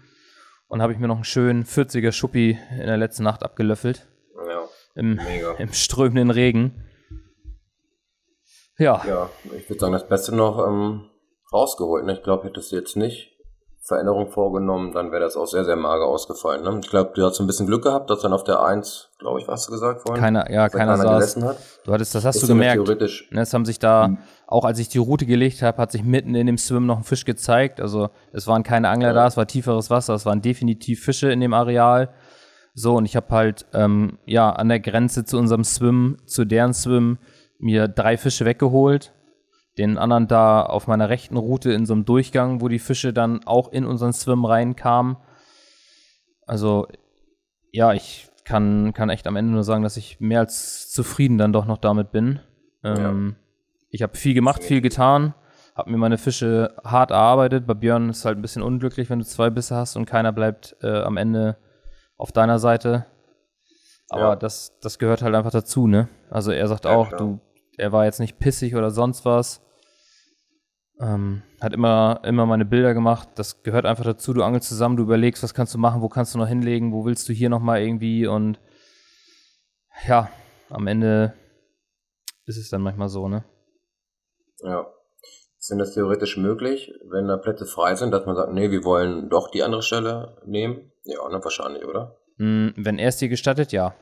und 0.68 0.81
habe 0.81 0.93
ich 0.93 0.99
mir 0.99 1.07
noch 1.10 1.15
einen 1.15 1.26
schönen 1.26 1.65
40er 1.65 2.14
Schuppi 2.14 2.57
in 2.72 2.88
der 2.88 2.97
letzten 2.97 3.23
Nacht 3.23 3.43
abgelöffelt. 3.43 4.07
Im, 4.95 5.20
im 5.57 5.74
strömenden 5.74 6.30
Regen. 6.30 6.84
Ja. 8.78 9.02
Ja, 9.07 9.30
ich 9.57 9.70
würde 9.70 9.80
sagen, 9.80 9.94
das 9.94 10.07
Beste 10.07 10.36
noch, 10.36 10.60
ähm, 10.68 11.10
rausgeholt. 11.52 12.06
Ne? 12.06 12.14
Ich 12.14 12.24
glaube, 12.24 12.48
hättest 12.48 12.72
du 12.72 12.76
jetzt 12.76 12.98
nicht 12.98 13.34
Veränderung 13.86 14.30
vorgenommen, 14.30 14.94
dann 14.94 15.11
wäre 15.11 15.22
das 15.22 15.36
auch 15.36 15.45
sehr, 15.45 15.65
sehr 15.65 15.76
mager 15.76 16.06
ausgefallen. 16.06 16.64
Ne? 16.64 16.80
Ich 16.82 16.90
glaube, 16.90 17.11
du 17.15 17.26
hast 17.26 17.41
ein 17.41 17.48
bisschen 17.48 17.68
Glück 17.68 17.84
gehabt, 17.84 18.10
dass 18.10 18.22
dann 18.22 18.32
auf 18.32 18.45
der 18.45 18.64
1, 18.64 19.10
glaube 19.20 19.41
ich, 19.41 19.48
was 19.49 19.65
du 19.65 19.74
gesagt 19.74 20.03
vorhin? 20.03 20.24
Keiner, 20.24 20.49
ja, 20.49 20.70
keiner, 20.70 20.98
keiner 20.98 21.22
saß. 21.22 21.44
Hat. 21.44 21.57
Du 21.84 21.91
hattest, 21.91 22.15
das 22.15 22.24
hast 22.24 22.38
ist 22.38 22.44
du 22.44 22.48
gemerkt. 22.48 22.86
Theoretisch. 22.86 23.30
Ne, 23.32 23.41
es 23.41 23.53
haben 23.53 23.65
sich 23.65 23.80
da, 23.80 24.07
mhm. 24.07 24.20
auch 24.48 24.64
als 24.64 24.80
ich 24.80 24.88
die 24.88 24.99
Route 24.99 25.26
gelegt 25.26 25.61
habe, 25.61 25.78
hat 25.80 25.91
sich 25.91 26.02
mitten 26.02 26.34
in 26.34 26.48
dem 26.48 26.57
Swim 26.57 26.86
noch 26.86 26.98
ein 26.98 27.03
Fisch 27.03 27.26
gezeigt. 27.26 27.82
Also 27.82 28.10
es 28.32 28.48
waren 28.48 28.64
keine 28.64 28.88
Angler 28.88 29.10
ja. 29.10 29.14
da, 29.14 29.28
es 29.28 29.36
war 29.36 29.48
tieferes 29.48 29.90
Wasser, 29.90 30.14
es 30.14 30.26
waren 30.26 30.41
definitiv 30.41 31.03
Fische 31.03 31.30
in 31.30 31.41
dem 31.41 31.53
Areal. 31.53 32.14
So, 32.73 32.95
und 32.95 33.05
ich 33.05 33.15
habe 33.15 33.27
halt, 33.29 33.65
ähm, 33.73 34.17
ja, 34.25 34.49
an 34.51 34.69
der 34.69 34.79
Grenze 34.79 35.25
zu 35.25 35.37
unserem 35.37 35.63
Swim, 35.63 36.17
zu 36.25 36.45
deren 36.45 36.73
Swim, 36.73 37.19
mir 37.59 37.87
drei 37.87 38.17
Fische 38.17 38.45
weggeholt 38.45 39.13
den 39.77 39.97
anderen 39.97 40.27
da 40.27 40.61
auf 40.61 40.87
meiner 40.87 41.09
rechten 41.09 41.37
Route 41.37 41.71
in 41.71 41.85
so 41.85 41.93
einem 41.93 42.05
Durchgang, 42.05 42.61
wo 42.61 42.67
die 42.67 42.79
Fische 42.79 43.13
dann 43.13 43.43
auch 43.45 43.71
in 43.71 43.85
unseren 43.85 44.13
Swim 44.13 44.45
reinkamen. 44.45 45.17
Also, 46.45 46.87
ja, 47.71 47.93
ich 47.93 48.29
kann, 48.43 48.93
kann 48.93 49.09
echt 49.09 49.25
am 49.25 49.35
Ende 49.35 49.53
nur 49.53 49.63
sagen, 49.63 49.83
dass 49.83 49.97
ich 49.97 50.19
mehr 50.19 50.41
als 50.41 50.91
zufrieden 50.91 51.37
dann 51.37 51.53
doch 51.53 51.65
noch 51.65 51.77
damit 51.77 52.11
bin. 52.11 52.39
Ähm, 52.83 53.29
ja. 53.29 53.43
Ich 53.89 54.03
habe 54.03 54.15
viel 54.15 54.33
gemacht, 54.33 54.63
viel 54.63 54.81
getan, 54.81 55.33
habe 55.75 55.89
mir 55.89 55.97
meine 55.97 56.17
Fische 56.17 56.75
hart 56.83 57.11
erarbeitet. 57.11 57.65
Bei 57.65 57.73
Björn 57.73 58.09
ist 58.09 58.19
es 58.19 58.25
halt 58.25 58.37
ein 58.37 58.41
bisschen 58.41 58.61
unglücklich, 58.61 59.09
wenn 59.09 59.19
du 59.19 59.25
zwei 59.25 59.49
Bisse 59.49 59.75
hast 59.75 59.95
und 59.95 60.05
keiner 60.05 60.31
bleibt 60.31 60.75
äh, 60.81 61.01
am 61.01 61.17
Ende 61.17 61.57
auf 62.23 62.31
deiner 62.31 62.57
Seite. 62.57 63.05
Aber 64.07 64.29
ja. 64.29 64.35
das, 64.37 64.79
das 64.79 64.97
gehört 64.97 65.21
halt 65.21 65.35
einfach 65.35 65.51
dazu, 65.51 65.87
ne? 65.87 66.07
Also 66.29 66.51
er 66.51 66.69
sagt 66.69 66.85
ja, 66.85 66.95
auch, 66.95 67.09
klar. 67.09 67.19
du, 67.19 67.39
er 67.77 67.91
war 67.91 68.05
jetzt 68.05 68.21
nicht 68.21 68.39
pissig 68.39 68.75
oder 68.75 68.91
sonst 68.91 69.25
was. 69.25 69.61
Ähm, 71.01 71.43
hat 71.59 71.73
immer, 71.73 72.21
immer 72.23 72.45
meine 72.45 72.63
Bilder 72.63 72.93
gemacht. 72.93 73.27
Das 73.35 73.61
gehört 73.63 73.85
einfach 73.85 74.05
dazu. 74.05 74.31
Du 74.31 74.41
angelst 74.41 74.69
zusammen, 74.69 74.95
du 74.95 75.03
überlegst, 75.03 75.43
was 75.43 75.53
kannst 75.53 75.73
du 75.73 75.77
machen, 75.77 76.01
wo 76.01 76.07
kannst 76.07 76.33
du 76.33 76.37
noch 76.37 76.47
hinlegen, 76.47 76.93
wo 76.93 77.03
willst 77.03 77.27
du 77.27 77.33
hier 77.33 77.49
nochmal 77.49 77.81
irgendwie 77.81 78.25
und 78.25 78.61
ja, 80.07 80.29
am 80.69 80.87
Ende 80.87 81.33
ist 82.45 82.55
es 82.57 82.69
dann 82.69 82.81
manchmal 82.81 83.09
so, 83.09 83.27
ne? 83.27 83.43
Ja. 84.61 84.87
Sind 85.65 85.80
das 85.80 85.94
theoretisch 85.94 86.35
möglich, 86.35 86.91
wenn 87.10 87.30
da 87.30 87.38
Plätze 87.38 87.65
frei 87.65 87.95
sind, 87.95 88.11
dass 88.11 88.26
man 88.26 88.35
sagt, 88.35 88.52
nee, 88.52 88.69
wir 88.69 88.84
wollen 88.84 89.30
doch 89.30 89.49
die 89.49 89.64
andere 89.64 89.81
Stelle 89.81 90.35
nehmen? 90.45 90.91
Ja, 91.03 91.26
ne, 91.30 91.41
wahrscheinlich, 91.41 91.85
oder? 91.88 92.18
Mm, 92.35 92.72
wenn 92.76 92.99
er 92.99 93.07
es 93.07 93.15
dir 93.15 93.30
gestattet, 93.30 93.72
ja. 93.72 93.95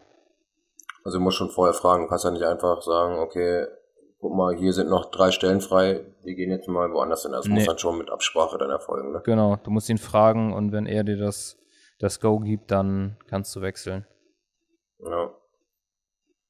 Also 1.03 1.19
du 1.19 1.23
musst 1.23 1.37
schon 1.37 1.51
vorher 1.51 1.75
fragen, 1.75 2.01
du 2.01 2.09
kannst 2.09 2.25
ja 2.25 2.31
nicht 2.31 2.45
einfach 2.45 2.81
sagen, 2.81 3.19
okay, 3.19 3.67
guck 4.19 4.33
mal, 4.33 4.55
hier 4.55 4.73
sind 4.73 4.89
noch 4.89 5.11
drei 5.11 5.29
Stellen 5.29 5.61
frei, 5.61 6.03
wir 6.23 6.33
gehen 6.33 6.49
jetzt 6.49 6.67
mal 6.67 6.91
woanders 6.93 7.21
hin. 7.21 7.31
Das 7.31 7.45
nee. 7.45 7.53
muss 7.53 7.65
dann 7.65 7.77
schon 7.77 7.99
mit 7.99 8.09
Absprache 8.09 8.57
dann 8.57 8.71
erfolgen. 8.71 9.11
Ne? 9.11 9.21
Genau, 9.23 9.55
du 9.57 9.69
musst 9.69 9.87
ihn 9.87 9.99
fragen 9.99 10.53
und 10.53 10.71
wenn 10.71 10.87
er 10.87 11.03
dir 11.03 11.17
das, 11.17 11.59
das 11.99 12.19
Go 12.19 12.39
gibt, 12.39 12.71
dann 12.71 13.17
kannst 13.29 13.55
du 13.55 13.61
wechseln. 13.61 14.07
Ja. 14.97 15.29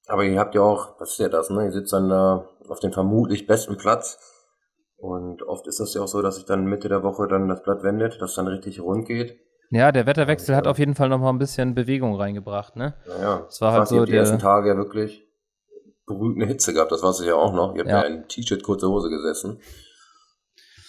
Aber 0.08 0.24
ihr 0.24 0.40
habt 0.40 0.56
ja 0.56 0.62
auch, 0.62 0.98
das 1.00 1.12
ist 1.12 1.20
ja 1.20 1.28
das, 1.28 1.50
ne? 1.50 1.66
Ihr 1.66 1.74
sitzt 1.74 1.92
dann 1.92 2.08
da 2.08 2.48
auf 2.70 2.80
dem 2.80 2.94
vermutlich 2.94 3.46
besten 3.46 3.76
Platz. 3.76 4.18
Und 5.02 5.42
oft 5.42 5.66
ist 5.66 5.80
das 5.80 5.96
ja 5.96 6.02
auch 6.02 6.08
so, 6.08 6.22
dass 6.22 6.36
sich 6.36 6.46
dann 6.46 6.66
Mitte 6.66 6.88
der 6.88 7.02
Woche 7.02 7.28
dann 7.28 7.48
das 7.50 7.64
Blatt 7.64 7.82
wendet, 7.82 8.22
dass 8.22 8.36
dann 8.36 8.48
richtig 8.48 8.80
rund 8.82 9.08
geht. 9.08 9.40
Ja, 9.72 9.92
der 9.92 10.06
Wetterwechsel 10.06 10.52
ja. 10.52 10.58
hat 10.58 10.68
auf 10.68 10.78
jeden 10.78 10.94
Fall 10.94 11.10
noch 11.10 11.18
mal 11.18 11.30
ein 11.30 11.40
bisschen 11.40 11.74
Bewegung 11.74 12.16
reingebracht, 12.16 12.76
ne? 12.76 12.94
Ja, 13.08 13.22
ja. 13.22 13.46
Es 13.48 13.60
war 13.62 13.72
halt 13.72 13.88
so 13.88 14.06
die 14.06 14.16
ersten 14.16 14.38
Tage 14.38 14.70
ja 14.70 14.78
wirklich 14.78 15.28
brütende 16.06 16.46
Hitze 16.46 16.74
gehabt, 16.74 16.92
das 16.92 17.02
weiß 17.02 17.22
ich 17.22 17.28
ja 17.28 17.36
auch 17.36 17.54
noch. 17.54 17.74
Ihr 17.74 17.82
habt 17.82 17.90
ja, 17.90 18.02
ja 18.02 18.08
in 18.08 18.28
T-Shirt, 18.28 18.62
kurze 18.62 18.88
Hose 18.88 19.10
gesessen. 19.10 19.60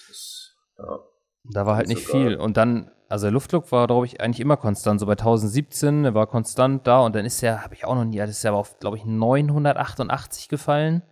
Das, 0.09 0.57
ja, 0.79 0.99
da 1.45 1.65
war 1.65 1.77
halt 1.77 1.89
nicht 1.89 2.07
so 2.07 2.13
viel. 2.13 2.37
Und 2.37 2.59
dann, 2.59 2.91
also 3.09 3.27
der 3.27 3.33
Luftdruck 3.33 3.73
war, 3.73 3.87
glaube 3.87 4.05
ich, 4.05 4.21
eigentlich 4.21 4.41
immer 4.41 4.59
konstant. 4.59 5.01
So 5.01 5.07
bei 5.07 5.13
1017, 5.13 6.03
der 6.03 6.15
war 6.15 6.27
konstant 6.27 6.87
da 6.87 7.01
und 7.01 7.15
dann 7.15 7.25
ist 7.25 7.43
er, 7.43 7.63
habe 7.65 7.75
ich 7.75 7.87
auch 7.87 7.95
noch 7.95 8.05
nie, 8.05 8.19
das 8.19 8.31
ist 8.31 8.43
ja 8.43 8.51
aber 8.51 8.59
auf, 8.59 8.79
glaube 8.79 8.99
ich, 8.99 9.07
988 9.07 10.49
gefallen. 10.49 11.03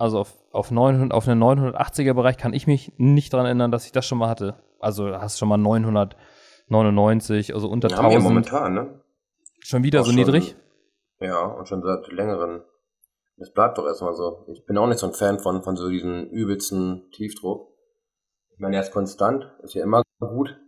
Also 0.00 0.18
auf, 0.20 0.34
auf, 0.50 0.70
900, 0.70 1.12
auf 1.12 1.28
einen 1.28 1.42
980er 1.42 2.14
Bereich 2.14 2.38
kann 2.38 2.54
ich 2.54 2.66
mich 2.66 2.92
nicht 2.96 3.32
daran 3.32 3.46
erinnern, 3.46 3.70
dass 3.70 3.84
ich 3.84 3.92
das 3.92 4.06
schon 4.06 4.18
mal 4.18 4.28
hatte. 4.28 4.56
Also 4.78 5.08
hast 5.10 5.38
schon 5.38 5.48
mal 5.48 5.58
999, 5.58 7.54
also 7.54 7.68
unter 7.68 7.88
ja, 7.88 7.98
1000. 7.98 8.14
Ja, 8.14 8.20
momentan, 8.28 8.74
ne? 8.74 9.00
Schon 9.60 9.82
wieder 9.82 10.00
auch 10.00 10.04
so 10.04 10.10
schon, 10.12 10.18
niedrig? 10.18 10.56
Ja, 11.20 11.44
und 11.44 11.68
schon 11.68 11.82
seit 11.82 12.10
längeren 12.10 12.62
das 13.40 13.52
bleibt 13.52 13.78
doch 13.78 13.86
erstmal 13.86 14.14
so. 14.14 14.44
Ich 14.48 14.66
bin 14.66 14.76
auch 14.76 14.86
nicht 14.86 14.98
so 14.98 15.06
ein 15.06 15.14
Fan 15.14 15.38
von, 15.38 15.62
von 15.62 15.74
so 15.74 15.88
diesem 15.88 16.26
übelsten 16.26 17.10
Tiefdruck. 17.10 17.68
Ich 18.52 18.58
meine, 18.60 18.76
er 18.76 18.82
ist 18.82 18.92
konstant, 18.92 19.50
ist 19.62 19.74
ja 19.74 19.82
immer 19.82 20.02
gut, 20.18 20.60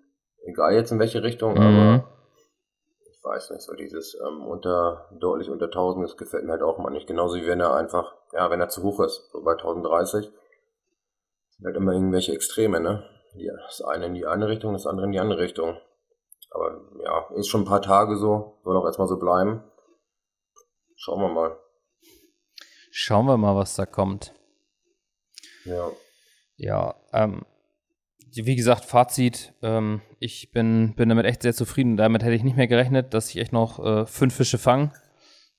egal 0.47 0.73
jetzt 0.73 0.91
in 0.91 0.99
welche 0.99 1.23
Richtung, 1.23 1.53
mhm. 1.53 1.61
aber 1.61 2.09
weiß 3.23 3.51
nicht, 3.51 3.63
so 3.63 3.75
dieses 3.75 4.15
ähm, 4.15 4.47
unter, 4.47 5.09
deutlich 5.19 5.49
unter 5.49 5.67
1000, 5.67 6.05
das 6.05 6.17
gefällt 6.17 6.45
mir 6.45 6.53
halt 6.53 6.63
auch 6.63 6.79
mal 6.79 6.91
nicht. 6.91 7.07
Genauso 7.07 7.37
wie 7.37 7.47
wenn 7.47 7.61
er 7.61 7.75
einfach, 7.75 8.15
ja, 8.33 8.51
wenn 8.51 8.61
er 8.61 8.69
zu 8.69 8.83
hoch 8.83 9.01
ist, 9.01 9.31
so 9.31 9.43
bei 9.43 9.53
1030, 9.53 10.31
sind 11.51 11.67
halt 11.67 11.77
immer 11.77 11.93
irgendwelche 11.93 12.33
Extreme, 12.33 12.81
ne? 12.81 13.09
Das 13.67 13.83
eine 13.83 14.07
in 14.07 14.15
die 14.15 14.27
eine 14.27 14.49
Richtung, 14.49 14.73
das 14.73 14.87
andere 14.87 15.07
in 15.07 15.13
die 15.13 15.21
andere 15.21 15.41
Richtung. 15.41 15.81
Aber 16.51 16.83
ja, 17.03 17.29
ist 17.37 17.49
schon 17.49 17.63
ein 17.63 17.67
paar 17.67 17.81
Tage 17.81 18.17
so, 18.17 18.59
soll 18.65 18.77
auch 18.77 18.85
erstmal 18.85 19.09
so 19.09 19.19
bleiben. 19.19 19.65
Schauen 20.97 21.21
wir 21.21 21.29
mal. 21.29 21.59
Schauen 22.91 23.27
wir 23.27 23.39
mal, 23.39 23.57
was 23.57 23.75
da 23.75 23.87
kommt. 23.87 24.35
Ja. 25.65 25.91
Ja, 26.57 26.95
ähm, 27.13 27.47
wie 28.35 28.57
gesagt, 28.57 28.85
Fazit, 28.85 29.53
ähm, 29.63 30.01
ich 30.19 30.53
bin, 30.53 30.95
bin 30.95 31.09
damit 31.09 31.27
echt 31.27 31.43
sehr 31.43 31.55
zufrieden. 31.55 31.97
Damit 31.97 32.23
hätte 32.23 32.35
ich 32.35 32.45
nicht 32.45 32.57
mehr 32.57 32.67
gerechnet, 32.67 33.15
dass 33.15 33.29
ich 33.31 33.37
echt 33.37 33.53
noch 33.53 33.85
äh, 33.85 34.07
fünf 34.07 34.35
Fische 34.35 34.59
fange. 34.59 34.93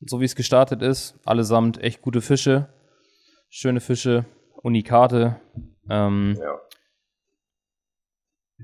So 0.02 0.20
wie 0.20 0.26
es 0.26 0.36
gestartet 0.36 0.82
ist. 0.82 1.20
Allesamt 1.24 1.82
echt 1.82 2.02
gute 2.02 2.22
Fische. 2.22 2.70
Schöne 3.50 3.80
Fische, 3.80 4.26
Unikate. 4.64 5.40
Ähm, 5.90 6.38
ja. 6.40 6.60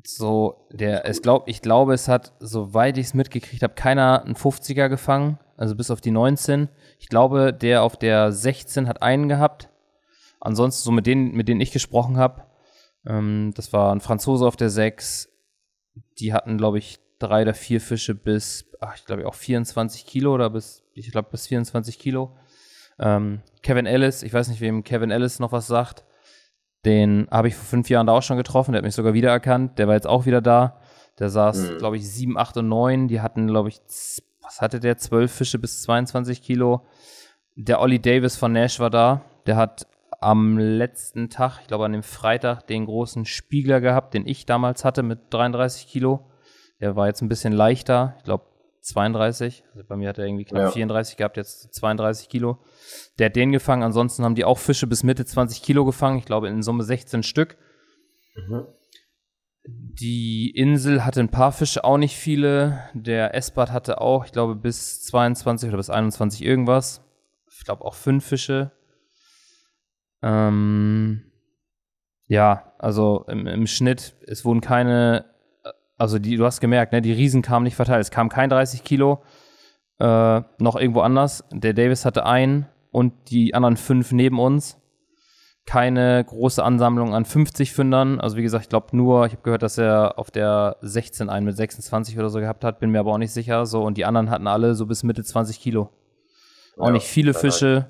So, 0.03 0.68
der, 0.72 1.06
es 1.06 1.22
glaub, 1.22 1.48
ich 1.48 1.61
glaube, 1.61 1.94
es 1.94 2.07
hat, 2.07 2.34
soweit 2.40 2.98
ich 2.98 3.07
es 3.07 3.14
mitgekriegt 3.14 3.64
habe, 3.64 3.73
keiner 3.73 4.23
einen 4.23 4.36
50er 4.36 4.88
gefangen, 4.88 5.40
also 5.57 5.76
bis 5.76 5.91
auf 5.91 5.99
die 5.99 6.11
19. 6.11 6.69
Ich 6.99 7.10
glaube, 7.10 7.53
der 7.53 7.84
auf 7.84 7.98
der 7.98 8.31
16 8.31 8.88
hat 8.88 9.02
einen 9.02 9.27
gehabt. 9.27 9.69
Ansonsten, 10.40 10.84
so 10.84 10.91
mit 10.91 11.06
denen, 11.06 11.34
mit 11.34 11.48
denen 11.48 11.60
ich 11.61 11.72
gesprochen 11.72 12.18
habe, 12.18 12.45
ähm, 13.06 13.52
das 13.56 13.74
war 13.74 13.94
ein 13.94 14.02
Franzose 14.02 14.46
auf 14.46 14.56
der 14.56 14.70
6. 14.70 15.30
Die 16.20 16.34
hatten, 16.34 16.58
glaube 16.58 16.78
ich, 16.78 17.00
drei 17.20 17.42
oder 17.44 17.54
vier 17.54 17.82
Fische 17.82 18.16
bis, 18.16 18.72
ach, 18.80 18.96
ich 18.96 19.06
glaube 19.06 19.28
auch 19.28 19.36
24 19.36 20.06
Kilo 20.06 20.34
oder 20.34 20.50
bis, 20.50 20.84
ich 20.94 21.12
glaube 21.12 21.30
bis 21.32 21.48
24 21.48 22.00
Kilo. 22.00 22.36
Ähm, 23.00 23.42
Kevin 23.62 23.86
Ellis, 23.86 24.24
ich 24.24 24.34
weiß 24.34 24.48
nicht, 24.50 24.62
wem 24.62 24.84
Kevin 24.84 25.12
Ellis 25.12 25.40
noch 25.40 25.52
was 25.52 25.68
sagt. 25.68 26.06
Den 26.86 27.28
habe 27.30 27.50
ich 27.50 27.56
vor 27.56 27.66
fünf 27.66 27.90
Jahren 27.90 28.08
da 28.08 28.14
auch 28.14 28.24
schon 28.24 28.38
getroffen. 28.38 28.72
Der 28.72 28.80
hat 28.80 28.86
mich 28.86 28.96
sogar 28.96 29.14
wiedererkannt. 29.14 29.80
Der 29.80 29.88
war 29.88 29.96
jetzt 29.96 30.08
auch 30.08 30.26
wieder 30.26 30.42
da. 30.42 30.80
Der 31.20 31.30
saß, 31.30 31.72
mhm. 31.72 31.78
glaube 31.78 31.98
ich, 31.98 32.10
7, 32.10 32.38
8 32.38 32.58
und 32.58 32.70
9. 32.70 33.08
Die 33.10 33.20
hatten, 33.20 33.48
glaube 33.48 33.70
ich, 33.70 33.82
was 34.42 34.62
hatte 34.62 34.80
der? 34.80 34.98
12 34.98 35.32
Fische 35.32 35.60
bis 35.60 35.82
22 35.84 36.42
Kilo. 36.42 36.86
Der 37.56 37.82
Ollie 37.82 38.00
Davis 38.00 38.38
von 38.38 38.54
Nash 38.54 38.80
war 38.80 38.90
da. 38.90 39.26
Der 39.46 39.58
hat 39.58 39.88
am 40.22 40.58
letzten 40.58 41.30
Tag, 41.30 41.60
ich 41.62 41.68
glaube 41.68 41.86
an 41.86 41.94
dem 41.94 42.04
Freitag, 42.04 42.68
den 42.68 42.86
großen 42.86 43.26
Spiegler 43.26 43.82
gehabt, 43.82 44.14
den 44.14 44.28
ich 44.28 44.46
damals 44.46 44.84
hatte 44.84 45.04
mit 45.04 45.20
33 45.30 45.88
Kilo. 45.88 46.30
Der 46.80 46.96
war 46.96 47.08
jetzt 47.08 47.22
ein 47.22 47.30
bisschen 47.30 47.54
leichter, 47.54 48.16
ich 48.18 48.24
glaube 48.24 48.46
32. 48.82 49.64
Also 49.74 49.86
bei 49.88 49.96
mir 49.96 50.10
hat 50.10 50.18
er 50.18 50.26
irgendwie 50.26 50.46
knapp 50.46 50.64
ja. 50.64 50.72
34 50.72 51.18
gehabt, 51.18 51.38
jetzt 51.38 51.74
32 51.74 52.30
Kilo. 52.30 52.60
Der 53.18 53.28
hat 53.28 53.36
den 53.36 53.52
gefangen. 53.52 53.84
Ansonsten 53.84 54.24
haben 54.24 54.36
die 54.36 54.46
auch 54.46 54.58
Fische 54.58 54.88
bis 54.88 55.04
Mitte 55.04 55.26
20 55.26 55.62
Kilo 55.62 55.86
gefangen. 55.86 56.18
Ich 56.18 56.26
glaube 56.26 56.48
in 56.48 56.64
Summe 56.64 56.84
16 56.84 57.24
Stück. 57.24 57.58
Mhm. 58.36 58.66
Die 59.66 60.52
Insel 60.52 61.06
hatte 61.06 61.20
ein 61.20 61.30
paar 61.30 61.52
Fische, 61.52 61.84
auch 61.84 61.98
nicht 61.98 62.16
viele. 62.16 62.80
Der 62.94 63.36
Esbad 63.36 63.72
hatte 63.72 64.02
auch, 64.02 64.26
ich 64.26 64.32
glaube, 64.32 64.56
bis 64.56 65.04
22 65.04 65.70
oder 65.70 65.78
bis 65.78 65.90
21 65.90 66.44
irgendwas. 66.44 67.02
Ich 67.52 67.66
glaube 67.66 67.84
auch 67.84 67.94
fünf 67.94 68.26
Fische. 68.26 68.72
Ähm, 70.22 71.22
ja, 72.28 72.74
also 72.78 73.26
im, 73.28 73.48
im, 73.48 73.68
Schnitt, 73.68 74.16
es 74.28 74.46
wurden 74.46 74.62
keine, 74.62 75.26
also 75.98 76.20
die, 76.20 76.36
du 76.36 76.46
hast 76.46 76.60
gemerkt, 76.60 76.94
ne, 76.94 77.02
die 77.02 77.12
Riesen 77.12 77.41
kamen 77.41 77.64
nicht 77.64 77.76
verteilt. 77.76 78.02
Es 78.02 78.12
kam 78.12 78.30
kein 78.30 78.50
30 78.50 78.84
Kilo, 78.84 79.24
äh, 80.00 80.41
noch 80.60 80.76
irgendwo 80.76 81.02
anders. 81.02 81.44
Der 81.52 81.74
Davis 81.74 82.06
hatte 82.06 82.26
einen 82.26 82.68
und 82.91 83.14
die 83.30 83.54
anderen 83.54 83.78
fünf 83.78 84.12
neben 84.12 84.40
uns. 84.40 84.78
Keine 85.66 86.24
große 86.24 86.64
Ansammlung 86.64 87.14
an 87.14 87.26
50 87.26 87.74
Fündern. 87.74 88.20
Also 88.20 88.38
wie 88.38 88.41
gesagt, 88.41 88.64
ich 88.64 88.70
glaube 88.70 88.96
nur, 88.98 89.28
ich 89.28 89.34
habe 89.34 89.44
gehört, 89.44 89.62
dass 89.62 89.78
er 89.78 90.18
auf 90.18 90.32
der 90.32 90.78
16 90.82 91.30
einen 91.30 91.46
mit 91.46 91.56
26 91.56 92.18
oder 92.18 92.30
so 92.30 92.40
gehabt 92.40 92.64
hat, 92.64 92.80
bin 92.80 92.90
mir 92.90 93.00
aber 93.00 93.14
auch 93.14 93.20
nicht 93.20 93.34
sicher. 93.34 93.66
So, 93.68 93.84
und 93.84 93.98
die 93.98 94.06
anderen 94.06 94.32
hatten 94.32 94.48
alle 94.48 94.74
so 94.74 94.88
bis 94.88 95.04
Mitte 95.04 95.24
20 95.24 95.60
Kilo. 95.60 95.90
Auch 96.78 96.88
ja, 96.88 96.91
nicht 96.91 97.06
viele 97.06 97.34
Fische. 97.34 97.90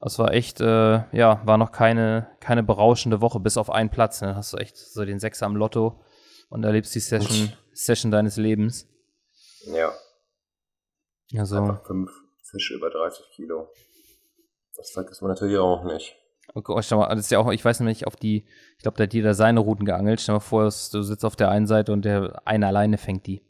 Das 0.00 0.18
war 0.18 0.32
echt, 0.32 0.60
äh, 0.60 1.02
ja, 1.14 1.42
war 1.44 1.58
noch 1.58 1.72
keine, 1.72 2.30
keine 2.40 2.62
berauschende 2.62 3.20
Woche, 3.20 3.38
bis 3.38 3.58
auf 3.58 3.70
einen 3.70 3.90
Platz. 3.90 4.20
Dann 4.20 4.30
ne? 4.30 4.36
hast 4.36 4.52
du 4.52 4.56
echt 4.56 4.76
so 4.76 5.04
den 5.04 5.20
Sechser 5.20 5.44
am 5.46 5.56
Lotto 5.56 6.02
und 6.48 6.64
erlebst 6.64 6.94
die 6.94 7.00
Session, 7.00 7.52
Session 7.72 8.10
deines 8.10 8.36
Lebens. 8.36 8.88
Ja. 9.66 9.92
Also. 11.36 11.58
Einfach 11.58 11.84
fünf 11.84 12.10
Fische 12.42 12.74
über 12.74 12.90
30 12.90 13.26
Kilo. 13.34 13.68
Das 14.76 14.90
vergisst 14.90 15.20
man 15.20 15.30
natürlich 15.30 15.58
auch 15.58 15.84
nicht. 15.84 16.16
Okay, 16.54 16.72
oh, 16.72 16.96
mal, 16.96 17.08
das 17.14 17.26
ist 17.26 17.30
ja 17.30 17.38
auch, 17.38 17.52
ich 17.52 17.64
weiß 17.64 17.78
nämlich, 17.80 18.06
auf 18.06 18.16
die, 18.16 18.46
ich 18.76 18.82
glaube, 18.82 18.96
da 18.96 19.04
hat 19.04 19.14
jeder 19.14 19.34
seine 19.34 19.60
Routen 19.60 19.84
geangelt. 19.84 20.20
Stell 20.20 20.34
mal 20.34 20.40
vor, 20.40 20.64
du 20.64 21.02
sitzt 21.02 21.24
auf 21.24 21.36
der 21.36 21.50
einen 21.50 21.66
Seite 21.66 21.92
und 21.92 22.04
der 22.04 22.42
eine 22.46 22.66
alleine 22.66 22.98
fängt 22.98 23.26
die. 23.26 23.42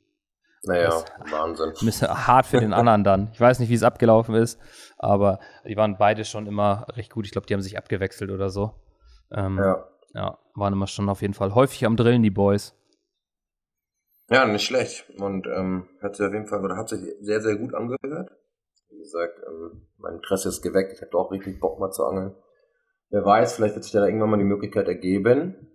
Naja, 0.63 0.91
Wahnsinn. 1.31 1.71
Ein 1.81 1.87
bisschen 1.87 2.27
hart 2.27 2.47
für 2.47 2.61
den 2.61 2.73
anderen 2.73 3.05
dann. 3.05 3.31
Ich 3.33 3.41
weiß 3.41 3.59
nicht, 3.61 3.71
wie 3.71 3.75
es 3.75 3.83
abgelaufen 3.83 4.35
ist, 4.35 4.61
aber 4.99 5.39
die 5.67 5.77
waren 5.77 5.97
beide 5.97 6.25
schon 6.25 6.47
immer 6.47 6.87
recht 6.91 7.13
gut. 7.13 7.27
Ich 7.27 7.33
glaube, 7.33 7.47
die 7.47 7.55
haben 7.55 7.63
sich 7.63 7.79
abgewechselt 7.79 8.31
oder 8.31 8.51
so. 8.51 8.75
Ähm, 9.33 9.59
ja. 9.59 9.87
Ja, 10.13 10.39
waren 10.55 10.73
immer 10.73 10.89
schon 10.89 11.09
auf 11.09 11.23
jeden 11.23 11.35
Fall 11.35 11.55
häufig 11.55 11.87
am 11.87 11.97
Drillen, 11.97 12.23
die 12.23 12.31
Boys. 12.31 12.75
Ja, 14.29 14.45
nicht 14.47 14.65
schlecht. 14.65 15.09
Und 15.19 15.47
ähm, 15.47 15.89
hat 16.03 16.17
sich 16.17 16.27
auf 16.27 16.33
jeden 16.33 16.47
Fall, 16.47 16.65
oder 16.65 16.77
hat 16.77 16.89
sich 16.89 17.01
sehr, 17.21 17.41
sehr 17.41 17.57
gut 17.57 17.75
angehört. 17.75 18.31
Wie 18.91 18.99
gesagt, 18.99 19.41
ähm, 19.47 19.87
mein 19.99 20.15
Interesse 20.15 20.49
ist 20.49 20.63
geweckt. 20.63 20.93
Ich 20.93 21.03
habe 21.03 21.17
auch 21.17 21.31
richtig 21.31 21.61
Bock 21.61 21.79
mal 21.79 21.91
zu 21.91 22.05
angeln. 22.05 22.35
Wer 23.11 23.25
weiß, 23.25 23.55
vielleicht 23.55 23.75
wird 23.75 23.85
sich 23.85 23.93
da 23.93 24.05
irgendwann 24.05 24.31
mal 24.31 24.39
die 24.39 24.45
Möglichkeit 24.45 24.87
ergeben. 24.87 25.69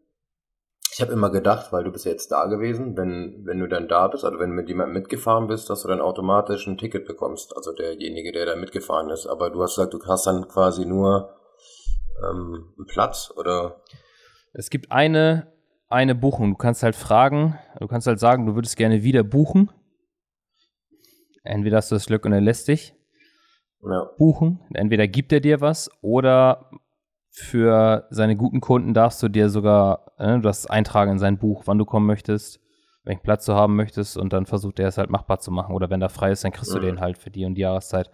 Ich 0.95 1.01
habe 1.01 1.11
immer 1.11 1.29
gedacht, 1.29 1.73
weil 1.73 1.83
du 1.83 1.91
bist 1.91 2.05
ja 2.05 2.11
jetzt 2.11 2.31
da 2.31 2.45
gewesen, 2.45 2.95
wenn, 2.95 3.45
wenn 3.45 3.59
du 3.59 3.67
dann 3.67 3.89
da 3.89 4.07
bist, 4.07 4.23
also 4.23 4.39
wenn 4.39 4.51
du 4.51 4.55
mit 4.55 4.69
jemandem 4.69 4.93
mitgefahren 4.93 5.45
bist, 5.45 5.69
dass 5.69 5.81
du 5.81 5.89
dann 5.89 5.99
automatisch 5.99 6.65
ein 6.67 6.77
Ticket 6.77 7.05
bekommst, 7.05 7.53
also 7.53 7.73
derjenige, 7.73 8.31
der 8.31 8.45
da 8.45 8.55
mitgefahren 8.55 9.09
ist. 9.09 9.27
Aber 9.27 9.49
du 9.49 9.61
hast 9.61 9.75
gesagt, 9.75 9.93
du 9.93 9.99
hast 10.07 10.25
dann 10.25 10.47
quasi 10.47 10.85
nur 10.85 11.35
ähm, 12.23 12.73
einen 12.77 12.87
Platz 12.87 13.29
oder? 13.35 13.81
Es 14.53 14.69
gibt 14.69 14.89
eine, 14.89 15.51
eine 15.89 16.15
Buchung. 16.15 16.51
Du 16.51 16.57
kannst 16.57 16.81
halt 16.81 16.95
fragen, 16.95 17.59
du 17.77 17.87
kannst 17.87 18.07
halt 18.07 18.21
sagen, 18.21 18.45
du 18.45 18.55
würdest 18.55 18.77
gerne 18.77 19.03
wieder 19.03 19.25
buchen. 19.25 19.71
Entweder 21.43 21.75
hast 21.75 21.91
du 21.91 21.95
das 21.95 22.05
Glück 22.05 22.23
und 22.23 22.31
er 22.31 22.39
lässt 22.39 22.69
dich 22.69 22.95
ja. 23.81 24.09
buchen. 24.17 24.61
Entweder 24.73 25.09
gibt 25.09 25.33
er 25.33 25.41
dir 25.41 25.59
was 25.59 25.89
oder 25.99 26.71
für 27.35 28.07
seine 28.11 28.37
guten 28.37 28.61
Kunden 28.61 28.93
darfst 28.93 29.21
du 29.21 29.27
dir 29.27 29.49
sogar, 29.49 30.13
äh, 30.17 30.39
darfst 30.39 30.71
eintragen 30.71 31.11
in 31.11 31.19
sein 31.19 31.37
Buch, 31.37 31.63
wann 31.65 31.77
du 31.77 31.83
kommen 31.83 32.05
möchtest, 32.05 32.61
welchen 33.03 33.23
Platz 33.23 33.45
du 33.45 33.53
haben 33.53 33.75
möchtest 33.75 34.17
und 34.17 34.31
dann 34.31 34.45
versucht 34.45 34.79
er 34.79 34.87
es 34.87 34.97
halt 34.97 35.09
machbar 35.09 35.39
zu 35.39 35.51
machen. 35.51 35.75
Oder 35.75 35.89
wenn 35.89 35.99
da 35.99 36.07
frei 36.07 36.31
ist, 36.31 36.45
dann 36.45 36.53
kriegst 36.53 36.71
mhm. 36.71 36.79
du 36.79 36.85
den 36.85 36.99
halt 37.01 37.17
für 37.17 37.29
die 37.29 37.43
und 37.43 37.55
die 37.55 37.61
Jahreszeit. 37.61 38.09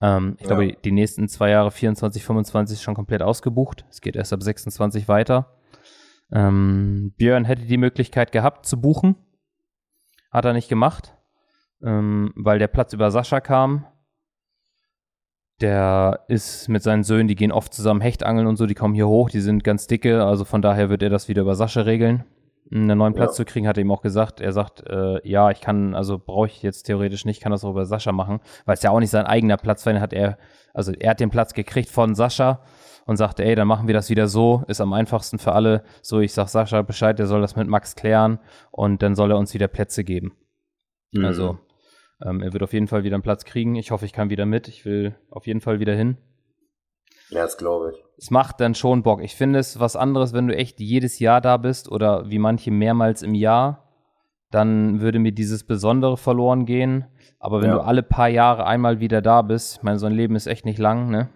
Ähm, 0.00 0.36
ich 0.38 0.48
ja. 0.48 0.56
glaube, 0.56 0.76
die 0.84 0.92
nächsten 0.92 1.28
zwei 1.28 1.50
Jahre, 1.50 1.70
24, 1.70 2.24
25, 2.24 2.78
ist 2.78 2.82
schon 2.82 2.94
komplett 2.94 3.22
ausgebucht. 3.22 3.84
Es 3.90 4.00
geht 4.00 4.16
erst 4.16 4.32
ab 4.32 4.42
26 4.42 5.06
weiter. 5.06 5.54
Ähm, 6.32 7.12
Björn 7.18 7.44
hätte 7.44 7.66
die 7.66 7.76
Möglichkeit 7.76 8.32
gehabt 8.32 8.64
zu 8.64 8.80
buchen. 8.80 9.16
Hat 10.30 10.46
er 10.46 10.54
nicht 10.54 10.68
gemacht, 10.68 11.14
ähm, 11.82 12.32
weil 12.36 12.58
der 12.58 12.68
Platz 12.68 12.94
über 12.94 13.10
Sascha 13.10 13.40
kam 13.40 13.86
der 15.60 16.24
ist 16.28 16.68
mit 16.68 16.82
seinen 16.82 17.02
Söhnen, 17.02 17.28
die 17.28 17.34
gehen 17.34 17.52
oft 17.52 17.72
zusammen 17.72 18.00
Hechtangeln 18.00 18.46
und 18.46 18.56
so, 18.56 18.66
die 18.66 18.74
kommen 18.74 18.94
hier 18.94 19.08
hoch, 19.08 19.30
die 19.30 19.40
sind 19.40 19.64
ganz 19.64 19.86
dicke, 19.86 20.24
also 20.24 20.44
von 20.44 20.62
daher 20.62 20.90
wird 20.90 21.02
er 21.02 21.10
das 21.10 21.28
wieder 21.28 21.42
über 21.42 21.54
Sascha 21.54 21.82
regeln. 21.82 22.24
Einen 22.70 22.98
neuen 22.98 23.14
Platz 23.14 23.32
ja. 23.32 23.36
zu 23.36 23.44
kriegen, 23.44 23.68
hat 23.68 23.78
er 23.78 23.82
ihm 23.82 23.92
auch 23.92 24.02
gesagt. 24.02 24.40
Er 24.40 24.52
sagt, 24.52 24.84
äh, 24.88 25.26
ja, 25.26 25.50
ich 25.52 25.60
kann, 25.60 25.94
also 25.94 26.18
brauche 26.18 26.48
ich 26.48 26.62
jetzt 26.62 26.82
theoretisch 26.82 27.24
nicht, 27.24 27.40
kann 27.40 27.52
das 27.52 27.64
auch 27.64 27.70
über 27.70 27.86
Sascha 27.86 28.10
machen, 28.10 28.40
weil 28.64 28.74
es 28.74 28.82
ja 28.82 28.90
auch 28.90 28.98
nicht 28.98 29.10
sein 29.10 29.24
eigener 29.24 29.56
Platz 29.56 29.86
war, 29.86 30.00
hat 30.00 30.12
er, 30.12 30.36
also 30.74 30.92
er 30.92 31.10
hat 31.10 31.20
den 31.20 31.30
Platz 31.30 31.54
gekriegt 31.54 31.88
von 31.88 32.16
Sascha 32.16 32.60
und 33.06 33.16
sagte, 33.16 33.44
ey, 33.44 33.54
dann 33.54 33.68
machen 33.68 33.86
wir 33.86 33.94
das 33.94 34.10
wieder 34.10 34.26
so, 34.26 34.64
ist 34.66 34.80
am 34.80 34.92
einfachsten 34.92 35.38
für 35.38 35.52
alle. 35.52 35.84
So, 36.02 36.20
ich 36.20 36.32
sag 36.32 36.48
Sascha 36.48 36.82
Bescheid, 36.82 37.18
der 37.18 37.28
soll 37.28 37.40
das 37.40 37.54
mit 37.54 37.68
Max 37.68 37.94
klären 37.94 38.40
und 38.72 39.00
dann 39.00 39.14
soll 39.14 39.30
er 39.30 39.38
uns 39.38 39.54
wieder 39.54 39.68
Plätze 39.68 40.02
geben. 40.02 40.32
Mhm. 41.12 41.24
Also, 41.24 41.58
ähm, 42.24 42.40
er 42.42 42.52
wird 42.52 42.62
auf 42.62 42.72
jeden 42.72 42.88
Fall 42.88 43.04
wieder 43.04 43.14
einen 43.14 43.22
Platz 43.22 43.44
kriegen. 43.44 43.76
Ich 43.76 43.90
hoffe, 43.90 44.04
ich 44.04 44.12
kann 44.12 44.30
wieder 44.30 44.46
mit. 44.46 44.68
Ich 44.68 44.84
will 44.84 45.14
auf 45.30 45.46
jeden 45.46 45.60
Fall 45.60 45.80
wieder 45.80 45.94
hin. 45.94 46.16
Ja, 47.28 47.42
das 47.42 47.58
glaube 47.58 47.92
ich. 47.92 48.04
Es 48.18 48.30
macht 48.30 48.60
dann 48.60 48.74
schon 48.74 49.02
Bock. 49.02 49.22
Ich 49.22 49.34
finde 49.34 49.58
es 49.58 49.78
was 49.80 49.96
anderes, 49.96 50.32
wenn 50.32 50.48
du 50.48 50.56
echt 50.56 50.80
jedes 50.80 51.18
Jahr 51.18 51.40
da 51.40 51.56
bist 51.56 51.90
oder 51.90 52.30
wie 52.30 52.38
manche 52.38 52.70
mehrmals 52.70 53.22
im 53.22 53.34
Jahr. 53.34 53.82
Dann 54.50 55.00
würde 55.00 55.18
mir 55.18 55.32
dieses 55.32 55.66
Besondere 55.66 56.16
verloren 56.16 56.66
gehen. 56.66 57.06
Aber 57.38 57.60
wenn 57.60 57.70
ja. 57.70 57.76
du 57.76 57.82
alle 57.82 58.02
paar 58.02 58.28
Jahre 58.28 58.64
einmal 58.64 59.00
wieder 59.00 59.20
da 59.20 59.42
bist, 59.42 59.78
ich 59.78 59.82
meine, 59.82 59.98
so 59.98 60.06
ein 60.06 60.12
Leben 60.12 60.36
ist 60.36 60.46
echt 60.46 60.64
nicht 60.64 60.78
lang, 60.78 61.10
ne? 61.10 61.28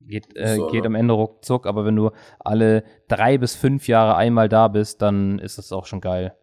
Geht, 0.00 0.36
äh, 0.36 0.56
so, 0.56 0.68
geht 0.68 0.82
ne? 0.82 0.86
am 0.88 0.94
Ende 0.94 1.14
ruckzuck, 1.14 1.66
aber 1.66 1.84
wenn 1.84 1.94
du 1.94 2.10
alle 2.40 2.84
drei 3.08 3.38
bis 3.38 3.54
fünf 3.54 3.86
Jahre 3.88 4.16
einmal 4.16 4.48
da 4.48 4.68
bist, 4.68 5.02
dann 5.02 5.38
ist 5.38 5.58
das 5.58 5.70
auch 5.72 5.86
schon 5.86 6.00
geil. 6.00 6.36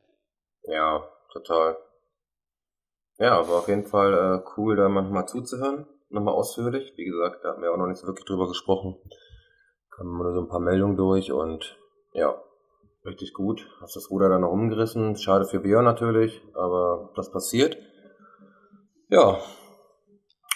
Ja, 0.64 1.04
total. 1.34 1.78
Ja, 3.20 3.48
war 3.50 3.60
auf 3.60 3.68
jeden 3.68 3.86
Fall 3.86 4.14
äh, 4.14 4.50
cool, 4.56 4.78
da 4.78 4.88
manchmal 4.88 5.28
zuzuhören. 5.28 5.86
Nochmal 6.10 6.34
ausführlich. 6.34 6.94
Wie 6.96 7.04
gesagt, 7.04 7.44
da 7.44 7.50
hatten 7.50 7.62
wir 7.62 7.72
auch 7.72 7.78
noch 7.78 7.88
nicht 7.88 8.00
so 8.00 8.08
wirklich 8.08 8.26
drüber 8.26 8.48
gesprochen. 8.48 8.96
Kamen 9.92 10.18
nur 10.18 10.34
so 10.34 10.40
ein 10.40 10.48
paar 10.48 10.62
Meldungen 10.62 10.96
durch 10.96 11.34
und 11.34 11.78
ja, 12.14 12.42
richtig 13.06 13.34
gut. 13.34 13.68
Hast 13.82 13.98
das 13.98 14.10
Ruder 14.10 14.30
dann 14.30 14.42
noch 14.42 14.52
umgerissen. 14.52 15.18
Schade 15.18 15.46
für 15.46 15.60
Björn 15.60 15.84
natürlich, 15.84 16.42
aber 16.54 17.12
das 17.16 17.30
passiert. 17.30 17.78
Ja. 19.10 19.38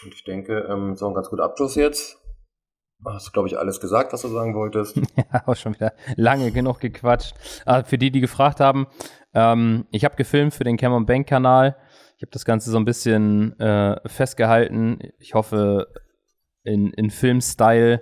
Und 0.06 0.14
ich 0.14 0.23
denke, 0.23 0.60
ähm, 0.69 0.95
auch 0.99 1.07
ein 1.07 1.14
ganz 1.14 1.30
guter 1.30 1.44
Abschluss 1.44 1.76
jetzt. 1.76 2.18
Hast 3.06 3.34
glaube 3.34 3.49
ich, 3.49 3.60
alles 3.60 3.81
gesagt, 3.81 4.14
was 4.14 4.22
du 4.22 4.30
sagen 4.30 4.56
wolltest? 4.56 4.95
ja, 5.18 5.44
auch 5.45 5.57
schon 5.57 5.76
wieder 5.76 5.91
lange 6.15 6.52
genug 6.52 6.80
gequatscht. 6.80 7.35
Aber 7.65 7.84
für 7.84 7.98
die, 7.98 8.11
die 8.11 8.22
gefragt 8.22 8.61
haben, 8.61 8.88
ähm, 9.34 9.85
ich 9.91 10.06
habe 10.06 10.15
gefilmt 10.15 10.53
für 10.53 10.64
den 10.64 10.77
Cameron 10.77 11.06
Bank 11.06 11.27
Kanal. 11.27 11.76
Habe 12.24 12.32
das 12.32 12.45
Ganze 12.45 12.72
so 12.72 12.78
ein 12.78 12.86
bisschen 12.86 13.60
äh, 13.60 14.00
festgehalten. 14.08 15.00
Ich 15.20 15.34
hoffe, 15.34 15.88
in, 16.64 16.91
in 16.94 17.10
Filmstyle. 17.10 18.02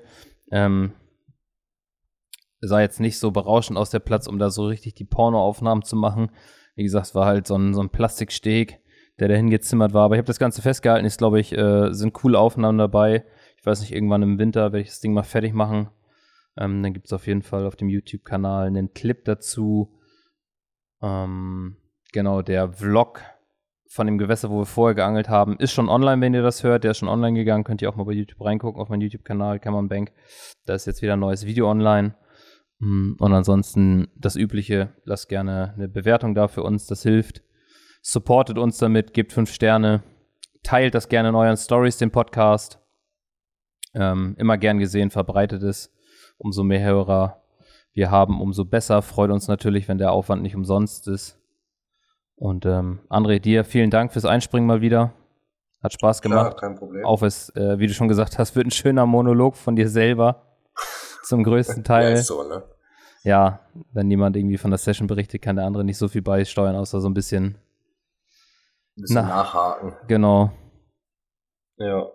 Ähm, 0.52 0.94
sah 2.62 2.82
jetzt 2.82 3.00
nicht 3.00 3.18
so 3.18 3.32
berauschend 3.32 3.78
aus 3.78 3.90
der 3.90 4.00
Platz, 4.00 4.28
um 4.28 4.38
da 4.38 4.50
so 4.52 4.66
richtig 4.68 4.94
die 4.94 5.06
Pornoaufnahmen 5.06 5.84
zu 5.84 5.96
machen. 5.96 6.32
Wie 6.76 6.84
gesagt, 6.84 7.08
es 7.08 7.16
war 7.16 7.26
halt 7.26 7.48
so 7.48 7.58
ein, 7.58 7.74
so 7.74 7.82
ein 7.82 7.90
Plastiksteg, 7.90 8.80
der 9.20 9.28
dahin 9.28 9.50
gezimmert 9.50 9.94
war. 9.94 10.06
Aber 10.06 10.16
ich 10.16 10.20
habe 10.20 10.28
das 10.28 10.40
Ganze 10.40 10.62
festgehalten. 10.62 11.06
Ist, 11.06 11.18
glaube 11.18 11.40
ich, 11.40 11.58
äh, 11.58 11.92
sind 11.92 12.14
coole 12.14 12.38
Aufnahmen 12.38 12.78
dabei. 12.78 13.26
Ich 13.58 13.66
weiß 13.66 13.82
nicht, 13.82 13.92
irgendwann 13.92 14.24
im 14.24 14.40
Winter 14.40 14.72
werde 14.72 14.82
ich 14.82 14.90
das 14.90 15.00
Ding 15.00 15.14
mal 15.14 15.24
fertig 15.24 15.54
machen. 15.54 15.90
Ähm, 16.58 16.84
dann 16.84 16.94
gibt 16.94 17.08
es 17.08 17.14
auf 17.14 17.28
jeden 17.28 17.42
Fall 17.42 17.66
auf 17.66 17.76
dem 17.76 17.90
YouTube-Kanal 17.90 18.68
einen 18.68 18.94
Clip 18.94 19.24
dazu. 19.26 19.98
Ähm, 21.02 21.78
genau, 22.14 22.42
der 22.42 22.74
Vlog 22.74 23.22
von 23.92 24.08
dem 24.08 24.18
Gewässer, 24.18 24.50
wo 24.50 24.60
wir 24.60 24.66
vorher 24.66 24.96
geangelt 24.96 25.28
haben, 25.28 25.58
ist 25.58 25.74
schon 25.74 25.90
online, 25.90 26.22
wenn 26.22 26.34
ihr 26.34 26.42
das 26.42 26.64
hört. 26.64 26.86
Der 26.86 26.92
ist 26.92 27.00
schon 27.00 27.10
online 27.10 27.38
gegangen. 27.38 27.66
Könnt 27.66 27.82
ihr 27.82 27.90
auch 27.90 27.98
mal 27.98 28.06
bei 28.06 28.14
YouTube 28.14 28.40
reingucken, 28.40 28.82
auf 28.82 28.88
meinen 28.88 29.02
YouTube-Kanal, 29.02 29.60
Cameron 29.60 29.90
Bank. 29.90 30.14
Da 30.66 30.76
ist 30.76 30.88
jetzt 30.88 31.02
wieder 31.02 31.14
ein 31.14 31.20
neues 31.20 31.46
Video 31.46 31.70
online. 31.70 32.16
Mm, 32.80 33.16
und 33.20 33.34
ansonsten 33.34 34.08
das 34.16 34.38
Übliche, 34.38 34.94
lasst 35.04 35.28
gerne 35.28 35.74
eine 35.76 35.90
Bewertung 35.90 36.36
da 36.36 36.48
für 36.48 36.64
uns, 36.64 36.88
das 36.88 37.04
hilft. 37.04 37.44
Supportet 38.02 38.58
uns 38.58 38.78
damit, 38.78 39.14
gebt 39.14 39.34
fünf 39.34 39.52
Sterne, 39.52 40.04
teilt 40.64 40.96
das 40.96 41.10
gerne 41.10 41.28
in 41.28 41.36
euren 41.36 41.58
Stories, 41.58 41.98
den 41.98 42.12
Podcast. 42.12 42.80
Ähm, 43.94 44.36
immer 44.38 44.58
gern 44.58 44.80
gesehen, 44.80 45.10
verbreitet 45.10 45.64
es. 45.64 45.94
Umso 46.38 46.64
mehr 46.64 46.82
Hörer 46.82 47.44
wir 47.92 48.10
haben, 48.10 48.40
umso 48.40 48.64
besser. 48.64 49.02
Freut 49.02 49.32
uns 49.32 49.50
natürlich, 49.50 49.90
wenn 49.90 49.98
der 49.98 50.14
Aufwand 50.14 50.44
nicht 50.44 50.56
umsonst 50.56 51.10
ist. 51.10 51.41
Und 52.42 52.66
ähm, 52.66 53.02
André, 53.08 53.40
dir 53.40 53.64
vielen 53.64 53.92
Dank 53.92 54.12
fürs 54.14 54.26
Einspringen 54.26 54.66
mal 54.66 54.82
wieder. 54.82 55.14
Hat 55.84 55.94
Spaß 55.94 56.24
gemacht. 56.24 56.58
Klar, 56.58 56.70
kein 56.72 56.76
Problem. 56.76 57.06
Auch 57.06 57.22
es, 57.22 57.56
äh, 57.56 57.78
wie 57.78 57.86
du 57.86 57.94
schon 57.94 58.08
gesagt 58.08 58.40
hast, 58.40 58.56
wird 58.56 58.66
ein 58.66 58.72
schöner 58.72 59.06
Monolog 59.06 59.56
von 59.56 59.76
dir 59.76 59.88
selber. 59.88 60.42
Zum 61.24 61.44
größten 61.44 61.84
Teil. 61.84 62.16
ja, 62.16 62.18
so, 62.18 62.42
ne? 62.42 62.64
Ja, 63.24 63.60
wenn 63.94 64.10
jemand 64.10 64.36
irgendwie 64.36 64.58
von 64.58 64.72
der 64.72 64.80
Session 64.80 65.06
berichtet, 65.06 65.44
kann 65.44 65.56
der 65.56 65.66
andere 65.66 65.84
nicht 65.84 66.00
so 66.00 66.08
viel 66.08 66.24
beisteuern, 66.24 66.76
außer 66.76 67.00
so 67.00 67.08
ein 67.08 67.14
bisschen, 67.14 67.60
ein 68.98 69.02
bisschen 69.02 69.16
Na. 69.18 69.22
nachhaken. 69.22 69.94
genau. 70.08 70.52
Ja. 71.78 72.08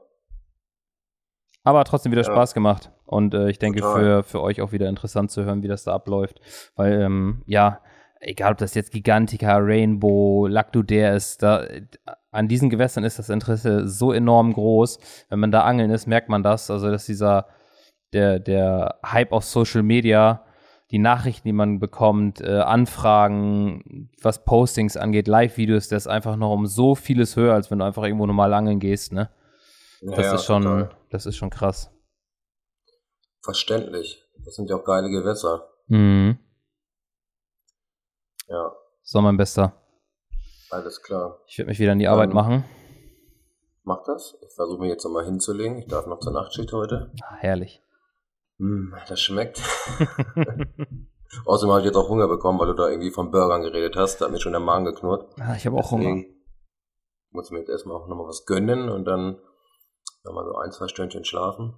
Aber 1.63 1.79
hat 1.79 1.87
trotzdem 1.87 2.11
wieder 2.11 2.23
Ja. 2.23 2.33
Spaß 2.33 2.53
gemacht. 2.53 2.91
Und 3.05 3.33
äh, 3.33 3.49
ich 3.49 3.61
denke, 3.61 3.79
Total. 3.81 4.01
für, 4.01 4.23
für 4.25 4.43
euch 4.43 4.61
auch 4.61 4.73
wieder 4.73 4.89
interessant 4.89 5.31
zu 5.31 5.45
hören, 5.45 5.63
wie 5.63 5.69
das 5.69 5.85
da 5.85 5.95
abläuft. 5.95 6.41
Weil, 6.75 7.01
ähm, 7.01 7.43
ja, 7.47 7.81
egal 8.21 8.53
ob 8.53 8.59
das 8.59 8.75
jetzt 8.75 8.93
Gigantica, 8.93 9.57
Rainbow, 9.59 10.47
Lactuder 10.47 11.15
ist, 11.15 11.43
da, 11.43 11.67
an 12.31 12.49
diesen 12.49 12.71
Gewässern 12.71 13.05
ist 13.05 13.19
das 13.19 13.29
Interesse 13.29 13.89
so 13.89 14.13
enorm 14.13 14.53
groß. 14.53 14.99
Wenn 15.29 15.41
man 15.41 15.51
da 15.51 15.63
angeln 15.63 15.91
ist, 15.91 16.07
merkt 16.07 16.29
man 16.29 16.43
das. 16.43 16.71
Also, 16.71 16.91
dass 16.91 17.07
dieser, 17.07 17.47
der, 18.13 18.39
der 18.39 18.99
Hype 19.05 19.33
auf 19.33 19.45
Social 19.45 19.83
Media, 19.83 20.45
die 20.91 20.99
Nachrichten, 20.99 21.49
die 21.49 21.53
man 21.53 21.81
bekommt, 21.81 22.41
äh, 22.41 22.61
Anfragen, 22.61 24.11
was 24.23 24.45
Postings 24.45 24.97
angeht, 24.97 25.29
Live-Videos, 25.29 25.89
das 25.89 26.05
ist 26.05 26.09
einfach 26.09 26.37
noch 26.37 26.53
um 26.53 26.67
so 26.67 26.95
vieles 26.95 27.37
höher, 27.37 27.55
als 27.55 27.71
wenn 27.71 27.79
du 27.79 27.85
einfach 27.85 28.05
irgendwo 28.05 28.27
normal 28.27 28.55
angeln 28.55 28.79
gehst, 28.79 29.13
ne? 29.13 29.31
Das 30.03 30.19
ja, 30.19 30.35
ist 30.35 30.45
schon, 30.45 30.63
total. 30.63 30.91
das 31.11 31.27
ist 31.27 31.37
schon 31.37 31.51
krass. 31.51 31.91
Verständlich. 33.43 34.23
Das 34.45 34.55
sind 34.55 34.69
ja 34.69 34.77
auch 34.77 34.85
geile 34.85 35.09
Gewässer. 35.09 35.69
Mhm. 35.89 36.39
Ja, 38.49 38.73
So, 39.03 39.21
mein 39.21 39.37
Bester. 39.37 39.73
alles 40.71 41.03
klar. 41.03 41.41
Ich 41.47 41.59
werde 41.59 41.69
mich 41.71 41.79
wieder 41.79 41.93
an 41.93 41.99
die 41.99 42.09
Arbeit 42.09 42.31
Ähm. 42.31 42.35
machen. 42.35 42.65
Mach 43.85 44.03
das. 44.05 44.37
Ich 44.47 44.53
versuche 44.55 44.81
mich 44.81 44.91
jetzt 44.91 45.05
nochmal 45.05 45.25
hinzulegen. 45.25 45.79
Ich 45.79 45.87
darf 45.87 46.07
noch 46.07 46.19
zur 46.19 46.33
Nachtschicht 46.33 46.73
heute. 46.73 47.13
Ah, 47.23 47.37
herrlich. 47.37 47.83
Hm, 48.59 48.95
das 49.09 49.21
schmeckt. 49.21 49.63
Außerdem 51.45 51.71
habe 51.71 51.81
ich 51.81 51.87
jetzt 51.87 51.97
auch 51.97 52.09
Hunger 52.09 52.27
bekommen, 52.29 52.59
weil 52.59 52.69
du 52.69 52.75
da 52.75 52.89
irgendwie 52.89 53.11
von 53.11 53.31
Burgern 53.31 53.63
geredet 53.63 53.95
hast. 53.97 54.21
Da 54.21 54.25
hat 54.25 54.33
mir 54.33 54.41
schon 54.41 54.53
der 54.53 54.61
Magen 54.61 54.85
geknurrt. 54.87 55.29
Ah, 55.39 55.55
ich 55.57 55.67
habe 55.67 55.77
auch 55.77 55.91
Hunger. 55.91 56.05
Deswegen 56.17 56.35
muss 57.31 57.47
ich 57.47 57.53
mir 57.53 57.59
jetzt 57.61 57.69
erstmal 57.69 57.97
auch 57.97 58.09
nochmal 58.09 58.27
was 58.29 58.45
gönnen 58.47 58.89
und 58.89 59.05
dann 59.05 59.39
nochmal 60.25 60.45
so 60.47 60.57
ein, 60.57 60.73
zwei 60.73 60.89
Stündchen 60.89 61.25
schlafen. 61.25 61.75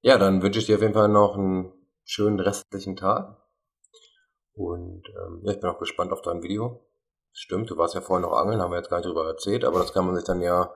Ja, 0.00 0.18
dann 0.18 0.42
wünsche 0.42 0.58
ich 0.58 0.66
dir 0.66 0.76
auf 0.76 0.82
jeden 0.82 0.94
Fall 0.94 1.08
noch 1.08 1.34
einen 1.36 1.72
schönen 2.04 2.40
restlichen 2.40 2.96
Tag. 2.96 3.36
Und 4.58 5.04
ähm, 5.08 5.42
ja, 5.44 5.52
ich 5.52 5.60
bin 5.60 5.70
auch 5.70 5.78
gespannt 5.78 6.12
auf 6.12 6.20
dein 6.20 6.42
Video. 6.42 6.84
Stimmt, 7.32 7.70
du 7.70 7.76
warst 7.76 7.94
ja 7.94 8.00
vorhin 8.00 8.28
noch 8.28 8.36
angeln, 8.36 8.60
haben 8.60 8.72
wir 8.72 8.78
jetzt 8.78 8.90
gar 8.90 8.96
nicht 8.96 9.06
drüber 9.06 9.24
erzählt, 9.28 9.64
aber 9.64 9.78
das 9.78 9.92
kann 9.92 10.04
man 10.04 10.16
sich 10.16 10.24
dann 10.24 10.42
ja 10.42 10.72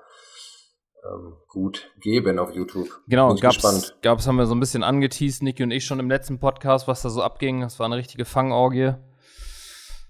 ähm, 1.04 1.34
gut 1.48 1.90
geben 2.00 2.38
auf 2.38 2.52
YouTube. 2.52 2.88
Genau, 3.08 3.34
gab's, 3.34 3.56
gespannt. 3.56 3.96
gab's, 4.00 4.28
haben 4.28 4.36
wir 4.36 4.46
so 4.46 4.54
ein 4.54 4.60
bisschen 4.60 4.84
angeteased, 4.84 5.42
Niki 5.42 5.64
und 5.64 5.72
ich 5.72 5.84
schon 5.84 5.98
im 5.98 6.08
letzten 6.08 6.38
Podcast, 6.38 6.86
was 6.86 7.02
da 7.02 7.10
so 7.10 7.22
abging. 7.22 7.62
Das 7.62 7.80
war 7.80 7.86
eine 7.86 7.96
richtige 7.96 8.24
Fangorgie. 8.24 8.92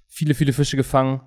Viele, 0.06 0.34
viele 0.34 0.52
Fische 0.52 0.76
gefangen. 0.76 1.22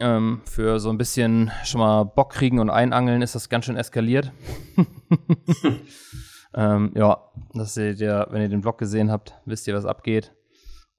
Ähm, 0.00 0.42
für 0.46 0.80
so 0.80 0.90
ein 0.90 0.98
bisschen 0.98 1.52
schon 1.62 1.80
mal 1.80 2.02
Bock 2.02 2.32
kriegen 2.32 2.58
und 2.58 2.68
einangeln 2.68 3.22
ist 3.22 3.36
das 3.36 3.48
ganz 3.48 3.66
schön 3.66 3.76
eskaliert. 3.76 4.32
ähm, 6.56 6.90
ja, 6.96 7.30
das 7.52 7.74
seht 7.74 8.00
ihr, 8.00 8.26
wenn 8.30 8.42
ihr 8.42 8.48
den 8.48 8.62
Vlog 8.62 8.78
gesehen 8.78 9.12
habt, 9.12 9.34
wisst 9.44 9.68
ihr, 9.68 9.74
was 9.76 9.84
abgeht. 9.84 10.34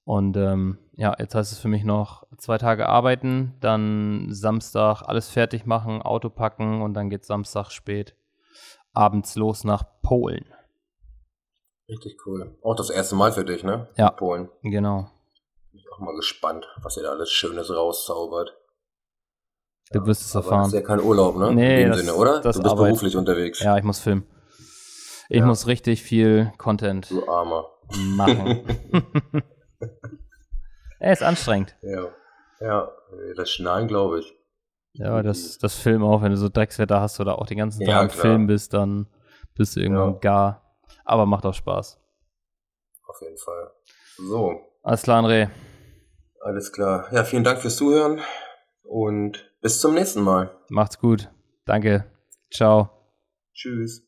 Und 0.08 0.36
ähm, 0.36 0.78
ja, 0.94 1.16
jetzt 1.18 1.34
heißt 1.34 1.50
es 1.50 1.58
für 1.58 1.66
mich 1.66 1.82
noch 1.82 2.22
zwei 2.38 2.58
Tage 2.58 2.88
arbeiten, 2.88 3.54
dann 3.60 4.28
Samstag 4.30 5.02
alles 5.02 5.28
fertig 5.28 5.66
machen, 5.66 6.00
Auto 6.00 6.30
packen 6.30 6.80
und 6.80 6.94
dann 6.94 7.10
geht 7.10 7.24
Samstag 7.24 7.72
spät 7.72 8.14
abends 8.92 9.34
los 9.34 9.64
nach 9.64 9.82
Polen. 10.02 10.44
Richtig 11.88 12.24
cool. 12.24 12.56
Auch 12.62 12.76
das 12.76 12.88
erste 12.90 13.16
Mal 13.16 13.32
für 13.32 13.44
dich, 13.44 13.64
ne? 13.64 13.88
Ja. 13.96 14.10
Polen. 14.10 14.48
Genau. 14.62 15.10
Bin 15.72 15.80
ich 15.80 15.92
auch 15.92 15.98
mal 15.98 16.14
gespannt, 16.14 16.64
was 16.82 16.96
ihr 16.96 17.02
da 17.02 17.10
alles 17.10 17.30
Schönes 17.30 17.68
rauszaubert. 17.74 18.56
Du 19.90 20.06
wirst 20.06 20.22
es 20.22 20.36
Aber 20.36 20.42
das 20.44 20.50
erfahren. 20.52 20.66
ist 20.68 20.72
ja 20.74 20.80
kein 20.82 21.00
Urlaub, 21.00 21.36
ne? 21.36 21.52
Nee, 21.52 21.74
In 21.82 21.88
dem 21.88 21.90
das- 21.90 22.00
Sinne, 22.00 22.14
oder? 22.14 22.40
das 22.40 22.56
du 22.56 22.62
bist 22.62 22.72
Arbeit. 22.72 22.90
beruflich 22.90 23.16
unterwegs. 23.16 23.58
Ja, 23.60 23.76
ich 23.76 23.82
muss 23.84 23.98
filmen. 23.98 24.24
Ich 25.28 25.40
Ja. 25.40 25.46
muss 25.46 25.66
richtig 25.66 26.02
viel 26.04 26.52
Content 26.58 27.10
Du 27.10 27.28
Armer. 27.28 27.66
machen. 28.16 28.62
Er 30.98 31.12
ist 31.12 31.22
anstrengend. 31.22 31.76
Ja. 31.82 32.08
Ja, 32.60 32.90
das 33.36 33.50
Schnallen 33.50 33.86
glaube 33.88 34.20
ich. 34.20 34.34
Ja, 34.94 35.22
das, 35.22 35.58
das 35.58 35.74
Film 35.78 36.02
auch, 36.02 36.22
wenn 36.22 36.30
du 36.30 36.38
so 36.38 36.48
Dreckswetter 36.48 37.00
hast 37.02 37.20
oder 37.20 37.38
auch 37.38 37.46
den 37.46 37.58
ganzen 37.58 37.80
Tag 37.80 37.88
Ja, 37.88 38.08
klar. 38.08 38.22
Film 38.22 38.46
bist, 38.46 38.72
dann 38.72 39.06
bist 39.54 39.76
du 39.76 39.80
irgendwann 39.80 40.14
Ja. 40.14 40.18
gar. 40.20 40.78
Aber 41.04 41.26
macht 41.26 41.44
auch 41.44 41.52
Spaß. 41.54 42.00
Auf 43.06 43.20
jeden 43.20 43.36
Fall. 43.36 43.70
So, 44.16 44.60
Alles 44.82 45.02
klar, 45.02 45.22
André. 45.22 45.50
alles 46.40 46.72
klar. 46.72 47.08
Ja, 47.12 47.24
vielen 47.24 47.44
Dank 47.44 47.60
fürs 47.60 47.76
Zuhören 47.76 48.20
und 48.82 49.50
bis 49.60 49.80
zum 49.80 49.92
nächsten 49.94 50.22
Mal. 50.22 50.56
Macht's 50.70 50.98
gut. 50.98 51.30
Danke. 51.66 52.06
Ciao. 52.50 52.88
Tschüss. 53.52 54.05